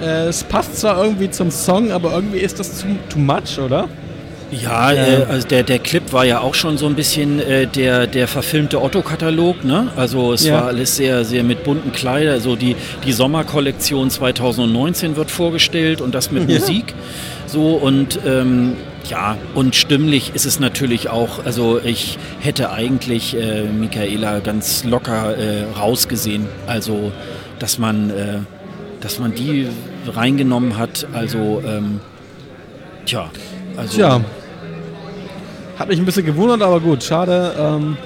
äh, 0.00 0.26
es 0.28 0.44
passt 0.44 0.78
zwar 0.78 1.02
irgendwie 1.04 1.30
zum 1.30 1.50
Song, 1.50 1.92
aber 1.92 2.12
irgendwie 2.12 2.38
ist 2.38 2.58
das 2.58 2.80
too, 2.80 2.88
too 3.10 3.18
much, 3.18 3.58
oder? 3.58 3.88
Ja, 4.52 4.92
äh, 4.92 5.24
also 5.28 5.46
der, 5.46 5.62
der 5.62 5.78
Clip 5.78 6.12
war 6.12 6.24
ja 6.24 6.40
auch 6.40 6.54
schon 6.54 6.76
so 6.76 6.86
ein 6.86 6.94
bisschen 6.94 7.40
äh, 7.40 7.66
der, 7.66 8.06
der 8.06 8.28
verfilmte 8.28 8.82
Otto-Katalog. 8.82 9.64
Ne? 9.64 9.90
Also 9.96 10.32
es 10.32 10.44
ja. 10.44 10.54
war 10.54 10.66
alles 10.66 10.96
sehr, 10.96 11.24
sehr 11.24 11.42
mit 11.42 11.64
bunten 11.64 11.92
Kleidern. 11.92 12.34
Also 12.34 12.54
die, 12.54 12.76
die 13.04 13.12
Sommerkollektion 13.12 14.10
2019 14.10 15.16
wird 15.16 15.30
vorgestellt 15.30 16.00
und 16.00 16.14
das 16.14 16.30
mit 16.30 16.48
ja. 16.48 16.58
Musik. 16.58 16.94
So 17.46 17.74
und 17.74 18.18
ähm, 18.26 18.76
ja, 19.08 19.36
und 19.54 19.74
stimmlich 19.74 20.34
ist 20.34 20.46
es 20.46 20.60
natürlich 20.60 21.08
auch, 21.08 21.44
also 21.44 21.80
ich 21.82 22.18
hätte 22.40 22.70
eigentlich 22.70 23.36
äh, 23.36 23.64
Michaela 23.64 24.40
ganz 24.40 24.84
locker 24.84 25.36
äh, 25.36 25.64
rausgesehen. 25.78 26.46
Also 26.66 27.12
dass 27.58 27.78
man, 27.78 28.10
äh, 28.10 28.38
dass 29.00 29.18
man 29.18 29.34
die 29.34 29.68
reingenommen 30.06 30.78
hat, 30.78 31.06
also 31.12 31.62
ähm, 31.66 32.00
tja. 33.06 33.30
Also, 33.76 33.96
Tja, 33.96 34.20
hat 35.78 35.88
mich 35.88 35.98
ein 35.98 36.04
bisschen 36.04 36.26
gewundert, 36.26 36.62
aber 36.62 36.80
gut, 36.80 37.02
schade. 37.02 37.54
Ähm, 37.58 37.96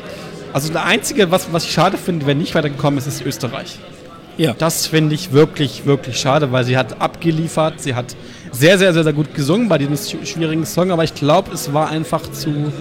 Also 0.53 0.73
das 0.73 0.83
Einzige, 0.85 1.31
was, 1.31 1.53
was 1.53 1.65
ich 1.65 1.73
schade 1.73 1.99
finde, 1.99 2.27
wenn 2.27 2.39
nicht 2.39 2.55
weitergekommen 2.55 2.99
ist, 2.99 3.07
ist 3.07 3.21
Österreich. 3.25 3.79
Ja. 4.39 4.55
Das 4.57 4.87
finde 4.87 5.15
ich 5.15 5.33
wirklich, 5.33 5.87
wirklich 5.87 6.19
schade, 6.19 6.53
weil 6.53 6.65
sie 6.65 6.77
hat 6.77 7.01
abgeliefert, 7.01 7.81
sie 7.81 7.95
hat 7.95 8.15
sehr, 8.57 8.79
sehr, 8.79 8.93
sehr, 8.93 9.05
sehr 9.05 9.13
gut 9.13 9.35
gesungen 9.35 9.69
bei 9.69 9.79
diesem 9.79 9.97
schwierigen 10.25 10.65
Song, 10.65 10.91
aber 10.91 11.05
ich 11.05 11.15
glaube, 11.15 11.53
es 11.53 11.73
war 11.73 11.91
einfach 11.91 12.23
zu, 12.33 12.73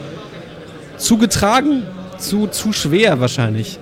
zu 0.98 1.18
getragen, 1.18 1.84
zu, 2.18 2.48
zu 2.48 2.72
schwer 2.74 3.20
wahrscheinlich. 3.20 3.80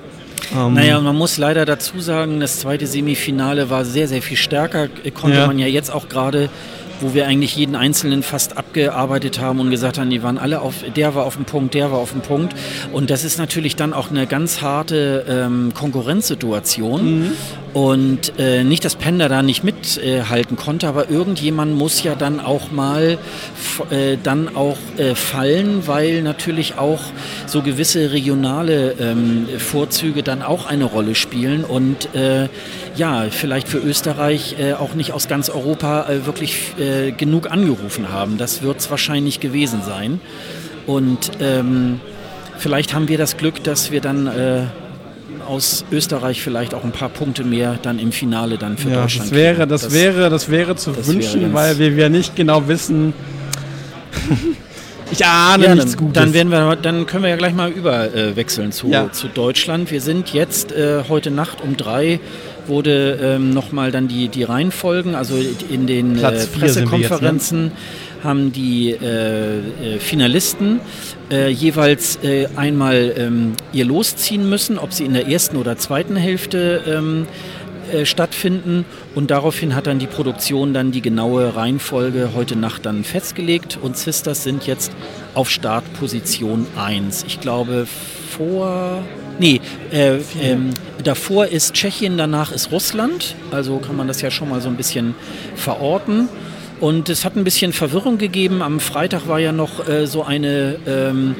Ähm 0.56 0.74
naja, 0.74 1.00
man 1.00 1.16
muss 1.16 1.38
leider 1.38 1.66
dazu 1.66 2.00
sagen, 2.00 2.40
das 2.40 2.60
zweite 2.60 2.88
Semifinale 2.88 3.70
war 3.70 3.86
sehr, 3.86 4.08
sehr 4.08 4.22
viel 4.22 4.38
stärker. 4.38 4.88
Konnte 5.14 5.38
ja. 5.38 5.48
man 5.48 5.60
ja 5.60 5.68
jetzt 5.68 5.92
auch 5.92 6.10
gerade 6.10 6.50
wo 7.04 7.14
wir 7.14 7.28
eigentlich 7.28 7.56
jeden 7.56 7.76
Einzelnen 7.76 8.24
fast 8.24 8.58
abgearbeitet 8.58 9.40
haben 9.40 9.60
und 9.60 9.70
gesagt 9.70 10.00
haben, 10.00 10.10
die 10.10 10.24
waren 10.24 10.38
alle 10.38 10.62
auf, 10.62 10.76
der 10.96 11.14
war 11.16 11.26
auf 11.26 11.36
dem 11.36 11.46
Punkt, 11.46 11.74
der 11.74 11.92
war 11.92 12.00
auf 12.00 12.12
dem 12.12 12.22
Punkt. 12.22 12.56
Und 12.92 13.10
das 13.10 13.24
ist 13.24 13.38
natürlich 13.38 13.76
dann 13.76 13.94
auch 13.94 14.10
eine 14.10 14.26
ganz 14.26 14.62
harte 14.62 15.26
ähm, 15.28 15.74
Konkurrenzsituation. 15.74 17.20
Mhm. 17.20 17.32
Und 17.74 18.34
äh, 18.38 18.64
nicht, 18.64 18.86
dass 18.86 18.96
Panda 18.96 19.28
da 19.30 19.42
nicht 19.42 19.64
mithalten 19.64 20.58
äh, 20.58 20.62
konnte, 20.62 20.88
aber 20.88 21.10
irgendjemand 21.10 21.76
muss 21.76 22.04
ja 22.04 22.14
dann 22.14 22.40
auch 22.40 22.72
mal 22.72 23.18
äh, 23.90 24.18
dann 24.22 24.56
auch 24.56 24.78
äh, 24.98 25.16
fallen, 25.16 25.88
weil 25.88 26.22
natürlich 26.22 26.78
auch 26.78 27.02
so 27.48 27.64
gewisse 27.64 28.12
regionale 28.12 28.92
ähm, 29.00 29.48
Vorzüge 29.58 30.22
dann 30.22 30.44
auch 30.44 30.68
eine 30.68 30.86
Rolle 30.86 31.16
spielen 31.16 31.64
und 31.64 32.14
äh, 32.14 32.48
ja, 32.96 33.26
vielleicht 33.32 33.68
für 33.68 33.80
Österreich 33.80 34.56
äh, 34.60 34.74
auch 34.74 34.94
nicht 34.94 35.12
aus 35.12 35.28
ganz 35.28 35.50
Europa 35.50 36.06
wirklich 36.26 36.74
genug 37.18 37.50
angerufen 37.50 38.12
haben. 38.12 38.38
Das 38.38 38.62
wird 38.62 38.80
es 38.80 38.92
wahrscheinlich 38.92 39.40
gewesen 39.40 39.82
sein. 39.86 40.20
Und 40.86 41.32
ähm, 41.42 42.00
vielleicht 42.58 42.94
haben 42.94 43.08
wir 43.08 43.18
das 43.18 43.38
Glück, 43.38 43.64
dass 43.64 43.92
wir 43.92 44.02
dann 44.02 44.28
aus 45.48 45.86
Österreich 45.92 46.42
vielleicht 46.42 46.74
auch 46.74 46.84
ein 46.84 46.92
paar 46.92 47.10
Punkte 47.10 47.44
mehr 47.44 47.78
dann 47.82 48.00
im 48.00 48.12
Finale 48.12 48.58
dann 48.58 48.78
für 48.78 48.90
ja, 48.90 49.02
Deutschland. 49.02 49.32
Das 49.32 49.38
wäre, 49.38 49.68
das, 49.68 49.82
das, 49.82 49.94
wäre, 49.94 50.30
das 50.30 50.50
wäre 50.50 50.76
zu 50.76 50.92
das 50.92 51.08
wünschen, 51.08 51.42
wäre 51.42 51.54
weil 51.54 51.80
wir, 51.80 51.96
wir 51.96 52.10
nicht 52.10 52.36
genau 52.36 52.68
wissen. 52.68 53.14
ich 55.12 55.26
ahne 55.26 55.66
ja, 55.66 55.76
nichts 55.76 55.98
Gutes. 55.98 56.14
Dann, 56.14 56.34
werden 56.34 56.50
wir, 56.50 56.76
dann 56.76 57.06
können 57.06 57.24
wir 57.24 57.30
ja 57.30 57.36
gleich 57.36 57.54
mal 57.54 57.70
überwechseln 57.70 58.72
zu, 58.72 58.88
ja. 58.88 59.12
zu 59.12 59.28
Deutschland. 59.28 59.92
Wir 59.92 60.02
sind 60.02 60.34
jetzt 60.34 60.72
äh, 60.72 61.04
heute 61.08 61.32
Nacht 61.32 61.62
um 61.62 61.78
drei 61.78 62.20
wurde 62.68 63.20
ähm, 63.22 63.50
nochmal 63.52 63.92
dann 63.92 64.08
die, 64.08 64.28
die 64.30 64.44
Reihenfolgen, 64.44 65.16
also 65.16 65.36
in 65.70 65.88
den 65.88 66.18
äh, 66.18 66.46
Pressekonferenzen 66.46 67.64
jetzt, 67.66 67.74
ne? 67.74 67.82
Haben 68.24 68.52
die 68.52 68.92
äh, 68.92 69.58
äh 69.58 70.00
Finalisten 70.00 70.80
äh, 71.32 71.50
jeweils 71.50 72.20
äh, 72.24 72.48
einmal 72.56 73.14
ähm, 73.18 73.54
ihr 73.72 73.86
losziehen 73.86 74.50
müssen, 74.50 74.78
ob 74.78 74.94
sie 74.94 75.06
in 75.06 75.14
der 75.14 75.28
ersten 75.28 75.58
oder 75.58 75.78
zweiten 75.78 76.16
Hälfte 76.16 76.84
ähm, 76.88 77.28
äh, 77.92 78.06
stattfinden 78.06 78.86
und 79.14 79.30
daraufhin 79.30 79.76
hat 79.76 79.88
dann 79.88 80.00
die 80.00 80.08
Produktion 80.08 80.74
dann 80.74 80.92
die 80.92 81.02
genaue 81.02 81.56
Reihenfolge 81.56 82.30
heute 82.34 82.56
Nacht 82.56 82.86
dann 82.86 83.04
festgelegt 83.04 83.78
und 83.82 83.98
Sisters 83.98 84.44
sind 84.44 84.66
jetzt 84.66 84.92
auf 85.34 85.50
Startposition 85.50 86.66
1. 86.78 87.26
Ich 87.28 87.40
glaube 87.40 87.86
vor 88.30 89.04
Nee, 89.40 89.62
äh, 89.92 90.20
ähm, 90.40 90.70
davor 91.04 91.48
ist 91.48 91.74
Tschechien, 91.74 92.18
danach 92.18 92.52
ist 92.52 92.72
Russland. 92.72 93.36
Also 93.52 93.78
kann 93.80 93.96
man 93.96 94.08
das 94.08 94.22
ja 94.22 94.30
schon 94.30 94.50
mal 94.50 94.62
so 94.62 94.70
ein 94.70 94.78
bisschen 94.78 95.16
verorten. 95.56 96.30
Und 96.84 97.08
es 97.08 97.24
hat 97.24 97.38
ein 97.38 97.46
bisschen 97.46 97.72
Verwirrung 97.72 98.18
gegeben. 98.18 98.62
Am 98.62 98.82
Freitag 98.82 99.30
war 99.30 99.40
ja 99.40 99.54
noch 99.54 99.88
äh, 99.88 100.06
so 100.06 100.24
eine 100.24 100.76
ähm, 100.86 101.34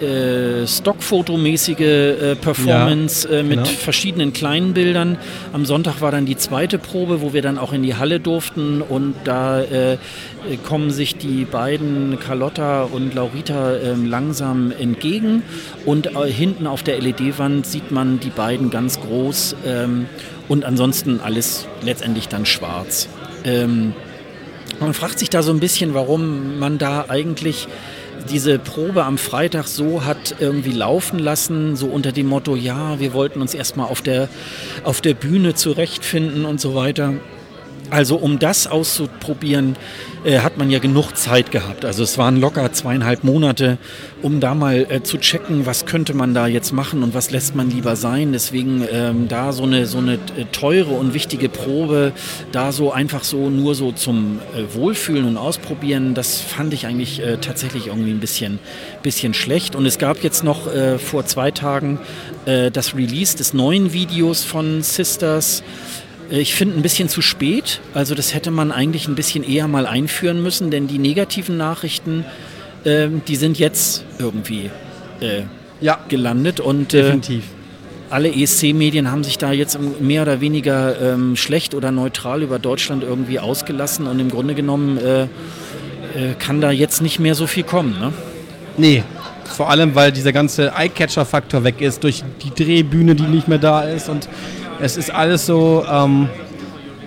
äh, 0.00 0.66
Stockfotomäßige 0.66 1.80
äh, 1.80 2.34
Performance 2.34 3.28
ja, 3.30 3.40
äh, 3.40 3.42
mit 3.42 3.58
genau. 3.58 3.68
verschiedenen 3.68 4.32
kleinen 4.32 4.72
Bildern. 4.72 5.18
Am 5.52 5.66
Sonntag 5.66 6.00
war 6.00 6.12
dann 6.12 6.24
die 6.24 6.38
zweite 6.38 6.78
Probe, 6.78 7.20
wo 7.20 7.34
wir 7.34 7.42
dann 7.42 7.58
auch 7.58 7.74
in 7.74 7.82
die 7.82 7.94
Halle 7.94 8.20
durften 8.20 8.80
und 8.80 9.14
da 9.24 9.60
äh, 9.60 9.98
kommen 10.64 10.90
sich 10.90 11.16
die 11.16 11.44
beiden 11.44 12.18
Carlotta 12.18 12.84
und 12.84 13.12
Laurita 13.14 13.76
ähm, 13.76 14.06
langsam 14.06 14.72
entgegen 14.72 15.42
und 15.84 16.06
äh, 16.06 16.32
hinten 16.32 16.66
auf 16.66 16.82
der 16.82 16.98
LED-Wand 17.02 17.66
sieht 17.66 17.90
man 17.90 18.18
die 18.18 18.30
beiden 18.30 18.70
ganz 18.70 18.98
groß 18.98 19.56
ähm, 19.66 20.06
und 20.48 20.64
ansonsten 20.64 21.20
alles 21.20 21.68
letztendlich 21.82 22.28
dann 22.28 22.46
schwarz. 22.46 23.10
Ähm, 23.44 23.92
man 24.80 24.94
fragt 24.94 25.18
sich 25.18 25.30
da 25.30 25.42
so 25.42 25.52
ein 25.52 25.60
bisschen, 25.60 25.94
warum 25.94 26.58
man 26.58 26.78
da 26.78 27.06
eigentlich 27.08 27.68
diese 28.30 28.58
Probe 28.58 29.04
am 29.04 29.18
Freitag 29.18 29.66
so 29.66 30.04
hat 30.04 30.36
irgendwie 30.40 30.72
laufen 30.72 31.18
lassen, 31.18 31.76
so 31.76 31.86
unter 31.86 32.12
dem 32.12 32.26
Motto, 32.26 32.56
ja, 32.56 32.98
wir 32.98 33.12
wollten 33.12 33.40
uns 33.40 33.54
erstmal 33.54 33.86
auf 33.86 34.02
der, 34.02 34.28
auf 34.84 35.00
der 35.00 35.14
Bühne 35.14 35.54
zurechtfinden 35.54 36.44
und 36.44 36.60
so 36.60 36.74
weiter. 36.74 37.14
Also 37.90 38.16
um 38.16 38.38
das 38.38 38.66
auszuprobieren, 38.66 39.76
äh, 40.24 40.40
hat 40.40 40.58
man 40.58 40.70
ja 40.70 40.80
genug 40.80 41.12
Zeit 41.16 41.52
gehabt. 41.52 41.84
Also 41.84 42.02
es 42.02 42.18
waren 42.18 42.40
locker 42.40 42.72
zweieinhalb 42.72 43.22
Monate, 43.22 43.78
um 44.22 44.40
da 44.40 44.54
mal 44.54 44.86
äh, 44.90 45.02
zu 45.02 45.18
checken, 45.18 45.66
was 45.66 45.86
könnte 45.86 46.14
man 46.14 46.34
da 46.34 46.48
jetzt 46.48 46.72
machen 46.72 47.02
und 47.04 47.14
was 47.14 47.30
lässt 47.30 47.54
man 47.54 47.70
lieber 47.70 47.94
sein. 47.94 48.32
Deswegen 48.32 48.84
ähm, 48.90 49.28
da 49.28 49.52
so 49.52 49.62
eine, 49.62 49.86
so 49.86 49.98
eine 49.98 50.14
äh, 50.14 50.46
teure 50.50 50.94
und 50.94 51.14
wichtige 51.14 51.48
Probe, 51.48 52.12
da 52.50 52.72
so 52.72 52.90
einfach 52.90 53.22
so 53.22 53.50
nur 53.50 53.76
so 53.76 53.92
zum 53.92 54.40
äh, 54.54 54.74
Wohlfühlen 54.74 55.24
und 55.24 55.36
Ausprobieren, 55.36 56.14
das 56.14 56.40
fand 56.40 56.74
ich 56.74 56.86
eigentlich 56.86 57.22
äh, 57.22 57.36
tatsächlich 57.36 57.86
irgendwie 57.86 58.10
ein 58.10 58.20
bisschen, 58.20 58.58
bisschen 59.02 59.32
schlecht. 59.32 59.76
Und 59.76 59.86
es 59.86 59.98
gab 59.98 60.24
jetzt 60.24 60.42
noch 60.42 60.66
äh, 60.66 60.98
vor 60.98 61.24
zwei 61.26 61.50
Tagen 61.50 62.00
das 62.72 62.94
Release 62.94 63.36
des 63.36 63.54
neuen 63.54 63.92
Videos 63.92 64.44
von 64.44 64.80
Sisters. 64.80 65.64
Ich 66.28 66.54
finde 66.54 66.76
ein 66.76 66.82
bisschen 66.82 67.08
zu 67.08 67.22
spät. 67.22 67.80
Also 67.94 68.14
das 68.14 68.34
hätte 68.34 68.50
man 68.50 68.72
eigentlich 68.72 69.06
ein 69.06 69.14
bisschen 69.14 69.44
eher 69.44 69.68
mal 69.68 69.86
einführen 69.86 70.42
müssen, 70.42 70.70
denn 70.70 70.88
die 70.88 70.98
negativen 70.98 71.56
Nachrichten, 71.56 72.24
äh, 72.84 73.08
die 73.28 73.36
sind 73.36 73.58
jetzt 73.58 74.04
irgendwie 74.18 74.70
äh, 75.20 75.42
ja, 75.80 75.98
gelandet 76.08 76.58
und 76.60 76.94
äh, 76.94 77.02
definitiv. 77.02 77.44
alle 78.10 78.34
ESC-Medien 78.34 79.10
haben 79.10 79.22
sich 79.22 79.38
da 79.38 79.52
jetzt 79.52 79.78
mehr 80.00 80.22
oder 80.22 80.40
weniger 80.40 81.00
ähm, 81.00 81.36
schlecht 81.36 81.74
oder 81.74 81.92
neutral 81.92 82.42
über 82.42 82.58
Deutschland 82.58 83.04
irgendwie 83.04 83.38
ausgelassen 83.38 84.06
und 84.06 84.18
im 84.18 84.30
Grunde 84.30 84.54
genommen 84.54 84.98
äh, 84.98 85.22
äh, 85.22 85.28
kann 86.38 86.60
da 86.60 86.70
jetzt 86.70 87.02
nicht 87.02 87.20
mehr 87.20 87.34
so 87.34 87.46
viel 87.46 87.64
kommen. 87.64 87.98
Ne? 88.00 88.12
Nee, 88.78 89.04
vor 89.44 89.70
allem, 89.70 89.94
weil 89.94 90.12
dieser 90.12 90.32
ganze 90.32 90.72
Eye-Catcher-Faktor 90.76 91.62
weg 91.64 91.80
ist 91.80 92.02
durch 92.02 92.24
die 92.42 92.50
Drehbühne, 92.50 93.14
die 93.14 93.24
nicht 93.24 93.48
mehr 93.48 93.58
da 93.58 93.82
ist 93.82 94.08
und 94.08 94.28
es 94.80 94.96
ist 94.96 95.10
alles 95.10 95.46
so, 95.46 95.84
ähm, 95.90 96.28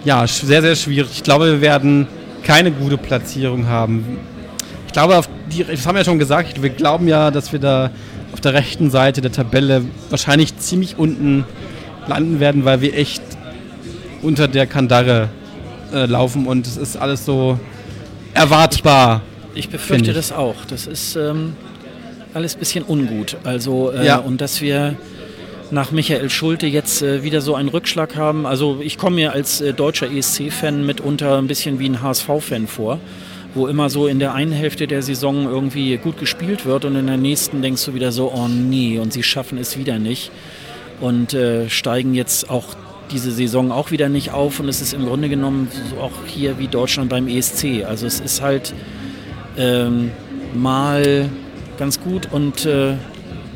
ja, 0.04 0.26
sehr, 0.28 0.62
sehr 0.62 0.76
schwierig. 0.76 1.12
Ich 1.14 1.24
glaube, 1.24 1.46
wir 1.48 1.62
werden 1.62 2.08
keine 2.44 2.72
gute 2.72 2.98
Platzierung 2.98 3.68
haben. 3.68 4.18
Ich 4.88 4.94
glaube, 4.94 5.22
die, 5.52 5.64
das 5.64 5.86
haben 5.86 5.96
wir 5.96 6.02
ja 6.02 6.06
schon 6.06 6.20
gesagt, 6.20 6.62
wir 6.62 6.70
glauben 6.70 7.08
ja, 7.08 7.32
dass 7.32 7.52
wir 7.52 7.60
da 7.60 7.92
auf 8.34 8.42
der 8.42 8.54
rechten 8.54 8.90
Seite 8.90 9.22
der 9.22 9.32
Tabelle 9.32 9.84
wahrscheinlich 10.10 10.58
ziemlich 10.58 10.98
unten 10.98 11.46
landen 12.08 12.40
werden, 12.40 12.66
weil 12.66 12.82
wir 12.82 12.96
echt 12.96 13.22
unter 14.22 14.48
der 14.48 14.66
Kandare 14.66 15.30
äh, 15.94 16.06
laufen 16.06 16.48
und 16.48 16.68
es 16.68 16.78
ist 16.78 16.98
alles 16.98 17.26
so 17.26 17.60
erwartbar. 18.34 19.22
Ich, 19.54 19.66
ich 19.66 19.70
befürchte 19.70 20.12
ich. 20.12 20.16
das 20.16 20.32
auch. 20.32 20.56
Das 20.70 20.88
ist 20.88 21.16
ähm, 21.16 21.54
alles 22.34 22.56
ein 22.56 22.60
bisschen 22.60 22.84
ungut. 22.84 23.38
Also, 23.44 23.92
äh, 23.92 24.06
ja. 24.06 24.18
und 24.18 24.42
dass 24.42 24.62
wir 24.62 24.96
nach 25.72 25.92
Michael 25.92 26.30
Schulte 26.30 26.68
jetzt 26.68 27.02
äh, 27.02 27.24
wieder 27.24 27.42
so 27.42 27.56
einen 27.56 27.70
Rückschlag 27.70 28.16
haben. 28.16 28.46
Also 28.46 28.80
ich 28.82 28.98
komme 28.98 29.18
mir 29.18 29.34
als 29.34 29.62
äh, 29.62 29.74
deutscher 29.74 30.12
ESC-Fan 30.12 30.86
mitunter 30.86 31.38
ein 31.38 31.48
bisschen 31.48 31.80
wie 31.80 31.88
ein 31.88 32.02
HSV-Fan 32.02 32.68
vor, 32.68 33.00
wo 33.54 33.68
immer 33.68 33.90
so 33.90 34.08
in 34.08 34.20
der 34.20 34.34
einen 34.34 34.52
Hälfte 34.52 34.88
der 34.88 35.04
Saison 35.04 35.46
irgendwie 35.46 35.98
gut 35.98 36.18
gespielt 36.18 36.66
wird 36.66 36.86
und 36.86 36.96
in 36.96 37.08
der 37.08 37.18
nächsten 37.18 37.62
denkst 37.62 37.86
du 37.86 37.94
wieder 37.94 38.12
so, 38.12 38.32
oh 38.34 38.48
nee, 38.48 39.00
und 39.00 39.14
sie 39.14 39.24
schaffen 39.24 39.58
es 39.58 39.78
wieder 39.78 40.00
nicht 40.00 40.32
und 41.02 41.34
äh, 41.34 41.70
steigen 41.70 42.14
jetzt 42.14 42.50
auch 42.50 42.76
diese 43.12 43.32
Saison 43.32 43.72
auch 43.72 43.92
wieder 43.92 44.10
nicht 44.10 44.32
auf 44.32 44.60
und 44.60 44.70
es 44.70 44.82
ist 44.82 44.94
im 44.94 45.06
Grunde 45.06 45.30
genommen 45.30 45.68
so 45.90 46.02
auch 46.02 46.12
hier 46.28 46.60
wie 46.60 46.68
Deutschland 46.68 47.10
beim 47.10 47.28
ESC. 47.28 47.84
Also 47.88 48.06
es 48.06 48.20
ist 48.20 48.42
halt 48.42 48.74
ähm, 49.58 50.12
mal 50.54 51.30
ganz 51.78 52.00
gut 52.02 52.32
und 52.32 52.66
äh, 52.66 52.96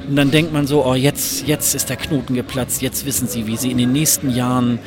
und 0.07 0.15
dann 0.15 0.31
denkt 0.31 0.51
man 0.51 0.67
so, 0.67 0.85
oh, 0.85 0.95
jetzt, 0.95 1.47
jetzt 1.47 1.75
ist 1.75 1.89
der 1.89 1.95
Knoten 1.95 2.35
geplatzt, 2.35 2.81
jetzt 2.81 3.05
wissen 3.05 3.27
sie, 3.27 3.47
wie 3.47 3.57
sie 3.57 3.71
in 3.71 3.77
den 3.77 3.91
nächsten 3.91 4.29
Jahren 4.29 4.79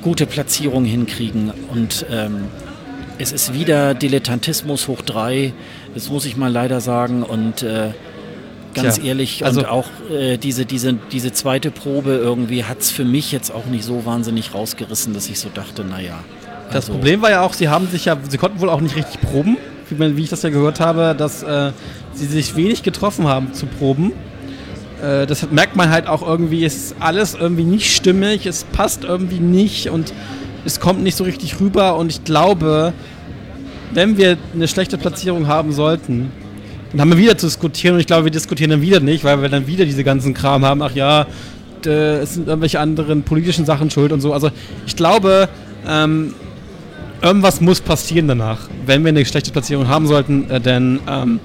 gute 0.00 0.26
Platzierungen 0.26 0.88
hinkriegen. 0.88 1.52
Und 1.70 2.06
ähm, 2.10 2.44
es 3.18 3.32
ist 3.32 3.54
wieder 3.54 3.94
Dilettantismus 3.94 4.88
hoch 4.88 5.02
drei, 5.02 5.52
das 5.94 6.08
muss 6.08 6.24
ich 6.24 6.36
mal 6.36 6.50
leider 6.50 6.80
sagen. 6.80 7.22
Und 7.22 7.62
äh, 7.62 7.90
ganz 8.74 8.96
Tja, 8.96 9.04
ehrlich, 9.04 9.44
also 9.44 9.60
und 9.60 9.66
auch 9.66 9.86
äh, 10.10 10.38
diese, 10.38 10.64
diese, 10.64 10.94
diese 10.94 11.32
zweite 11.32 11.70
Probe 11.70 12.12
irgendwie 12.12 12.64
hat 12.64 12.80
es 12.80 12.90
für 12.90 13.04
mich 13.04 13.30
jetzt 13.30 13.50
auch 13.50 13.66
nicht 13.66 13.84
so 13.84 14.06
wahnsinnig 14.06 14.54
rausgerissen, 14.54 15.12
dass 15.12 15.28
ich 15.28 15.38
so 15.38 15.50
dachte, 15.52 15.84
naja. 15.84 16.20
Also 16.68 16.78
das 16.78 16.88
Problem 16.88 17.20
war 17.20 17.30
ja 17.30 17.42
auch, 17.42 17.52
sie 17.52 17.68
haben 17.68 17.86
sich 17.88 18.06
ja, 18.06 18.16
sie 18.26 18.38
konnten 18.38 18.58
wohl 18.60 18.70
auch 18.70 18.80
nicht 18.80 18.96
richtig 18.96 19.20
proben, 19.20 19.58
wie, 19.90 20.16
wie 20.16 20.22
ich 20.22 20.30
das 20.30 20.42
ja 20.42 20.48
gehört 20.48 20.80
habe, 20.80 21.14
dass 21.16 21.42
äh, 21.42 21.72
sie 22.14 22.26
sich 22.26 22.56
wenig 22.56 22.82
getroffen 22.82 23.28
haben 23.28 23.52
zu 23.52 23.66
proben 23.66 24.12
äh, 25.02 25.26
das 25.26 25.50
merkt 25.50 25.76
man 25.76 25.90
halt 25.90 26.06
auch 26.06 26.26
irgendwie, 26.26 26.64
ist 26.64 26.94
alles 27.00 27.34
irgendwie 27.34 27.64
nicht 27.64 27.94
stimmig, 27.94 28.46
es 28.46 28.64
passt 28.64 29.04
irgendwie 29.04 29.40
nicht 29.40 29.90
und 29.90 30.12
es 30.64 30.80
kommt 30.80 31.02
nicht 31.02 31.16
so 31.16 31.24
richtig 31.24 31.60
rüber 31.60 31.96
und 31.96 32.10
ich 32.10 32.24
glaube, 32.24 32.92
wenn 33.92 34.16
wir 34.16 34.38
eine 34.54 34.68
schlechte 34.68 34.96
Platzierung 34.96 35.48
haben 35.48 35.72
sollten, 35.72 36.30
dann 36.92 37.00
haben 37.00 37.10
wir 37.10 37.18
wieder 37.18 37.36
zu 37.36 37.46
diskutieren 37.46 37.94
und 37.94 38.00
ich 38.00 38.06
glaube, 38.06 38.24
wir 38.24 38.30
diskutieren 38.30 38.70
dann 38.70 38.82
wieder 38.82 39.00
nicht, 39.00 39.24
weil 39.24 39.42
wir 39.42 39.48
dann 39.48 39.66
wieder 39.66 39.84
diese 39.84 40.04
ganzen 40.04 40.34
Kram 40.34 40.64
haben, 40.64 40.82
ach 40.82 40.94
ja, 40.94 41.26
es 41.84 42.34
sind 42.34 42.46
irgendwelche 42.46 42.78
anderen 42.78 43.24
politischen 43.24 43.66
Sachen 43.66 43.90
schuld 43.90 44.12
und 44.12 44.20
so. 44.20 44.32
Also 44.32 44.50
ich 44.86 44.94
glaube, 44.94 45.48
ähm, 45.84 46.32
irgendwas 47.20 47.60
muss 47.60 47.80
passieren 47.80 48.28
danach, 48.28 48.68
wenn 48.86 49.02
wir 49.04 49.08
eine 49.08 49.24
schlechte 49.24 49.50
Platzierung 49.50 49.88
haben 49.88 50.06
sollten, 50.06 50.48
äh, 50.48 50.60
denn 50.60 51.00
ähm, 51.08 51.40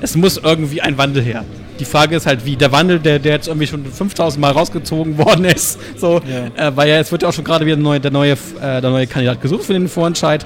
es 0.00 0.16
muss 0.16 0.38
irgendwie 0.38 0.80
ein 0.80 0.98
Wandel 0.98 1.22
her. 1.22 1.44
Die 1.78 1.84
Frage 1.84 2.16
ist 2.16 2.26
halt, 2.26 2.44
wie 2.44 2.56
der 2.56 2.72
Wandel, 2.72 2.98
der, 2.98 3.18
der 3.18 3.34
jetzt 3.34 3.48
irgendwie 3.48 3.66
schon 3.66 3.84
5000 3.84 4.40
Mal 4.40 4.52
rausgezogen 4.52 5.16
worden 5.18 5.44
ist, 5.44 5.78
so, 5.96 6.20
ja. 6.56 6.68
äh, 6.68 6.76
weil 6.76 6.88
ja, 6.88 6.98
es 6.98 7.12
wird 7.12 7.22
ja 7.22 7.28
auch 7.28 7.32
schon 7.32 7.44
gerade 7.44 7.64
wieder 7.64 7.76
neue, 7.76 8.00
der, 8.00 8.10
neue, 8.10 8.32
äh, 8.32 8.80
der 8.80 8.90
neue 8.90 9.06
Kandidat 9.06 9.40
gesucht 9.40 9.64
für 9.64 9.72
den 9.72 9.88
Vorentscheid 9.88 10.44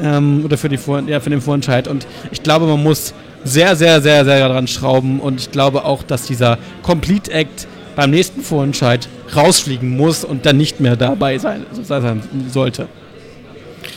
ähm, 0.00 0.44
oder 0.44 0.58
für, 0.58 0.68
die 0.68 0.76
Vor 0.76 1.00
ja, 1.06 1.20
für 1.20 1.30
den 1.30 1.40
Vorentscheid 1.40 1.88
und 1.88 2.06
ich 2.30 2.42
glaube, 2.42 2.66
man 2.66 2.82
muss 2.82 3.14
sehr, 3.44 3.76
sehr, 3.76 4.00
sehr, 4.02 4.24
sehr 4.24 4.48
daran 4.48 4.66
schrauben 4.66 5.20
und 5.20 5.40
ich 5.40 5.52
glaube 5.52 5.84
auch, 5.84 6.02
dass 6.02 6.26
dieser 6.26 6.58
Complete 6.82 7.30
Act 7.32 7.68
beim 7.94 8.10
nächsten 8.10 8.42
Vorentscheid 8.42 9.08
rausfliegen 9.34 9.96
muss 9.96 10.24
und 10.24 10.46
dann 10.46 10.56
nicht 10.56 10.80
mehr 10.80 10.96
dabei 10.96 11.38
sein, 11.38 11.64
sein 11.82 12.22
sollte. 12.48 12.88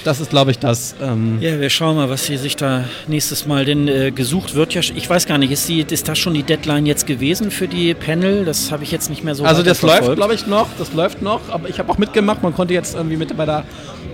Das 0.03 0.19
ist, 0.19 0.29
glaube 0.29 0.51
ich, 0.51 0.59
das. 0.59 0.95
Ähm 1.01 1.37
ja, 1.41 1.59
wir 1.59 1.69
schauen 1.69 1.95
mal, 1.95 2.09
was 2.09 2.25
hier 2.25 2.39
sich 2.39 2.55
da 2.55 2.85
nächstes 3.07 3.45
Mal 3.45 3.65
denn 3.65 3.87
äh, 3.87 4.11
gesucht 4.11 4.55
wird. 4.55 4.73
Ja, 4.73 4.81
ich 4.81 5.09
weiß 5.09 5.25
gar 5.25 5.37
nicht, 5.37 5.51
ist, 5.51 5.67
die, 5.67 5.81
ist 5.81 6.07
das 6.07 6.17
schon 6.17 6.33
die 6.33 6.43
Deadline 6.43 6.85
jetzt 6.85 7.05
gewesen 7.05 7.51
für 7.51 7.67
die 7.67 7.93
Panel? 7.93 8.45
Das 8.45 8.71
habe 8.71 8.83
ich 8.83 8.91
jetzt 8.91 9.09
nicht 9.09 9.23
mehr 9.23 9.35
so. 9.35 9.43
Also 9.43 9.61
das 9.61 9.81
läuft, 9.81 10.15
glaube 10.15 10.33
ich, 10.33 10.47
noch. 10.47 10.67
Das 10.77 10.93
läuft 10.93 11.21
noch. 11.21 11.41
Aber 11.49 11.69
ich 11.69 11.79
habe 11.79 11.91
auch 11.91 11.97
mitgemacht. 11.97 12.41
Man 12.43 12.53
konnte 12.53 12.73
jetzt 12.73 12.95
irgendwie 12.95 13.17
mit 13.17 13.35
bei 13.35 13.45
der, 13.45 13.63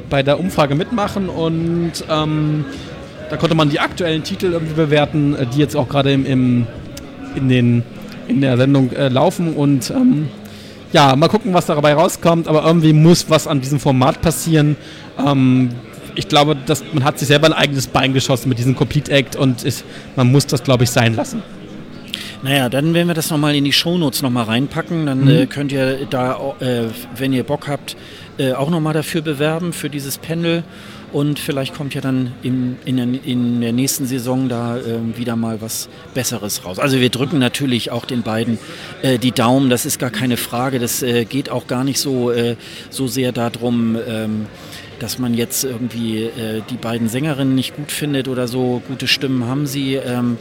bei 0.09 0.23
der 0.23 0.39
Umfrage 0.39 0.75
mitmachen 0.75 1.29
und 1.29 1.93
ähm, 2.09 2.65
da 3.29 3.37
konnte 3.37 3.55
man 3.55 3.69
die 3.69 3.79
aktuellen 3.79 4.23
Titel 4.23 4.53
irgendwie 4.53 4.73
bewerten, 4.73 5.35
äh, 5.35 5.45
die 5.45 5.59
jetzt 5.59 5.75
auch 5.75 5.89
gerade 5.89 6.11
im, 6.11 6.25
im, 6.25 6.67
in, 7.35 7.49
den, 7.49 7.83
in 8.27 8.41
der 8.41 8.57
Sendung 8.57 8.91
äh, 8.91 9.09
laufen 9.09 9.53
und 9.53 9.89
ähm, 9.91 10.29
ja, 10.95 11.13
mal 11.17 11.27
gucken, 11.27 11.53
was 11.53 11.65
dabei 11.65 11.93
rauskommt, 11.93 12.47
aber 12.47 12.65
irgendwie 12.65 12.93
muss 12.93 13.29
was 13.29 13.47
an 13.47 13.59
diesem 13.59 13.81
Format 13.81 14.21
passieren. 14.21 14.77
Ähm, 15.19 15.71
ich 16.15 16.29
glaube, 16.29 16.55
dass 16.55 16.85
man 16.93 17.03
hat 17.03 17.19
sich 17.19 17.27
selber 17.27 17.47
ein 17.47 17.53
eigenes 17.53 17.87
Bein 17.87 18.13
geschossen 18.13 18.47
mit 18.47 18.59
diesem 18.59 18.77
Complete 18.77 19.11
Act 19.11 19.35
und 19.35 19.63
ist, 19.63 19.83
man 20.15 20.31
muss 20.31 20.47
das, 20.47 20.63
glaube 20.63 20.85
ich, 20.85 20.89
sein 20.89 21.13
lassen. 21.13 21.43
Naja, 22.43 22.69
dann 22.69 22.93
werden 22.93 23.07
wir 23.07 23.13
das 23.13 23.29
nochmal 23.29 23.55
in 23.55 23.65
die 23.65 23.73
Shownotes 23.73 24.21
nochmal 24.21 24.45
reinpacken. 24.45 25.05
Dann 25.05 25.25
mhm. 25.25 25.29
äh, 25.29 25.45
könnt 25.47 25.73
ihr 25.73 26.05
da, 26.09 26.53
äh, 26.61 26.83
wenn 27.17 27.33
ihr 27.33 27.43
Bock 27.43 27.67
habt, 27.67 27.97
äh, 28.37 28.53
auch 28.53 28.69
nochmal 28.69 28.93
dafür 28.93 29.21
bewerben, 29.21 29.73
für 29.73 29.89
dieses 29.89 30.17
Panel. 30.17 30.63
Und 31.15 31.39
vielleicht 31.39 31.73
kommt 31.73 31.93
ja 31.93 32.01
dann 32.01 32.33
in, 32.43 32.75
in, 32.83 32.97
der, 32.97 33.07
in 33.23 33.61
der 33.61 33.71
nächsten 33.71 34.05
Saison 34.05 34.49
da 34.49 34.75
äh, 34.75 34.99
wieder 35.15 35.37
mal 35.37 35.61
was 35.61 35.87
Besseres 36.13 36.65
raus. 36.65 36.77
Also 36.77 36.99
wir 36.99 37.09
drücken 37.09 37.39
natürlich 37.39 37.89
auch 37.89 38.03
den 38.03 38.21
beiden 38.21 38.59
äh, 39.01 39.17
die 39.17 39.31
Daumen, 39.31 39.69
das 39.69 39.85
ist 39.85 39.97
gar 39.97 40.09
keine 40.09 40.35
Frage. 40.35 40.77
Das 40.77 41.01
äh, 41.03 41.23
geht 41.23 41.49
auch 41.49 41.67
gar 41.67 41.85
nicht 41.85 42.01
so, 42.01 42.31
äh, 42.31 42.57
so 42.89 43.07
sehr 43.07 43.31
darum, 43.31 43.97
ähm, 44.05 44.47
dass 44.99 45.17
man 45.17 45.33
jetzt 45.33 45.63
irgendwie 45.63 46.23
äh, 46.23 46.61
die 46.69 46.75
beiden 46.75 47.07
Sängerinnen 47.07 47.55
nicht 47.55 47.77
gut 47.77 47.93
findet 47.93 48.27
oder 48.27 48.49
so. 48.49 48.81
Gute 48.85 49.07
Stimmen 49.07 49.45
haben 49.45 49.67
sie. 49.67 49.95
Ähm, 49.95 50.37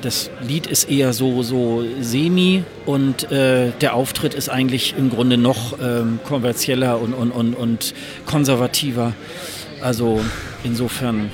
das 0.00 0.30
Lied 0.40 0.66
ist 0.66 0.90
eher 0.90 1.12
so, 1.12 1.42
so 1.42 1.84
semi 2.00 2.64
und 2.86 3.30
äh, 3.30 3.72
der 3.82 3.92
Auftritt 3.92 4.32
ist 4.32 4.48
eigentlich 4.48 4.94
im 4.96 5.10
Grunde 5.10 5.36
noch 5.36 5.78
ähm, 5.82 6.18
kommerzieller 6.26 6.98
und, 6.98 7.12
und, 7.12 7.30
und, 7.30 7.52
und 7.52 7.94
konservativer. 8.24 9.12
Also 9.80 10.20
insofern, 10.64 11.30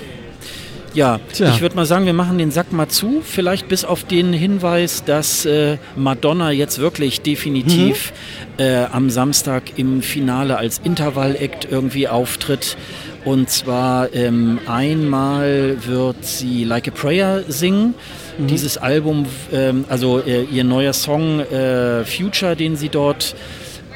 ja, 0.92 1.18
Tja. 1.32 1.48
ich 1.48 1.60
würde 1.60 1.74
mal 1.76 1.86
sagen, 1.86 2.06
wir 2.06 2.12
machen 2.12 2.38
den 2.38 2.50
Sack 2.50 2.72
mal 2.72 2.88
zu. 2.88 3.22
Vielleicht 3.24 3.68
bis 3.68 3.84
auf 3.84 4.04
den 4.04 4.32
Hinweis, 4.32 5.04
dass 5.04 5.44
äh, 5.44 5.78
Madonna 5.96 6.50
jetzt 6.50 6.78
wirklich 6.78 7.22
definitiv 7.22 8.12
mhm. 8.58 8.64
äh, 8.64 8.84
am 8.84 9.10
Samstag 9.10 9.76
im 9.76 10.02
Finale 10.02 10.56
als 10.56 10.80
Intervall-Act 10.84 11.66
irgendwie 11.70 12.08
auftritt. 12.08 12.76
Und 13.24 13.48
zwar 13.48 14.14
ähm, 14.14 14.58
einmal 14.66 15.78
wird 15.86 16.24
sie 16.24 16.64
Like 16.64 16.88
a 16.88 16.90
Prayer 16.90 17.42
singen. 17.48 17.94
Mhm. 18.38 18.46
Dieses 18.48 18.76
Album, 18.76 19.26
ähm, 19.52 19.86
also 19.88 20.20
äh, 20.20 20.44
ihr 20.44 20.64
neuer 20.64 20.92
Song 20.92 21.40
äh, 21.40 22.04
Future, 22.04 22.54
den 22.54 22.76
sie 22.76 22.90
dort 22.90 23.34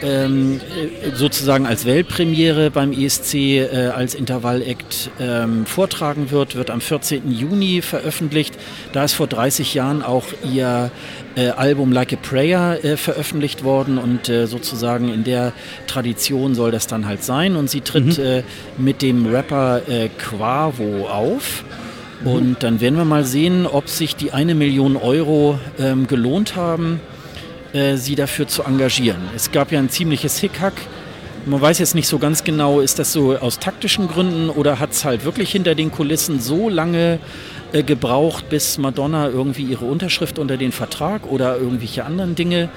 ähm, 0.03 0.61
äh, 0.61 1.15
sozusagen 1.15 1.67
als 1.67 1.85
Weltpremiere 1.85 2.71
beim 2.71 2.93
ESC 2.93 3.35
äh, 3.35 3.91
als 3.95 4.15
Intervall-Act 4.15 5.11
ähm, 5.21 5.67
vortragen 5.67 6.31
wird, 6.31 6.55
wird 6.55 6.71
am 6.71 6.81
14. 6.81 7.33
Juni 7.33 7.83
veröffentlicht. 7.83 8.55
Da 8.93 9.05
ist 9.05 9.15
vor 9.15 9.27
30 9.27 9.75
Jahren 9.75 10.03
auch 10.03 10.25
ihr 10.45 10.91
äh, 11.37 11.49
Album 11.49 11.93
Like 11.93 12.13
a 12.13 12.17
Prayer 12.17 12.85
äh, 12.85 12.97
veröffentlicht 12.97 13.65
worden 13.65 13.99
und 13.99 14.29
äh, 14.29 14.47
sozusagen 14.47 15.13
in 15.13 15.25
der 15.25 15.53
Tradition 15.87 16.55
soll 16.55 16.71
das 16.71 16.87
dann 16.87 17.07
halt 17.07 17.25
sein. 17.25 17.57
Und 17.57 17.69
sie 17.69 17.81
tritt 17.81 18.19
mhm. 18.19 18.25
Äh, 18.25 18.43
mit 18.77 19.03
dem 19.03 19.27
Rapper 19.27 19.81
Quavo 20.19 21.09
auf. 21.09 21.65
Mhm. 22.23 22.27
Und 22.27 22.63
dann 22.63 22.81
werden 22.81 22.97
wir 22.97 23.05
mal 23.05 23.25
sehen, 23.25 23.67
ob 23.67 23.89
sich 23.89 24.17
die 24.17 24.33
eine 24.33 24.55
Million 24.55 24.97
Euro 24.97 25.59
ähm, 25.79 26.07
gelohnt 26.07 26.57
haben 26.57 27.01
äh, 27.73 27.97
sie 27.97 28.15
dafür 28.15 28.47
zu 28.47 28.63
engagieren. 28.63 29.21
Es 29.35 29.53
gab 29.53 29.73
ja 29.73 29.79
ein 29.79 29.91
ziemliches 29.91 30.39
Hickhack. 30.39 30.75
Man 31.47 31.61
weiß 31.61 31.79
jetzt 31.79 31.95
nicht 31.95 32.09
so 32.09 32.19
ganz 32.19 32.45
genau, 32.45 32.81
ist 32.81 32.99
das 32.99 33.13
so 33.13 33.37
aus 33.37 33.59
taktischen 33.59 34.09
Gründen 34.09 34.51
oder 34.51 34.79
hat 34.79 34.93
es 34.93 35.05
halt 35.05 35.25
wirklich 35.25 35.51
hinter 35.51 35.75
den 35.75 35.91
Kulissen 35.91 36.41
so 36.41 36.69
lange 36.69 37.19
äh, 37.73 37.83
gebraucht, 37.83 38.49
bis 38.49 38.79
Madonna 38.79 39.29
irgendwie 39.29 39.63
ihre 39.63 39.85
Unterschrift 39.85 40.39
unter 40.39 40.57
den 40.57 40.73
Vertrag 40.73 41.27
oder 41.31 41.57
irgendwelche 41.57 42.05
anderen 42.05 42.35
Dinge 42.35 42.69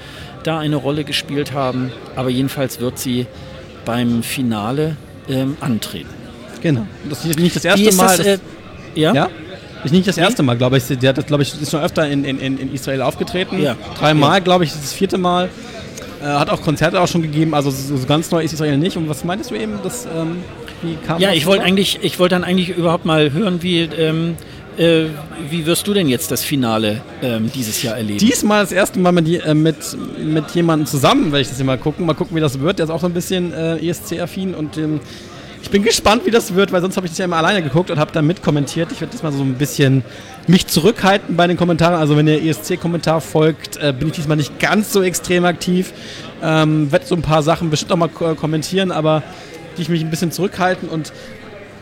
da 0.42 0.58
eine 0.58 0.76
Rolle 0.76 1.04
gespielt 1.04 1.52
haben. 1.52 1.92
Aber 2.16 2.30
jedenfalls 2.30 2.80
wird 2.80 2.98
sie 2.98 3.26
beim 3.84 4.22
Finale 4.22 4.96
ähm, 5.28 5.56
antreten. 5.60 6.10
Genau. 6.62 6.86
Das 7.08 7.24
ist 7.24 7.38
nicht 7.38 7.56
das 7.56 7.64
erste 7.64 7.94
Mal. 7.94 8.16
Das, 8.16 8.26
äh, 8.26 8.38
ja? 8.94 9.12
ja? 9.12 9.30
Ist 9.84 9.92
nicht 9.92 10.06
das 10.06 10.18
erste 10.18 10.42
Mal, 10.42 10.56
glaube 10.56 10.76
ich. 10.76 10.84
Der 10.86 11.14
hat, 11.14 11.26
glaube 11.26 11.42
ich, 11.42 11.60
ist 11.60 11.70
schon 11.70 11.80
öfter 11.80 12.08
in, 12.08 12.24
in, 12.24 12.38
in 12.38 12.72
Israel 12.72 13.02
aufgetreten. 13.02 13.60
Ja. 13.60 13.76
Dreimal, 13.98 14.34
ja. 14.34 14.38
glaube 14.38 14.64
ich, 14.64 14.70
das 14.70 14.80
ist 14.80 14.90
das 14.90 14.92
vierte 14.94 15.18
Mal. 15.18 15.48
Äh, 16.22 16.26
hat 16.26 16.50
auch 16.50 16.62
Konzerte 16.62 17.00
auch 17.00 17.08
schon 17.08 17.22
gegeben, 17.22 17.52
also 17.52 17.70
so, 17.70 17.96
so, 17.96 18.06
ganz 18.06 18.30
neu 18.30 18.44
ist 18.44 18.52
Israel 18.52 18.78
nicht. 18.78 18.96
Und 18.96 19.08
was 19.08 19.24
meintest 19.24 19.50
du 19.50 19.56
eben? 19.56 19.80
Das, 19.82 20.06
ähm, 20.06 20.36
wie 20.82 20.94
kam 21.04 21.20
ja, 21.20 21.32
ich 21.32 21.46
wollte 21.46 21.64
eigentlich, 21.64 21.98
ich 22.02 22.18
wollte 22.18 22.36
dann 22.36 22.44
eigentlich 22.44 22.68
überhaupt 22.68 23.04
mal 23.04 23.32
hören, 23.32 23.62
wie, 23.62 23.80
ähm, 23.80 24.36
äh, 24.78 25.06
wie 25.50 25.66
wirst 25.66 25.86
du 25.88 25.94
denn 25.94 26.08
jetzt 26.08 26.30
das 26.30 26.44
Finale 26.44 27.00
ähm, 27.22 27.50
dieses 27.52 27.82
Jahr 27.82 27.96
erleben? 27.96 28.18
Diesmal 28.18 28.62
das 28.62 28.70
erste 28.70 29.00
Mal 29.00 29.10
mit, 29.10 29.44
äh, 29.44 29.54
mit, 29.54 29.76
mit 30.18 30.50
jemandem 30.52 30.86
zusammen, 30.86 31.32
werde 31.32 31.40
ich 31.40 31.48
das 31.48 31.56
hier 31.56 31.66
mal 31.66 31.78
gucken. 31.78 32.06
Mal 32.06 32.14
gucken, 32.14 32.36
wie 32.36 32.40
das 32.40 32.60
wird. 32.60 32.78
Der 32.78 32.84
ist 32.84 32.90
auch 32.90 33.00
so 33.00 33.06
ein 33.06 33.14
bisschen 33.14 33.52
äh, 33.52 33.84
ESC-affin 33.84 34.54
und 34.54 34.78
ähm, 34.78 35.00
ich 35.62 35.70
bin 35.70 35.84
gespannt, 35.84 36.26
wie 36.26 36.30
das 36.30 36.54
wird, 36.54 36.72
weil 36.72 36.80
sonst 36.80 36.96
habe 36.96 37.06
ich 37.06 37.12
das 37.12 37.18
ja 37.18 37.24
immer 37.24 37.36
alleine 37.36 37.62
geguckt 37.62 37.90
und 37.90 37.98
habe 37.98 38.10
dann 38.12 38.26
mitkommentiert. 38.26 38.90
Ich 38.90 39.00
werde 39.00 39.12
das 39.12 39.22
mal 39.22 39.32
so 39.32 39.42
ein 39.42 39.54
bisschen 39.54 40.02
mich 40.48 40.66
zurückhalten 40.66 41.36
bei 41.36 41.46
den 41.46 41.56
Kommentaren. 41.56 41.94
Also 41.94 42.16
wenn 42.16 42.26
der 42.26 42.42
ESC-Kommentar 42.42 43.20
folgt, 43.20 43.76
äh, 43.76 43.94
bin 43.96 44.08
ich 44.08 44.14
diesmal 44.14 44.36
nicht 44.36 44.58
ganz 44.58 44.92
so 44.92 45.02
extrem 45.02 45.44
aktiv. 45.44 45.92
Ähm, 46.42 46.90
werde 46.90 47.06
so 47.06 47.14
ein 47.14 47.22
paar 47.22 47.44
Sachen 47.44 47.70
bestimmt 47.70 47.92
auch 47.92 47.96
mal 47.96 48.08
kommentieren, 48.08 48.90
aber 48.90 49.22
die 49.78 49.82
ich 49.82 49.88
mich 49.88 50.02
ein 50.02 50.10
bisschen 50.10 50.32
zurückhalten 50.32 50.88
und 50.88 51.12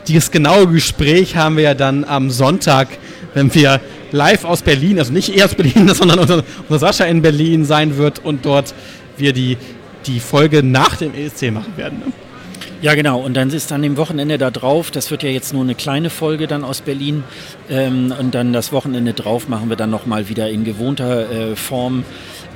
dieses 0.06 0.30
genaue 0.30 0.66
Gespräch 0.66 1.36
haben 1.36 1.56
wir 1.56 1.64
ja 1.64 1.74
dann 1.74 2.04
am 2.04 2.30
Sonntag, 2.30 2.88
wenn 3.34 3.52
wir 3.54 3.80
live 4.12 4.44
aus 4.44 4.62
Berlin, 4.62 4.98
also 4.98 5.12
nicht 5.12 5.34
eher 5.34 5.46
aus 5.46 5.54
Berlin, 5.54 5.88
sondern 5.94 6.18
unser, 6.18 6.44
unser 6.68 6.78
Sascha 6.78 7.04
in 7.04 7.22
Berlin 7.22 7.64
sein 7.64 7.96
wird 7.96 8.24
und 8.24 8.44
dort 8.44 8.74
wir 9.16 9.32
die, 9.32 9.56
die 10.06 10.20
Folge 10.20 10.62
nach 10.62 10.96
dem 10.96 11.14
ESC 11.14 11.50
machen 11.50 11.76
werden. 11.76 11.98
Ne? 12.00 12.12
Ja, 12.82 12.94
genau. 12.94 13.20
Und 13.20 13.34
dann 13.34 13.50
ist 13.50 13.70
dann 13.70 13.84
im 13.84 13.98
Wochenende 13.98 14.38
da 14.38 14.50
drauf, 14.50 14.90
das 14.90 15.10
wird 15.10 15.22
ja 15.22 15.28
jetzt 15.28 15.52
nur 15.52 15.62
eine 15.62 15.74
kleine 15.74 16.08
Folge 16.08 16.46
dann 16.46 16.64
aus 16.64 16.80
Berlin. 16.80 17.24
Ähm, 17.68 18.14
und 18.18 18.34
dann 18.34 18.54
das 18.54 18.72
Wochenende 18.72 19.12
drauf 19.12 19.48
machen 19.48 19.68
wir 19.68 19.76
dann 19.76 19.90
nochmal 19.90 20.30
wieder 20.30 20.48
in 20.48 20.64
gewohnter 20.64 21.30
äh, 21.30 21.56
Form. 21.56 22.04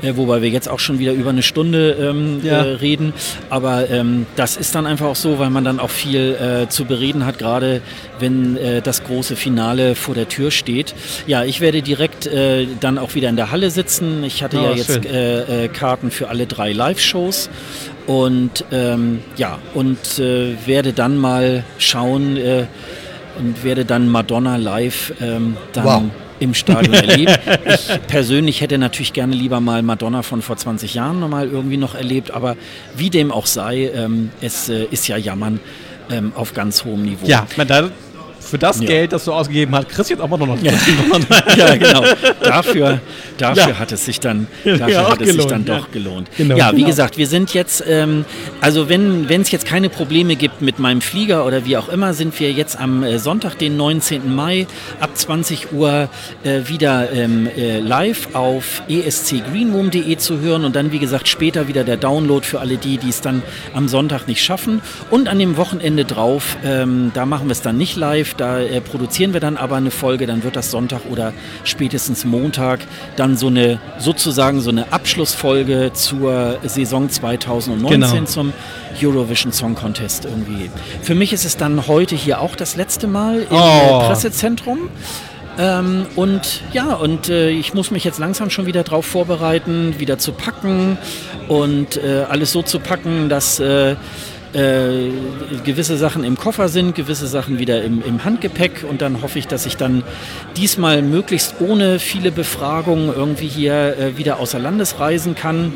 Äh, 0.02 0.16
wobei 0.16 0.42
wir 0.42 0.48
jetzt 0.48 0.68
auch 0.68 0.78
schon 0.78 0.98
wieder 0.98 1.12
über 1.12 1.30
eine 1.30 1.42
Stunde 1.42 1.92
ähm, 1.92 2.40
ja. 2.42 2.64
äh, 2.64 2.74
reden. 2.74 3.12
Aber 3.50 3.90
ähm, 3.90 4.26
das 4.36 4.56
ist 4.56 4.74
dann 4.74 4.86
einfach 4.86 5.06
auch 5.06 5.16
so, 5.16 5.38
weil 5.38 5.50
man 5.50 5.64
dann 5.64 5.78
auch 5.78 5.90
viel 5.90 6.34
äh, 6.34 6.68
zu 6.68 6.84
bereden 6.84 7.26
hat, 7.26 7.38
gerade 7.38 7.80
wenn 8.18 8.56
äh, 8.56 8.82
das 8.82 9.04
große 9.04 9.36
Finale 9.36 9.94
vor 9.94 10.14
der 10.14 10.28
Tür 10.28 10.50
steht. 10.50 10.94
Ja, 11.26 11.44
ich 11.44 11.60
werde 11.60 11.82
direkt 11.82 12.26
äh, 12.26 12.66
dann 12.80 12.98
auch 12.98 13.14
wieder 13.14 13.28
in 13.28 13.36
der 13.36 13.50
Halle 13.50 13.70
sitzen. 13.70 14.24
Ich 14.24 14.42
hatte 14.42 14.58
oh, 14.58 14.64
ja 14.64 14.72
jetzt 14.72 15.00
Karten 15.74 16.10
für 16.10 16.28
alle 16.28 16.46
drei 16.46 16.72
Live-Shows. 16.72 17.50
Und 18.06 18.64
ähm, 18.70 19.20
ja, 19.36 19.58
und 19.72 20.18
äh, 20.18 20.54
werde 20.66 20.92
dann 20.92 21.16
mal 21.16 21.64
schauen 21.78 22.36
äh, 22.36 22.66
und 23.38 23.64
werde 23.64 23.84
dann 23.84 24.08
Madonna 24.08 24.56
live 24.56 25.14
ähm, 25.20 25.56
dann 25.72 25.84
wow. 25.84 26.02
im 26.38 26.54
Stadion 26.54 26.94
erlebt. 26.94 27.40
Ich 27.66 28.06
persönlich 28.06 28.60
hätte 28.60 28.78
natürlich 28.78 29.12
gerne 29.12 29.34
lieber 29.34 29.60
mal 29.60 29.82
Madonna 29.82 30.22
von 30.22 30.42
vor 30.42 30.56
20 30.56 30.94
Jahren 30.94 31.18
nochmal 31.18 31.48
irgendwie 31.48 31.76
noch 31.76 31.94
erlebt, 31.94 32.30
aber 32.30 32.56
wie 32.96 33.10
dem 33.10 33.32
auch 33.32 33.46
sei, 33.46 33.90
ähm, 33.94 34.30
es 34.40 34.68
äh, 34.68 34.84
ist 34.90 35.08
ja 35.08 35.16
Jammern 35.16 35.60
ähm, 36.10 36.32
auf 36.34 36.52
ganz 36.52 36.84
hohem 36.84 37.02
Niveau. 37.02 37.26
Ja, 37.26 37.46
da, 37.66 37.90
für 38.44 38.58
das 38.58 38.80
ja. 38.80 38.86
Geld, 38.86 39.12
das 39.12 39.24
du 39.24 39.32
ausgegeben 39.32 39.74
hast, 39.74 39.88
kriegst 39.88 40.10
du 40.10 40.14
jetzt 40.14 40.22
auch 40.22 40.28
noch 40.28 40.62
ja. 40.62 40.72
ja, 41.56 41.76
genau. 41.76 42.04
Dafür, 42.42 43.00
dafür 43.38 43.68
ja. 43.68 43.78
hat 43.78 43.92
es 43.92 44.04
sich 44.04 44.20
dann, 44.20 44.46
dafür 44.64 45.08
hat 45.08 45.20
es 45.20 45.28
gelohnt, 45.28 45.40
sich 45.42 45.46
dann 45.46 45.64
doch 45.64 45.90
gelohnt. 45.90 46.28
Genau. 46.36 46.56
Ja, 46.56 46.72
wie 46.72 46.76
genau. 46.76 46.88
gesagt, 46.88 47.18
wir 47.18 47.26
sind 47.26 47.54
jetzt, 47.54 47.84
ähm, 47.86 48.24
also 48.60 48.88
wenn 48.88 49.28
es 49.28 49.50
jetzt 49.50 49.66
keine 49.66 49.88
Probleme 49.88 50.36
gibt 50.36 50.62
mit 50.62 50.78
meinem 50.78 51.00
Flieger 51.00 51.46
oder 51.46 51.64
wie 51.64 51.76
auch 51.76 51.88
immer, 51.88 52.14
sind 52.14 52.38
wir 52.38 52.52
jetzt 52.52 52.78
am 52.78 53.02
äh, 53.02 53.18
Sonntag, 53.18 53.58
den 53.58 53.76
19. 53.76 54.34
Mai 54.34 54.66
ab 55.00 55.10
20 55.14 55.72
Uhr 55.72 56.08
äh, 56.42 56.68
wieder 56.68 57.12
ähm, 57.12 57.48
äh, 57.56 57.80
live 57.80 58.34
auf 58.34 58.82
escgreenroom.de 58.88 60.16
zu 60.16 60.40
hören 60.40 60.64
und 60.64 60.76
dann, 60.76 60.92
wie 60.92 60.98
gesagt, 60.98 61.28
später 61.28 61.68
wieder 61.68 61.84
der 61.84 61.96
Download 61.96 62.44
für 62.44 62.60
alle 62.60 62.76
die, 62.76 62.98
die 62.98 63.08
es 63.08 63.20
dann 63.20 63.42
am 63.72 63.88
Sonntag 63.88 64.26
nicht 64.28 64.42
schaffen. 64.42 64.80
Und 65.10 65.28
an 65.28 65.38
dem 65.38 65.56
Wochenende 65.56 66.04
drauf, 66.04 66.56
ähm, 66.64 67.10
da 67.14 67.26
machen 67.26 67.46
wir 67.46 67.52
es 67.52 67.62
dann 67.62 67.76
nicht 67.76 67.96
live, 67.96 68.33
da 68.36 68.60
äh, 68.60 68.80
produzieren 68.80 69.32
wir 69.32 69.40
dann 69.40 69.56
aber 69.56 69.76
eine 69.76 69.90
Folge, 69.90 70.26
dann 70.26 70.42
wird 70.42 70.56
das 70.56 70.70
Sonntag 70.70 71.02
oder 71.10 71.32
spätestens 71.64 72.24
Montag 72.24 72.80
dann 73.16 73.36
so 73.36 73.48
eine 73.48 73.80
sozusagen 73.98 74.60
so 74.60 74.70
eine 74.70 74.92
Abschlussfolge 74.92 75.92
zur 75.92 76.58
Saison 76.64 77.08
2019 77.08 78.00
genau. 78.00 78.24
zum 78.24 78.52
Eurovision 79.02 79.52
Song 79.52 79.74
Contest 79.74 80.24
irgendwie. 80.24 80.70
Für 81.02 81.14
mich 81.14 81.32
ist 81.32 81.44
es 81.44 81.56
dann 81.56 81.86
heute 81.86 82.14
hier 82.14 82.40
auch 82.40 82.56
das 82.56 82.76
letzte 82.76 83.06
Mal 83.06 83.40
im 83.42 83.56
oh. 83.56 84.00
Pressezentrum. 84.06 84.90
Ähm, 85.56 86.06
und 86.16 86.62
ja, 86.72 86.94
und 86.94 87.28
äh, 87.28 87.50
ich 87.50 87.74
muss 87.74 87.90
mich 87.90 88.02
jetzt 88.02 88.18
langsam 88.18 88.50
schon 88.50 88.66
wieder 88.66 88.82
darauf 88.82 89.06
vorbereiten, 89.06 89.94
wieder 89.98 90.18
zu 90.18 90.32
packen 90.32 90.98
und 91.46 91.96
äh, 91.96 92.24
alles 92.28 92.50
so 92.50 92.62
zu 92.62 92.80
packen, 92.80 93.28
dass 93.28 93.60
äh, 93.60 93.94
äh, 94.54 95.10
gewisse 95.64 95.96
Sachen 95.96 96.24
im 96.24 96.36
Koffer 96.36 96.68
sind, 96.68 96.94
gewisse 96.94 97.26
Sachen 97.26 97.58
wieder 97.58 97.82
im, 97.82 98.02
im, 98.02 98.24
Handgepäck 98.24 98.84
und 98.88 99.02
dann 99.02 99.20
hoffe 99.20 99.38
ich, 99.38 99.48
dass 99.48 99.66
ich 99.66 99.76
dann 99.76 100.02
diesmal 100.56 101.02
möglichst 101.02 101.56
ohne 101.60 101.98
viele 101.98 102.30
Befragungen 102.30 103.12
irgendwie 103.14 103.48
hier 103.48 103.96
äh, 103.98 104.16
wieder 104.16 104.38
außer 104.38 104.58
Landes 104.58 105.00
reisen 105.00 105.34
kann. 105.34 105.72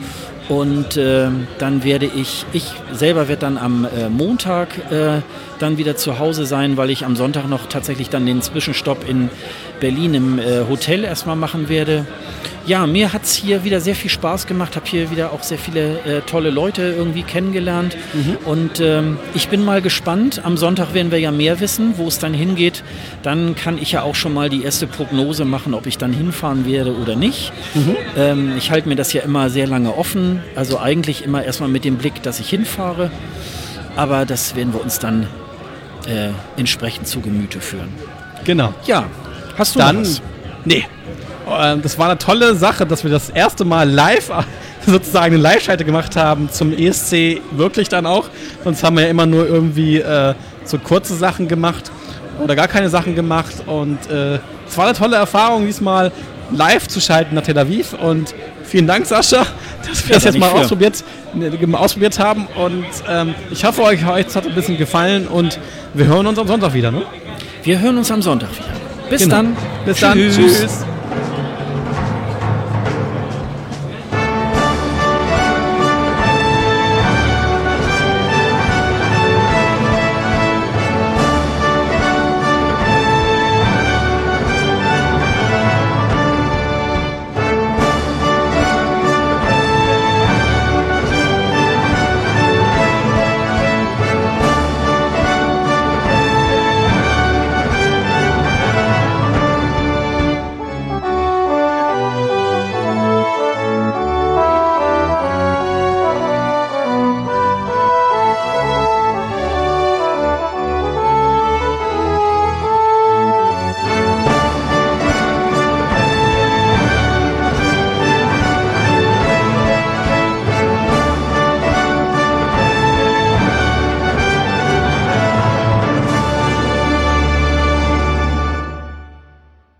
Und 0.49 0.97
äh, 0.97 1.29
dann 1.59 1.85
werde 1.85 2.07
ich, 2.07 2.47
ich 2.53 2.73
selber 2.93 3.29
werde 3.29 3.41
dann 3.41 3.59
am 3.59 3.85
äh, 3.85 4.09
Montag 4.09 4.69
äh, 4.91 5.20
dann 5.59 5.77
wieder 5.77 5.97
zu 5.97 6.19
Hause 6.19 6.47
sein, 6.47 6.77
weil 6.77 6.91
ich 6.91 7.05
am 7.05 7.16
Sonntag 7.16 7.49
noch 7.49 7.66
tatsächlich 7.66 8.09
dann 8.09 8.25
den 8.25 8.41
Zwischenstopp 8.41 9.09
in 9.09 9.29
Berlin 9.81 10.15
im 10.15 10.39
äh, 10.39 10.65
Hotel 10.69 11.05
erstmal 11.05 11.37
machen 11.37 11.69
werde 11.69 12.07
ja, 12.69 12.87
mir 12.87 13.12
hat 13.12 13.25
es 13.25 13.35
hier 13.35 13.65
wieder 13.65 13.81
sehr 13.81 13.95
viel 13.95 14.11
Spaß 14.11 14.47
gemacht, 14.47 14.77
habe 14.77 14.87
hier 14.87 15.11
wieder 15.11 15.33
auch 15.33 15.43
sehr 15.43 15.59
viele 15.59 16.01
äh, 16.01 16.20
tolle 16.20 16.51
Leute 16.51 16.83
irgendwie 16.83 17.23
kennengelernt. 17.23 17.97
Mhm. 18.12 18.37
Und 18.45 18.81
ähm, 18.81 19.16
ich 19.35 19.49
bin 19.49 19.65
mal 19.65 19.81
gespannt. 19.81 20.43
Am 20.45 20.59
Sonntag 20.59 20.93
werden 20.93 21.11
wir 21.11 21.19
ja 21.19 21.33
mehr 21.33 21.61
wissen, 21.61 21.95
wo 21.97 22.07
es 22.07 22.19
dann 22.19 22.35
hingeht. 22.35 22.85
Dann 23.23 23.55
kann 23.55 23.79
ich 23.79 23.93
ja 23.93 24.03
auch 24.03 24.15
schon 24.15 24.35
mal 24.35 24.51
die 24.51 24.62
erste 24.62 24.87
Prognose 24.87 25.47
machen, 25.47 25.73
ob 25.73 25.87
ich 25.87 25.97
dann 25.97 26.12
hinfahren 26.12 26.66
werde 26.66 26.95
oder 26.95 27.16
nicht. 27.16 27.53
Mhm. 27.75 27.97
Ähm, 28.16 28.53
ich 28.59 28.70
halte 28.70 28.89
mir 28.89 28.97
das 28.97 29.15
ja 29.15 29.23
immer 29.23 29.49
sehr 29.49 29.66
lange 29.66 29.97
offen. 29.97 30.38
Also 30.55 30.78
eigentlich 30.78 31.24
immer 31.24 31.44
erstmal 31.44 31.69
mit 31.69 31.85
dem 31.85 31.97
Blick, 31.97 32.23
dass 32.23 32.40
ich 32.40 32.48
hinfahre. 32.51 33.10
Aber 33.97 34.27
das 34.27 34.55
werden 34.55 34.73
wir 34.73 34.81
uns 34.81 34.98
dann 34.98 35.27
äh, 36.06 36.31
entsprechend 36.56 37.06
zu 37.09 37.20
Gemüte 37.20 37.60
führen. 37.60 37.89
Genau. 38.44 38.73
Ja, 38.86 39.05
hast 39.56 39.74
du 39.74 39.78
dann, 39.81 40.02
was? 40.02 40.23
Nee, 40.65 40.86
ähm, 41.51 41.82
das 41.82 41.98
war 41.98 42.09
eine 42.09 42.19
tolle 42.19 42.55
Sache, 42.55 42.86
dass 42.86 43.05
wir 43.05 43.10
das 43.10 43.31
erste 43.31 43.65
Mal 43.65 43.89
live 43.89 44.31
sozusagen 44.86 45.35
eine 45.35 45.43
Live-Schalte 45.43 45.85
gemacht 45.85 46.16
haben 46.16 46.51
zum 46.51 46.73
ESC 46.73 47.40
wirklich 47.52 47.89
dann 47.89 48.06
auch. 48.06 48.28
Sonst 48.65 48.82
haben 48.82 48.97
wir 48.97 49.05
ja 49.05 49.10
immer 49.10 49.27
nur 49.27 49.47
irgendwie 49.47 49.98
äh, 49.98 50.35
so 50.65 50.78
kurze 50.78 51.15
Sachen 51.15 51.48
gemacht 51.48 51.90
oder 52.43 52.55
gar 52.56 52.69
keine 52.69 52.89
Sachen 52.89 53.15
gemacht. 53.15 53.55
Und 53.66 53.98
äh, 54.10 54.39
es 54.66 54.77
war 54.77 54.86
eine 54.86 54.97
tolle 54.97 55.16
Erfahrung, 55.16 55.66
diesmal 55.66 56.12
live 56.51 56.89
zu 56.89 57.01
schalten 57.01 57.35
nach 57.35 57.43
Tel 57.43 57.59
Aviv. 57.59 57.94
Und 57.94 58.35
vielen 58.65 58.86
Dank, 58.86 59.06
Sascha, 59.06 59.47
dass 59.87 60.07
wir 60.09 60.15
das 60.15 60.25
jetzt 60.25 60.39
mal 60.39 60.51
ausprobiert, 60.51 61.05
äh, 61.41 61.75
ausprobiert 61.75 62.19
haben. 62.19 62.47
Und 62.55 62.87
ähm, 63.09 63.35
ich 63.51 63.65
hoffe, 63.65 63.83
euch, 63.83 64.07
euch 64.07 64.35
hat 64.35 64.47
ein 64.47 64.55
bisschen 64.55 64.77
gefallen 64.77 65.27
und 65.27 65.59
wir 65.95 66.07
hören 66.07 66.27
uns 66.27 66.39
am 66.39 66.47
Sonntag 66.47 66.75
wieder. 66.75 66.91
Ne? 66.91 67.03
Wir 67.63 67.81
hören 67.81 67.99
uns 67.99 68.11
am 68.11 68.23
Sonntag 68.23 68.51
wieder. 68.53 69.09
Bis 69.11 69.23
genau. 69.23 69.37
dann. 69.37 69.57
Bis 69.85 69.97
Tschüss. 69.97 70.01
dann. 70.01 70.19
Tschüss. 70.19 70.85